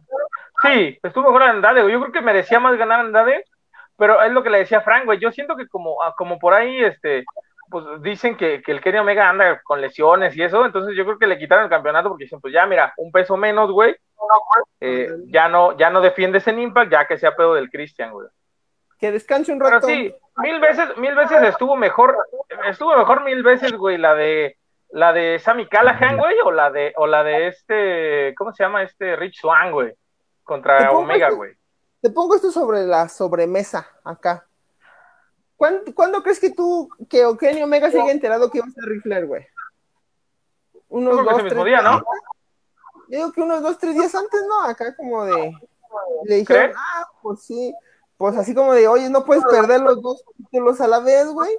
Sí, 0.63 0.99
estuvo 1.03 1.25
mejor 1.27 1.43
Andrade, 1.45 1.83
güey. 1.83 1.93
Yo 1.93 2.01
creo 2.01 2.13
que 2.13 2.21
merecía 2.23 2.61
más 2.61 2.77
ganar 2.77 3.01
Andrade, 3.01 3.45
pero 3.97 4.23
es 4.23 4.33
lo 4.33 4.43
que 4.43 4.51
le 4.51 4.59
decía 4.59 4.81
Frank, 4.81 5.05
güey. 5.05 5.19
Yo 5.19 5.31
siento 5.33 5.57
que 5.57 5.67
como, 5.69 6.03
ah, 6.03 6.15
como 6.17 6.39
por 6.39 6.55
ahí, 6.55 6.83
este, 6.85 7.25
pues 7.71 7.85
dicen 8.03 8.37
que, 8.37 8.63
que 8.63 8.73
el 8.73 8.81
Kenny 8.81 8.99
Omega 8.99 9.29
anda 9.29 9.61
con 9.63 9.81
lesiones 9.81 10.37
y 10.37 10.43
eso, 10.43 10.65
entonces 10.65 10.97
yo 10.97 11.05
creo 11.05 11.19
que 11.19 11.27
le 11.27 11.39
quitaron 11.39 11.65
el 11.65 11.71
campeonato 11.71 12.09
porque 12.09 12.25
dicen, 12.25 12.41
pues 12.41 12.53
ya, 12.55 12.67
mira, 12.67 12.93
un 12.97 13.13
peso 13.13 13.37
menos, 13.37 13.71
güey. 13.71 13.97
Eh, 14.81 15.09
ya 15.27 15.49
no, 15.49 15.77
ya 15.77 15.91
no 15.91 16.01
defiendes 16.01 16.47
en 16.49 16.59
Impact, 16.59 16.91
ya 16.93 17.07
que 17.07 17.19
sea 17.19 17.37
pedo 17.37 17.55
del 17.55 17.71
Christian, 17.71 18.13
güey. 18.13 18.29
Que 18.99 19.13
descanse 19.13 19.53
un 19.53 19.59
Pero 19.59 19.71
rato. 19.71 19.87
sí, 19.87 20.13
mil 20.39 20.61
veces, 20.61 20.97
mil 20.97 21.15
veces 21.15 21.43
estuvo 21.43 21.77
mejor, 21.77 22.17
estuvo 22.69 22.97
mejor 22.97 23.23
mil 23.25 23.43
veces, 23.43 23.73
güey, 23.73 23.97
la 23.99 24.15
de 24.15 24.57
la 24.91 25.13
de 25.13 25.39
Sammy 25.39 25.69
Callahan, 25.69 26.17
güey, 26.17 26.37
o 26.45 26.51
la 26.51 26.71
de, 26.71 26.93
o 26.97 27.07
la 27.07 27.23
de 27.23 27.49
este, 27.49 28.35
¿cómo 28.37 28.53
se 28.53 28.65
llama 28.65 28.83
este 28.83 29.17
Rich 29.17 29.41
Swan, 29.41 29.71
güey? 29.71 29.95
Contra 30.43 30.91
Omega, 30.93 31.31
güey. 31.31 31.55
Te 32.01 32.11
pongo 32.11 32.35
esto 32.35 32.51
sobre 32.51 32.87
la 32.87 33.09
sobremesa 33.09 33.87
acá. 34.05 34.47
¿Cuándo, 35.57 35.93
cuándo 35.95 36.23
crees 36.23 36.41
que 36.41 36.51
tú, 36.51 36.89
que 37.11 37.25
Kenny 37.39 37.63
Omega 37.63 37.91
se 37.91 38.01
haya 38.01 38.13
enterado 38.13 38.51
que 38.51 38.59
iba 38.59 38.67
a 38.67 38.71
ser 38.71 38.85
Ric 38.85 39.03
Flair, 39.03 39.27
güey? 39.27 39.47
Unos 40.89 41.15
creo 41.15 41.25
que 41.25 41.31
dos, 41.31 41.39
ese 41.41 41.45
mismo 41.51 41.65
día, 41.65 41.83
¿no? 41.83 41.99
Yo 43.09 43.19
digo 43.19 43.33
que 43.33 43.43
unos 43.43 43.63
dos, 43.63 43.79
tres 43.79 43.95
días 43.95 44.15
antes, 44.15 44.41
¿no? 44.49 44.63
Acá 44.63 44.95
como 44.97 45.25
de. 45.25 45.53
Le 46.25 46.37
dijeron, 46.37 46.63
¿Crees? 46.63 46.77
ah, 46.79 47.07
pues 47.21 47.43
sí. 47.43 47.75
Pues 48.19 48.37
así 48.37 48.55
como 48.55 48.75
de, 48.75 48.87
oye, 48.89 49.09
no 49.09 49.25
puedes 49.25 49.45
perder 49.45 49.81
los 49.81 50.03
dos 50.03 50.23
títulos 50.37 50.81
a 50.83 50.87
la 50.89 50.99
vez, 51.01 51.27
güey. 51.29 51.57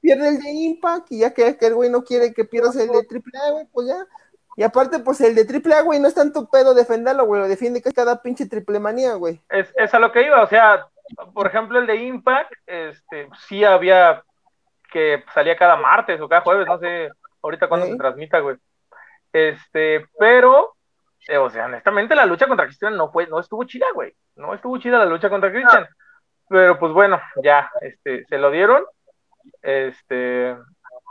Pierde 0.00 0.30
el 0.30 0.38
de 0.40 0.50
Impact 0.50 1.12
y 1.12 1.18
ya 1.20 1.32
que, 1.32 1.56
que 1.56 1.66
el 1.66 1.74
güey 1.74 1.90
no 1.90 2.02
quiere 2.02 2.32
que 2.34 2.44
pierdas 2.44 2.74
el 2.76 2.88
de 2.88 2.98
AAA, 2.98 3.50
güey, 3.52 3.66
pues 3.72 3.86
ya. 3.86 4.06
Y 4.56 4.64
aparte, 4.64 4.98
pues 4.98 5.20
el 5.20 5.34
de 5.36 5.42
AAA, 5.46 5.82
güey, 5.82 6.00
no 6.00 6.08
es 6.08 6.14
tanto 6.14 6.48
pedo 6.50 6.74
defenderlo, 6.74 7.26
güey. 7.26 7.42
Lo 7.42 7.46
defiende 7.48 7.80
que 7.82 7.92
cada 7.92 8.20
pinche 8.22 8.46
triple 8.46 8.80
manía, 8.80 9.14
güey. 9.14 9.40
Es, 9.50 9.68
es 9.76 9.94
a 9.94 9.98
lo 10.00 10.10
que 10.10 10.22
iba, 10.26 10.42
o 10.42 10.48
sea, 10.48 10.86
por 11.32 11.46
ejemplo, 11.46 11.78
el 11.78 11.86
de 11.86 11.96
Impact, 11.96 12.52
este, 12.66 13.28
sí 13.46 13.62
había 13.64 14.24
que 14.90 15.22
salía 15.34 15.56
cada 15.56 15.76
martes 15.76 16.20
o 16.20 16.28
cada 16.28 16.40
jueves, 16.40 16.66
no 16.66 16.78
sé 16.78 17.10
ahorita 17.42 17.68
cuándo 17.68 17.86
Sí. 17.86 17.92
se 17.92 17.98
transmita, 17.98 18.40
güey. 18.40 18.56
Este, 19.32 20.06
pero, 20.18 20.74
eh, 21.28 21.36
o 21.36 21.50
sea, 21.50 21.66
honestamente 21.66 22.16
la 22.16 22.26
lucha 22.26 22.46
contra 22.48 22.66
Christian 22.66 22.96
no 22.96 23.10
fue, 23.12 23.26
no 23.26 23.38
estuvo 23.38 23.62
chida, 23.64 23.86
güey. 23.94 24.14
No 24.36 24.54
estuvo 24.54 24.78
chida 24.78 24.98
la 24.98 25.04
lucha 25.04 25.28
contra 25.28 25.52
Christian. 25.52 25.86
Pero 26.48 26.78
pues 26.78 26.92
bueno, 26.92 27.20
ya, 27.42 27.70
este, 27.82 28.24
se 28.24 28.38
lo 28.38 28.50
dieron. 28.50 28.82
Este, 29.62 30.56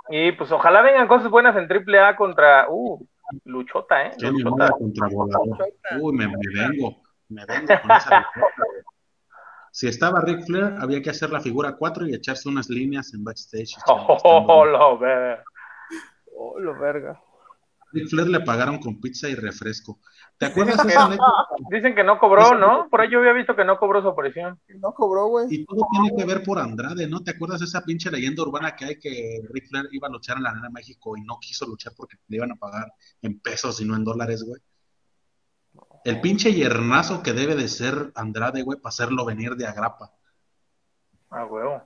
y 0.09 0.31
pues 0.31 0.51
ojalá 0.51 0.81
vengan 0.81 1.07
cosas 1.07 1.29
buenas 1.29 1.55
en 1.55 1.67
AAA 1.71 2.15
contra, 2.15 2.65
uh, 2.67 2.99
Luchota, 3.45 4.07
eh. 4.07 4.11
Luchota. 4.19 4.69
Contra 4.71 5.07
Volador. 5.09 5.73
Uy, 5.99 6.13
me, 6.17 6.27
me 6.27 6.33
vengo. 6.53 6.97
Me 7.29 7.45
vengo 7.45 7.67
con 7.81 7.91
esa 7.91 8.19
luchota, 8.19 8.63
güey. 8.71 8.81
Si 9.71 9.87
estaba 9.87 10.21
Ric 10.21 10.43
Flair, 10.45 10.73
había 10.79 11.03
que 11.03 11.11
hacer 11.11 11.29
la 11.29 11.39
figura 11.39 11.75
4 11.77 12.07
y 12.07 12.15
echarse 12.15 12.49
unas 12.49 12.69
líneas 12.69 13.13
en 13.13 13.23
backstage. 13.23 13.75
Oh, 13.87 14.17
oh, 14.23 14.45
oh, 14.47 14.65
lo 14.65 14.97
ve. 14.97 15.37
Oh, 16.35 16.59
lo 16.59 16.79
verga. 16.79 17.21
Ric 17.93 18.09
Flair 18.09 18.27
le 18.27 18.41
pagaron 18.41 18.79
con 18.79 18.99
pizza 18.99 19.29
y 19.29 19.35
refresco. 19.35 19.99
¿Te 20.37 20.45
acuerdas 20.47 20.85
esa 20.85 21.05
anécdota? 21.05 21.31
Dicen 21.71 21.95
que 21.95 22.03
no 22.03 22.19
cobró, 22.19 22.53
¿no? 22.55 22.87
Por 22.89 23.01
ahí 23.01 23.09
yo 23.09 23.19
había 23.19 23.31
visto 23.33 23.55
que 23.55 23.63
no 23.63 23.77
cobró 23.79 24.01
su 24.01 24.09
aparición. 24.09 24.59
No 24.79 24.93
cobró, 24.93 25.27
güey. 25.27 25.47
Y 25.49 25.65
todo 25.65 25.87
tiene 25.91 26.15
que 26.15 26.25
ver 26.25 26.43
por 26.43 26.59
Andrade, 26.59 27.07
¿no? 27.07 27.23
¿Te 27.23 27.31
acuerdas 27.31 27.61
esa 27.61 27.81
pinche 27.83 28.11
leyenda 28.11 28.43
urbana 28.43 28.75
que 28.75 28.85
hay 28.85 28.99
que 28.99 29.41
Ric 29.51 29.69
Flair 29.69 29.87
iba 29.91 30.07
a 30.07 30.11
luchar 30.11 30.37
en 30.37 30.43
la 30.43 30.49
Arena 30.51 30.69
México 30.69 31.15
y 31.17 31.21
no 31.21 31.37
quiso 31.39 31.65
luchar 31.65 31.93
porque 31.95 32.17
le 32.27 32.37
iban 32.37 32.51
a 32.51 32.55
pagar 32.55 32.91
en 33.21 33.39
pesos 33.39 33.79
y 33.81 33.85
no 33.85 33.95
en 33.95 34.03
dólares, 34.03 34.43
güey? 34.43 34.61
El 36.03 36.21
pinche 36.21 36.53
yernazo 36.53 37.23
que 37.23 37.33
debe 37.33 37.55
de 37.55 37.67
ser 37.67 38.11
Andrade, 38.15 38.61
güey, 38.63 38.79
para 38.79 38.89
hacerlo 38.89 39.25
venir 39.25 39.55
de 39.55 39.65
agrapa. 39.65 40.11
Ah, 41.29 41.45
huevo. 41.45 41.83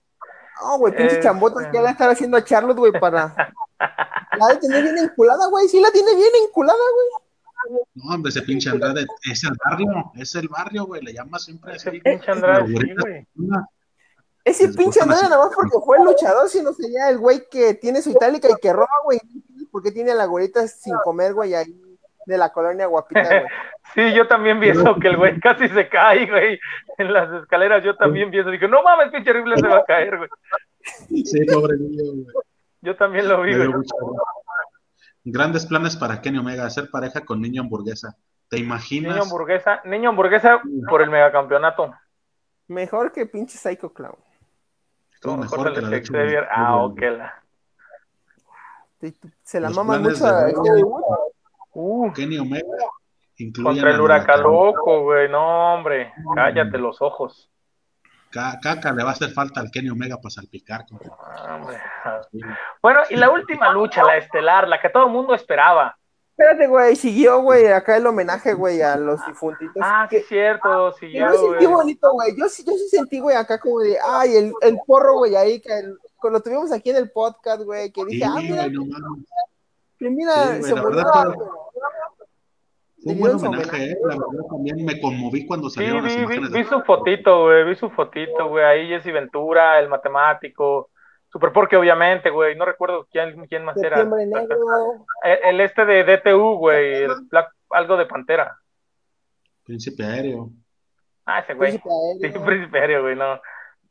No, 0.61 0.77
güey, 0.77 0.93
pinche 0.95 1.13
Este- 1.13 1.23
chambotas 1.23 1.67
que 1.67 1.73
ya 1.73 1.81
la 1.81 1.91
están 1.91 2.09
haciendo 2.09 2.37
a 2.37 2.43
Charlotte, 2.43 2.77
güey, 2.77 2.91
para. 2.99 3.33
La 4.47 4.53
de 4.53 4.59
tener 4.59 4.83
bien 4.83 4.97
enculada, 4.97 5.47
güey. 5.47 5.67
Sí, 5.67 5.79
la 5.79 5.91
tiene 5.91 6.15
bien 6.15 6.31
enculada, 6.45 6.79
güey. 6.79 7.81
No, 7.93 8.15
hombre, 8.15 8.29
ese 8.29 8.41
pinche 8.41 8.69
Andrade 8.69 9.05
es 9.31 9.43
el 9.43 9.51
barrio, 9.63 10.11
es 10.15 10.33
el 10.35 10.47
barrio, 10.47 10.85
güey, 10.85 11.01
le 11.03 11.13
llama 11.13 11.37
siempre 11.37 11.75
Ese 11.75 11.89
así. 11.89 11.99
pinche 11.99 12.31
Andrade, 12.31 12.73
güey. 12.73 13.27
Ese 14.43 14.69
pinche 14.69 14.99
Andrade 15.01 15.29
nada 15.29 15.45
más 15.45 15.53
porque 15.53 15.77
fue 15.85 15.97
el 15.97 16.05
luchador, 16.05 16.49
sino 16.49 16.73
sería 16.73 17.09
el 17.09 17.19
güey 17.19 17.43
que 17.51 17.75
tiene 17.75 18.01
su 18.01 18.09
itálica 18.09 18.49
y 18.49 18.59
que 18.59 18.73
roba, 18.73 18.87
güey. 19.03 19.19
Porque 19.71 19.91
tiene 19.91 20.11
a 20.11 20.15
la 20.15 20.25
güerita 20.25 20.67
sin 20.67 20.95
comer, 21.03 21.33
güey, 21.33 21.53
ahí 21.53 21.73
de 22.25 22.37
la 22.37 22.51
colonia 22.51 22.87
guapita, 22.87 23.23
güey. 23.27 23.43
Sí, 23.93 24.13
yo 24.13 24.25
también 24.27 24.59
vi 24.59 24.69
eso, 24.69 24.95
que 25.01 25.09
el 25.09 25.17
güey 25.17 25.37
casi 25.41 25.67
se 25.67 25.89
cae, 25.89 26.25
güey. 26.29 26.57
En 26.97 27.11
las 27.11 27.41
escaleras 27.41 27.83
yo 27.83 27.95
también 27.97 28.31
vi 28.31 28.39
eso. 28.39 28.49
Dije, 28.49 28.67
no 28.67 28.81
mames, 28.83 29.11
pinche 29.11 29.33
rifle 29.33 29.57
se 29.57 29.67
va 29.67 29.79
a 29.79 29.83
caer, 29.85 30.17
güey. 30.17 30.29
Sí, 31.25 31.45
pobre 31.51 31.77
niño, 31.77 32.03
güey. 32.05 32.25
Yo 32.81 32.95
también 32.95 33.27
lo 33.27 33.41
vi. 33.41 33.53
Grandes 35.23 35.65
planes 35.67 35.95
para 35.95 36.19
Kenny 36.21 36.39
Omega, 36.39 36.65
hacer 36.65 36.89
pareja 36.89 37.21
con 37.23 37.41
niño 37.41 37.61
hamburguesa. 37.61 38.17
¿Te 38.49 38.57
imaginas? 38.57 39.13
Niño 39.13 39.23
hamburguesa, 39.23 39.81
niño 39.85 40.09
hamburguesa 40.09 40.61
por 40.89 41.01
el 41.01 41.09
megacampeonato. 41.09 41.93
Mejor 42.67 43.11
que 43.11 43.25
pinche 43.27 43.57
Psycho 43.57 43.93
Clown. 43.93 44.15
Estuvo 45.13 45.37
Mejor 45.37 45.73
que 45.73 45.81
la 45.81 46.47
Ah, 46.51 46.77
ok. 46.83 46.99
la- 47.01 47.43
Se 49.43 49.59
la 49.59 49.67
Los 49.69 49.77
maman 49.77 50.01
planes 50.01 50.21
mucho 50.21 50.33
a 50.35 50.43
de- 50.45 50.53
Xavier 50.53 50.85
Woods. 50.85 51.05
Uh, 51.73 52.11
Kenny 52.13 52.37
Omega 52.37 52.67
contra 53.63 53.91
el 53.91 54.01
huracán. 54.01 54.43
loco, 54.43 55.03
güey. 55.03 55.29
No, 55.29 55.73
hombre. 55.75 56.13
Cállate 56.35 56.77
los 56.77 57.01
ojos. 57.01 57.49
Ca- 58.31 58.59
Caca 58.61 58.91
le 58.93 59.03
va 59.03 59.09
a 59.09 59.13
hacer 59.13 59.31
falta 59.31 59.59
al 59.59 59.69
Kenny 59.69 59.89
Omega 59.89 60.17
para 60.17 60.29
salpicar. 60.31 60.85
con- 60.87 60.99
Ah. 61.19 62.21
Bueno, 62.81 63.01
y 63.09 63.15
la 63.15 63.29
última 63.29 63.71
lucha, 63.71 64.03
la 64.03 64.17
estelar, 64.17 64.67
la 64.67 64.79
que 64.81 64.89
todo 64.89 65.05
el 65.07 65.11
mundo 65.11 65.33
esperaba. 65.35 65.95
Espérate, 66.31 66.65
güey, 66.67 66.95
siguió, 66.95 67.41
güey, 67.41 67.67
acá 67.67 67.97
el 67.97 68.07
homenaje, 68.07 68.53
güey, 68.53 68.81
a 68.81 68.95
los 68.95 69.23
difuntitos. 69.27 69.75
Ah, 69.83 70.07
sí, 70.09 70.15
que, 70.15 70.21
es 70.21 70.27
cierto. 70.27 70.93
que 70.99 71.05
Siguió, 71.07 71.29
yo 71.31 71.49
sentí 71.51 71.65
bonito, 71.67 72.11
güey. 72.13 72.35
Yo, 72.35 72.47
sí- 72.49 72.63
yo 72.65 72.71
sí 72.71 72.87
sentí, 72.89 73.19
güey, 73.19 73.35
acá 73.35 73.59
como 73.59 73.79
de, 73.81 73.97
ay, 74.03 74.35
el, 74.37 74.53
el 74.61 74.79
porro, 74.87 75.17
güey, 75.19 75.35
ahí, 75.35 75.59
que 75.61 75.77
el- 75.77 75.97
lo 76.23 76.39
tuvimos 76.41 76.71
aquí 76.71 76.89
en 76.89 76.95
el 76.97 77.11
podcast, 77.11 77.61
güey, 77.63 77.91
que 77.91 78.01
Sí, 78.01 78.07
dije, 78.07 78.25
ah, 78.25 78.35
mira, 78.41 78.67
no 78.67 78.85
que 79.99 80.09
mira, 80.09 80.33
Sí, 80.33 80.49
güey, 80.59 80.63
se 80.63 80.75
la 80.75 80.81
murió. 80.81 80.97
verdad, 80.97 81.11
pero- 81.13 81.35
Fue 81.35 81.81
un 83.05 83.19
buen 83.19 83.35
homenaje. 83.35 83.91
¿eh? 83.91 83.97
La 84.01 84.15
verdad 84.15 84.45
también 84.49 84.85
me 84.85 84.99
conmoví 85.01 85.45
cuando 85.47 85.69
Sí, 85.69 85.75
salieron 85.75 86.03
las 86.03 86.11
vi, 86.13 86.17
vi, 86.19 86.23
imágenes. 86.23 86.51
vi 86.51 86.63
de- 86.63 86.69
su 86.69 86.81
fotito, 86.81 87.43
güey, 87.43 87.63
vi 87.65 87.75
su 87.75 87.89
fotito, 87.89 88.47
güey, 88.49 88.63
ahí 88.65 88.87
Jesse 88.89 89.13
Ventura, 89.13 89.79
el 89.79 89.89
matemático, 89.89 90.89
Super 91.31 91.53
Porque 91.53 91.77
obviamente, 91.77 92.29
güey, 92.29 92.57
no 92.57 92.65
recuerdo 92.65 93.07
quién, 93.09 93.47
quién 93.47 93.63
más 93.63 93.77
era. 93.77 93.95
Septiembre 93.97 94.25
negro. 94.25 94.57
El, 95.23 95.39
el 95.45 95.61
este 95.61 95.85
de 95.85 96.03
DTU, 96.03 96.57
güey, 96.57 96.93
el 97.03 97.11
Black- 97.29 97.53
algo 97.69 97.95
de 97.95 98.05
Pantera. 98.05 98.57
Príncipe 99.63 100.03
Aéreo. 100.03 100.49
Ah, 101.25 101.39
ese 101.39 101.53
güey. 101.53 101.69
Príncipe 101.79 101.89
Sí, 102.19 102.25
aéreo, 102.27 102.45
Príncipe 102.45 102.79
Aéreo, 102.79 103.01
güey, 103.03 103.15
no. 103.15 103.39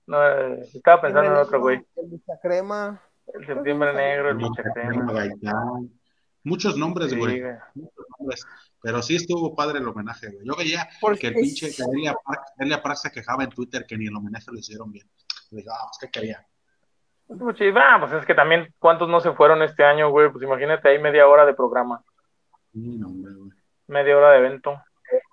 no 0.07 0.23
estaba 0.75 1.01
pensando 1.01 1.31
en 1.31 1.37
otro, 1.39 1.61
güey. 1.61 1.77
el 1.97 2.09
Mucha 2.09 2.39
crema. 2.43 3.01
El 3.33 3.47
Septiembre 3.47 3.95
Negro, 3.95 4.29
el 4.31 4.35
Mucha 4.35 4.63
Muchacrema. 4.63 5.13
Crema. 5.13 5.81
Muchos 6.45 6.77
nombres, 6.77 7.11
Sí, 7.11 7.17
güey. 7.19 7.41
güey. 7.41 7.55
Muchos 7.75 8.07
nombres. 8.19 8.47
Pero 8.83 9.03
sí 9.03 9.17
estuvo 9.17 9.55
padre 9.55 9.79
el 9.79 9.89
homenaje, 9.89 10.29
güey. 10.29 10.47
Yo 10.47 10.57
veía 10.57 10.89
que 11.19 11.27
el 11.29 11.35
pinche 11.35 11.75
que 11.75 11.83
Delia 11.91 12.15
Park, 12.25 12.43
Delia 12.57 12.83
Park 12.83 12.97
se 12.97 13.11
quejaba 13.11 13.45
en 13.45 13.51
Twitter 13.51 13.85
que 13.87 13.99
ni 13.99 14.07
el 14.07 14.17
homenaje 14.17 14.47
lo 14.51 14.59
hicieron 14.59 14.91
bien. 14.91 15.07
Le 15.51 15.59
digo, 15.59 15.73
ah, 15.73 15.87
pues 15.89 15.99
qué 16.01 16.19
quería. 16.21 16.47
Pues 17.27 17.59
sí, 17.59 17.71
va, 17.71 17.99
pues 18.01 18.13
es 18.13 18.27
que 18.27 18.35
también, 18.35 18.75
¿cuántos 18.79 19.09
no 19.09 19.21
se 19.21 19.33
fueron 19.33 19.63
este 19.63 19.85
año, 19.85 20.11
güey? 20.11 20.31
Pues 20.33 20.43
imagínate 20.43 20.89
ahí 20.89 20.99
media 20.99 21.29
hora 21.29 21.45
de 21.47 21.55
programa, 21.55 22.03
Sí, 22.73 22.97
no, 22.99 23.09
hombre, 23.09 23.33
güey. 23.35 23.51
media 23.87 24.17
hora 24.17 24.31
de 24.33 24.39
evento. 24.39 24.83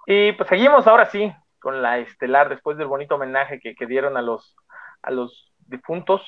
Y 0.06 0.32
pues 0.34 0.50
seguimos 0.50 0.86
ahora 0.88 1.10
sí 1.10 1.32
con 1.60 1.82
la 1.82 2.00
estelar, 2.00 2.50
después 2.50 2.78
del 2.78 2.88
bonito 2.88 3.16
homenaje 3.16 3.60
que, 3.60 3.76
que 3.76 3.86
dieron 3.88 4.16
a 4.18 4.22
los, 4.22 4.56
a 5.02 5.12
los 5.12 5.52
difuntos. 5.68 6.22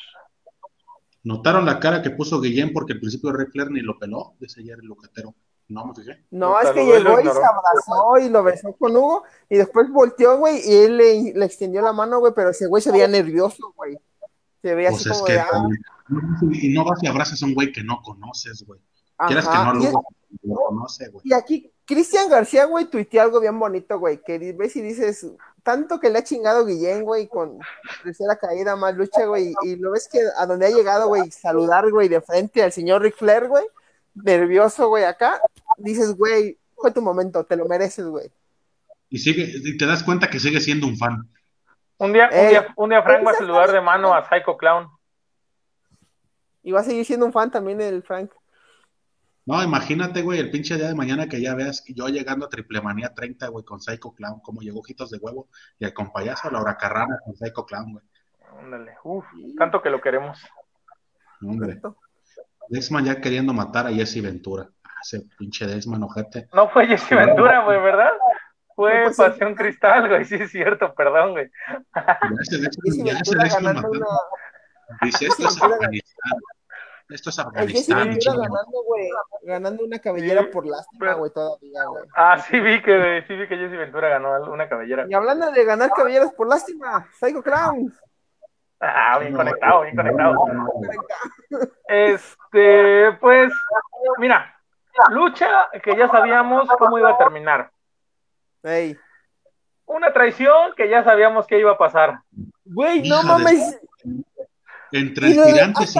¿Notaron 1.23 1.65
la 1.65 1.79
cara 1.79 2.01
que 2.01 2.11
puso 2.11 2.39
Guillén 2.41 2.71
porque 2.73 2.93
al 2.93 2.99
principio 2.99 3.31
Ric 3.31 3.51
Flair 3.51 3.71
ni 3.71 3.81
lo 3.81 3.97
peló? 3.97 4.33
Dice 4.39 4.61
ayer 4.61 4.77
el 4.81 4.87
locatero. 4.87 5.35
No, 5.69 5.85
me 5.85 5.93
fijé. 5.95 6.25
No, 6.31 6.49
Lo 6.49 6.61
es 6.61 6.71
que 6.71 6.83
llegó 6.83 7.19
y 7.19 7.23
se 7.23 7.29
abrazó 7.29 8.17
y 8.19 8.29
lo 8.29 8.43
besó 8.43 8.73
con 8.73 8.95
Hugo 8.95 9.23
y 9.47 9.57
después 9.57 9.89
volteó, 9.91 10.37
güey, 10.37 10.61
y 10.67 10.75
él 10.83 10.97
le, 10.97 11.33
le 11.33 11.45
extendió 11.45 11.81
la 11.81 11.93
mano, 11.93 12.19
güey, 12.19 12.33
pero 12.35 12.49
ese 12.49 12.67
güey 12.67 12.81
se 12.81 12.91
veía 12.91 13.07
nervioso, 13.07 13.71
güey. 13.75 13.97
Se 14.61 14.73
veía 14.75 14.89
Pues 14.89 15.01
así 15.01 15.09
es 15.09 15.15
como 15.15 15.25
que 15.25 15.33
de, 15.33 15.39
ah, 15.39 15.67
y 16.51 16.73
no 16.73 16.83
vas 16.83 17.01
y 17.03 17.07
abrazas 17.07 17.41
a 17.41 17.45
un 17.45 17.53
güey 17.53 17.71
que 17.71 17.83
no 17.83 18.01
conoces, 18.01 18.65
güey. 18.65 18.81
Quieras 19.27 19.47
que 19.47 19.57
no 19.57 19.75
Y- 19.79 19.91
lo, 19.91 20.03
lo 20.43 20.55
conoce, 20.55 21.09
güey. 21.09 21.21
Y 21.25 21.33
aquí, 21.33 21.71
Cristian 21.85 22.29
García, 22.29 22.65
güey, 22.65 22.85
tuiteó 22.85 23.21
algo 23.21 23.39
bien 23.39 23.57
bonito, 23.59 23.99
güey, 23.99 24.21
que 24.23 24.37
ves 24.53 24.75
y 24.75 24.81
dices, 24.81 25.27
tanto 25.63 25.99
que 25.99 26.09
le 26.09 26.19
ha 26.19 26.23
chingado 26.23 26.65
Guillén, 26.65 27.03
güey, 27.03 27.27
con 27.27 27.59
tercera 28.03 28.37
caída, 28.37 28.75
más 28.75 28.95
lucha, 28.95 29.25
güey, 29.25 29.53
y 29.63 29.75
lo 29.75 29.91
ves 29.91 30.07
que 30.11 30.19
a 30.37 30.45
donde 30.45 30.65
ha 30.67 30.69
llegado, 30.69 31.07
güey, 31.07 31.29
saludar, 31.31 31.89
güey, 31.91 32.07
de 32.07 32.21
frente 32.21 32.63
al 32.63 32.71
señor 32.71 33.01
Ric 33.01 33.17
Flair, 33.17 33.47
güey, 33.47 33.65
nervioso, 34.13 34.87
güey, 34.89 35.03
acá, 35.03 35.41
dices, 35.79 36.15
güey, 36.15 36.57
fue 36.75 36.91
tu 36.91 37.01
momento, 37.01 37.43
te 37.43 37.55
lo 37.55 37.65
mereces, 37.65 38.05
güey. 38.05 38.31
Y 39.09 39.17
sigue, 39.17 39.51
y 39.51 39.77
te 39.77 39.85
das 39.85 40.03
cuenta 40.03 40.29
que 40.29 40.39
sigue 40.39 40.59
siendo 40.61 40.87
un 40.87 40.97
fan. 40.97 41.27
Un 41.97 42.13
día, 42.13 42.29
un 42.31 42.37
Ey. 42.37 42.49
día, 42.49 42.73
un 42.77 42.89
día 42.89 43.03
Frank 43.03 43.25
va 43.25 43.31
a 43.31 43.35
saludar 43.35 43.71
de 43.71 43.81
mano 43.81 44.13
a 44.13 44.27
Psycho 44.27 44.55
Clown. 44.55 44.87
Y 46.63 46.71
va 46.71 46.81
a 46.81 46.83
seguir 46.83 47.05
siendo 47.05 47.25
un 47.25 47.33
fan 47.33 47.51
también 47.51 47.81
el 47.81 48.03
Frank. 48.03 48.31
No, 49.45 49.63
imagínate, 49.63 50.21
güey, 50.21 50.39
el 50.39 50.51
pinche 50.51 50.75
día 50.75 50.89
de 50.89 50.95
mañana 50.95 51.27
que 51.27 51.41
ya 51.41 51.55
veas 51.55 51.81
que 51.81 51.93
yo 51.93 52.07
llegando 52.07 52.45
a 52.45 52.49
Triple 52.49 52.81
Manía 52.81 53.15
30, 53.15 53.47
güey, 53.47 53.65
con 53.65 53.81
Psycho 53.81 54.13
Clown, 54.13 54.41
como 54.41 54.61
llegó 54.61 54.79
Ojitos 54.79 55.09
de 55.09 55.17
Huevo, 55.17 55.49
y 55.79 55.85
el 55.85 55.93
compayazo 55.93 56.51
Laura 56.51 56.77
Carrana 56.77 57.17
con 57.25 57.35
Psycho 57.35 57.65
Clown, 57.65 57.93
güey. 57.93 58.05
Ándale, 58.59 58.93
uf, 59.03 59.25
tanto 59.57 59.81
que 59.81 59.89
lo 59.89 60.01
queremos. 60.01 60.39
Hombre, 61.41 61.81
Dexman 62.67 63.05
ya 63.05 63.19
queriendo 63.19 63.53
matar 63.53 63.87
a 63.87 63.91
Jesse 63.91 64.21
Ventura. 64.21 64.69
Ese 65.01 65.21
pinche 65.37 65.65
Dexman, 65.65 66.03
ojete. 66.03 66.47
No 66.53 66.69
fue 66.69 66.87
Jesse 66.87 67.09
Ventura, 67.15 67.63
güey, 67.63 67.81
¿verdad? 67.81 68.11
Fue 68.75 69.01
Pues 69.03 69.15
sí. 69.15 69.21
Pasión 69.21 69.55
Cristal, 69.55 70.07
güey, 70.07 70.25
sí 70.25 70.35
es 70.35 70.51
cierto, 70.51 70.93
perdón, 70.95 71.31
güey. 71.31 71.49
Ya 71.95 73.15
Jesse 73.17 73.33
ganando 73.35 73.73
matando. 73.73 73.89
una, 73.91 74.07
Dice, 75.01 75.25
esto 75.27 75.47
es 75.47 75.61
Afganistán. 75.61 76.39
Esto 77.09 77.29
es 77.29 77.35
Jesse 77.35 77.39
Afganistán. 77.47 77.97
Ventura 77.97 78.19
chinga. 78.33 78.47
ganando, 78.47 78.83
güey, 78.83 79.09
ganando 79.43 79.83
una 79.83 79.99
cabellera 79.99 80.41
Sí, 80.43 80.47
por 80.53 80.65
lástima, 80.65 80.99
pero- 80.99 81.17
güey, 81.17 81.31
todavía, 81.31 81.83
güey. 81.85 82.03
Ah, 82.15 82.37
sí 82.39 82.59
vi 82.59 82.81
que, 82.81 83.23
sí 83.27 83.35
vi 83.35 83.47
que 83.47 83.57
Jesse 83.57 83.77
Ventura 83.77 84.09
ganó 84.09 84.39
una 84.51 84.69
cabellera. 84.69 85.05
Y 85.09 85.13
hablando 85.13 85.51
de 85.51 85.65
ganar 85.65 85.89
cabelleras 85.91 86.31
por 86.33 86.47
lástima, 86.47 87.07
Psycho 87.19 87.41
Clown. 87.43 87.93
Ah, 88.81 89.19
bien 89.19 89.35
conectado, 89.35 89.81
bien 89.81 89.95
conectado. 89.95 90.35
Este, 91.87 93.11
pues, 93.19 93.51
mira, 94.19 94.55
lucha 95.09 95.69
que 95.83 95.95
ya 95.95 96.07
sabíamos 96.09 96.67
cómo 96.77 96.97
iba 96.97 97.11
a 97.11 97.17
terminar. 97.17 97.71
Ey. 98.63 98.97
Una 99.85 100.13
traición 100.13 100.73
que 100.75 100.89
ya 100.89 101.03
sabíamos 101.03 101.47
que 101.47 101.59
iba 101.59 101.71
a 101.71 101.77
pasar. 101.77 102.21
Güey, 102.63 103.07
no 103.07 103.23
mames. 103.23 103.79
Entre 104.91 105.31
tirantes 105.31 105.95
y. 105.95 105.99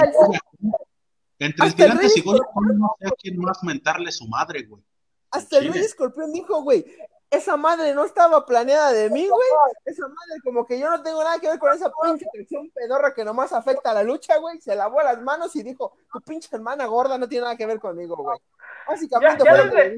Entre 1.39 1.65
hasta 1.65 1.83
el 1.83 1.91
tirantes 1.91 2.17
y 2.17 2.23
no 2.23 2.95
sé 2.99 3.07
a 3.07 3.11
quién 3.17 3.39
más 3.39 3.63
mentarle 3.63 4.11
su 4.11 4.27
madre, 4.27 4.63
güey. 4.63 4.83
Hasta 5.31 5.57
el. 5.57 5.73
Rey 5.73 5.81
Escorpión 5.81 6.31
dijo, 6.31 6.61
güey, 6.61 6.85
esa 7.31 7.57
madre 7.57 7.93
no 7.93 8.03
estaba 8.05 8.45
planeada 8.45 8.91
de 8.91 9.09
mí, 9.09 9.27
güey. 9.27 9.47
Esa 9.85 10.07
madre, 10.07 10.41
como 10.43 10.65
que 10.65 10.79
yo 10.79 10.89
no 10.89 11.01
tengo 11.03 11.23
nada 11.23 11.39
que 11.39 11.49
ver 11.49 11.59
con 11.59 11.71
esa 11.73 11.91
pinche 12.01 12.25
traición 12.33 12.69
pedorra 12.71 13.13
que 13.13 13.23
nomás 13.23 13.53
afecta 13.53 13.91
a 13.91 13.93
la 13.93 14.03
lucha, 14.03 14.37
güey. 14.37 14.59
Se 14.61 14.75
lavó 14.75 15.01
las 15.01 15.21
manos 15.21 15.55
y 15.55 15.63
dijo, 15.63 15.93
tu 16.11 16.21
pinche 16.21 16.49
hermana 16.55 16.85
gorda 16.85 17.17
no 17.17 17.27
tiene 17.27 17.43
nada 17.43 17.57
que 17.57 17.65
ver 17.67 17.79
conmigo, 17.79 18.15
güey. 18.15 18.39
Básicamente 18.87 19.43
Ya- 19.43 19.51
fue 19.55 19.63
desde-. 19.65 19.97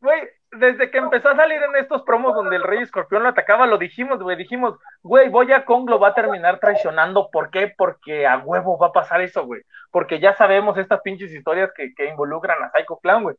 Güey, 0.00 0.20
desde 0.52 0.90
que 0.90 0.98
empezó 0.98 1.30
a 1.30 1.36
salir 1.36 1.62
en 1.62 1.76
estos 1.76 2.02
promos 2.02 2.34
donde 2.34 2.56
el 2.56 2.62
Rey 2.62 2.82
Escorpión 2.82 3.22
lo 3.22 3.30
atacaba, 3.30 3.66
lo 3.66 3.78
dijimos, 3.78 4.22
güey, 4.22 4.36
dijimos, 4.36 4.78
güey, 5.02 5.30
Boya 5.30 5.64
Kong 5.64 5.88
lo 5.88 5.98
va 5.98 6.08
a 6.08 6.14
terminar 6.14 6.60
traicionando. 6.60 7.30
¿Por 7.30 7.50
qué? 7.50 7.72
Porque 7.74 8.26
a 8.26 8.36
huevo 8.36 8.76
va 8.76 8.88
a 8.88 8.92
pasar 8.92 9.22
eso, 9.22 9.46
güey. 9.46 9.62
Porque 9.90 10.20
ya 10.20 10.36
sabemos 10.36 10.76
estas 10.76 11.00
pinches 11.00 11.32
historias 11.32 11.70
que, 11.74 11.94
que 11.94 12.04
involucran 12.06 12.62
a 12.62 12.70
Psycho 12.70 12.98
Clown, 12.98 13.22
güey. 13.22 13.36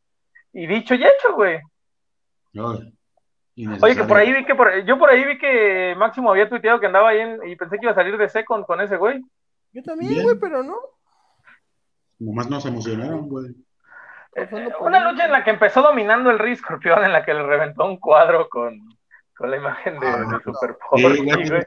Y 0.54 0.66
dicho 0.66 0.96
y 0.96 1.04
hecho, 1.06 1.36
güey. 1.36 1.60
Oye, 3.82 3.96
que 3.96 4.04
por 4.04 4.18
ahí 4.18 4.34
vi 4.34 4.46
que 4.46 4.54
por, 4.56 4.84
yo 4.86 4.98
por 5.00 5.10
ahí 5.10 5.24
vi 5.24 5.38
que 5.38 5.96
Máximo 5.98 6.30
había 6.30 6.50
tuiteado 6.50 6.80
que 6.80 6.88
andaba 6.88 7.10
ahí 7.10 7.20
en- 7.20 7.48
y 7.48 7.56
pensé 7.56 7.78
que 7.78 7.86
iba 7.86 7.92
a 7.94 7.96
salir 7.96 8.18
de 8.18 8.28
C 8.28 8.44
con, 8.44 8.66
ese 8.82 8.98
güey. 8.98 9.24
Yo 9.72 9.82
también, 9.84 10.12
Bien. 10.12 10.24
güey, 10.24 10.38
pero 10.40 10.62
no. 10.62 10.76
Nomás 12.20 12.50
nos 12.50 12.66
emocionaron, 12.66 13.28
güey. 13.30 13.54
Por 14.78 14.88
Una 14.88 15.10
lucha 15.10 15.26
en 15.26 15.32
la 15.32 15.44
que 15.46 15.52
empezó 15.52 15.82
dominando 15.82 16.30
el 16.30 16.40
Rey 16.40 16.54
Escorpión, 16.54 17.04
en 17.06 17.14
la 17.14 17.24
que 17.24 17.34
le 17.34 17.44
reventó 17.44 17.86
un 17.86 17.98
cuadro 17.98 18.50
con, 18.50 18.78
con 19.38 19.50
la 19.50 19.56
imagen 19.58 20.00
de, 20.00 20.08
Ah, 20.08 20.18
de 20.18 20.26
no. 20.28 20.40
Super 20.42 20.72
Sí, 20.72 20.78
Porky, 20.90 21.04
güey, 21.04 21.24
güey. 21.26 21.44
eso 21.44 21.58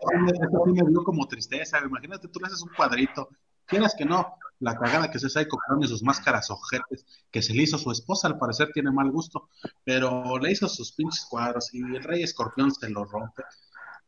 sí 0.64 0.72
me- 0.72 0.90
dio 0.90 1.02
como 1.04 1.26
tristeza. 1.26 1.78
Imagínate, 1.82 2.28
tú 2.28 2.38
le 2.40 2.46
haces 2.46 2.62
un 2.62 2.74
cuadrito. 2.74 3.28
Quieras 3.68 3.94
que 3.96 4.04
no, 4.04 4.38
la 4.60 4.76
cagada 4.76 5.10
que 5.10 5.18
se 5.18 5.28
Psycho 5.28 5.56
y 5.80 5.86
sus 5.86 6.02
máscaras 6.02 6.50
ojetes, 6.50 7.06
que 7.30 7.42
se 7.42 7.54
le 7.54 7.62
hizo 7.62 7.78
su 7.78 7.92
esposa, 7.92 8.28
al 8.28 8.38
parecer 8.38 8.70
tiene 8.72 8.90
mal 8.90 9.10
gusto, 9.10 9.48
pero 9.84 10.38
le 10.38 10.50
hizo 10.50 10.68
sus 10.68 10.92
pinches 10.92 11.26
cuadros 11.30 11.72
y 11.74 11.80
el 11.80 12.02
Rey 12.02 12.22
Escorpión 12.22 12.72
se 12.72 12.90
lo 12.90 13.04
rompe. 13.04 13.44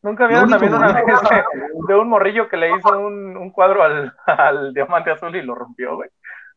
Nunca 0.02 0.26
vieron 0.26 0.48
también 0.48 0.72
una 0.72 0.92
vez 0.92 1.04
de, 1.86 1.94
un 1.94 2.08
morrillo 2.08 2.48
que 2.48 2.56
le 2.56 2.74
hizo 2.74 2.98
un, 2.98 3.36
un 3.36 3.50
cuadro 3.50 3.82
al, 3.82 4.14
al 4.26 4.72
diamante 4.72 5.10
azul 5.10 5.36
y 5.36 5.42
lo 5.42 5.54
rompió, 5.54 5.96
güey. 5.96 6.08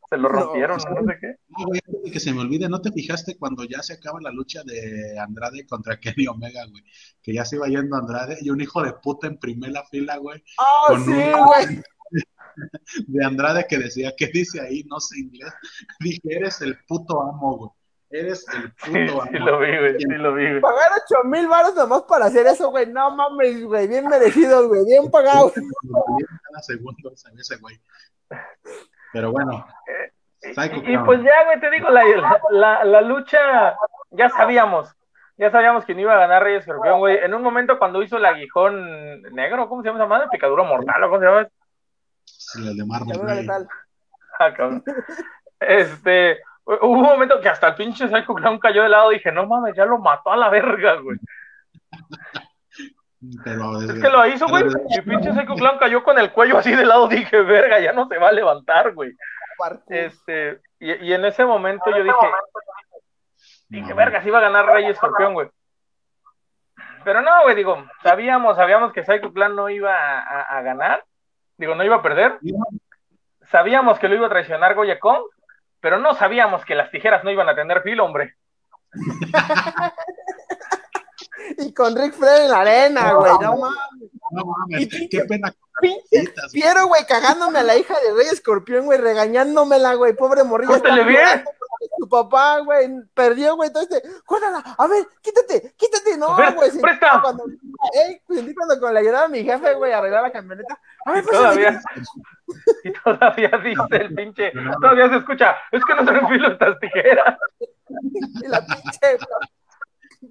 Se 0.10 0.18
lo 0.18 0.30
rompieron, 0.30 0.78
no, 0.78 1.02
no 1.02 1.12
sé 1.12 1.18
qué. 1.20 1.36
No, 1.50 1.66
güey, 1.66 1.82
antes 1.88 2.04
de 2.04 2.12
que 2.12 2.20
se 2.20 2.34
me 2.34 2.42
olvide, 2.42 2.70
¿no 2.70 2.82
te 2.82 2.92
fijaste 2.92 3.36
cuando 3.38 3.64
ya 3.64 3.82
se 3.82 3.94
acaba 3.94 4.20
la 4.22 4.32
lucha 4.32 4.62
de 4.64 5.18
Andrade 5.20 5.66
contra 5.66 6.00
Kenny 6.00 6.28
Omega, 6.28 6.66
güey? 6.70 6.84
Que 7.22 7.34
ya 7.34 7.44
se 7.46 7.56
iba 7.56 7.68
yendo 7.68 7.96
Andrade 7.96 8.38
y 8.42 8.50
un 8.52 8.62
hijo 8.62 8.84
de 8.84 8.94
puta 8.94 9.28
en 9.28 9.40
primera 9.40 9.84
fila, 9.90 10.18
güey. 10.18 10.44
¡Oh, 10.60 10.88
con 10.90 11.04
sí, 11.04 11.12
un- 11.12 11.46
güey! 11.46 11.84
De 13.08 13.26
Andrade 13.26 13.66
que 13.68 13.78
decía, 13.78 14.14
¿qué 14.18 14.28
dice 14.28 14.62
ahí? 14.62 14.84
No 14.90 15.00
sé 15.00 15.20
inglés. 15.20 15.54
Dije, 16.00 16.22
eres 16.26 16.62
el 16.62 16.78
puto 16.88 17.22
amo, 17.22 17.58
güey. 17.58 17.70
Eres 18.10 18.46
el 18.54 18.72
puto 18.74 19.26
sí 19.26 19.38
amo. 19.38 19.46
lo 19.46 19.60
vi, 19.60 19.78
güey, 19.78 19.96
sí 19.98 20.06
lo 20.08 20.34
vi, 20.36 20.50
güey. 20.50 20.62
Pagar 20.62 20.92
ocho 20.94 21.24
mil 21.26 21.48
baros 21.48 21.76
nomás 21.76 22.04
para 22.04 22.26
hacer 22.26 22.46
eso, 22.48 22.70
güey. 22.70 22.88
No 22.88 23.16
mames, 23.16 23.64
güey. 23.64 23.88
Bien 23.88 24.08
merecidos, 24.08 24.68
güey. 24.68 24.86
Bien 24.86 25.10
pagados. 25.10 25.54
Cada 25.54 26.62
segundo 26.62 27.16
sabía 27.16 27.42
ese 27.42 27.58
güey. 27.58 27.80
Pero 29.12 29.32
bueno. 29.32 29.66
Psycho 30.52 30.82
Y, 30.86 30.98
pues 31.00 31.24
ya, 31.24 31.46
güey, 31.46 31.60
te 31.60 31.70
digo, 31.72 31.90
la, 31.90 32.04
la, 32.04 32.42
la, 32.52 32.84
la 32.84 33.02
lucha, 33.02 33.78
ya 34.12 34.30
sabíamos, 34.30 34.94
ya 35.38 35.50
sabíamos 35.52 35.86
que 35.86 35.96
no 35.96 36.02
iba 36.02 36.14
a 36.14 36.20
ganar 36.20 36.44
Rey 36.44 36.56
Escorpión, 36.56 37.00
güey. 37.00 37.18
En 37.18 37.34
un 37.34 37.42
momento 37.42 37.80
cuando 37.80 38.04
hizo 38.04 38.18
el 38.18 38.26
aguijón 38.26 39.22
negro, 39.34 39.70
¿cómo 39.70 39.82
se 39.82 39.88
llama 39.88 40.00
esa 40.00 40.08
madre? 40.08 40.28
Picadura 40.32 40.64
mortal, 40.64 41.04
¿o 41.04 41.10
cómo 41.10 41.20
se 41.20 41.26
llama? 41.26 41.48
Sí, 42.26 42.68
el 42.68 42.78
de 42.78 42.86
Marvel. 42.86 43.68
Ah, 44.40 44.52
cabrón. 44.52 44.84
Este, 45.60 46.40
hubo 46.66 46.90
un 46.90 47.04
momento 47.04 47.40
que 47.40 47.50
hasta 47.50 47.68
el 47.68 47.76
pinche 47.76 48.08
Psycho 48.08 48.34
Clown 48.34 48.58
cayó 48.60 48.82
de 48.82 48.90
lado 48.90 49.12
y 49.12 49.16
dije, 49.18 49.32
no 49.32 49.46
mames, 49.46 49.76
ya 49.76 49.86
lo 49.86 50.00
mató 50.00 50.32
a 50.32 50.36
la 50.38 50.50
verga, 50.50 50.96
güey. 50.96 51.18
Pero 53.44 53.80
Es 53.80 54.02
que 54.02 54.10
lo 54.10 54.26
hizo, 54.28 54.48
güey, 54.48 54.64
y 54.90 54.96
el 54.98 55.04
pinche 55.04 55.32
Psycho 55.34 55.54
Clown 55.56 55.78
cayó 55.78 56.04
con 56.04 56.18
el 56.20 56.32
cuello 56.32 56.58
así 56.58 56.76
de 56.76 56.86
lado, 56.86 57.08
dije, 57.08 57.42
verga, 57.42 57.80
ya 57.80 57.94
no 57.94 58.08
se 58.08 58.18
va 58.18 58.30
a 58.30 58.34
levantar, 58.34 58.94
güey. 58.94 59.12
Este, 59.88 60.60
y, 60.80 60.92
y 60.94 61.14
en 61.14 61.24
ese 61.26 61.46
momento 61.46 61.86
yo 61.92 62.04
dije, 62.04 62.28
dije, 63.70 63.90
No, 63.92 63.96
verga, 63.96 64.22
si 64.22 64.28
iba 64.30 64.40
a 64.40 64.42
ganar 64.42 64.66
Rey 64.66 64.86
Escorpión, 64.86 65.34
güey. 65.36 65.48
Pero 67.06 67.22
no, 67.22 67.44
güey, 67.44 67.56
digo, 67.56 67.86
sabíamos, 68.02 68.58
sabíamos 68.58 68.92
que 68.94 69.06
Psycho 69.06 69.32
Clan 69.32 69.56
no 69.56 69.70
iba 69.70 69.94
a, 69.96 70.20
a- 70.22 70.58
a 70.58 70.62
ganar, 70.64 71.06
digo, 71.58 71.76
no 71.76 71.84
iba 71.84 71.98
a 71.98 72.02
perder, 72.02 72.40
sabíamos 73.52 74.00
que 74.00 74.08
lo 74.08 74.16
iba 74.16 74.28
a 74.28 74.30
traicionar 74.30 74.76
Goya 74.76 75.00
Kong, 75.00 75.24
pero 75.80 76.00
no 76.00 76.14
sabíamos 76.16 76.64
que 76.66 76.76
las 76.76 76.92
tijeras 76.92 77.24
no 77.24 77.32
iban 77.32 77.50
a 77.50 77.56
tener 77.56 77.82
filo, 77.82 78.06
hombre. 78.06 78.36
Y 81.58 81.74
con 81.74 81.96
Rick 81.96 82.14
Flair 82.14 82.44
en 82.44 82.50
la 82.52 82.60
arena, 82.62 83.14
güey. 83.14 83.32
No 83.42 83.58
mames. 83.58 84.10
No 84.32 84.46
mames, 84.46 84.82
Y 84.82 84.86
pinche- 84.90 85.10
qué 85.10 85.26
pena. 85.26 85.54
Piero, 86.52 86.88
güey, 86.88 87.06
cagándome 87.06 87.60
a 87.60 87.64
la 87.64 87.76
hija 87.76 87.94
de 88.00 88.14
Rey 88.14 88.28
Escorpión, 88.32 88.86
güey, 88.86 89.00
regañándomela, 89.00 89.96
güey. 89.96 90.14
Pobre 90.14 90.44
morrilla. 90.44 90.72
Córtale 90.74 91.04
bien. 91.04 91.20
llorando 91.22 91.52
Su 92.00 92.08
papá, 92.08 92.60
güey, 92.60 92.90
perdió, 93.14 93.56
güey. 93.56 93.68
Entonces, 93.68 94.02
juégala, 94.26 94.60
a 94.60 94.88
ver, 94.88 95.06
quítate, 95.22 95.74
quítate. 95.78 96.18
No, 96.18 96.36
güey. 96.36 96.70
sentí 96.70 96.82
presta. 96.82 97.22
Cuando, 97.22 97.46
sentí 98.30 98.54
cuando, 98.54 98.80
cuando 98.80 98.92
le 98.94 99.00
ayudaba 99.00 99.26
a 99.26 99.30
mi 99.30 99.44
jefe, 99.44 99.74
güey, 99.76 99.92
arreglar 99.92 100.24
la 100.24 100.32
camioneta. 100.32 100.80
A 101.06 101.12
ver, 101.12 101.24
Y 101.24 101.28
pues, 101.28 101.38
todavía, 101.38 101.82
y 102.84 102.94
todavía 102.94 103.50
dice 103.64 103.96
el 104.04 104.14
pinche, 104.16 104.52
todavía 104.82 105.10
se 105.10 105.18
escucha, 105.18 105.56
es 105.72 105.84
que 105.84 105.96
no 105.96 106.06
se 106.06 106.28
filo 106.28 106.52
estas 106.52 106.80
tijeras. 106.80 107.38
Y 108.44 108.48
la 108.48 108.66
pinche, 108.66 109.18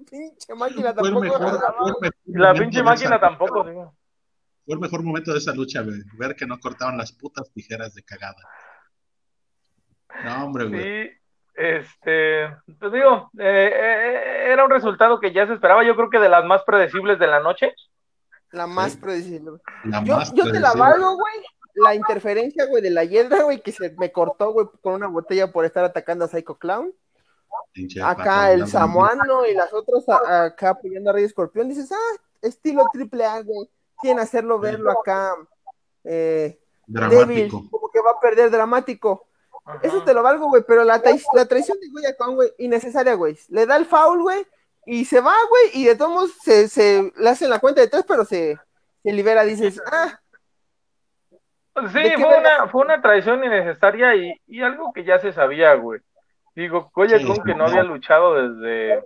pinche 0.09 0.53
máquina 0.55 0.93
Fue 0.93 1.03
tampoco. 1.03 1.21
mejor, 1.21 1.39
fue 1.39 1.51
mejor 2.01 2.11
la 2.25 2.53
pinche 2.53 2.77
de 2.79 2.83
máquina 2.83 3.19
tampoco, 3.19 3.63
digo. 3.63 3.95
Fue 4.65 4.73
el 4.75 4.79
mejor 4.79 5.03
momento 5.03 5.31
de 5.31 5.37
esa 5.37 5.53
lucha, 5.53 5.81
güey. 5.81 6.01
Ver 6.17 6.35
que 6.35 6.45
no 6.45 6.59
cortaban 6.59 6.97
las 6.97 7.11
putas 7.13 7.51
tijeras 7.53 7.93
de 7.93 8.03
cagada. 8.03 8.35
No, 10.25 10.45
hombre, 10.45 10.65
güey. 10.65 10.81
Sí, 10.81 11.11
este, 11.55 12.47
pues 12.79 12.91
digo, 12.91 13.29
eh, 13.39 13.71
eh, 13.73 14.51
era 14.51 14.63
un 14.65 14.71
resultado 14.71 15.19
que 15.19 15.31
ya 15.33 15.45
se 15.47 15.53
esperaba, 15.53 15.83
yo 15.83 15.95
creo 15.95 16.09
que 16.09 16.19
de 16.19 16.29
las 16.29 16.43
más 16.45 16.63
predecibles 16.63 17.19
de 17.19 17.27
la 17.27 17.39
noche. 17.39 17.73
La 18.51 18.67
más 18.67 18.95
predecible. 18.97 19.59
La 19.85 20.03
Yo, 20.03 20.17
más 20.17 20.33
yo 20.33 20.51
te 20.51 20.59
la 20.59 20.73
valgo, 20.73 21.15
güey. 21.15 21.33
La 21.75 21.95
interferencia, 21.95 22.65
güey, 22.67 22.83
de 22.83 22.91
la 22.91 23.03
hiedra, 23.03 23.41
güey, 23.43 23.61
que 23.61 23.71
se 23.71 23.95
me 23.97 24.11
cortó, 24.11 24.51
güey, 24.51 24.67
con 24.81 24.93
una 24.93 25.07
botella 25.07 25.51
por 25.51 25.65
estar 25.65 25.83
atacando 25.83 26.25
a 26.25 26.27
Psycho 26.27 26.55
Clown. 26.59 26.93
Pinche 27.71 28.01
Acá 28.01 28.51
el 28.51 28.67
samuano 28.67 29.45
y 29.47 29.53
las 29.55 29.73
otras 29.73 30.07
a- 30.07 30.45
acá 30.45 30.69
apoyando 30.69 31.09
a 31.09 31.13
Rey 31.13 31.23
Escorpión. 31.23 31.67
Dices, 31.69 31.91
ah, 31.91 32.21
estilo 32.41 32.83
triple 32.93 33.25
A, 33.25 33.41
güey. 33.41 33.67
Quieren 33.99 34.19
hacerlo 34.19 34.59
verlo 34.59 34.91
acá. 34.91 35.35
Eh, 36.03 36.59
débil, 36.85 37.49
Dramático. 37.49 37.63
como 37.71 37.89
que 37.89 38.01
va 38.01 38.11
a 38.11 38.19
perder 38.19 38.51
dramático. 38.51 39.27
Ajá. 39.65 39.79
Eso 39.83 40.03
te 40.03 40.13
lo 40.13 40.23
valgo, 40.23 40.47
güey, 40.47 40.63
pero 40.67 40.83
la, 40.83 41.01
la 41.33 41.45
traición 41.45 41.79
de 41.79 41.89
Goya 41.89 42.15
Kong, 42.17 42.35
güey, 42.35 42.51
innecesaria, 42.57 43.13
güey. 43.13 43.37
Le 43.49 43.65
da 43.65 43.77
el 43.77 43.85
foul, 43.85 44.21
güey, 44.21 44.45
y 44.85 45.05
se 45.05 45.21
va, 45.21 45.33
güey, 45.49 45.69
y 45.73 45.85
de 45.85 45.95
todos 45.95 46.11
modos 46.11 46.31
se, 46.43 46.67
se 46.67 47.11
le 47.15 47.29
hacen 47.29 47.49
la 47.49 47.59
cuenta 47.59 47.79
de 47.81 47.87
tres, 47.87 48.03
pero 48.07 48.25
se, 48.25 48.57
se 49.03 49.11
libera. 49.13 49.43
Dices, 49.43 49.81
ah, 49.91 50.19
Sí, 51.91 52.03
¿De 52.03 52.11
qué 52.11 52.17
fue 52.23 52.37
una, 52.37 52.67
fue 52.67 52.81
una 52.85 53.01
traición 53.01 53.43
innecesaria 53.43 54.13
y, 54.15 54.31
y 54.45 54.61
algo 54.61 54.93
que 54.93 55.03
ya 55.03 55.17
se 55.19 55.33
sabía, 55.33 55.73
güey. 55.73 56.01
Digo, 56.55 56.91
Goya 56.93 57.17
Sí, 57.17 57.25
Kong 57.25 57.43
que 57.43 57.55
no 57.55 57.65
sí. 57.67 57.71
había 57.71 57.83
luchado 57.83 58.35
desde, 58.35 59.03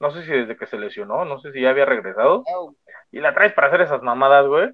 no 0.00 0.10
sé 0.10 0.24
si 0.24 0.32
desde 0.32 0.56
que 0.56 0.66
se 0.66 0.78
lesionó, 0.78 1.24
no 1.24 1.38
sé 1.38 1.52
si 1.52 1.60
ya 1.60 1.70
había 1.70 1.84
regresado, 1.84 2.42
y 3.12 3.20
la 3.20 3.34
traes 3.34 3.52
para 3.52 3.68
hacer 3.68 3.82
esas 3.82 4.02
mamadas, 4.02 4.46
güey. 4.46 4.70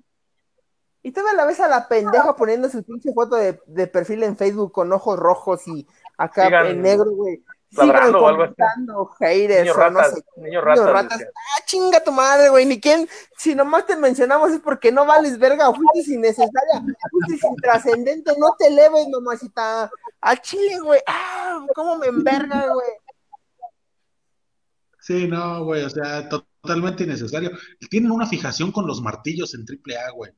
Y 1.02 1.10
todavía 1.12 1.34
la 1.34 1.46
ves 1.46 1.58
a 1.60 1.68
la 1.68 1.88
pendeja 1.88 2.36
poniendo 2.36 2.68
su 2.70 2.82
pinche 2.84 3.12
foto 3.12 3.36
de, 3.36 3.60
de 3.66 3.86
perfil 3.88 4.22
en 4.22 4.36
Facebook 4.36 4.70
con 4.72 4.92
ojos 4.92 5.18
rojos 5.18 5.66
y 5.66 5.86
acá 6.16 6.44
Sigan 6.46 6.66
en 6.66 6.82
negro, 6.82 7.10
güey. 7.10 7.42
Sigan 7.70 8.12
comentando 8.12 9.06
haters 9.18 9.62
Niños 9.62 9.76
o 9.76 9.90
no 9.90 9.98
ratas, 9.98 10.12
sé. 10.12 10.24
niños 10.36 10.64
niños 10.64 10.64
ratas. 10.64 10.92
ratas. 10.92 11.22
Ah, 11.22 11.62
chinga 11.64 12.04
tu 12.04 12.12
madre, 12.12 12.50
güey. 12.50 12.66
Ni 12.66 12.78
quién, 12.80 13.08
si 13.36 13.54
nomás 13.54 13.86
te 13.86 13.96
mencionamos 13.96 14.52
es 14.52 14.60
porque 14.60 14.92
no 14.92 15.06
vales 15.06 15.38
verga, 15.38 15.70
o 15.70 15.74
fuiste 15.74 16.12
innecesaria, 16.12 16.84
fuiste 17.10 17.46
intrascendente, 17.48 18.32
no 18.38 18.54
te 18.58 18.66
eleves, 18.68 19.08
mamacita. 19.08 19.90
Al 20.20 20.40
chile, 20.42 20.78
güey. 20.80 21.00
Ah, 21.06 21.66
cómo 21.74 21.96
me 21.96 22.06
enverga, 22.08 22.68
güey. 22.74 22.90
Sí, 25.00 25.26
no, 25.26 25.64
güey, 25.64 25.82
o 25.82 25.90
sea, 25.90 26.28
to- 26.28 26.46
totalmente 26.60 27.02
innecesario. 27.04 27.50
Tienen 27.90 28.12
una 28.12 28.26
fijación 28.26 28.70
con 28.70 28.86
los 28.86 29.00
martillos 29.02 29.54
en 29.54 29.62
AAA, 29.66 30.10
güey. 30.12 30.30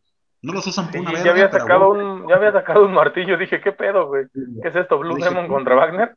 No 0.45 0.53
los 0.53 0.66
usan 0.66 0.87
por 0.87 0.93
Sí, 0.93 0.99
una 0.99 1.11
ya 1.12 1.16
verga, 1.16 1.31
había 1.31 1.51
sacado 1.51 1.89
un, 1.89 2.29
ya 2.29 2.35
había 2.37 2.53
sacado 2.53 2.85
un 2.85 2.93
martillo, 2.93 3.39
dije, 3.39 3.62
¿qué 3.62 3.73
pedo, 3.73 4.09
güey? 4.09 4.27
¿Qué 4.62 4.69
es 4.69 4.77
esto? 4.77 4.99
¿Blue 4.99 5.16
Dije, 5.16 5.31
Demon 5.31 5.49
contra 5.49 5.75
Wagner? 5.75 6.15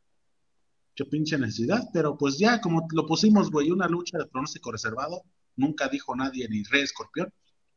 qué 0.94 1.04
pinche 1.04 1.38
necesidad, 1.38 1.80
pero 1.94 2.18
pues 2.18 2.38
ya, 2.38 2.60
como 2.60 2.86
lo 2.92 3.06
pusimos, 3.06 3.50
güey, 3.50 3.70
una 3.70 3.86
lucha 3.86 4.18
de 4.18 4.26
pronóstico 4.26 4.72
reservado, 4.72 5.22
nunca 5.56 5.88
dijo 5.88 6.14
nadie 6.14 6.46
ni 6.48 6.62
Rey 6.64 6.82
Escorpión, 6.82 7.32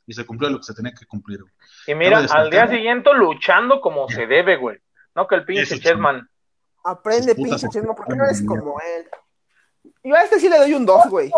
y 0.07 0.13
se 0.13 0.25
cumplió 0.25 0.49
lo 0.49 0.57
que 0.57 0.63
se 0.63 0.73
tenía 0.73 0.91
que 0.91 1.05
cumplir, 1.05 1.41
güey. 1.41 1.53
Y 1.87 1.95
mira, 1.95 2.17
al 2.17 2.49
día 2.49 2.67
siguiente 2.67 3.13
luchando 3.13 3.79
como 3.79 4.09
se 4.09 4.25
debe, 4.27 4.57
güey. 4.57 4.79
No 5.15 5.27
que 5.27 5.35
el 5.35 5.45
pinche 5.45 5.79
Chessman. 5.79 6.27
Aprende, 6.83 7.35
pinche 7.35 7.69
chesmo, 7.69 7.95
porque 7.95 8.15
no 8.15 8.25
eres 8.25 8.43
como 8.43 8.77
él. 8.81 9.07
Yo 10.03 10.15
a 10.15 10.23
este 10.23 10.39
sí 10.39 10.49
le 10.49 10.57
doy 10.57 10.73
un 10.73 10.85
2, 10.85 11.09
güey. 11.09 11.31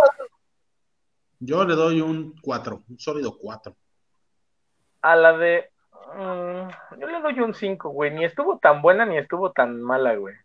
Yo 1.40 1.66
le 1.66 1.76
doy 1.76 2.00
un 2.00 2.34
4, 2.42 2.84
un 2.88 2.98
sólido 2.98 3.38
4. 3.38 3.76
A 5.04 5.16
la 5.16 5.38
de. 5.38 5.70
mm, 6.18 7.00
yo 7.00 7.08
le 7.08 7.22
doy 7.22 7.40
un 7.42 7.54
5, 7.54 7.90
güey. 7.90 8.10
Ni 8.12 8.26
estuvo 8.26 8.58
tan 8.58 8.82
buena 8.82 9.06
ni 9.06 9.18
estuvo 9.18 9.52
tan 9.52 9.82
mala, 9.82 10.16
güey. 10.16 10.36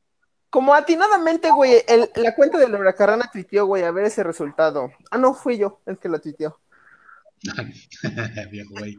Como 0.50 0.74
atinadamente, 0.74 1.50
güey, 1.50 1.82
el- 1.88 2.10
la 2.16 2.34
cuenta 2.34 2.58
de 2.58 2.68
la 2.68 2.78
Huracarrana 2.78 3.30
tuiteó, 3.32 3.66
güey, 3.66 3.84
a 3.84 3.90
ver 3.90 4.04
ese 4.04 4.22
resultado. 4.22 4.90
Ah, 5.10 5.18
no, 5.18 5.32
fui 5.34 5.58
yo 5.58 5.80
el 5.86 5.98
que 5.98 6.08
lo 6.08 6.20
tuiteó. 6.20 6.58
Viejo, 8.50 8.70
güey. 8.78 8.98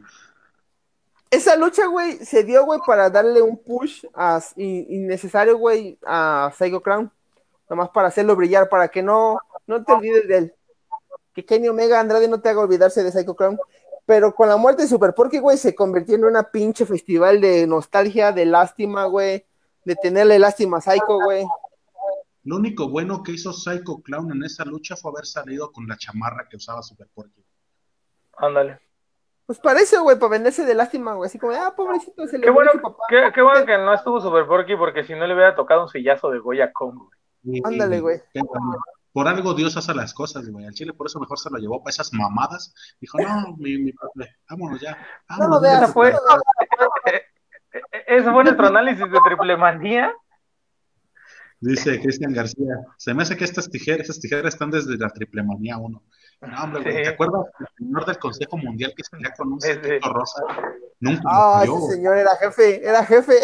Esa 1.30 1.54
lucha, 1.56 1.86
güey, 1.86 2.16
se 2.24 2.42
dio, 2.42 2.64
güey, 2.64 2.80
para 2.84 3.08
darle 3.10 3.40
un 3.42 3.56
push 3.62 4.04
a- 4.14 4.40
in- 4.56 4.86
innecesario, 4.90 5.58
güey, 5.58 5.98
a 6.04 6.50
Psycho 6.56 6.80
Crown. 6.82 7.10
Nomás 7.68 7.90
para 7.90 8.08
hacerlo 8.08 8.34
brillar, 8.34 8.68
para 8.68 8.88
que 8.88 9.02
no, 9.02 9.38
no 9.66 9.84
te 9.84 9.92
olvides 9.92 10.26
de 10.26 10.38
él. 10.38 10.54
Que 11.32 11.44
Kenny 11.44 11.68
Omega 11.68 12.00
Andrade 12.00 12.26
no 12.26 12.40
te 12.40 12.48
haga 12.48 12.60
olvidarse 12.60 13.04
de 13.04 13.12
Psycho 13.12 13.36
Crown. 13.36 13.58
Pero 14.10 14.34
con 14.34 14.48
la 14.48 14.56
muerte 14.56 14.82
de 14.82 14.88
Super 14.88 15.14
Porky, 15.14 15.38
güey, 15.38 15.56
se 15.56 15.72
convirtió 15.72 16.16
en 16.16 16.24
una 16.24 16.50
pinche 16.50 16.84
festival 16.84 17.40
de 17.40 17.64
nostalgia, 17.68 18.32
de 18.32 18.44
lástima, 18.44 19.04
güey. 19.04 19.46
De 19.84 19.94
tenerle 19.94 20.36
lástima 20.40 20.78
a 20.78 20.80
Psycho, 20.80 21.20
güey. 21.22 21.44
Lo 22.42 22.56
único 22.56 22.88
bueno 22.88 23.22
que 23.22 23.30
hizo 23.30 23.52
Psycho 23.52 24.02
Clown 24.02 24.32
en 24.32 24.42
esa 24.42 24.64
lucha 24.64 24.96
fue 24.96 25.12
haber 25.12 25.26
salido 25.26 25.70
con 25.70 25.86
la 25.86 25.96
chamarra 25.96 26.48
que 26.50 26.56
usaba 26.56 26.82
Super 26.82 27.06
Porky. 27.14 27.44
Ándale. 28.36 28.80
Pues 29.46 29.60
parece, 29.60 29.96
güey, 30.00 30.18
para 30.18 30.30
venderse 30.30 30.64
de 30.64 30.74
lástima, 30.74 31.14
güey. 31.14 31.28
Así 31.28 31.38
como, 31.38 31.52
ah, 31.52 31.72
pobrecito, 31.76 32.26
se 32.26 32.38
le 32.38 32.46
Qué 32.46 32.50
bueno, 32.50 32.72
murió 32.74 32.88
su 32.88 32.92
papá. 32.92 33.04
qué, 33.10 33.30
qué 33.32 33.42
bueno 33.42 33.64
que 33.64 33.78
no 33.78 33.94
estuvo 33.94 34.20
Super 34.20 34.44
Porky 34.44 34.74
porque 34.74 35.04
si 35.04 35.12
no 35.12 35.24
le 35.24 35.34
hubiera 35.34 35.54
tocado 35.54 35.82
un 35.82 35.88
sillazo 35.88 36.30
de 36.30 36.40
Goya 36.40 36.72
Kong, 36.72 36.98
güey. 37.44 37.62
Ándale, 37.62 38.00
güey. 38.00 38.20
Por 39.12 39.26
algo 39.26 39.54
Dios 39.54 39.76
hace 39.76 39.92
las 39.94 40.14
cosas, 40.14 40.48
güey. 40.48 40.66
Al 40.66 40.72
Chile 40.74 40.92
por 40.92 41.06
eso 41.08 41.18
mejor 41.18 41.38
se 41.38 41.50
lo 41.50 41.58
llevó 41.58 41.82
para 41.82 41.90
esas 41.90 42.12
mamadas. 42.12 42.72
Dijo, 43.00 43.18
no, 43.18 43.56
mi, 43.58 43.76
mi 43.78 43.92
padre, 43.92 44.36
vámonos 44.48 44.80
ya. 44.80 44.96
No 45.38 45.48
lo 45.48 45.60
Vámonos, 45.60 45.92
fue, 45.92 46.12
no 46.12 46.18
lo 46.20 46.90
veas. 47.04 47.22
E- 47.72 47.78
e- 47.92 48.16
Eso 48.18 48.32
fue 48.32 48.44
nuestro 48.44 48.66
análisis 48.68 49.10
de 49.10 49.18
triple 49.24 49.56
manía. 49.56 50.12
Dice 51.62 52.00
Cristian 52.00 52.32
García, 52.32 52.74
se 52.96 53.12
me 53.12 53.22
hace 53.22 53.36
que 53.36 53.44
estas 53.44 53.68
tijeras, 53.68 54.00
esas 54.08 54.18
tijeras 54.20 54.54
están 54.54 54.70
desde 54.70 54.96
la 54.96 55.10
triple 55.10 55.42
manía 55.42 55.76
1. 55.76 56.02
No, 56.40 56.62
hombre, 56.64 56.82
güey, 56.82 56.96
Sí. 56.96 57.02
¿te 57.02 57.08
acuerdas 57.10 57.42
del 57.58 57.68
señor 57.76 58.06
del 58.06 58.18
Consejo 58.18 58.56
Mundial 58.56 58.94
que 58.96 59.04
salía 59.04 59.30
con 59.36 59.52
un 59.52 59.60
saquito 59.60 60.08
rosa? 60.10 60.42
Nunca 61.00 61.22
Ah, 61.26 61.62
ese 61.64 61.96
señor 61.96 62.16
era 62.16 62.34
jefe, 62.36 62.88
era 62.88 63.04
jefe. 63.04 63.34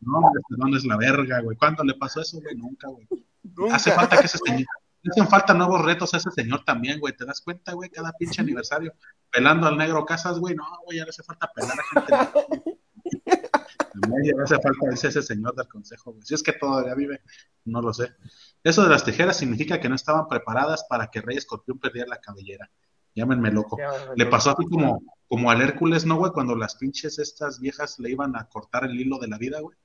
No, 0.00 0.18
hombre, 0.18 0.42
este 0.42 0.54
don 0.58 0.74
es 0.74 0.84
la 0.84 0.98
verga, 0.98 1.40
güey. 1.40 1.56
¿Cuándo 1.56 1.82
le 1.82 1.94
pasó 1.94 2.20
eso, 2.20 2.38
güey? 2.42 2.54
Nunca, 2.56 2.88
güey. 2.88 3.08
Nunca. 3.44 3.76
Hace 3.76 3.92
falta 3.92 4.18
que 4.18 4.26
ese 4.26 4.38
señor, 4.38 4.66
le 5.04 5.10
hacen 5.10 5.28
falta 5.28 5.52
nuevos 5.52 5.84
retos 5.84 6.14
a 6.14 6.16
ese 6.16 6.30
señor 6.30 6.64
también, 6.64 6.98
güey. 6.98 7.14
¿Te 7.14 7.26
das 7.26 7.42
cuenta, 7.42 7.74
güey? 7.74 7.90
Cada 7.90 8.12
pinche 8.12 8.40
aniversario, 8.40 8.94
pelando 9.30 9.66
al 9.66 9.76
negro 9.76 10.04
Casas, 10.06 10.38
güey. 10.38 10.54
No, 10.54 10.64
güey, 10.86 10.98
ya 10.98 11.04
le 11.04 11.10
hace 11.10 11.22
falta 11.22 11.50
pelar 11.54 11.76
a 11.78 11.82
gente. 11.92 12.80
También 14.00 14.24
ya 14.24 14.36
le 14.36 14.42
hace 14.42 14.56
falta 14.56 14.90
ese, 14.92 15.08
ese 15.08 15.22
señor 15.22 15.54
del 15.54 15.68
consejo, 15.68 16.12
güey. 16.12 16.24
Si 16.24 16.34
es 16.34 16.42
que 16.42 16.54
todavía 16.54 16.94
vive, 16.94 17.20
no 17.66 17.82
lo 17.82 17.92
sé. 17.92 18.14
Eso 18.62 18.82
de 18.82 18.88
las 18.88 19.04
tijeras 19.04 19.36
significa 19.36 19.78
que 19.78 19.90
no 19.90 19.94
estaban 19.94 20.26
preparadas 20.26 20.86
para 20.88 21.08
que 21.08 21.20
Rey 21.20 21.36
Escorpión 21.36 21.78
perdiera 21.78 22.08
la 22.08 22.20
cabellera. 22.20 22.70
Llámenme 23.14 23.50
loco. 23.50 23.76
Le 24.16 24.26
pasó 24.26 24.50
así 24.50 24.64
como, 24.66 25.02
como 25.28 25.50
al 25.50 25.60
Hércules, 25.60 26.06
¿no, 26.06 26.16
güey? 26.16 26.32
Cuando 26.32 26.56
las 26.56 26.76
pinches 26.76 27.18
estas 27.18 27.60
viejas 27.60 27.98
le 27.98 28.10
iban 28.10 28.36
a 28.36 28.48
cortar 28.48 28.84
el 28.84 28.98
hilo 28.98 29.18
de 29.18 29.28
la 29.28 29.36
vida, 29.36 29.60
güey. 29.60 29.76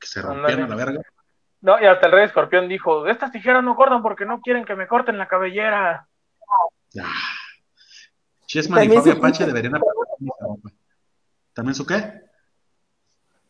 Que 0.00 0.06
se 0.06 0.22
rompían 0.22 0.62
a 0.62 0.68
la 0.68 0.76
verga. 0.76 1.02
No, 1.60 1.80
y 1.80 1.86
hasta 1.86 2.06
el 2.06 2.12
rey 2.12 2.24
escorpión 2.24 2.68
dijo, 2.68 3.06
estas 3.08 3.32
tijeras 3.32 3.64
no 3.64 3.74
cortan 3.74 4.02
porque 4.02 4.24
no 4.24 4.40
quieren 4.40 4.64
que 4.64 4.76
me 4.76 4.86
corten 4.86 5.18
la 5.18 5.26
cabellera. 5.26 6.06
Ya. 6.90 7.06
Chessman 8.46 8.84
y 8.84 8.88
Fabio 8.96 9.12
Apache 9.14 9.44
pinche- 9.44 9.46
deberían. 9.46 9.80
¿También 11.52 11.74
su 11.74 11.84
qué? 11.84 12.22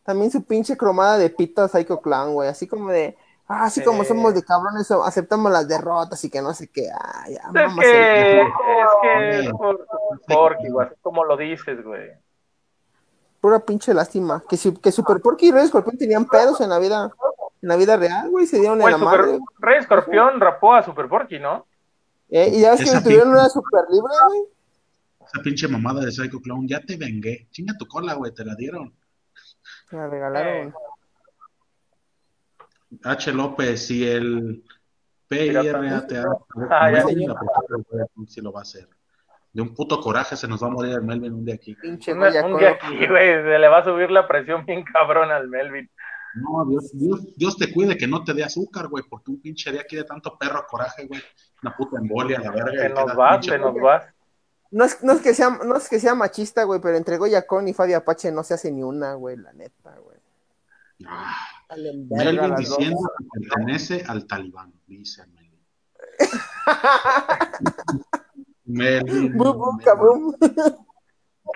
También 0.02 0.30
su 0.30 0.42
pinche 0.44 0.76
cromada 0.76 1.18
de 1.18 1.28
pito 1.30 1.68
Psycho 1.68 2.00
Clown, 2.00 2.32
güey. 2.32 2.48
Así 2.48 2.66
como 2.66 2.90
de, 2.90 3.16
ah, 3.46 3.64
así 3.64 3.84
como 3.84 4.02
somos 4.04 4.34
de 4.34 4.42
cabrones, 4.42 4.90
aceptamos 4.90 5.52
las 5.52 5.68
derrotas 5.68 6.24
y 6.24 6.30
que 6.30 6.40
no 6.40 6.54
sé 6.54 6.68
qué. 6.70 6.88
Ah, 6.90 7.26
ya, 7.28 7.42
Es 7.66 7.74
que, 7.74 7.80
se- 7.82 8.40
es 8.40 8.48
que 9.02 9.38
es 9.40 9.50
por, 9.50 9.86
Porky, 10.26 10.68
güey, 10.70 10.86
así 10.86 10.96
como 11.02 11.24
lo 11.24 11.36
dices, 11.36 11.84
güey. 11.84 12.10
Pura 13.40 13.60
pinche 13.60 13.92
lástima. 13.94 14.42
Que, 14.48 14.56
su- 14.56 14.80
que 14.80 14.90
Super 14.90 15.20
Porky 15.20 15.48
y 15.48 15.52
Rey 15.52 15.64
Escorpión 15.64 15.96
tenían 15.98 16.24
pedos 16.26 16.60
en 16.62 16.70
la 16.70 16.78
vida, 16.78 17.12
en 17.62 17.68
la 17.68 17.76
vida 17.76 17.96
real, 17.96 18.30
güey. 18.30 18.46
Se 18.46 18.58
dieron 18.58 18.80
en 18.80 18.86
la 18.90 18.98
Super- 18.98 19.04
madre. 19.20 19.38
Rey 19.58 19.78
Escorpión 19.78 20.40
rapó 20.40 20.74
a 20.74 20.82
Super 20.82 21.08
Porky, 21.08 21.38
¿no? 21.38 21.66
Eh, 22.30 22.50
y 22.54 22.60
ya 22.60 22.72
ves 22.72 22.84
que 22.90 23.00
tuvieron 23.00 23.30
una 23.30 23.48
super 23.48 23.82
libre, 23.90 24.12
güey. 24.28 24.40
Esa 25.26 25.42
pinche 25.42 25.68
mamada 25.68 26.04
de 26.04 26.12
Psycho 26.12 26.40
Clown, 26.40 26.66
ya 26.68 26.80
te 26.80 26.96
vengué. 26.96 27.46
Chinga 27.50 27.74
tu 27.78 27.86
cola, 27.86 28.14
güey, 28.14 28.32
te 28.32 28.44
la 28.44 28.54
dieron. 28.54 28.94
Me 29.90 29.98
la 29.98 30.08
regalaron. 30.08 30.74
H. 33.04 33.32
López 33.32 33.90
y 33.90 34.06
el 34.08 34.62
PIRATA. 35.28 36.24
Ah, 36.70 36.90
ya. 36.90 37.04
Si 38.26 38.40
lo 38.40 38.52
va 38.52 38.60
a 38.60 38.62
hacer. 38.62 38.88
De 39.52 39.62
un 39.62 39.74
puto 39.74 40.00
coraje 40.00 40.36
se 40.36 40.46
nos 40.46 40.62
va 40.62 40.68
a 40.68 40.70
morir 40.70 40.92
el 40.92 41.02
Melvin 41.02 41.32
un 41.32 41.44
día 41.44 41.54
aquí. 41.54 41.74
Pinche 41.74 42.12
un 42.12 42.20
con- 42.20 42.58
día 42.58 42.70
aquí, 42.70 43.06
güey, 43.06 43.42
se 43.42 43.58
le 43.58 43.68
va 43.68 43.78
a 43.78 43.84
subir 43.84 44.10
la 44.10 44.26
presión 44.28 44.64
bien 44.64 44.84
cabrón 44.84 45.30
al 45.30 45.48
Melvin. 45.48 45.90
No, 46.34 46.64
Dios, 46.66 46.90
Dios, 46.92 47.34
Dios 47.36 47.56
te 47.56 47.72
cuide 47.72 47.96
que 47.96 48.06
no 48.06 48.22
te 48.24 48.34
dé 48.34 48.44
azúcar, 48.44 48.88
güey, 48.88 49.04
porque 49.08 49.30
un 49.30 49.40
pinche 49.40 49.72
día 49.72 49.80
aquí 49.80 49.96
de 49.96 50.04
tanto 50.04 50.36
perro 50.38 50.64
coraje, 50.68 51.06
güey. 51.06 51.20
Una 51.62 51.76
puta 51.76 51.98
embolia, 51.98 52.38
la 52.40 52.50
verga. 52.50 52.86
Y 52.86 52.92
nos 52.92 53.16
pinche- 53.16 53.50
te 53.50 53.58
nos 53.58 53.74
vas. 53.80 54.04
No 54.70 54.84
es, 54.84 55.02
no, 55.02 55.14
es 55.14 55.22
que 55.22 55.32
sea, 55.32 55.48
no 55.50 55.76
es 55.76 55.88
que 55.88 55.98
sea 55.98 56.14
machista, 56.14 56.64
güey, 56.64 56.78
pero 56.80 56.96
entre 56.96 57.16
Goya 57.16 57.46
Con 57.46 57.66
y 57.68 57.72
Fabio 57.72 57.96
Apache 57.96 58.30
no 58.30 58.44
se 58.44 58.54
hace 58.54 58.70
ni 58.70 58.82
una, 58.82 59.14
güey, 59.14 59.36
la 59.36 59.52
neta, 59.54 59.96
güey. 59.98 60.18
Ah, 61.06 61.34
Melvin 61.76 62.54
diciendo 62.56 62.98
que 63.32 63.40
pertenece 63.40 64.04
al 64.06 64.26
talibán, 64.26 64.72
dice 64.86 65.24
Melvin. 65.28 65.60
Melvin. 68.64 69.36
Melvin. 69.36 70.36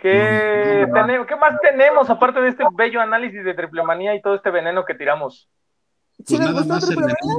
¿Qué, 0.01 0.87
Mm. 0.89 0.93
tene- 0.95 1.27
¿Qué 1.27 1.37
más 1.37 1.61
tenemos 1.61 2.09
aparte 2.11 2.41
de 2.41 2.49
este 2.51 2.65
bello 2.75 3.01
análisis 3.01 3.45
de 3.45 3.55
triple 3.55 3.83
manía 3.83 4.15
y 4.15 4.23
todo 4.23 4.35
este 4.35 4.51
veneno 4.51 4.85
que 4.85 4.95
tiramos? 4.95 5.49
¿Sí 6.19 6.25
Pues 6.37 6.41
les 6.41 6.41
nada 6.41 6.53
gustó 6.53 6.75
más 6.75 6.83
el 6.85 6.89
Triple 6.91 7.07
de- 7.07 7.13
Manía? 7.21 7.39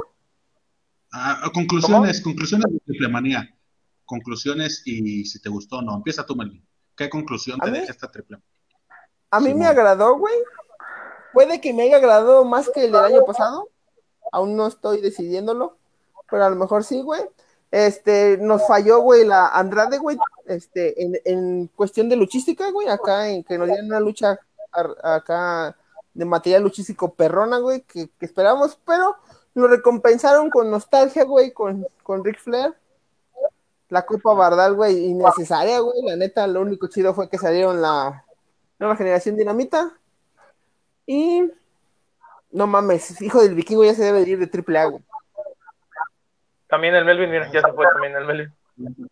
Ah, 1.12 1.52
conclusiones, 1.54 2.22
conclusiones 2.22 2.66
de 2.74 2.80
triple 2.80 3.08
manía. 3.08 3.56
Conclusiones 4.06 4.82
y 4.86 5.26
si 5.26 5.42
te 5.42 5.50
gustó 5.50 5.78
o 5.78 5.82
no. 5.82 5.96
Empieza 5.96 6.26
tú, 6.26 6.36
Melvin. 6.36 6.66
¿Qué 6.98 7.10
conclusión 7.10 7.60
¿A 7.62 7.66
te 7.66 7.72
mí? 7.72 7.80
deja 7.80 7.92
esta 7.92 8.10
triple 8.12 8.38
A 9.32 9.40
mí 9.40 9.48
Sí, 9.48 9.54
me 9.54 9.66
mo. 9.66 9.70
agradó, 9.70 10.18
güey. 10.18 10.34
Puede 11.34 11.62
que 11.62 11.74
me 11.74 11.84
haya 11.84 11.98
agradado 11.98 12.46
más 12.46 12.70
que 12.70 12.86
el 12.86 12.92
del 12.92 13.04
año 13.06 13.26
pasado. 13.26 13.70
Aún 14.32 14.56
no 14.56 14.68
estoy 14.68 15.02
decidiéndolo. 15.02 15.78
Pero 16.30 16.46
a 16.46 16.50
lo 16.50 16.56
mejor 16.56 16.84
sí, 16.84 17.02
güey. 17.02 17.22
Este, 17.74 18.38
nos 18.38 18.68
falló, 18.68 19.00
güey, 19.00 19.26
la 19.26 19.48
Andrade, 19.48 19.98
güey. 19.98 20.16
Este, 20.46 21.02
en, 21.02 21.20
en 21.26 21.68
cuestión 21.76 22.08
de 22.08 22.16
luchística, 22.16 22.70
güey. 22.70 22.88
Acá, 22.88 23.28
en 23.30 23.44
que 23.44 23.58
nos 23.58 23.68
dieron 23.68 23.88
una 23.88 24.00
lucha 24.00 24.38
acá 24.72 25.76
de 26.14 26.24
material 26.24 26.62
luchístico 26.62 27.16
perrona, 27.16 27.58
güey, 27.58 27.82
que, 27.82 28.10
que 28.10 28.26
esperamos. 28.28 28.78
Pero 28.86 29.16
lo 29.56 29.66
recompensaron 29.66 30.52
con 30.52 30.70
nostalgia, 30.70 31.24
güey, 31.24 31.52
con, 31.52 31.88
con 32.04 32.24
Ric 32.24 32.40
Flair. 32.40 32.76
La 33.90 34.06
Copa 34.06 34.36
Bardal, 34.36 34.76
güey, 34.76 35.06
innecesaria, 35.06 35.80
güey. 35.80 36.00
La 36.04 36.16
neta, 36.16 36.46
lo 36.46 36.62
único 36.62 36.86
chido 36.90 37.16
fue 37.16 37.28
que 37.28 37.40
salieron 37.40 37.82
la 37.82 38.24
nueva 38.78 38.96
generación 38.96 39.36
dinamita. 39.36 39.98
Y 41.08 41.50
no 42.52 42.68
mames, 42.68 43.20
hijo 43.20 43.42
del 43.42 43.56
vikingo 43.56 43.84
ya 43.84 43.96
se 43.96 44.04
debe 44.04 44.24
de 44.24 44.30
ir 44.30 44.38
de 44.38 44.46
triple 44.46 44.78
A, 44.78 44.86
güey. 44.86 45.04
También 46.74 46.96
el 46.96 47.06
Melvin, 47.06 47.30
mira, 47.30 47.52
ya 47.52 47.62
se 47.62 47.72
fue 47.72 47.86
también 47.94 48.16
el 48.16 48.26
Melvin. 48.26 48.52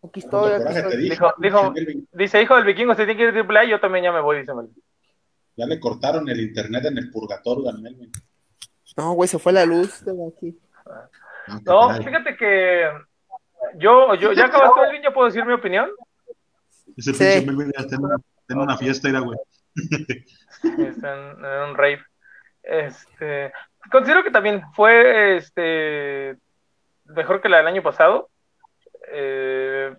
Aquí 0.04 0.18
estoy, 0.18 0.50
aquí 0.54 0.74
estoy. 0.76 1.08
Dijo- 1.10 1.34
dijo- 1.38 1.70
Melvin. 1.70 2.08
Dice, 2.12 2.42
hijo 2.42 2.56
del 2.56 2.64
vikingo, 2.64 2.92
se 2.96 3.04
tiene 3.04 3.16
que 3.16 3.22
ir 3.22 3.28
a 3.28 3.32
triple 3.32 3.58
A, 3.60 3.64
yo 3.64 3.78
también 3.78 4.02
ya 4.04 4.10
me 4.10 4.20
voy, 4.20 4.38
dice 4.38 4.52
Melvin. 4.52 4.74
Ya 5.56 5.66
le 5.66 5.78
cortaron 5.78 6.28
el 6.28 6.40
internet 6.40 6.86
en 6.86 6.98
el 6.98 7.08
purgatorio 7.12 7.68
al 7.68 7.80
Melvin. 7.80 8.10
No, 8.96 9.12
güey, 9.12 9.28
se 9.28 9.38
fue 9.38 9.52
la 9.52 9.64
luz. 9.64 10.02
tengo 10.04 10.32
aquí. 10.36 10.58
Ah, 10.86 11.08
No, 11.64 11.94
fíjate 12.02 12.36
que 12.36 12.90
yo, 13.76 14.14
yo, 14.16 14.32
ya 14.32 14.46
acabaste 14.46 14.80
Melvin, 14.80 15.02
¿ya 15.02 15.12
puedo 15.12 15.26
decir 15.28 15.44
mi 15.46 15.52
opinión? 15.52 15.88
Ese 16.96 17.14
Sí. 17.14 17.22
pinche 17.24 17.46
Melvin 17.46 17.72
ya 17.78 17.84
está 17.84 17.94
en 17.94 18.04
una, 18.04 18.16
está 18.16 18.54
en 18.54 18.60
una 18.60 18.76
fiesta, 18.76 19.08
era, 19.08 19.20
güey. 19.20 19.38
Está 20.62 21.14
en, 21.14 21.44
en 21.44 21.70
un 21.70 21.76
rave. 21.76 22.02
Este, 22.64 23.52
considero 23.90 24.22
que 24.24 24.30
también 24.32 24.62
fue 24.74 25.36
este 25.36 26.36
mejor 27.04 27.40
que 27.40 27.48
la 27.48 27.58
del 27.58 27.66
año 27.66 27.82
pasado. 27.82 28.28
Eh, 29.12 29.94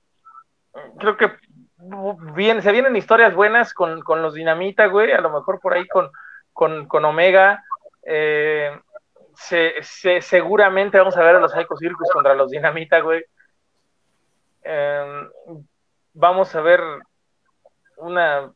creo 0.99 1.17
que 1.17 1.31
bien, 2.35 2.61
se 2.61 2.71
vienen 2.71 2.95
historias 2.95 3.35
buenas 3.35 3.73
con, 3.73 4.01
con 4.01 4.21
los 4.21 4.33
Dinamita, 4.33 4.87
güey. 4.87 5.11
A 5.11 5.21
lo 5.21 5.29
mejor 5.29 5.59
por 5.59 5.73
ahí 5.73 5.87
con, 5.87 6.09
con, 6.53 6.87
con 6.87 7.05
Omega. 7.05 7.63
Eh, 8.03 8.71
se, 9.35 9.73
se- 9.81 10.21
seguramente 10.21 10.97
vamos 10.97 11.17
a 11.17 11.23
ver 11.23 11.35
a 11.35 11.39
los 11.39 11.51
Psycho 11.51 11.75
Circus 11.77 12.09
contra 12.11 12.35
los 12.35 12.51
Dinamita, 12.51 12.99
güey. 12.99 13.23
Eh, 14.63 15.27
vamos 16.13 16.55
a 16.55 16.61
ver 16.61 16.81
una 17.97 18.51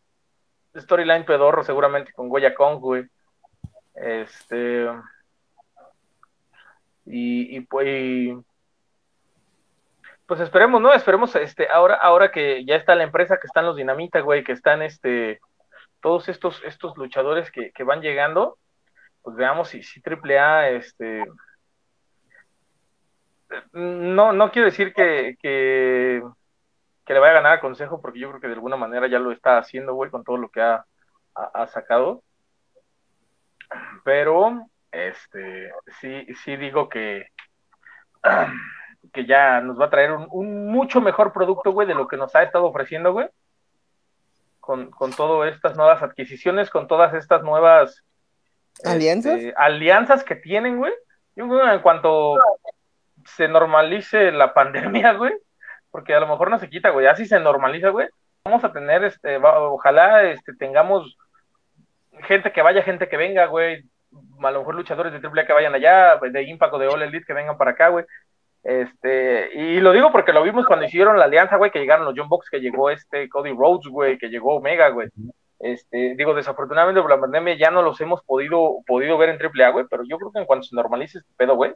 storyline 0.76 1.26
pedorro 1.26 1.64
seguramente 1.64 2.14
con 2.14 2.30
Goya 2.30 2.53
Kong, 2.56 2.80
güey. 2.80 3.06
Este. 3.95 4.88
Y, 7.10 7.62
pues. 7.62 8.36
pues 10.26 10.40
esperemos, 10.42 10.82
¿no? 10.82 10.94
Esperemos, 10.94 11.36
este, 11.36 11.70
ahora, 11.70 11.96
ahora 11.96 12.32
que 12.32 12.66
ya 12.66 12.76
está 12.76 12.96
la 12.96 13.04
empresa, 13.04 13.38
que 13.40 13.48
están 13.48 13.66
los 13.66 13.78
Dinamita, 13.78 14.20
güey, 14.20 14.44
que 14.44 14.52
están 14.52 14.82
este, 14.82 15.40
todos 16.02 16.28
estos, 16.30 16.62
estos 16.64 16.98
luchadores 16.98 17.50
que, 17.52 17.72
que 17.72 17.84
van 17.84 18.02
llegando, 18.02 18.58
pues 19.22 19.38
veamos 19.38 19.70
si, 19.70 19.84
si 19.84 20.02
AAA, 20.02 20.70
este, 20.72 21.26
no, 23.72 24.34
no 24.34 24.52
quiero 24.52 24.66
decir 24.66 24.94
que, 24.94 25.38
que, 25.42 26.22
que 27.06 27.14
le 27.14 27.20
vaya 27.20 27.32
a 27.32 27.36
ganar 27.36 27.54
a 27.54 27.62
Consejo, 27.62 28.02
porque 28.02 28.20
yo 28.20 28.30
creo 28.30 28.42
que 28.42 28.48
de 28.48 28.54
alguna 28.54 28.76
manera 28.76 29.08
ya 29.08 29.20
lo 29.20 29.32
está 29.32 29.58
haciendo, 29.58 29.94
güey, 29.94 30.12
con 30.12 30.24
todo 30.24 30.38
lo 30.38 30.50
que 30.50 30.62
ha, 30.62 30.86
ha 31.34 31.68
sacado. 31.68 32.24
Pero, 34.04 34.68
este, 34.98 35.72
sí, 36.02 36.28
sí 36.44 36.56
digo 36.57 36.90
que, 36.90 37.28
que 39.14 39.26
ya 39.26 39.61
nos 39.61 39.80
va 39.80 39.86
a 39.86 39.90
traer 39.90 40.11
un, 40.11 40.28
un 40.32 40.68
mucho 40.72 41.02
mejor 41.02 41.32
producto, 41.34 41.72
güey, 41.72 41.88
de 41.88 41.95
lo 41.95 42.07
que 42.07 42.18
nos 42.18 42.36
ha 42.36 42.44
estado 42.44 42.65
ofreciendo, 42.65 43.14
güey. 43.14 43.28
Con, 44.60 44.91
con 44.91 45.14
todas 45.14 45.53
estas 45.53 45.78
nuevas 45.78 46.03
adquisiciones, 46.03 46.69
con 46.69 46.88
todas 46.88 47.14
estas 47.14 47.41
nuevas 47.41 48.03
¿Alianzas? 48.84 49.36
este, 49.40 49.53
alianzas 49.56 50.24
que 50.26 50.36
tienen, 50.36 50.78
güey. 50.78 50.94
Yo 51.36 51.48
creo 51.48 51.61
que 51.65 51.72
en 51.74 51.82
cuanto 51.82 52.36
se 53.26 53.48
normalice 53.48 54.32
la 54.32 54.53
pandemia, 55.03 55.14
güey, 55.14 55.34
porque 55.90 56.14
a 56.14 56.19
lo 56.19 56.28
mejor 56.28 56.49
no 56.49 56.60
se 56.60 56.69
quita, 56.69 56.90
güey, 56.90 57.07
así 57.07 57.26
se 57.26 57.40
normaliza, 57.40 57.90
güey, 57.90 58.07
vamos 58.44 58.64
a 58.64 58.74
tener, 58.74 59.03
este, 59.06 59.38
va- 59.38 59.60
ojalá 59.61 60.24
este, 60.24 60.53
tengamos 60.56 61.18
gente 62.24 62.52
que 62.52 62.61
vaya, 62.61 62.82
gente 62.84 63.07
que 63.07 63.15
venga, 63.18 63.45
güey. 63.45 63.84
A 64.42 64.52
lo 64.52 64.60
mejor 64.60 64.76
luchadores 64.76 65.14
de 65.14 65.26
AAA 65.26 65.46
que 65.46 65.54
vayan 65.54 65.76
allá, 65.76 66.18
de 66.18 66.44
Impact 66.44 66.74
o 66.74 66.78
de 66.80 66.88
All 66.88 67.02
Elite 67.02 67.26
que 67.26 67.34
vengan 67.34 67.58
para 67.58 67.72
acá, 67.72 67.90
güey. 67.90 68.06
Este, 68.64 69.50
y 69.54 69.80
lo 69.80 69.94
digo 69.94 70.12
porque 70.12 70.34
lo 70.34 70.44
vimos 70.44 70.66
cuando 70.66 70.86
hicieron 70.86 71.18
la 71.18 71.26
alianza, 71.26 71.56
güey, 71.56 71.72
que 71.72 71.80
llegaron 71.80 72.06
los 72.06 72.14
John 72.18 72.28
Box, 72.28 72.50
que 72.50 72.60
llegó 72.60 72.90
este 72.90 73.30
Cody 73.30 73.52
Rhodes, 73.52 73.88
güey, 73.88 74.18
que 74.18 74.28
llegó 74.28 74.58
Omega, 74.58 74.90
güey. 74.90 75.10
Este, 75.60 76.16
digo, 76.16 76.34
desafortunadamente 76.34 77.02
por 77.02 77.10
la 77.10 77.20
pandemia 77.20 77.58
ya 77.58 77.72
no 77.72 77.82
los 77.82 78.00
hemos 78.02 78.22
podido, 78.24 78.80
podido 78.86 79.18
ver 79.18 79.30
en 79.30 79.40
AAA, 79.42 79.70
güey, 79.70 79.86
pero 79.90 80.04
yo 80.04 80.18
creo 80.18 80.32
que 80.32 80.40
en 80.40 80.46
cuanto 80.46 80.68
se 80.68 80.76
normalice 80.76 81.20
este 81.20 81.34
pedo, 81.38 81.56
güey, 81.56 81.74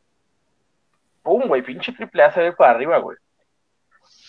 pum, 1.24 1.48
güey, 1.48 1.62
pinche 1.62 1.94
AAA 1.98 2.32
se 2.34 2.42
ve 2.42 2.52
para 2.52 2.72
arriba, 2.72 2.98
güey. 2.98 3.18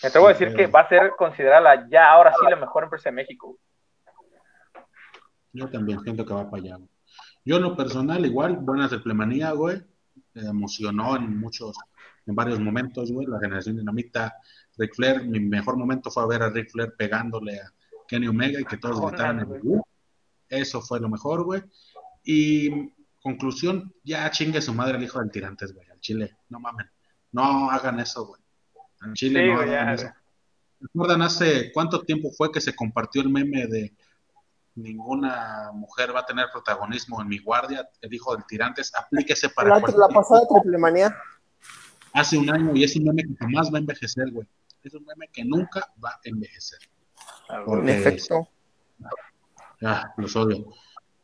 Me 0.01 0.09
atrevo 0.09 0.27
a 0.27 0.33
decir 0.33 0.55
que 0.55 0.67
va 0.67 0.81
a 0.81 0.89
ser 0.89 1.11
considerada 1.17 1.87
ya 1.89 2.11
ahora 2.11 2.33
sí 2.33 2.45
la 2.49 2.55
mejor 2.55 2.85
empresa 2.85 3.09
de 3.09 3.15
México. 3.15 3.57
Yo 5.51 5.69
también 5.69 5.99
siento 5.99 6.25
que 6.25 6.33
va 6.33 6.49
para 6.49 6.63
allá. 6.63 6.75
Güey. 6.77 6.92
Yo 7.45 7.57
en 7.57 7.63
lo 7.63 7.75
personal, 7.75 8.25
igual, 8.25 8.57
buenas 8.57 8.91
de 8.91 8.99
plemanía, 8.99 9.51
güey. 9.51 9.81
Me 10.33 10.47
emocionó 10.47 11.15
en 11.15 11.37
muchos, 11.37 11.75
en 12.25 12.35
varios 12.35 12.59
momentos, 12.59 13.11
güey. 13.11 13.27
La 13.27 13.39
generación 13.39 13.77
dinamita, 13.77 14.35
Ric 14.77 14.95
Flair, 14.95 15.23
mi 15.25 15.39
mejor 15.39 15.77
momento 15.77 16.09
fue 16.09 16.27
ver 16.27 16.43
a 16.43 16.49
Ric 16.49 16.71
Flair 16.71 16.93
pegándole 16.97 17.59
a 17.59 17.73
Kenny 18.07 18.27
Omega 18.27 18.59
y 18.61 18.65
que 18.65 18.77
todos 18.77 18.99
gritaran 19.01 19.39
en 19.41 19.51
el 19.51 19.81
Eso 20.47 20.81
fue 20.81 20.99
lo 20.99 21.09
mejor, 21.09 21.43
güey. 21.43 21.61
Y 22.23 22.91
conclusión, 23.21 23.93
ya 24.03 24.29
chingue 24.31 24.61
su 24.61 24.73
madre 24.73 24.97
el 24.97 25.03
hijo 25.03 25.19
del 25.19 25.31
tirantes, 25.31 25.73
güey, 25.73 25.89
al 25.89 25.99
Chile. 25.99 26.37
No 26.49 26.59
mamen. 26.59 26.87
No 27.31 27.69
hagan 27.69 27.99
eso, 27.99 28.25
güey. 28.25 28.41
En 29.01 29.13
Chile 29.13 29.47
no 29.47 29.59
hagan 29.59 29.89
eso. 29.89 30.07
¿Recuerdan 30.79 31.21
hace 31.21 31.71
cuánto 31.71 32.01
tiempo 32.01 32.29
fue 32.31 32.51
que 32.51 32.59
se 32.59 32.75
compartió 32.75 33.21
el 33.21 33.29
meme 33.29 33.67
de 33.67 33.93
ninguna 34.75 35.71
mujer 35.73 36.15
va 36.15 36.21
a 36.21 36.25
tener 36.25 36.47
protagonismo 36.51 37.21
en 37.21 37.27
mi 37.27 37.39
guardia, 37.39 37.87
el 38.01 38.13
hijo 38.13 38.35
del 38.35 38.45
tirantes, 38.45 38.93
aplíquese 38.95 39.49
para 39.49 39.69
la, 39.69 39.75
la 39.79 40.07
pasada 40.07 40.41
triple 40.47 40.77
manía. 40.77 41.15
Hace 42.13 42.37
un 42.37 42.49
año 42.49 42.71
y 42.75 42.83
es 42.83 42.95
un 42.95 43.05
meme 43.05 43.23
que 43.23 43.35
jamás 43.39 43.71
va 43.73 43.77
a 43.77 43.81
envejecer, 43.81 44.31
güey. 44.31 44.47
Es 44.83 44.93
un 44.93 45.05
meme 45.05 45.27
que 45.31 45.43
nunca 45.45 45.87
va 46.03 46.09
a 46.09 46.19
envejecer. 46.23 46.79
en 47.49 47.89
efecto. 47.89 48.47
Ya, 49.81 50.13
los 50.17 50.35
odio. 50.35 50.65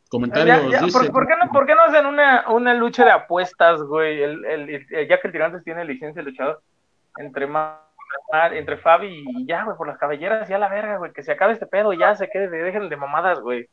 Comentarios. 0.08 0.72
Ya, 0.72 0.80
¿por, 0.80 1.02
qué 1.26 1.36
no, 1.36 1.52
¿por, 1.52 1.66
qué 1.66 1.74
no, 1.74 1.82
hacen 1.82 2.06
una, 2.06 2.50
una 2.50 2.74
lucha 2.74 3.04
de 3.04 3.12
apuestas, 3.12 3.80
güey? 3.82 4.20
El, 4.20 4.44
el, 4.44 5.08
ya 5.08 5.20
que 5.20 5.28
el 5.28 5.32
tirantes 5.32 5.62
tiene 5.62 5.84
licencia 5.84 6.22
de 6.22 6.30
luchador, 6.30 6.62
entre 7.16 7.46
más 7.46 7.78
entre 8.52 8.76
Fabi 8.76 9.24
y 9.26 9.46
ya, 9.46 9.64
güey, 9.64 9.76
por 9.76 9.86
las 9.86 9.98
cabelleras, 9.98 10.48
ya 10.48 10.58
la 10.58 10.68
verga, 10.68 10.98
güey, 10.98 11.12
que 11.12 11.22
se 11.22 11.32
acabe 11.32 11.52
este 11.52 11.66
pedo, 11.66 11.92
ya 11.92 12.14
se 12.16 12.28
quede, 12.28 12.48
dejen 12.48 12.88
de 12.88 12.96
mamadas, 12.96 13.40
güey. 13.40 13.68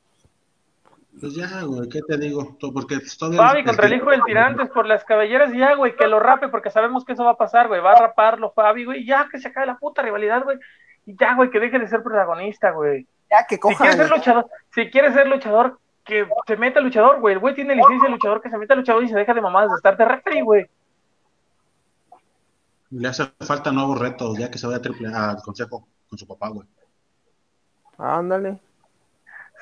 Pues 1.20 1.34
ya, 1.36 1.48
güey, 1.64 1.90
¿qué 1.90 2.02
te 2.02 2.18
digo? 2.18 2.58
Porque 2.74 3.00
Fabi 3.00 3.64
contra 3.64 3.88
el 3.88 3.94
hijo 3.94 4.12
del 4.12 4.24
tirantes 4.24 4.70
por 4.70 4.86
las 4.86 5.04
cabelleras, 5.04 5.52
ya, 5.54 5.74
güey, 5.76 5.96
que 5.96 6.08
lo 6.08 6.20
rape, 6.20 6.50
porque 6.50 6.70
sabemos 6.70 7.06
que 7.06 7.14
eso 7.14 7.26
va 7.26 7.32
a 7.32 7.38
pasar, 7.38 7.68
güey, 7.68 7.82
va 7.82 7.94
a 7.94 8.00
raparlo 8.00 8.52
Fabi, 8.52 8.86
güey, 8.86 9.06
ya, 9.06 9.28
que 9.32 9.40
se 9.40 9.48
acabe 9.48 9.68
la 9.68 9.78
puta 9.78 10.02
rivalidad, 10.02 10.44
güey, 10.44 10.58
y 11.06 11.16
ya, 11.18 11.36
güey, 11.36 11.50
que 11.50 11.60
deje 11.60 11.80
de 11.80 11.88
ser 11.88 12.04
protagonista, 12.04 12.72
güey. 12.72 13.08
Ya, 13.32 13.46
que 13.48 13.60
coja. 13.60 13.76
Si 13.76 13.84
quiere 13.84 13.98
ser 13.98 14.10
luchador, 14.10 14.48
si 14.74 14.90
quiere 14.90 15.14
ser 15.14 15.28
luchador, 15.28 15.80
que 16.04 16.28
se 16.46 16.56
meta 16.56 16.80
luchador, 16.80 17.20
güey, 17.20 17.34
el 17.34 17.40
güey 17.40 17.56
tiene 17.56 17.76
licencia 17.76 18.08
de 18.08 18.14
luchador, 18.14 18.42
que 18.42 18.50
se 18.50 18.58
meta 18.58 18.76
luchador 18.76 19.04
y 19.04 19.10
se 19.10 19.18
deja 19.18 19.34
de 19.34 19.42
mamadas 19.42 19.72
de 19.72 19.76
estar 19.76 19.98
de 19.98 20.06
referee, 20.06 20.42
güey. 20.42 20.68
Le 22.92 23.08
hace 23.08 23.26
falta 23.42 23.72
nuevos 23.72 24.00
retos, 24.00 24.38
ya 24.38 24.50
que 24.50 24.58
se 24.58 24.66
vaya 24.66 24.78
a 24.78 24.82
triple 24.82 25.10
al 25.10 25.42
consejo 25.42 25.88
con 26.08 26.18
su 26.18 26.26
papá, 26.26 26.50
güey. 26.50 26.68
Ándale. 27.98 28.60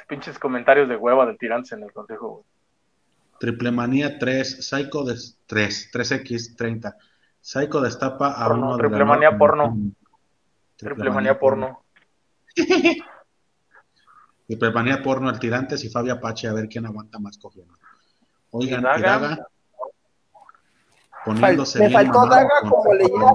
Pinches 0.07 0.37
comentarios 0.37 0.87
de 0.87 0.95
hueva 0.95 1.25
de 1.25 1.35
tirantes 1.35 1.71
en 1.71 1.83
el 1.83 1.91
consejo, 1.91 2.29
güey. 2.29 2.43
Triple 3.39 3.71
manía 3.71 4.17
3, 4.17 4.67
Psycho 4.67 5.03
de 5.03 5.15
3, 5.47 5.91
3X30. 5.91 6.95
Psycho 7.41 7.81
destapa 7.81 8.31
a 8.31 8.47
porno, 8.47 8.67
uno 8.67 8.77
de 8.77 8.83
Triple 8.83 9.05
manía 9.05 9.37
porno. 9.37 9.75
Triple 10.77 11.09
manía 11.09 11.39
porno. 11.39 11.83
Triple 14.47 14.71
manía 14.71 15.01
porno 15.01 15.29
al 15.29 15.39
tirantes 15.39 15.83
y 15.83 15.89
Fabio 15.89 16.13
Apache 16.13 16.47
a 16.47 16.53
ver 16.53 16.67
quién 16.69 16.85
aguanta 16.85 17.19
más 17.19 17.37
cogiendo. 17.37 17.73
Oigan, 18.51 18.83
Daga, 18.83 19.47
poniéndose 21.25 21.79
Me 21.79 21.89
faltó 21.89 22.27
Daga 22.27 22.61
como 22.69 22.93
leyenda. 22.93 23.33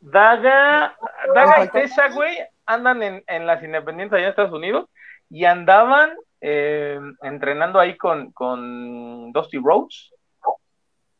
Daga, 0.00 0.96
Daga 1.34 1.64
y 1.64 1.68
Tessa, 1.68 2.08
güey, 2.08 2.36
andan 2.66 3.02
en, 3.02 3.24
en, 3.26 3.46
las 3.46 3.62
independientes 3.62 4.16
allá 4.16 4.24
en 4.24 4.30
Estados 4.30 4.52
Unidos 4.52 4.88
y 5.30 5.44
andaban 5.44 6.12
eh, 6.40 7.00
entrenando 7.22 7.78
ahí 7.78 7.96
con, 7.96 8.32
con 8.32 9.32
Dusty 9.32 9.58
Rhodes 9.58 10.10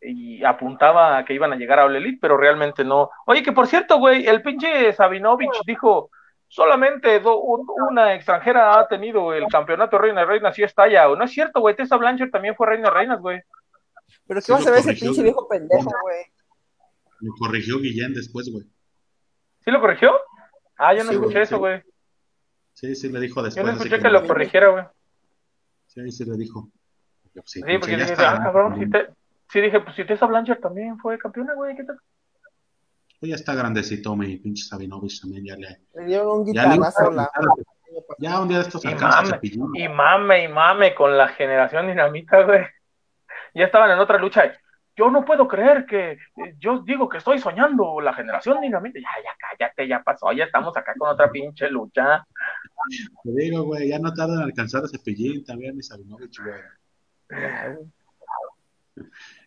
y 0.00 0.42
apuntaba 0.44 1.16
a 1.16 1.24
que 1.24 1.34
iban 1.34 1.52
a 1.52 1.56
llegar 1.56 1.78
a 1.78 1.84
All 1.84 1.94
Elite, 1.94 2.18
pero 2.20 2.36
realmente 2.36 2.84
no. 2.84 3.10
Oye, 3.26 3.42
que 3.42 3.52
por 3.52 3.68
cierto, 3.68 3.98
güey, 3.98 4.26
el 4.26 4.42
pinche 4.42 4.92
Sabinovich 4.92 5.62
dijo, 5.64 6.10
solamente 6.48 7.20
do, 7.20 7.38
un, 7.38 7.66
una 7.88 8.14
extranjera 8.14 8.78
ha 8.78 8.88
tenido 8.88 9.32
el 9.32 9.46
campeonato 9.46 9.98
Reina 9.98 10.22
de 10.22 10.26
Reinas 10.26 10.58
y 10.58 10.64
está 10.64 10.88
ya. 10.88 11.06
No 11.06 11.24
es 11.24 11.30
cierto, 11.30 11.60
güey, 11.60 11.76
Tessa 11.76 11.96
Blanchard 11.96 12.30
también 12.30 12.56
fue 12.56 12.66
Reina 12.66 12.88
de 12.88 12.94
Reinas, 12.94 13.20
güey. 13.20 13.40
Pero 14.26 14.40
¿qué 14.40 14.46
sí 14.46 14.52
vas 14.52 14.66
a 14.66 14.70
ver 14.70 14.80
ese 14.80 14.94
pinche 14.94 15.22
viejo 15.22 15.48
pendejo, 15.48 15.90
güey? 16.02 16.24
Lo 17.20 17.32
corrigió 17.38 17.78
Guillén 17.78 18.14
después, 18.14 18.50
güey. 18.50 18.66
¿Sí 19.64 19.70
lo 19.70 19.80
corrigió? 19.80 20.12
Ah, 20.76 20.94
yo 20.94 21.04
no 21.04 21.10
sí, 21.10 21.16
escuché 21.16 21.34
wey, 21.34 21.42
eso, 21.42 21.58
güey. 21.58 21.82
Sí, 22.72 22.94
sí, 22.94 23.08
le 23.10 23.20
dijo 23.20 23.42
después. 23.42 23.64
Yo 23.64 23.70
no 23.70 23.76
escuché 23.76 23.96
que, 23.96 24.02
que 24.02 24.10
lo 24.10 24.26
corrigiera, 24.26 24.70
güey. 24.70 24.84
Sí, 25.86 26.10
sí 26.10 26.24
le 26.24 26.36
dijo. 26.36 26.70
Sí, 27.44 27.60
sí 27.62 27.78
porque 27.78 27.96
dije, 27.96 28.12
está, 28.12 28.36
ah, 28.36 28.42
cabrón, 28.42 28.78
si 28.78 28.90
te, 28.90 29.08
sí 29.50 29.60
dije, 29.60 29.80
pues 29.80 29.96
si 29.96 30.04
Tessa 30.04 30.26
Blanchard 30.26 30.60
también 30.60 30.98
fue 30.98 31.18
campeona, 31.18 31.54
güey, 31.54 31.76
¿qué 31.76 31.84
tal? 31.84 31.98
Pues 33.20 33.30
ya 33.30 33.36
está 33.36 33.54
grandecito, 33.54 34.16
mi 34.16 34.36
pinche 34.38 34.64
Sabinovich 34.64 35.20
también, 35.20 35.44
ya 35.44 35.56
le... 35.56 35.80
Le 35.94 36.06
dieron 36.06 36.40
un 36.40 36.44
guitarrazo 36.44 37.10
la... 37.10 37.30
Ya 38.18 38.40
un 38.40 38.48
día 38.48 38.58
de 38.58 38.64
estos 38.64 38.84
y 38.84 38.94
mame, 38.94 39.38
y 39.74 39.88
mame, 39.88 40.44
y 40.44 40.48
mame 40.48 40.94
con 40.94 41.16
la 41.16 41.28
generación 41.28 41.86
dinamita, 41.86 42.42
güey. 42.42 42.64
Ya 43.54 43.64
estaban 43.64 43.90
en 43.90 43.98
otra 43.98 44.18
lucha 44.18 44.52
yo 44.96 45.10
no 45.10 45.24
puedo 45.24 45.48
creer 45.48 45.86
que 45.86 46.18
yo 46.58 46.82
digo 46.82 47.08
que 47.08 47.18
estoy 47.18 47.38
soñando 47.38 48.00
la 48.00 48.12
generación 48.12 48.60
dinamita. 48.60 48.98
Ya, 48.98 49.08
ya, 49.24 49.30
cállate, 49.38 49.88
ya 49.88 50.02
pasó, 50.02 50.32
ya 50.32 50.44
estamos 50.44 50.76
acá 50.76 50.94
con 50.98 51.08
otra 51.10 51.30
pinche 51.30 51.70
lucha. 51.70 52.26
Te 53.24 53.30
digo, 53.30 53.62
güey, 53.62 53.88
ya 53.88 53.98
no 53.98 54.12
tardan 54.12 54.38
en 54.38 54.44
alcanzar 54.44 54.84
a 54.84 54.88
Cepillín 54.88 55.44
también 55.44 55.78
y 55.78 55.82
Sabinovich, 55.82 56.38
güey. 56.40 56.60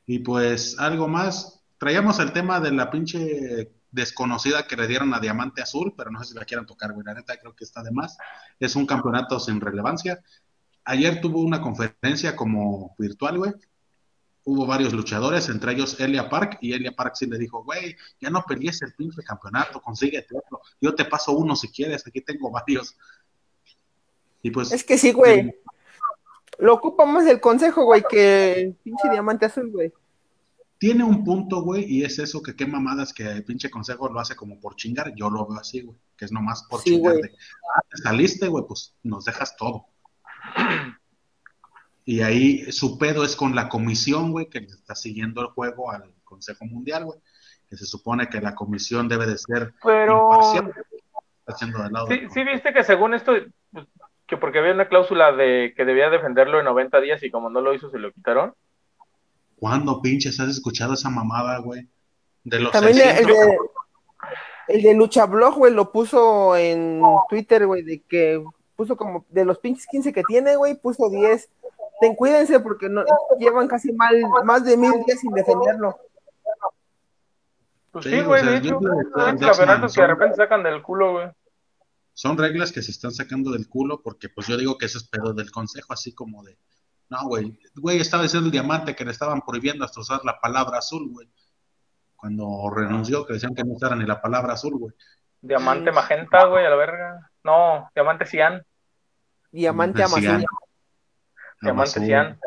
Y 0.08 0.20
pues, 0.20 0.80
algo 0.80 1.08
más. 1.08 1.64
Traíamos 1.80 2.20
el 2.20 2.32
tema 2.32 2.60
de 2.60 2.72
la 2.72 2.92
pinche 2.92 3.72
desconocida 3.92 4.68
que 4.68 4.76
le 4.76 4.88
dieron 4.88 5.14
a 5.14 5.20
Diamante 5.20 5.64
Azul, 5.64 5.96
pero 5.98 6.12
no 6.12 6.20
sé 6.20 6.34
si 6.34 6.40
la 6.40 6.46
quieran 6.46 6.68
tocar, 6.68 6.94
güey. 6.94 7.06
La 7.06 7.16
neta 7.16 7.38
creo 7.38 7.56
que 7.56 7.64
está 7.64 7.82
de 7.82 7.92
más. 7.92 8.18
Es 8.60 8.76
un 8.76 8.86
campeonato 8.86 9.40
sin 9.40 9.60
relevancia. 9.60 10.20
Ayer 10.84 11.22
tuvo 11.22 11.42
una 11.42 11.60
conferencia 11.60 12.36
como 12.36 12.96
virtual, 13.00 13.38
güey, 13.40 13.54
hubo 14.46 14.66
varios 14.66 14.94
luchadores, 14.94 15.50
entre 15.50 15.74
ellos 15.74 16.00
Elia 16.00 16.30
Park, 16.30 16.60
y 16.62 16.74
Elia 16.74 16.96
Park 16.96 17.16
sí 17.16 17.26
le 17.26 17.38
dijo, 17.38 17.64
güey, 17.64 17.96
ya 18.22 18.30
no 18.30 18.44
pelees 18.48 18.82
el 18.84 18.94
pinche 18.94 19.24
campeonato, 19.24 19.82
consíguete 19.82 20.38
otro, 20.38 20.62
yo 20.80 20.94
te 20.96 21.06
paso 21.06 21.34
uno 21.34 21.56
si 21.56 21.68
quieres, 21.70 22.06
aquí 22.08 22.22
tengo 22.22 22.52
varios. 22.52 22.96
Y 24.44 24.52
pues... 24.52 24.72
Es 24.72 24.84
que 24.84 24.98
sí, 24.98 25.12
güey. 25.12 25.40
Eh, 25.40 25.62
Lo 26.60 26.76
ocupa 26.76 27.06
más 27.06 27.26
el 27.26 27.42
consejo, 27.42 27.86
güey, 27.86 28.04
que 28.08 28.54
el 28.54 28.74
pinche 28.76 29.10
diamante 29.10 29.48
azul, 29.48 29.72
güey. 29.72 29.92
Tiene 30.78 31.04
un 31.04 31.24
punto, 31.24 31.64
güey, 31.64 31.84
y 31.86 32.04
es 32.04 32.20
eso 32.20 32.44
que 32.44 32.56
qué 32.56 32.68
mamadas 32.68 33.14
que 33.14 33.24
el 33.24 33.44
pinche 33.44 33.72
consejo 33.72 34.10
lo 34.10 34.20
hace 34.20 34.36
como 34.36 34.60
por 34.60 34.76
chingar, 34.76 35.16
yo 35.16 35.32
lo 35.32 35.48
veo 35.48 35.58
así, 35.58 35.82
güey, 35.82 35.98
que 36.16 36.26
es 36.26 36.32
nomás 36.32 36.64
por 36.70 36.82
sí, 36.82 36.92
chingar. 36.92 37.16
Ah, 37.76 37.82
saliste, 38.04 38.48
güey, 38.48 38.64
pues 38.68 38.94
nos 39.02 39.26
dejas 39.26 39.56
todo. 39.56 39.88
Y 42.06 42.22
ahí 42.22 42.72
su 42.72 43.00
pedo 43.00 43.26
es 43.26 43.36
con 43.36 43.56
la 43.56 43.68
comisión, 43.68 44.32
güey, 44.32 44.48
que 44.48 44.60
está 44.60 44.94
siguiendo 44.94 45.42
el 45.42 45.48
juego 45.48 45.92
al 45.92 46.14
Consejo 46.24 46.66
Mundial, 46.66 47.06
güey. 47.06 47.20
Que 47.68 47.76
se 47.76 47.86
supone 47.86 48.30
que 48.30 48.40
la 48.40 48.54
comisión 48.54 49.10
debe 49.10 49.26
de 49.26 49.40
ser 49.40 49.74
Pero... 49.84 50.30
imparcial. 50.32 50.74
sí, 52.08 52.28
sí, 52.32 52.44
viste 52.44 52.74
que 52.74 52.84
según 52.84 53.16
esto, 53.16 53.34
pues, 53.72 53.88
que 54.28 54.38
porque 54.38 54.60
había 54.60 54.74
una 54.74 54.88
cláusula 54.88 55.32
de 55.32 55.74
que 55.76 55.84
debía 55.84 56.12
defenderlo 56.12 56.60
en 56.60 56.66
90 56.66 57.02
días 57.02 57.24
y 57.24 57.32
como 57.32 57.50
no 57.50 57.62
lo 57.62 57.74
hizo, 57.74 57.90
se 57.90 57.98
lo 57.98 58.12
quitaron. 58.12 58.54
¿Cuándo, 59.58 60.00
pinches, 60.00 60.40
has 60.40 60.50
escuchado 60.50 60.94
esa 60.94 61.10
mamada, 61.10 61.58
güey? 61.60 61.88
De 62.44 62.60
los 62.60 62.72
También 62.72 63.00
el 63.18 63.26
de, 63.26 63.58
el 64.68 64.82
de 64.84 64.94
Lucha 64.94 65.26
Blog, 65.26 65.56
güey, 65.56 65.74
lo 65.74 65.92
puso 65.92 66.56
en 66.56 67.02
Twitter, 67.30 67.66
güey, 67.66 67.82
de 67.82 68.02
que 68.02 68.44
puso 68.76 68.96
como 68.96 69.26
de 69.30 69.46
los 69.46 69.58
pinches 69.58 69.88
15 69.88 70.14
que 70.14 70.24
tiene, 70.24 70.56
güey, 70.56 70.76
puso 70.76 71.10
10 71.10 71.50
ten 72.00 72.16
cuídense 72.16 72.60
porque 72.60 72.90
no, 72.90 73.04
llevan 73.40 73.68
casi 73.68 73.92
mal, 73.94 74.16
más 74.44 74.64
de 74.64 74.78
mil 74.78 74.92
días 75.06 75.20
sin 75.20 75.32
defenderlo. 75.32 75.98
Pues 77.92 78.06
sí, 78.06 78.22
güey, 78.22 78.46
de 78.46 78.58
hecho, 78.58 78.80
hay 79.16 79.38
campeonatos 79.38 79.94
que 79.94 80.02
de 80.02 80.08
repente 80.08 80.36
sacan 80.36 80.64
del 80.64 80.82
culo, 80.82 81.14
güey. 81.14 81.30
son 82.14 82.38
reglas 82.38 82.72
que 82.74 82.82
se 82.82 82.92
están 82.92 83.12
sacando 83.12 83.52
del 83.52 83.70
culo 83.70 84.02
porque 84.02 84.28
pues 84.28 84.48
yo 84.48 84.58
digo 84.58 84.78
que 84.78 84.88
eso 84.88 84.98
es 84.98 85.08
pedo 85.08 85.34
del 85.34 85.50
consejo, 85.50 85.94
así 85.94 86.14
como 86.14 86.44
de, 86.44 86.58
no, 87.10 87.28
güey, 87.28 87.58
güey, 87.76 88.00
estaba 88.00 88.24
diciendo 88.24 88.48
el 88.48 88.52
diamante 88.52 88.96
que 88.96 89.06
le 89.06 89.12
estaban 89.12 89.42
prohibiendo 89.42 89.86
hasta 89.86 90.02
usar 90.02 90.22
la 90.26 90.40
palabra 90.40 90.80
azul, 90.80 91.10
güey. 91.10 91.30
Cuando 92.16 92.70
renunció, 92.74 93.26
que 93.26 93.34
decían 93.34 93.54
que 93.54 93.64
no 93.64 93.74
usara 93.74 93.96
ni 93.96 94.06
la 94.06 94.22
palabra 94.22 94.54
azul, 94.54 94.76
güey. 94.78 94.94
Diamante 95.42 95.92
magenta, 95.92 96.46
güey, 96.46 96.66
a 96.66 96.70
la 96.70 96.76
verga. 96.76 97.32
No, 97.44 97.90
diamante 97.94 98.26
cian. 98.26 98.66
Diamante 99.52 100.04
Amazon. 101.62 102.38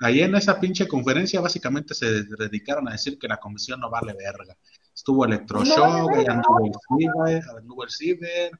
Ahí 0.00 0.20
en 0.20 0.34
esa 0.36 0.60
pinche 0.60 0.86
conferencia 0.86 1.40
básicamente 1.40 1.92
se 1.92 2.22
dedicaron 2.38 2.88
a 2.88 2.92
decir 2.92 3.18
que 3.18 3.26
la 3.26 3.38
comisión 3.38 3.80
no 3.80 3.90
vale 3.90 4.14
verga. 4.14 4.54
Estuvo 4.94 5.24
Electroshock, 5.24 5.78
no 5.78 6.32
anduvo, 6.32 6.66
el 6.66 6.72
ciber, 6.98 7.42
anduvo 7.56 7.84
el 7.84 7.90
ciber, 7.90 8.50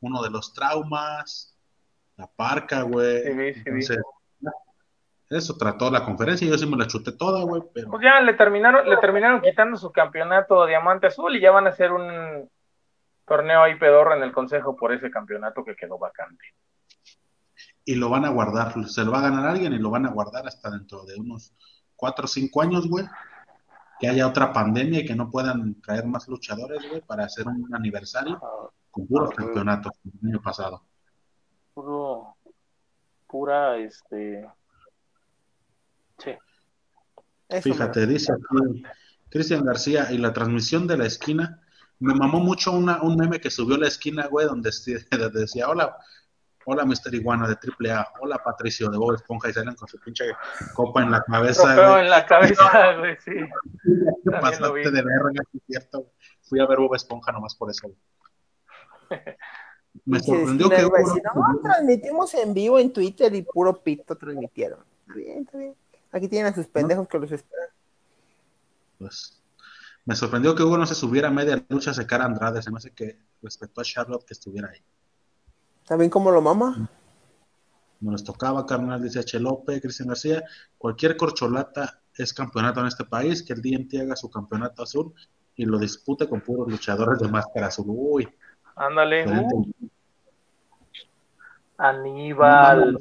uno 0.00 0.22
de 0.22 0.30
los 0.30 0.52
traumas, 0.52 1.56
la 2.16 2.26
parca, 2.26 2.82
güey. 2.82 3.54
Sí, 3.54 3.62
sí, 3.64 3.82
sí. 3.82 3.94
Eso 5.30 5.56
trató 5.56 5.90
la 5.90 6.04
conferencia, 6.04 6.48
yo 6.48 6.56
sí 6.56 6.66
me 6.66 6.76
la 6.76 6.86
chuté 6.86 7.12
toda, 7.12 7.44
güey, 7.44 7.62
pero... 7.74 7.90
Pues 7.90 8.02
ya 8.02 8.20
le 8.20 8.32
terminaron, 8.32 8.88
le 8.88 8.96
terminaron 8.96 9.42
quitando 9.42 9.76
su 9.76 9.92
campeonato 9.92 10.64
Diamante 10.64 11.08
Azul 11.08 11.36
y 11.36 11.40
ya 11.40 11.50
van 11.50 11.66
a 11.66 11.70
hacer 11.70 11.92
un 11.92 12.48
torneo 13.26 13.62
ahí 13.62 13.74
pedorro 13.74 14.16
en 14.16 14.22
el 14.22 14.32
consejo 14.32 14.74
por 14.74 14.92
ese 14.92 15.10
campeonato 15.10 15.64
que 15.64 15.76
quedó 15.76 15.98
vacante. 15.98 16.44
Y 17.88 17.94
lo 17.94 18.10
van 18.10 18.26
a 18.26 18.28
guardar, 18.28 18.86
se 18.86 19.02
lo 19.02 19.12
va 19.12 19.20
a 19.20 19.30
ganar 19.30 19.46
alguien 19.46 19.72
y 19.72 19.78
lo 19.78 19.88
van 19.88 20.04
a 20.04 20.10
guardar 20.10 20.46
hasta 20.46 20.70
dentro 20.70 21.06
de 21.06 21.16
unos 21.16 21.54
cuatro 21.96 22.26
o 22.26 22.28
cinco 22.28 22.60
años, 22.60 22.86
güey. 22.86 23.06
Que 23.98 24.08
haya 24.08 24.28
otra 24.28 24.52
pandemia 24.52 25.00
y 25.00 25.06
que 25.06 25.14
no 25.14 25.30
puedan 25.30 25.80
traer 25.80 26.06
más 26.06 26.28
luchadores, 26.28 26.86
güey, 26.86 27.00
para 27.00 27.24
hacer 27.24 27.48
un 27.48 27.74
aniversario 27.74 28.38
con 28.90 29.06
puros 29.06 29.30
campeonatos 29.34 29.92
el 30.04 30.28
año 30.28 30.42
pasado. 30.42 30.82
Puro, 31.72 32.36
pura, 33.26 33.78
este, 33.78 34.46
Sí. 36.18 36.32
Fíjate, 37.62 38.06
dice 38.06 38.34
aquí 38.34 38.82
Cristian 39.30 39.64
García, 39.64 40.12
y 40.12 40.18
la 40.18 40.34
transmisión 40.34 40.86
de 40.86 40.98
la 40.98 41.06
esquina, 41.06 41.62
me 42.00 42.14
mamó 42.14 42.40
mucho 42.40 42.72
una, 42.72 43.00
un 43.00 43.16
meme 43.16 43.40
que 43.40 43.50
subió 43.50 43.78
la 43.78 43.88
esquina, 43.88 44.26
güey, 44.26 44.46
donde 44.46 44.70
decía, 45.32 45.70
hola, 45.70 45.96
hola 46.70 46.84
Mr. 46.84 47.14
Iguana 47.14 47.48
de 47.48 47.54
AAA, 47.54 48.12
hola 48.20 48.42
Patricio 48.44 48.90
de 48.90 48.98
Bob 48.98 49.14
Esponja, 49.14 49.48
y 49.48 49.54
salen 49.54 49.74
con 49.74 49.88
su 49.88 49.98
pinche 49.98 50.24
copa 50.74 51.02
en 51.02 51.10
la 51.10 51.22
cabeza. 51.22 51.74
Güey. 51.74 52.04
en 52.04 52.10
la 52.10 52.26
cabeza, 52.26 52.94
güey, 52.98 53.16
sí. 53.24 53.32
Pasaste 54.30 54.90
de 54.90 55.02
verga, 55.02 55.42
es 55.54 55.62
cierto. 55.66 56.12
Fui 56.42 56.60
a 56.60 56.66
ver 56.66 56.78
Bob 56.78 56.94
Esponja 56.94 57.32
nomás 57.32 57.54
por 57.54 57.70
eso. 57.70 57.90
Me 60.04 60.20
sorprendió 60.20 60.68
que... 60.68 60.82
no, 60.82 61.60
transmitimos 61.62 62.34
en 62.34 62.52
vivo 62.52 62.78
en 62.78 62.92
Twitter 62.92 63.34
y 63.34 63.42
puro 63.42 63.82
pito 63.82 64.14
transmitieron. 64.16 64.80
Está 65.00 65.14
bien, 65.14 65.38
está 65.44 65.56
bien. 65.58 65.74
Aquí 66.12 66.28
tienen 66.28 66.52
a 66.52 66.54
sus 66.54 66.66
pendejos 66.66 67.08
que 67.08 67.18
los 67.18 67.32
esperan. 67.32 67.68
Pues 68.98 69.42
me 70.04 70.14
sorprendió 70.14 70.54
que 70.54 70.62
Hugo 70.62 70.76
no 70.76 70.84
se 70.84 70.94
subiera 70.94 71.28
a 71.28 71.30
media 71.30 71.64
lucha 71.70 71.92
a 71.92 71.94
secar 71.94 72.20
a 72.20 72.26
Andrade. 72.26 72.60
Se 72.60 72.70
me 72.70 72.76
hace 72.76 72.90
que 72.90 73.18
respetó 73.42 73.80
a 73.80 73.84
Charlotte 73.84 74.26
que 74.26 74.34
estuviera 74.34 74.68
ahí. 74.68 74.82
¿Saben 75.88 76.10
cómo 76.10 76.30
lo 76.30 76.42
mama? 76.42 76.86
No 78.00 78.12
les 78.12 78.22
tocaba, 78.22 78.66
carnal, 78.66 79.02
dice 79.02 79.20
H. 79.20 79.40
López, 79.40 79.80
Cristian 79.80 80.08
García. 80.08 80.44
Cualquier 80.76 81.16
corcholata 81.16 82.02
es 82.14 82.34
campeonato 82.34 82.80
en 82.80 82.88
este 82.88 83.06
país. 83.06 83.42
Que 83.42 83.54
el 83.54 83.62
DMT 83.62 84.02
haga 84.02 84.14
su 84.14 84.28
campeonato 84.28 84.82
azul 84.82 85.14
y 85.56 85.64
lo 85.64 85.78
dispute 85.78 86.28
con 86.28 86.42
puros 86.42 86.68
luchadores 86.68 87.20
de 87.20 87.28
máscara 87.28 87.68
azul. 87.68 87.86
Uy. 87.88 88.28
Ándale. 88.76 89.26
Uh. 89.26 89.72
Aníbal. 91.78 92.98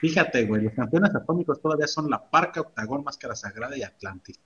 Fíjate, 0.00 0.46
güey, 0.46 0.62
los 0.62 0.74
campeones 0.74 1.12
atómicos 1.12 1.60
todavía 1.60 1.88
son 1.88 2.08
la 2.08 2.22
Parca, 2.22 2.60
Octagón, 2.60 3.02
Máscara 3.02 3.34
Sagrada 3.34 3.76
y 3.76 3.82
Atlantis. 3.82 4.38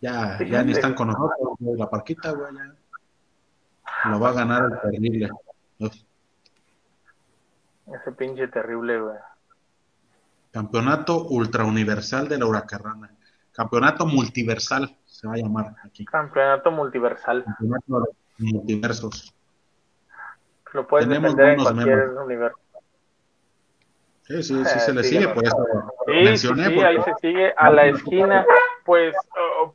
Ya, 0.00 0.36
ya 0.44 0.64
ni 0.64 0.72
están 0.72 0.94
con 0.94 1.06
nosotros, 1.06 1.54
güey, 1.60 1.78
la 1.78 1.88
Parquita, 1.88 2.32
güey, 2.32 2.52
ya. 2.56 4.10
Lo 4.10 4.18
va 4.18 4.30
a 4.30 4.32
ganar 4.32 4.64
el 4.64 4.90
terrible. 4.90 5.30
Ese 7.86 8.12
pinche 8.12 8.48
terrible, 8.48 9.00
güey. 9.00 9.16
Campeonato 10.52 11.24
Ultra 11.24 11.64
Universal 11.64 12.28
de 12.28 12.38
la 12.38 12.46
Huracarrana. 12.46 13.10
Campeonato 13.52 14.06
Multiversal 14.06 14.96
se 15.04 15.26
va 15.26 15.34
a 15.34 15.36
llamar 15.36 15.74
aquí. 15.84 16.04
Campeonato 16.04 16.70
Multiversal. 16.70 17.44
Campeonato 17.44 18.00
de 18.38 18.52
multiversos. 18.52 19.34
Lo 20.72 20.86
puedes 20.86 21.06
Tenemos 21.06 21.36
defender 21.36 21.58
en 21.58 21.64
cualquier 21.64 22.08
universo. 22.10 22.58
Sí, 24.22 24.42
sí, 24.42 24.64
sí 24.64 24.78
se 24.78 24.94
le 24.94 25.02
sigue, 25.02 25.28
por 25.28 25.44
eso 25.44 25.56
sí, 26.06 26.36
Sí, 26.36 26.48
ahí 26.80 27.02
se 27.02 27.14
sigue 27.20 27.52
a 27.56 27.70
la 27.70 27.86
esquina. 27.86 28.46
Pues, 28.84 29.14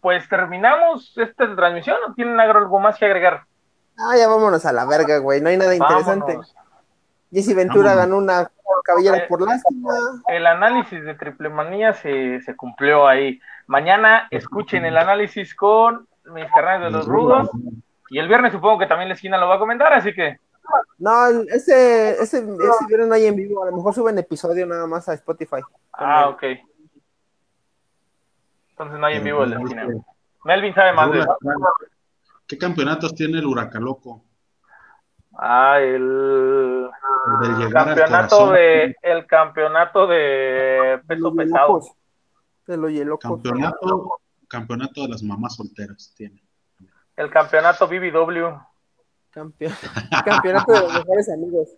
pues 0.01 0.27
terminamos 0.29 1.15
esta 1.17 1.55
transmisión. 1.55 1.97
¿O 2.07 2.13
tienen 2.13 2.39
algo 2.39 2.79
más 2.79 2.97
que 2.97 3.05
agregar? 3.05 3.47
Ah, 3.98 4.15
ya 4.18 4.28
vámonos 4.28 4.65
a 4.65 4.74
la 4.74 4.86
verga, 4.86 5.18
güey. 5.19 5.41
No 5.41 5.49
hay 5.49 5.57
nada 5.57 5.76
interesante. 5.76 6.40
Jesse 7.32 7.56
Ventura 7.56 7.95
ganó 7.95 8.18
una 8.18 8.49
cabellera 8.84 9.28
por 9.28 9.41
lástima. 9.41 9.94
El 10.28 10.48
análisis 10.48 11.03
de 11.03 11.15
triple 11.15 11.49
manía 11.49 11.94
se, 11.94 12.41
se 12.41 12.56
cumplió 12.56 13.07
ahí. 13.07 13.40
Mañana 13.65 14.28
escuchen 14.32 14.86
el 14.86 14.98
análisis 14.98 15.53
con 15.56 16.07
mis 16.26 16.49
carnales 16.52 16.86
de 16.86 16.91
los 16.91 17.07
rudos. 17.07 17.49
Y 18.10 18.19
el 18.19 18.28
viernes 18.28 18.53
supongo 18.53 18.80
que 18.80 18.86
también 18.86 19.10
la 19.10 19.15
esquina 19.15 19.38
lo 19.38 19.48
va 19.49 19.56
a 19.56 19.60
comentar, 19.60 19.91
así 19.91 20.14
que 20.14 20.40
no, 20.98 21.28
ese, 21.48 22.11
ese, 22.22 22.38
ese 22.40 22.86
vieron 22.88 23.14
ahí 23.14 23.28
en 23.28 23.36
vivo. 23.36 23.64
A 23.64 23.68
lo 23.68 23.76
mejor 23.76 23.94
suben 23.94 24.18
episodio 24.18 24.65
nada 24.65 24.88
más 24.88 25.07
a 25.07 25.14
Spotify. 25.14 25.61
Ah, 25.94 26.30
ok. 26.30 26.44
Entonces 28.72 28.99
no 28.99 29.06
hay 29.06 29.18
en 29.18 29.24
vivo 29.24 29.44
el 29.44 29.52
de 29.52 30.02
Melvin 30.44 30.74
sabe 30.74 30.94
más 30.94 31.11
de 31.11 31.19
eso. 31.19 31.38
¿Qué 32.48 32.57
campeonatos 32.57 33.14
tiene 33.14 33.40
el 33.40 33.45
Huracaloco? 33.45 34.24
Ah, 35.38 35.80
el, 35.82 36.90
campeonato 37.72 38.52
de 38.52 38.95
el 39.03 39.28
campeonato 39.28 40.07
de 40.07 41.02
peso 41.06 41.36
pesado. 41.36 41.82
De 42.65 42.78
lo 42.78 43.18
Campeonato, 43.19 44.19
campeonato 44.48 45.03
de 45.03 45.10
las 45.10 45.24
mamás 45.24 45.56
solteras 45.56 46.14
tiene. 46.18 46.41
El 47.15 47.30
campeonato 47.30 47.88
BBW. 47.88 48.57
campeonato 50.26 50.72
de 50.72 50.82
los 50.82 50.94
mejores 50.94 51.30
amigos. 51.30 51.69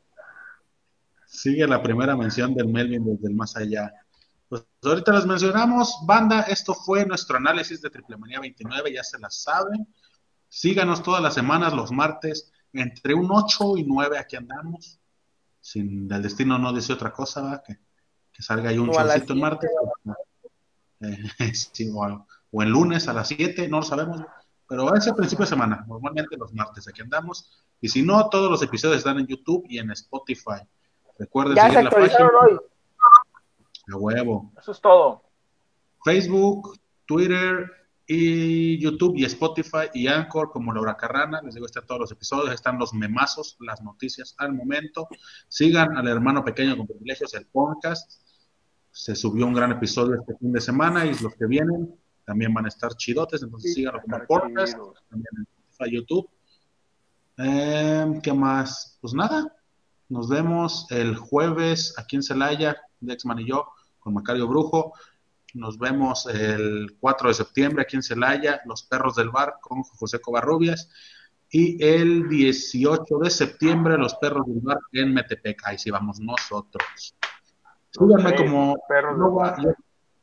Sigue 1.25 1.67
la 1.67 1.81
primera 1.81 2.15
mención 2.15 2.53
del 2.55 2.67
Melvin 2.67 3.05
desde 3.05 3.27
el 3.27 3.35
más 3.35 3.55
allá. 3.57 3.91
Pues 4.47 4.65
ahorita 4.83 5.11
les 5.13 5.25
mencionamos, 5.25 5.99
banda, 6.07 6.41
esto 6.43 6.73
fue 6.73 7.05
nuestro 7.05 7.37
análisis 7.37 7.81
de 7.81 7.89
Triple 7.89 8.17
Manía 8.17 8.39
29, 8.39 8.93
ya 8.93 9.03
se 9.03 9.19
la 9.19 9.29
saben. 9.29 9.85
Síganos 10.49 11.03
todas 11.03 11.21
las 11.21 11.33
semanas, 11.33 11.73
los 11.73 11.91
martes, 11.91 12.51
entre 12.73 13.13
un 13.13 13.29
8 13.31 13.77
y 13.77 13.83
9 13.83 14.17
aquí 14.17 14.35
andamos. 14.35 14.99
Sin 15.61 16.11
el 16.11 16.21
destino 16.21 16.57
no 16.57 16.73
dice 16.73 16.93
otra 16.93 17.13
cosa, 17.13 17.63
Que, 17.65 17.77
salga 18.41 18.69
ahí 18.69 18.77
un 18.77 18.91
chocito 18.91 19.33
el 19.33 19.39
martes. 19.39 19.69
Eh, 21.01 21.89
o, 21.93 22.25
o, 22.51 22.63
el 22.63 22.69
lunes 22.69 23.07
a 23.07 23.13
las 23.13 23.27
7, 23.27 23.67
no 23.69 23.77
lo 23.77 23.83
sabemos 23.83 24.21
pero 24.69 24.93
es 24.93 25.07
el 25.07 25.15
principio 25.15 25.45
de 25.45 25.49
semana, 25.49 25.83
normalmente 25.87 26.37
los 26.37 26.53
martes 26.53 26.87
aquí 26.87 27.01
andamos. 27.01 27.65
Y 27.81 27.89
si 27.89 28.03
no, 28.03 28.29
todos 28.29 28.51
los 28.51 28.61
episodios 28.61 28.99
están 28.99 29.17
en 29.17 29.25
YouTube 29.25 29.65
y 29.67 29.79
en 29.79 29.89
Spotify. 29.89 30.61
Recuerden 31.17 31.55
ya 31.55 31.69
seguir 31.69 31.85
la 31.85 31.89
página. 31.89 32.29
Hoy. 32.43 32.59
De 33.87 33.95
huevo. 33.95 34.51
Eso 34.59 34.71
es 34.71 34.79
todo. 34.79 35.23
Facebook, 36.05 36.79
Twitter 37.07 37.65
y 38.11 38.79
YouTube 38.79 39.17
y 39.17 39.25
Spotify 39.25 39.87
y 39.93 40.07
Anchor 40.07 40.49
como 40.49 40.73
Laura 40.73 40.97
Carrana. 40.97 41.43
Les 41.43 41.53
digo, 41.53 41.67
están 41.67 41.85
todos 41.85 42.01
los 42.01 42.11
episodios, 42.11 42.55
están 42.55 42.79
los 42.79 42.91
memazos, 42.91 43.55
las 43.59 43.83
noticias 43.83 44.33
al 44.39 44.51
momento. 44.51 45.07
Sigan 45.47 45.95
al 45.95 46.07
hermano 46.07 46.43
pequeño 46.43 46.75
con 46.75 46.87
privilegios, 46.87 47.35
el 47.35 47.45
podcast. 47.45 48.19
Se 48.91 49.15
subió 49.15 49.45
un 49.45 49.53
gran 49.53 49.71
episodio 49.73 50.15
este 50.15 50.35
fin 50.39 50.51
de 50.51 50.59
semana 50.59 51.05
y 51.05 51.09
los 51.19 51.35
que 51.35 51.45
vienen 51.45 51.95
también 52.25 52.51
van 52.51 52.65
a 52.65 52.69
estar 52.69 52.95
chidotes, 52.95 53.43
entonces 53.43 53.75
síganlo 53.75 54.01
como 54.01 54.17
podcast, 54.25 54.75
también 55.09 55.47
en 55.79 55.91
YouTube. 55.91 56.27
Eh, 57.37 58.19
¿Qué 58.23 58.33
más? 58.33 58.97
Pues 59.01 59.13
nada, 59.13 59.55
nos 60.07 60.29
vemos 60.29 60.87
el 60.89 61.15
jueves 61.15 61.93
aquí 61.99 62.15
en 62.15 62.23
Celaya, 62.23 62.75
Dexman 63.01 63.37
y 63.37 63.49
yo, 63.49 63.67
con 63.99 64.15
Macario 64.15 64.47
Brujo. 64.47 64.93
Nos 65.53 65.77
vemos 65.77 66.25
el 66.27 66.97
4 66.99 67.29
de 67.29 67.33
septiembre 67.33 67.83
aquí 67.83 67.95
en 67.95 68.03
Celaya, 68.03 68.61
Los 68.65 68.83
Perros 68.83 69.15
del 69.15 69.29
Bar 69.29 69.55
con 69.61 69.83
José 69.83 70.19
Covarrubias. 70.19 70.89
Y 71.51 71.83
el 71.83 72.29
18 72.29 73.17
de 73.19 73.29
septiembre, 73.29 73.97
Los 73.97 74.15
Perros 74.15 74.45
del 74.47 74.59
Bar 74.61 74.79
en 74.93 75.13
Metepec. 75.13 75.61
Ahí 75.65 75.77
sí 75.77 75.89
vamos 75.89 76.19
nosotros. 76.19 77.15
Síganme 77.91 78.35
como 78.35 78.77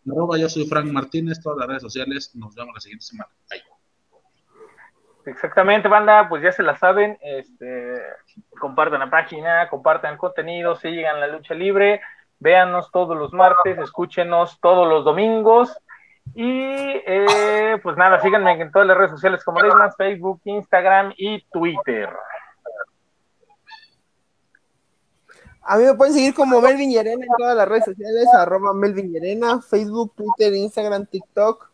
Arroba, 0.08 0.38
yo 0.38 0.48
soy 0.48 0.66
Frank 0.66 0.86
Martínez, 0.86 1.40
todas 1.42 1.58
las 1.58 1.68
redes 1.68 1.82
sociales. 1.82 2.30
Nos 2.34 2.54
vemos 2.54 2.74
la 2.74 2.80
siguiente 2.80 3.04
semana. 3.04 3.30
Bye. 3.50 3.62
Exactamente, 5.26 5.88
banda, 5.88 6.28
pues 6.28 6.40
ya 6.40 6.52
se 6.52 6.62
la 6.62 6.76
saben, 6.76 7.18
este, 7.20 8.00
compartan 8.60 9.00
la 9.00 9.10
página, 9.10 9.68
compartan 9.68 10.12
el 10.12 10.18
contenido, 10.18 10.76
sigan 10.76 11.18
la 11.18 11.26
lucha 11.26 11.52
libre, 11.52 12.00
véanos 12.38 12.90
todos 12.90 13.16
los 13.16 13.32
martes, 13.32 13.78
escúchenos 13.78 14.58
todos 14.60 14.88
los 14.88 15.04
domingos 15.04 15.76
y 16.34 16.50
eh, 16.50 17.78
pues 17.82 17.96
nada, 17.96 18.20
síganme 18.20 18.52
en 18.52 18.72
todas 18.72 18.88
las 18.88 18.96
redes 18.96 19.12
sociales 19.12 19.44
como 19.44 19.62
Desmas, 19.62 19.96
Facebook, 19.96 20.40
Instagram 20.44 21.14
y 21.16 21.42
Twitter. 21.50 22.10
A 25.68 25.76
mí 25.78 25.84
me 25.84 25.94
pueden 25.94 26.14
seguir 26.14 26.34
como 26.34 26.60
Melvin 26.60 26.90
Yerena 26.90 27.24
en 27.24 27.30
todas 27.36 27.56
las 27.56 27.68
redes 27.68 27.86
sociales, 27.86 28.26
arroba 28.34 28.72
Melvin 28.72 29.12
Yerena, 29.12 29.60
Facebook, 29.60 30.14
Twitter, 30.14 30.54
Instagram, 30.54 31.06
TikTok. 31.06 31.70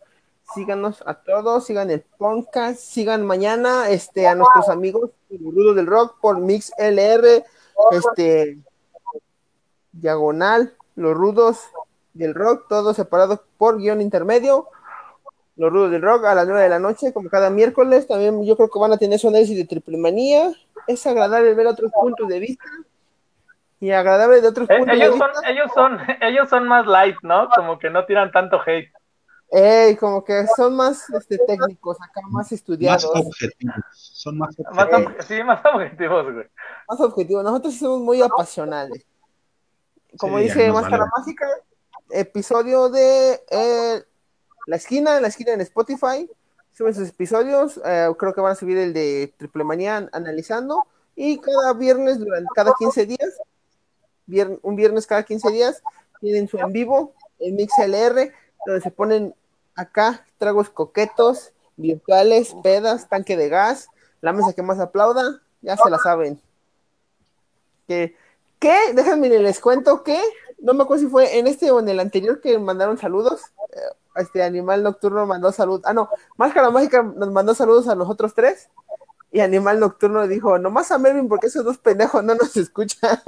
Síganos 0.54 1.02
a 1.06 1.14
todos, 1.14 1.66
sigan 1.66 1.90
el 1.90 2.00
podcast, 2.00 2.78
sigan 2.78 3.26
mañana 3.26 3.88
este, 3.90 4.26
a 4.26 4.34
nuestros 4.34 4.68
amigos 4.68 5.10
Rudos 5.30 5.76
del 5.76 5.86
Rock 5.86 6.18
por 6.20 6.38
Mix 6.38 6.72
LR, 6.78 7.44
este, 7.90 8.58
Diagonal, 9.92 10.74
Los 10.96 11.14
Rudos 11.14 11.60
del 12.14 12.34
Rock, 12.34 12.66
todos 12.68 12.96
separados 12.96 13.40
por 13.58 13.78
guion 13.78 14.00
intermedio. 14.00 14.68
Los 15.56 15.70
Rudos 15.72 15.90
del 15.90 16.02
Rock 16.02 16.24
a 16.24 16.34
las 16.34 16.46
9 16.46 16.62
de 16.62 16.68
la 16.68 16.78
noche, 16.78 17.12
como 17.12 17.28
cada 17.28 17.50
miércoles. 17.50 18.06
También 18.08 18.42
yo 18.44 18.56
creo 18.56 18.70
que 18.70 18.78
van 18.78 18.92
a 18.92 18.96
tener 18.98 19.18
su 19.18 19.28
análisis 19.28 19.56
de 19.56 19.64
triple 19.66 19.98
manía. 19.98 20.52
Es 20.86 21.06
agradable 21.06 21.54
ver 21.54 21.66
otros 21.66 21.92
puntos 21.92 22.26
de 22.28 22.38
vista 22.40 22.64
y 23.78 23.90
agradable 23.90 24.40
de 24.40 24.48
otros 24.48 24.68
Eh, 24.70 24.78
puntos 24.78 24.96
ellos 24.96 25.12
de 25.12 25.18
son, 25.18 25.30
vista. 25.30 25.50
ellos 25.50 25.70
son, 25.74 25.98
ellos 26.22 26.48
son 26.48 26.68
más 26.68 26.86
light, 26.86 27.16
¿no? 27.22 27.48
Como 27.54 27.78
que 27.78 27.90
no 27.90 28.04
tiran 28.06 28.32
tanto 28.32 28.58
hate. 28.64 28.90
Ey, 29.54 29.96
como 29.96 30.24
que 30.24 30.46
son 30.56 30.74
más 30.74 31.10
este, 31.10 31.36
técnicos, 31.46 31.98
acá 32.00 32.22
más 32.22 32.32
Más 32.32 32.52
estudiados, 32.52 33.04
objetivos. 33.04 33.74
Son 33.92 34.38
más 34.38 34.56
Más 34.58 34.86
objetivos. 34.86 35.12
ob- 35.14 35.22
sí, 35.22 35.44
más 35.44 35.60
objetivos, 35.66 36.32
güey. 36.32 36.46
más 36.88 37.00
objetivos. 37.00 37.44
Nosotros 37.44 37.74
somos 37.74 38.00
muy 38.00 38.22
apasionales. 38.22 39.04
Como 40.18 40.38
Sí, 40.38 40.44
dice 40.44 40.70
Máscara 40.70 40.98
vale. 40.98 41.10
Mágica, 41.16 41.46
episodio 42.10 42.88
de 42.88 43.42
eh, 43.50 44.04
La 44.66 44.76
Esquina, 44.76 45.20
La 45.20 45.28
Esquina 45.28 45.52
en 45.52 45.60
Spotify. 45.62 46.30
Suben 46.76 46.94
sus 46.94 47.08
episodios. 47.08 47.80
eh, 47.84 48.08
creo 48.18 48.34
que 48.34 48.40
van 48.40 48.52
a 48.52 48.56
subir 48.56 48.78
el 48.78 48.92
de 48.92 49.32
Triple 49.36 49.64
Manía 49.64 50.08
analizando. 50.12 50.86
Y 51.16 51.38
cada 51.38 51.72
viernes, 51.74 52.18
durante 52.18 52.48
cada 52.54 52.72
15 52.78 53.04
días, 53.06 53.38
vier- 54.26 54.58
un 54.62 54.76
viernes 54.76 55.06
cada 55.06 55.22
15 55.22 55.50
días, 55.50 55.82
tienen 56.20 56.48
su 56.48 56.58
en 56.58 56.72
vivo, 56.72 57.12
el 57.38 57.52
Mix 57.52 57.78
LR, 57.78 58.32
donde 58.66 58.80
se 58.80 58.90
ponen 58.90 59.34
acá 59.74 60.24
tragos 60.38 60.70
coquetos, 60.70 61.52
virtuales, 61.76 62.54
pedas, 62.62 63.08
tanque 63.08 63.36
de 63.36 63.48
gas, 63.48 63.88
la 64.20 64.32
mesa 64.32 64.52
que 64.54 64.62
más 64.62 64.78
aplauda, 64.78 65.42
ya 65.62 65.76
se 65.76 65.90
la 65.90 65.98
saben. 65.98 66.40
Que, 67.88 68.16
¿Qué? 68.62 68.92
Déjenme 68.94 69.28
les 69.28 69.58
cuento 69.58 70.04
que, 70.04 70.22
no 70.60 70.72
me 70.72 70.84
acuerdo 70.84 71.02
si 71.02 71.10
fue 71.10 71.36
en 71.36 71.48
este 71.48 71.72
o 71.72 71.80
en 71.80 71.88
el 71.88 71.98
anterior 71.98 72.40
que 72.40 72.56
mandaron 72.60 72.96
saludos. 72.96 73.42
eh, 73.74 73.80
Este 74.14 74.40
animal 74.44 74.84
nocturno 74.84 75.26
mandó 75.26 75.50
salud. 75.50 75.82
Ah, 75.84 75.92
no, 75.92 76.08
Máscara 76.36 76.70
Mágica 76.70 77.02
nos 77.02 77.32
mandó 77.32 77.54
saludos 77.56 77.88
a 77.88 77.96
los 77.96 78.08
otros 78.08 78.34
tres. 78.36 78.70
Y 79.32 79.40
Animal 79.40 79.80
Nocturno 79.80 80.28
dijo, 80.28 80.58
nomás 80.58 80.92
a 80.92 80.98
Melvin 80.98 81.26
porque 81.28 81.46
esos 81.48 81.64
dos 81.64 81.78
pendejos 81.78 82.22
no 82.22 82.36
nos 82.36 82.56
escuchan. 82.64 83.18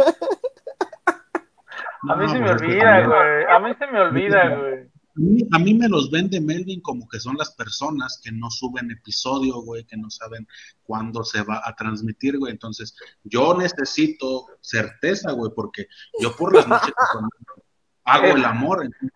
A 2.09 2.15
mí 2.16 2.27
No, 2.27 2.32
se 2.32 2.39
me 2.39 2.51
pues 2.51 2.62
olvida, 2.62 3.06
güey. 3.06 3.44
A 3.48 3.59
mí 3.59 3.74
se 3.78 3.86
me 3.89 4.01
olvida, 4.01 4.56
güey. 4.56 4.89
A 5.16 5.20
mí, 5.20 5.49
a 5.53 5.59
mí 5.61 5.74
me 5.74 5.89
los 5.89 6.11
vende 6.11 6.41
Melvin 6.41 6.81
como 6.81 7.07
que 7.09 7.20
son 7.20 7.36
las 7.36 7.55
personas 7.55 8.20
que 8.23 8.32
no 8.32 8.51
suben 8.51 8.91
episodio, 8.91 9.62
güey, 9.62 9.85
que 9.85 9.97
no 9.97 10.11
saben 10.11 10.47
cuándo 10.82 11.23
se 11.23 11.43
va 11.43 11.62
a 11.65 11.74
transmitir, 11.77 12.36
güey. 12.39 12.53
Entonces, 12.53 12.97
yo 13.23 13.55
necesito 13.57 14.47
certeza, 14.61 15.31
güey, 15.32 15.53
porque 15.55 15.86
yo 16.20 16.35
por 16.35 16.55
las 16.55 16.66
noches 16.66 16.93
hago 18.05 18.27
el 18.27 18.45
amor, 18.45 18.85
entonces 18.85 19.11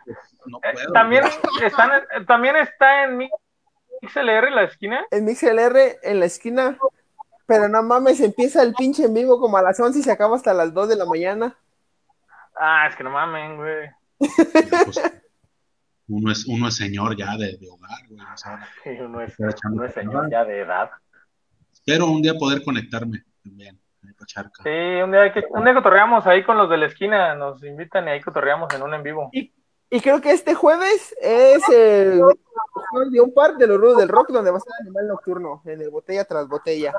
no 0.47 0.59
Eh, 0.63 0.71
puedo. 0.73 0.93
También, 0.93 1.25
están, 1.63 1.91
en- 2.17 2.27
también 2.27 2.57
está 2.57 3.05
en 3.05 3.17
mi 3.17 3.29
XLR 4.03 4.51
la 4.53 4.63
esquina. 4.63 5.05
El 5.11 5.23
Mix 5.23 5.43
LR 5.43 5.99
en 6.03 6.21
la 6.21 6.27
esquina. 6.27 6.79
Pero 7.47 7.69
no 7.69 7.83
mames, 7.83 8.21
empieza 8.21 8.63
el 8.63 8.75
pinche 8.75 9.05
en 9.07 9.15
vivo 9.15 9.41
como 9.41 9.57
a 9.57 9.63
las 9.63 9.81
11 9.81 9.99
y 9.99 10.03
se 10.03 10.13
acaba 10.13 10.37
hasta 10.37 10.55
las 10.55 10.73
2 10.75 10.91
de 10.91 10.97
la 10.97 11.07
mañana. 11.07 11.57
Ah, 12.55 12.87
es 12.89 12.95
que 12.95 13.03
no 13.03 13.11
mamen, 13.11 13.57
güey. 13.57 13.89
Uno, 16.09 16.33
es, 16.33 16.47
uno 16.47 16.69
es 16.69 16.77
señor 16.77 17.17
ya 17.17 17.37
de, 17.37 17.57
de 17.59 17.69
hogar, 17.69 18.07
güey. 18.09 18.21
o 18.21 18.37
sea, 18.37 18.67
Sí, 18.85 18.91
uno 19.01 19.21
es, 19.21 19.35
uno 19.39 19.89
señor 19.91 20.31
ya 20.31 20.45
de 20.45 20.61
edad. 20.61 20.91
espero 21.73 22.07
un 22.07 22.23
día 22.23 22.35
poder 22.35 22.63
conectarme 22.63 23.25
también. 23.43 23.79
Charca. 24.27 24.63
Sí, 24.65 24.69
un 25.03 25.13
día, 25.13 25.33
que, 25.33 25.45
un 25.51 25.65
día 25.65 25.75
cotorreamos 25.75 26.27
ahí 26.27 26.45
con 26.45 26.59
los 26.59 26.69
de 26.69 26.77
la 26.77 26.87
esquina, 26.87 27.35
nos 27.37 27.63
invitan 27.63 28.09
y 28.09 28.11
ahí 28.11 28.21
cotorreamos 28.21 28.73
en 28.75 28.83
un 28.83 28.93
en 28.93 29.03
vivo. 29.03 29.31
Y 29.91 30.01
creo 30.01 30.21
que 30.21 30.33
este 30.33 30.55
jueves 30.55 31.15
es 31.21 31.67
el 31.71 32.21
jueves 32.91 33.13
de 33.13 33.21
un 33.21 33.33
par 33.33 33.57
de 33.57 33.67
los 33.67 33.79
rudos 33.79 33.99
del 33.99 34.09
rock 34.09 34.31
donde 34.31 34.51
va 34.51 34.57
a 34.57 34.59
estar 34.59 34.75
Animal 34.81 35.09
Nocturno 35.09 35.63
en 35.65 35.81
el 35.81 35.89
botella 35.91 36.25
tras 36.25 36.47
botella. 36.47 36.93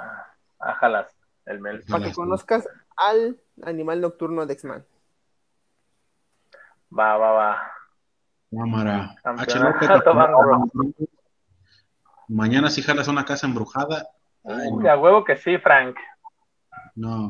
Ájalas, 0.59 1.13
el 1.45 1.59
Mel. 1.59 1.83
Para 1.87 2.05
que 2.05 2.13
conozcas 2.13 2.67
al 2.95 3.37
Animal 3.63 4.01
Nocturno 4.01 4.45
de 4.45 4.53
X-Man. 4.53 4.83
Va, 6.97 7.17
va, 7.17 7.31
va. 7.31 7.71
Cámara. 8.51 9.15
Campeonato 9.23 9.77
H. 9.77 9.87
López, 9.87 10.15
Bangro. 10.15 10.65
Mañana 12.27 12.69
si 12.69 12.81
jalas 12.81 13.07
una 13.07 13.25
casa 13.25 13.47
embrujada. 13.47 14.07
Ay, 14.43 14.71
no. 14.71 14.89
a 14.89 14.97
huevo 14.97 15.23
que 15.23 15.35
sí, 15.35 15.57
Frank. 15.57 15.97
No. 16.95 17.29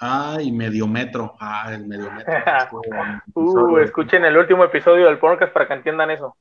Ay, 0.00 0.50
medio 0.50 0.86
metro. 0.86 1.34
Ah, 1.38 1.72
el 1.72 1.86
medio 1.86 2.10
metro. 2.10 2.32
Uh, 3.34 3.78
escuchen 3.78 4.24
el 4.24 4.36
último 4.36 4.64
episodio 4.64 5.06
del 5.06 5.18
podcast 5.18 5.52
para 5.52 5.68
que 5.68 5.74
entiendan 5.74 6.10
eso. 6.10 6.36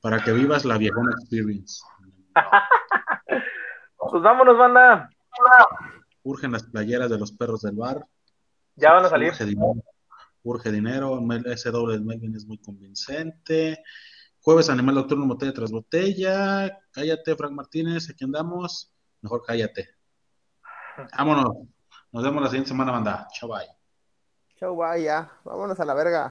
Para 0.00 0.20
que 0.20 0.32
vivas 0.32 0.64
la 0.64 0.78
viejona 0.78 1.12
experience. 1.12 1.82
Pues 4.08 4.22
vámonos, 4.22 4.56
banda. 4.56 5.10
Urgen 6.22 6.52
las 6.52 6.62
playeras 6.62 7.10
de 7.10 7.18
los 7.18 7.32
perros 7.32 7.62
del 7.62 7.74
bar. 7.74 8.06
Ya 8.76 8.92
van 8.92 9.04
a 9.04 9.08
salir. 9.08 9.32
Urge 10.46 10.70
dinero. 10.70 11.20
Ese 11.46 11.70
doble 11.70 11.94
del 11.94 12.04
Melvin 12.04 12.36
es 12.36 12.46
muy 12.46 12.58
convincente. 12.58 13.82
Jueves 14.40 14.70
Animal 14.70 14.94
Nocturno, 14.94 15.26
botella 15.26 15.52
tras 15.52 15.72
botella. 15.72 16.78
Cállate, 16.92 17.34
Frank 17.34 17.52
Martínez. 17.52 18.08
Aquí 18.08 18.24
andamos. 18.24 18.92
Mejor 19.22 19.42
cállate. 19.44 19.88
Vámonos. 21.18 21.66
Nos 22.12 22.22
vemos 22.22 22.42
la 22.42 22.48
siguiente 22.48 22.68
semana, 22.68 22.92
banda. 22.92 23.26
Chao, 23.32 23.48
bye. 23.48 23.66
Chau, 24.56 24.76
vaya. 24.76 25.30
Vámonos 25.44 25.80
a 25.80 25.84
la 25.84 25.94
verga. 25.94 26.24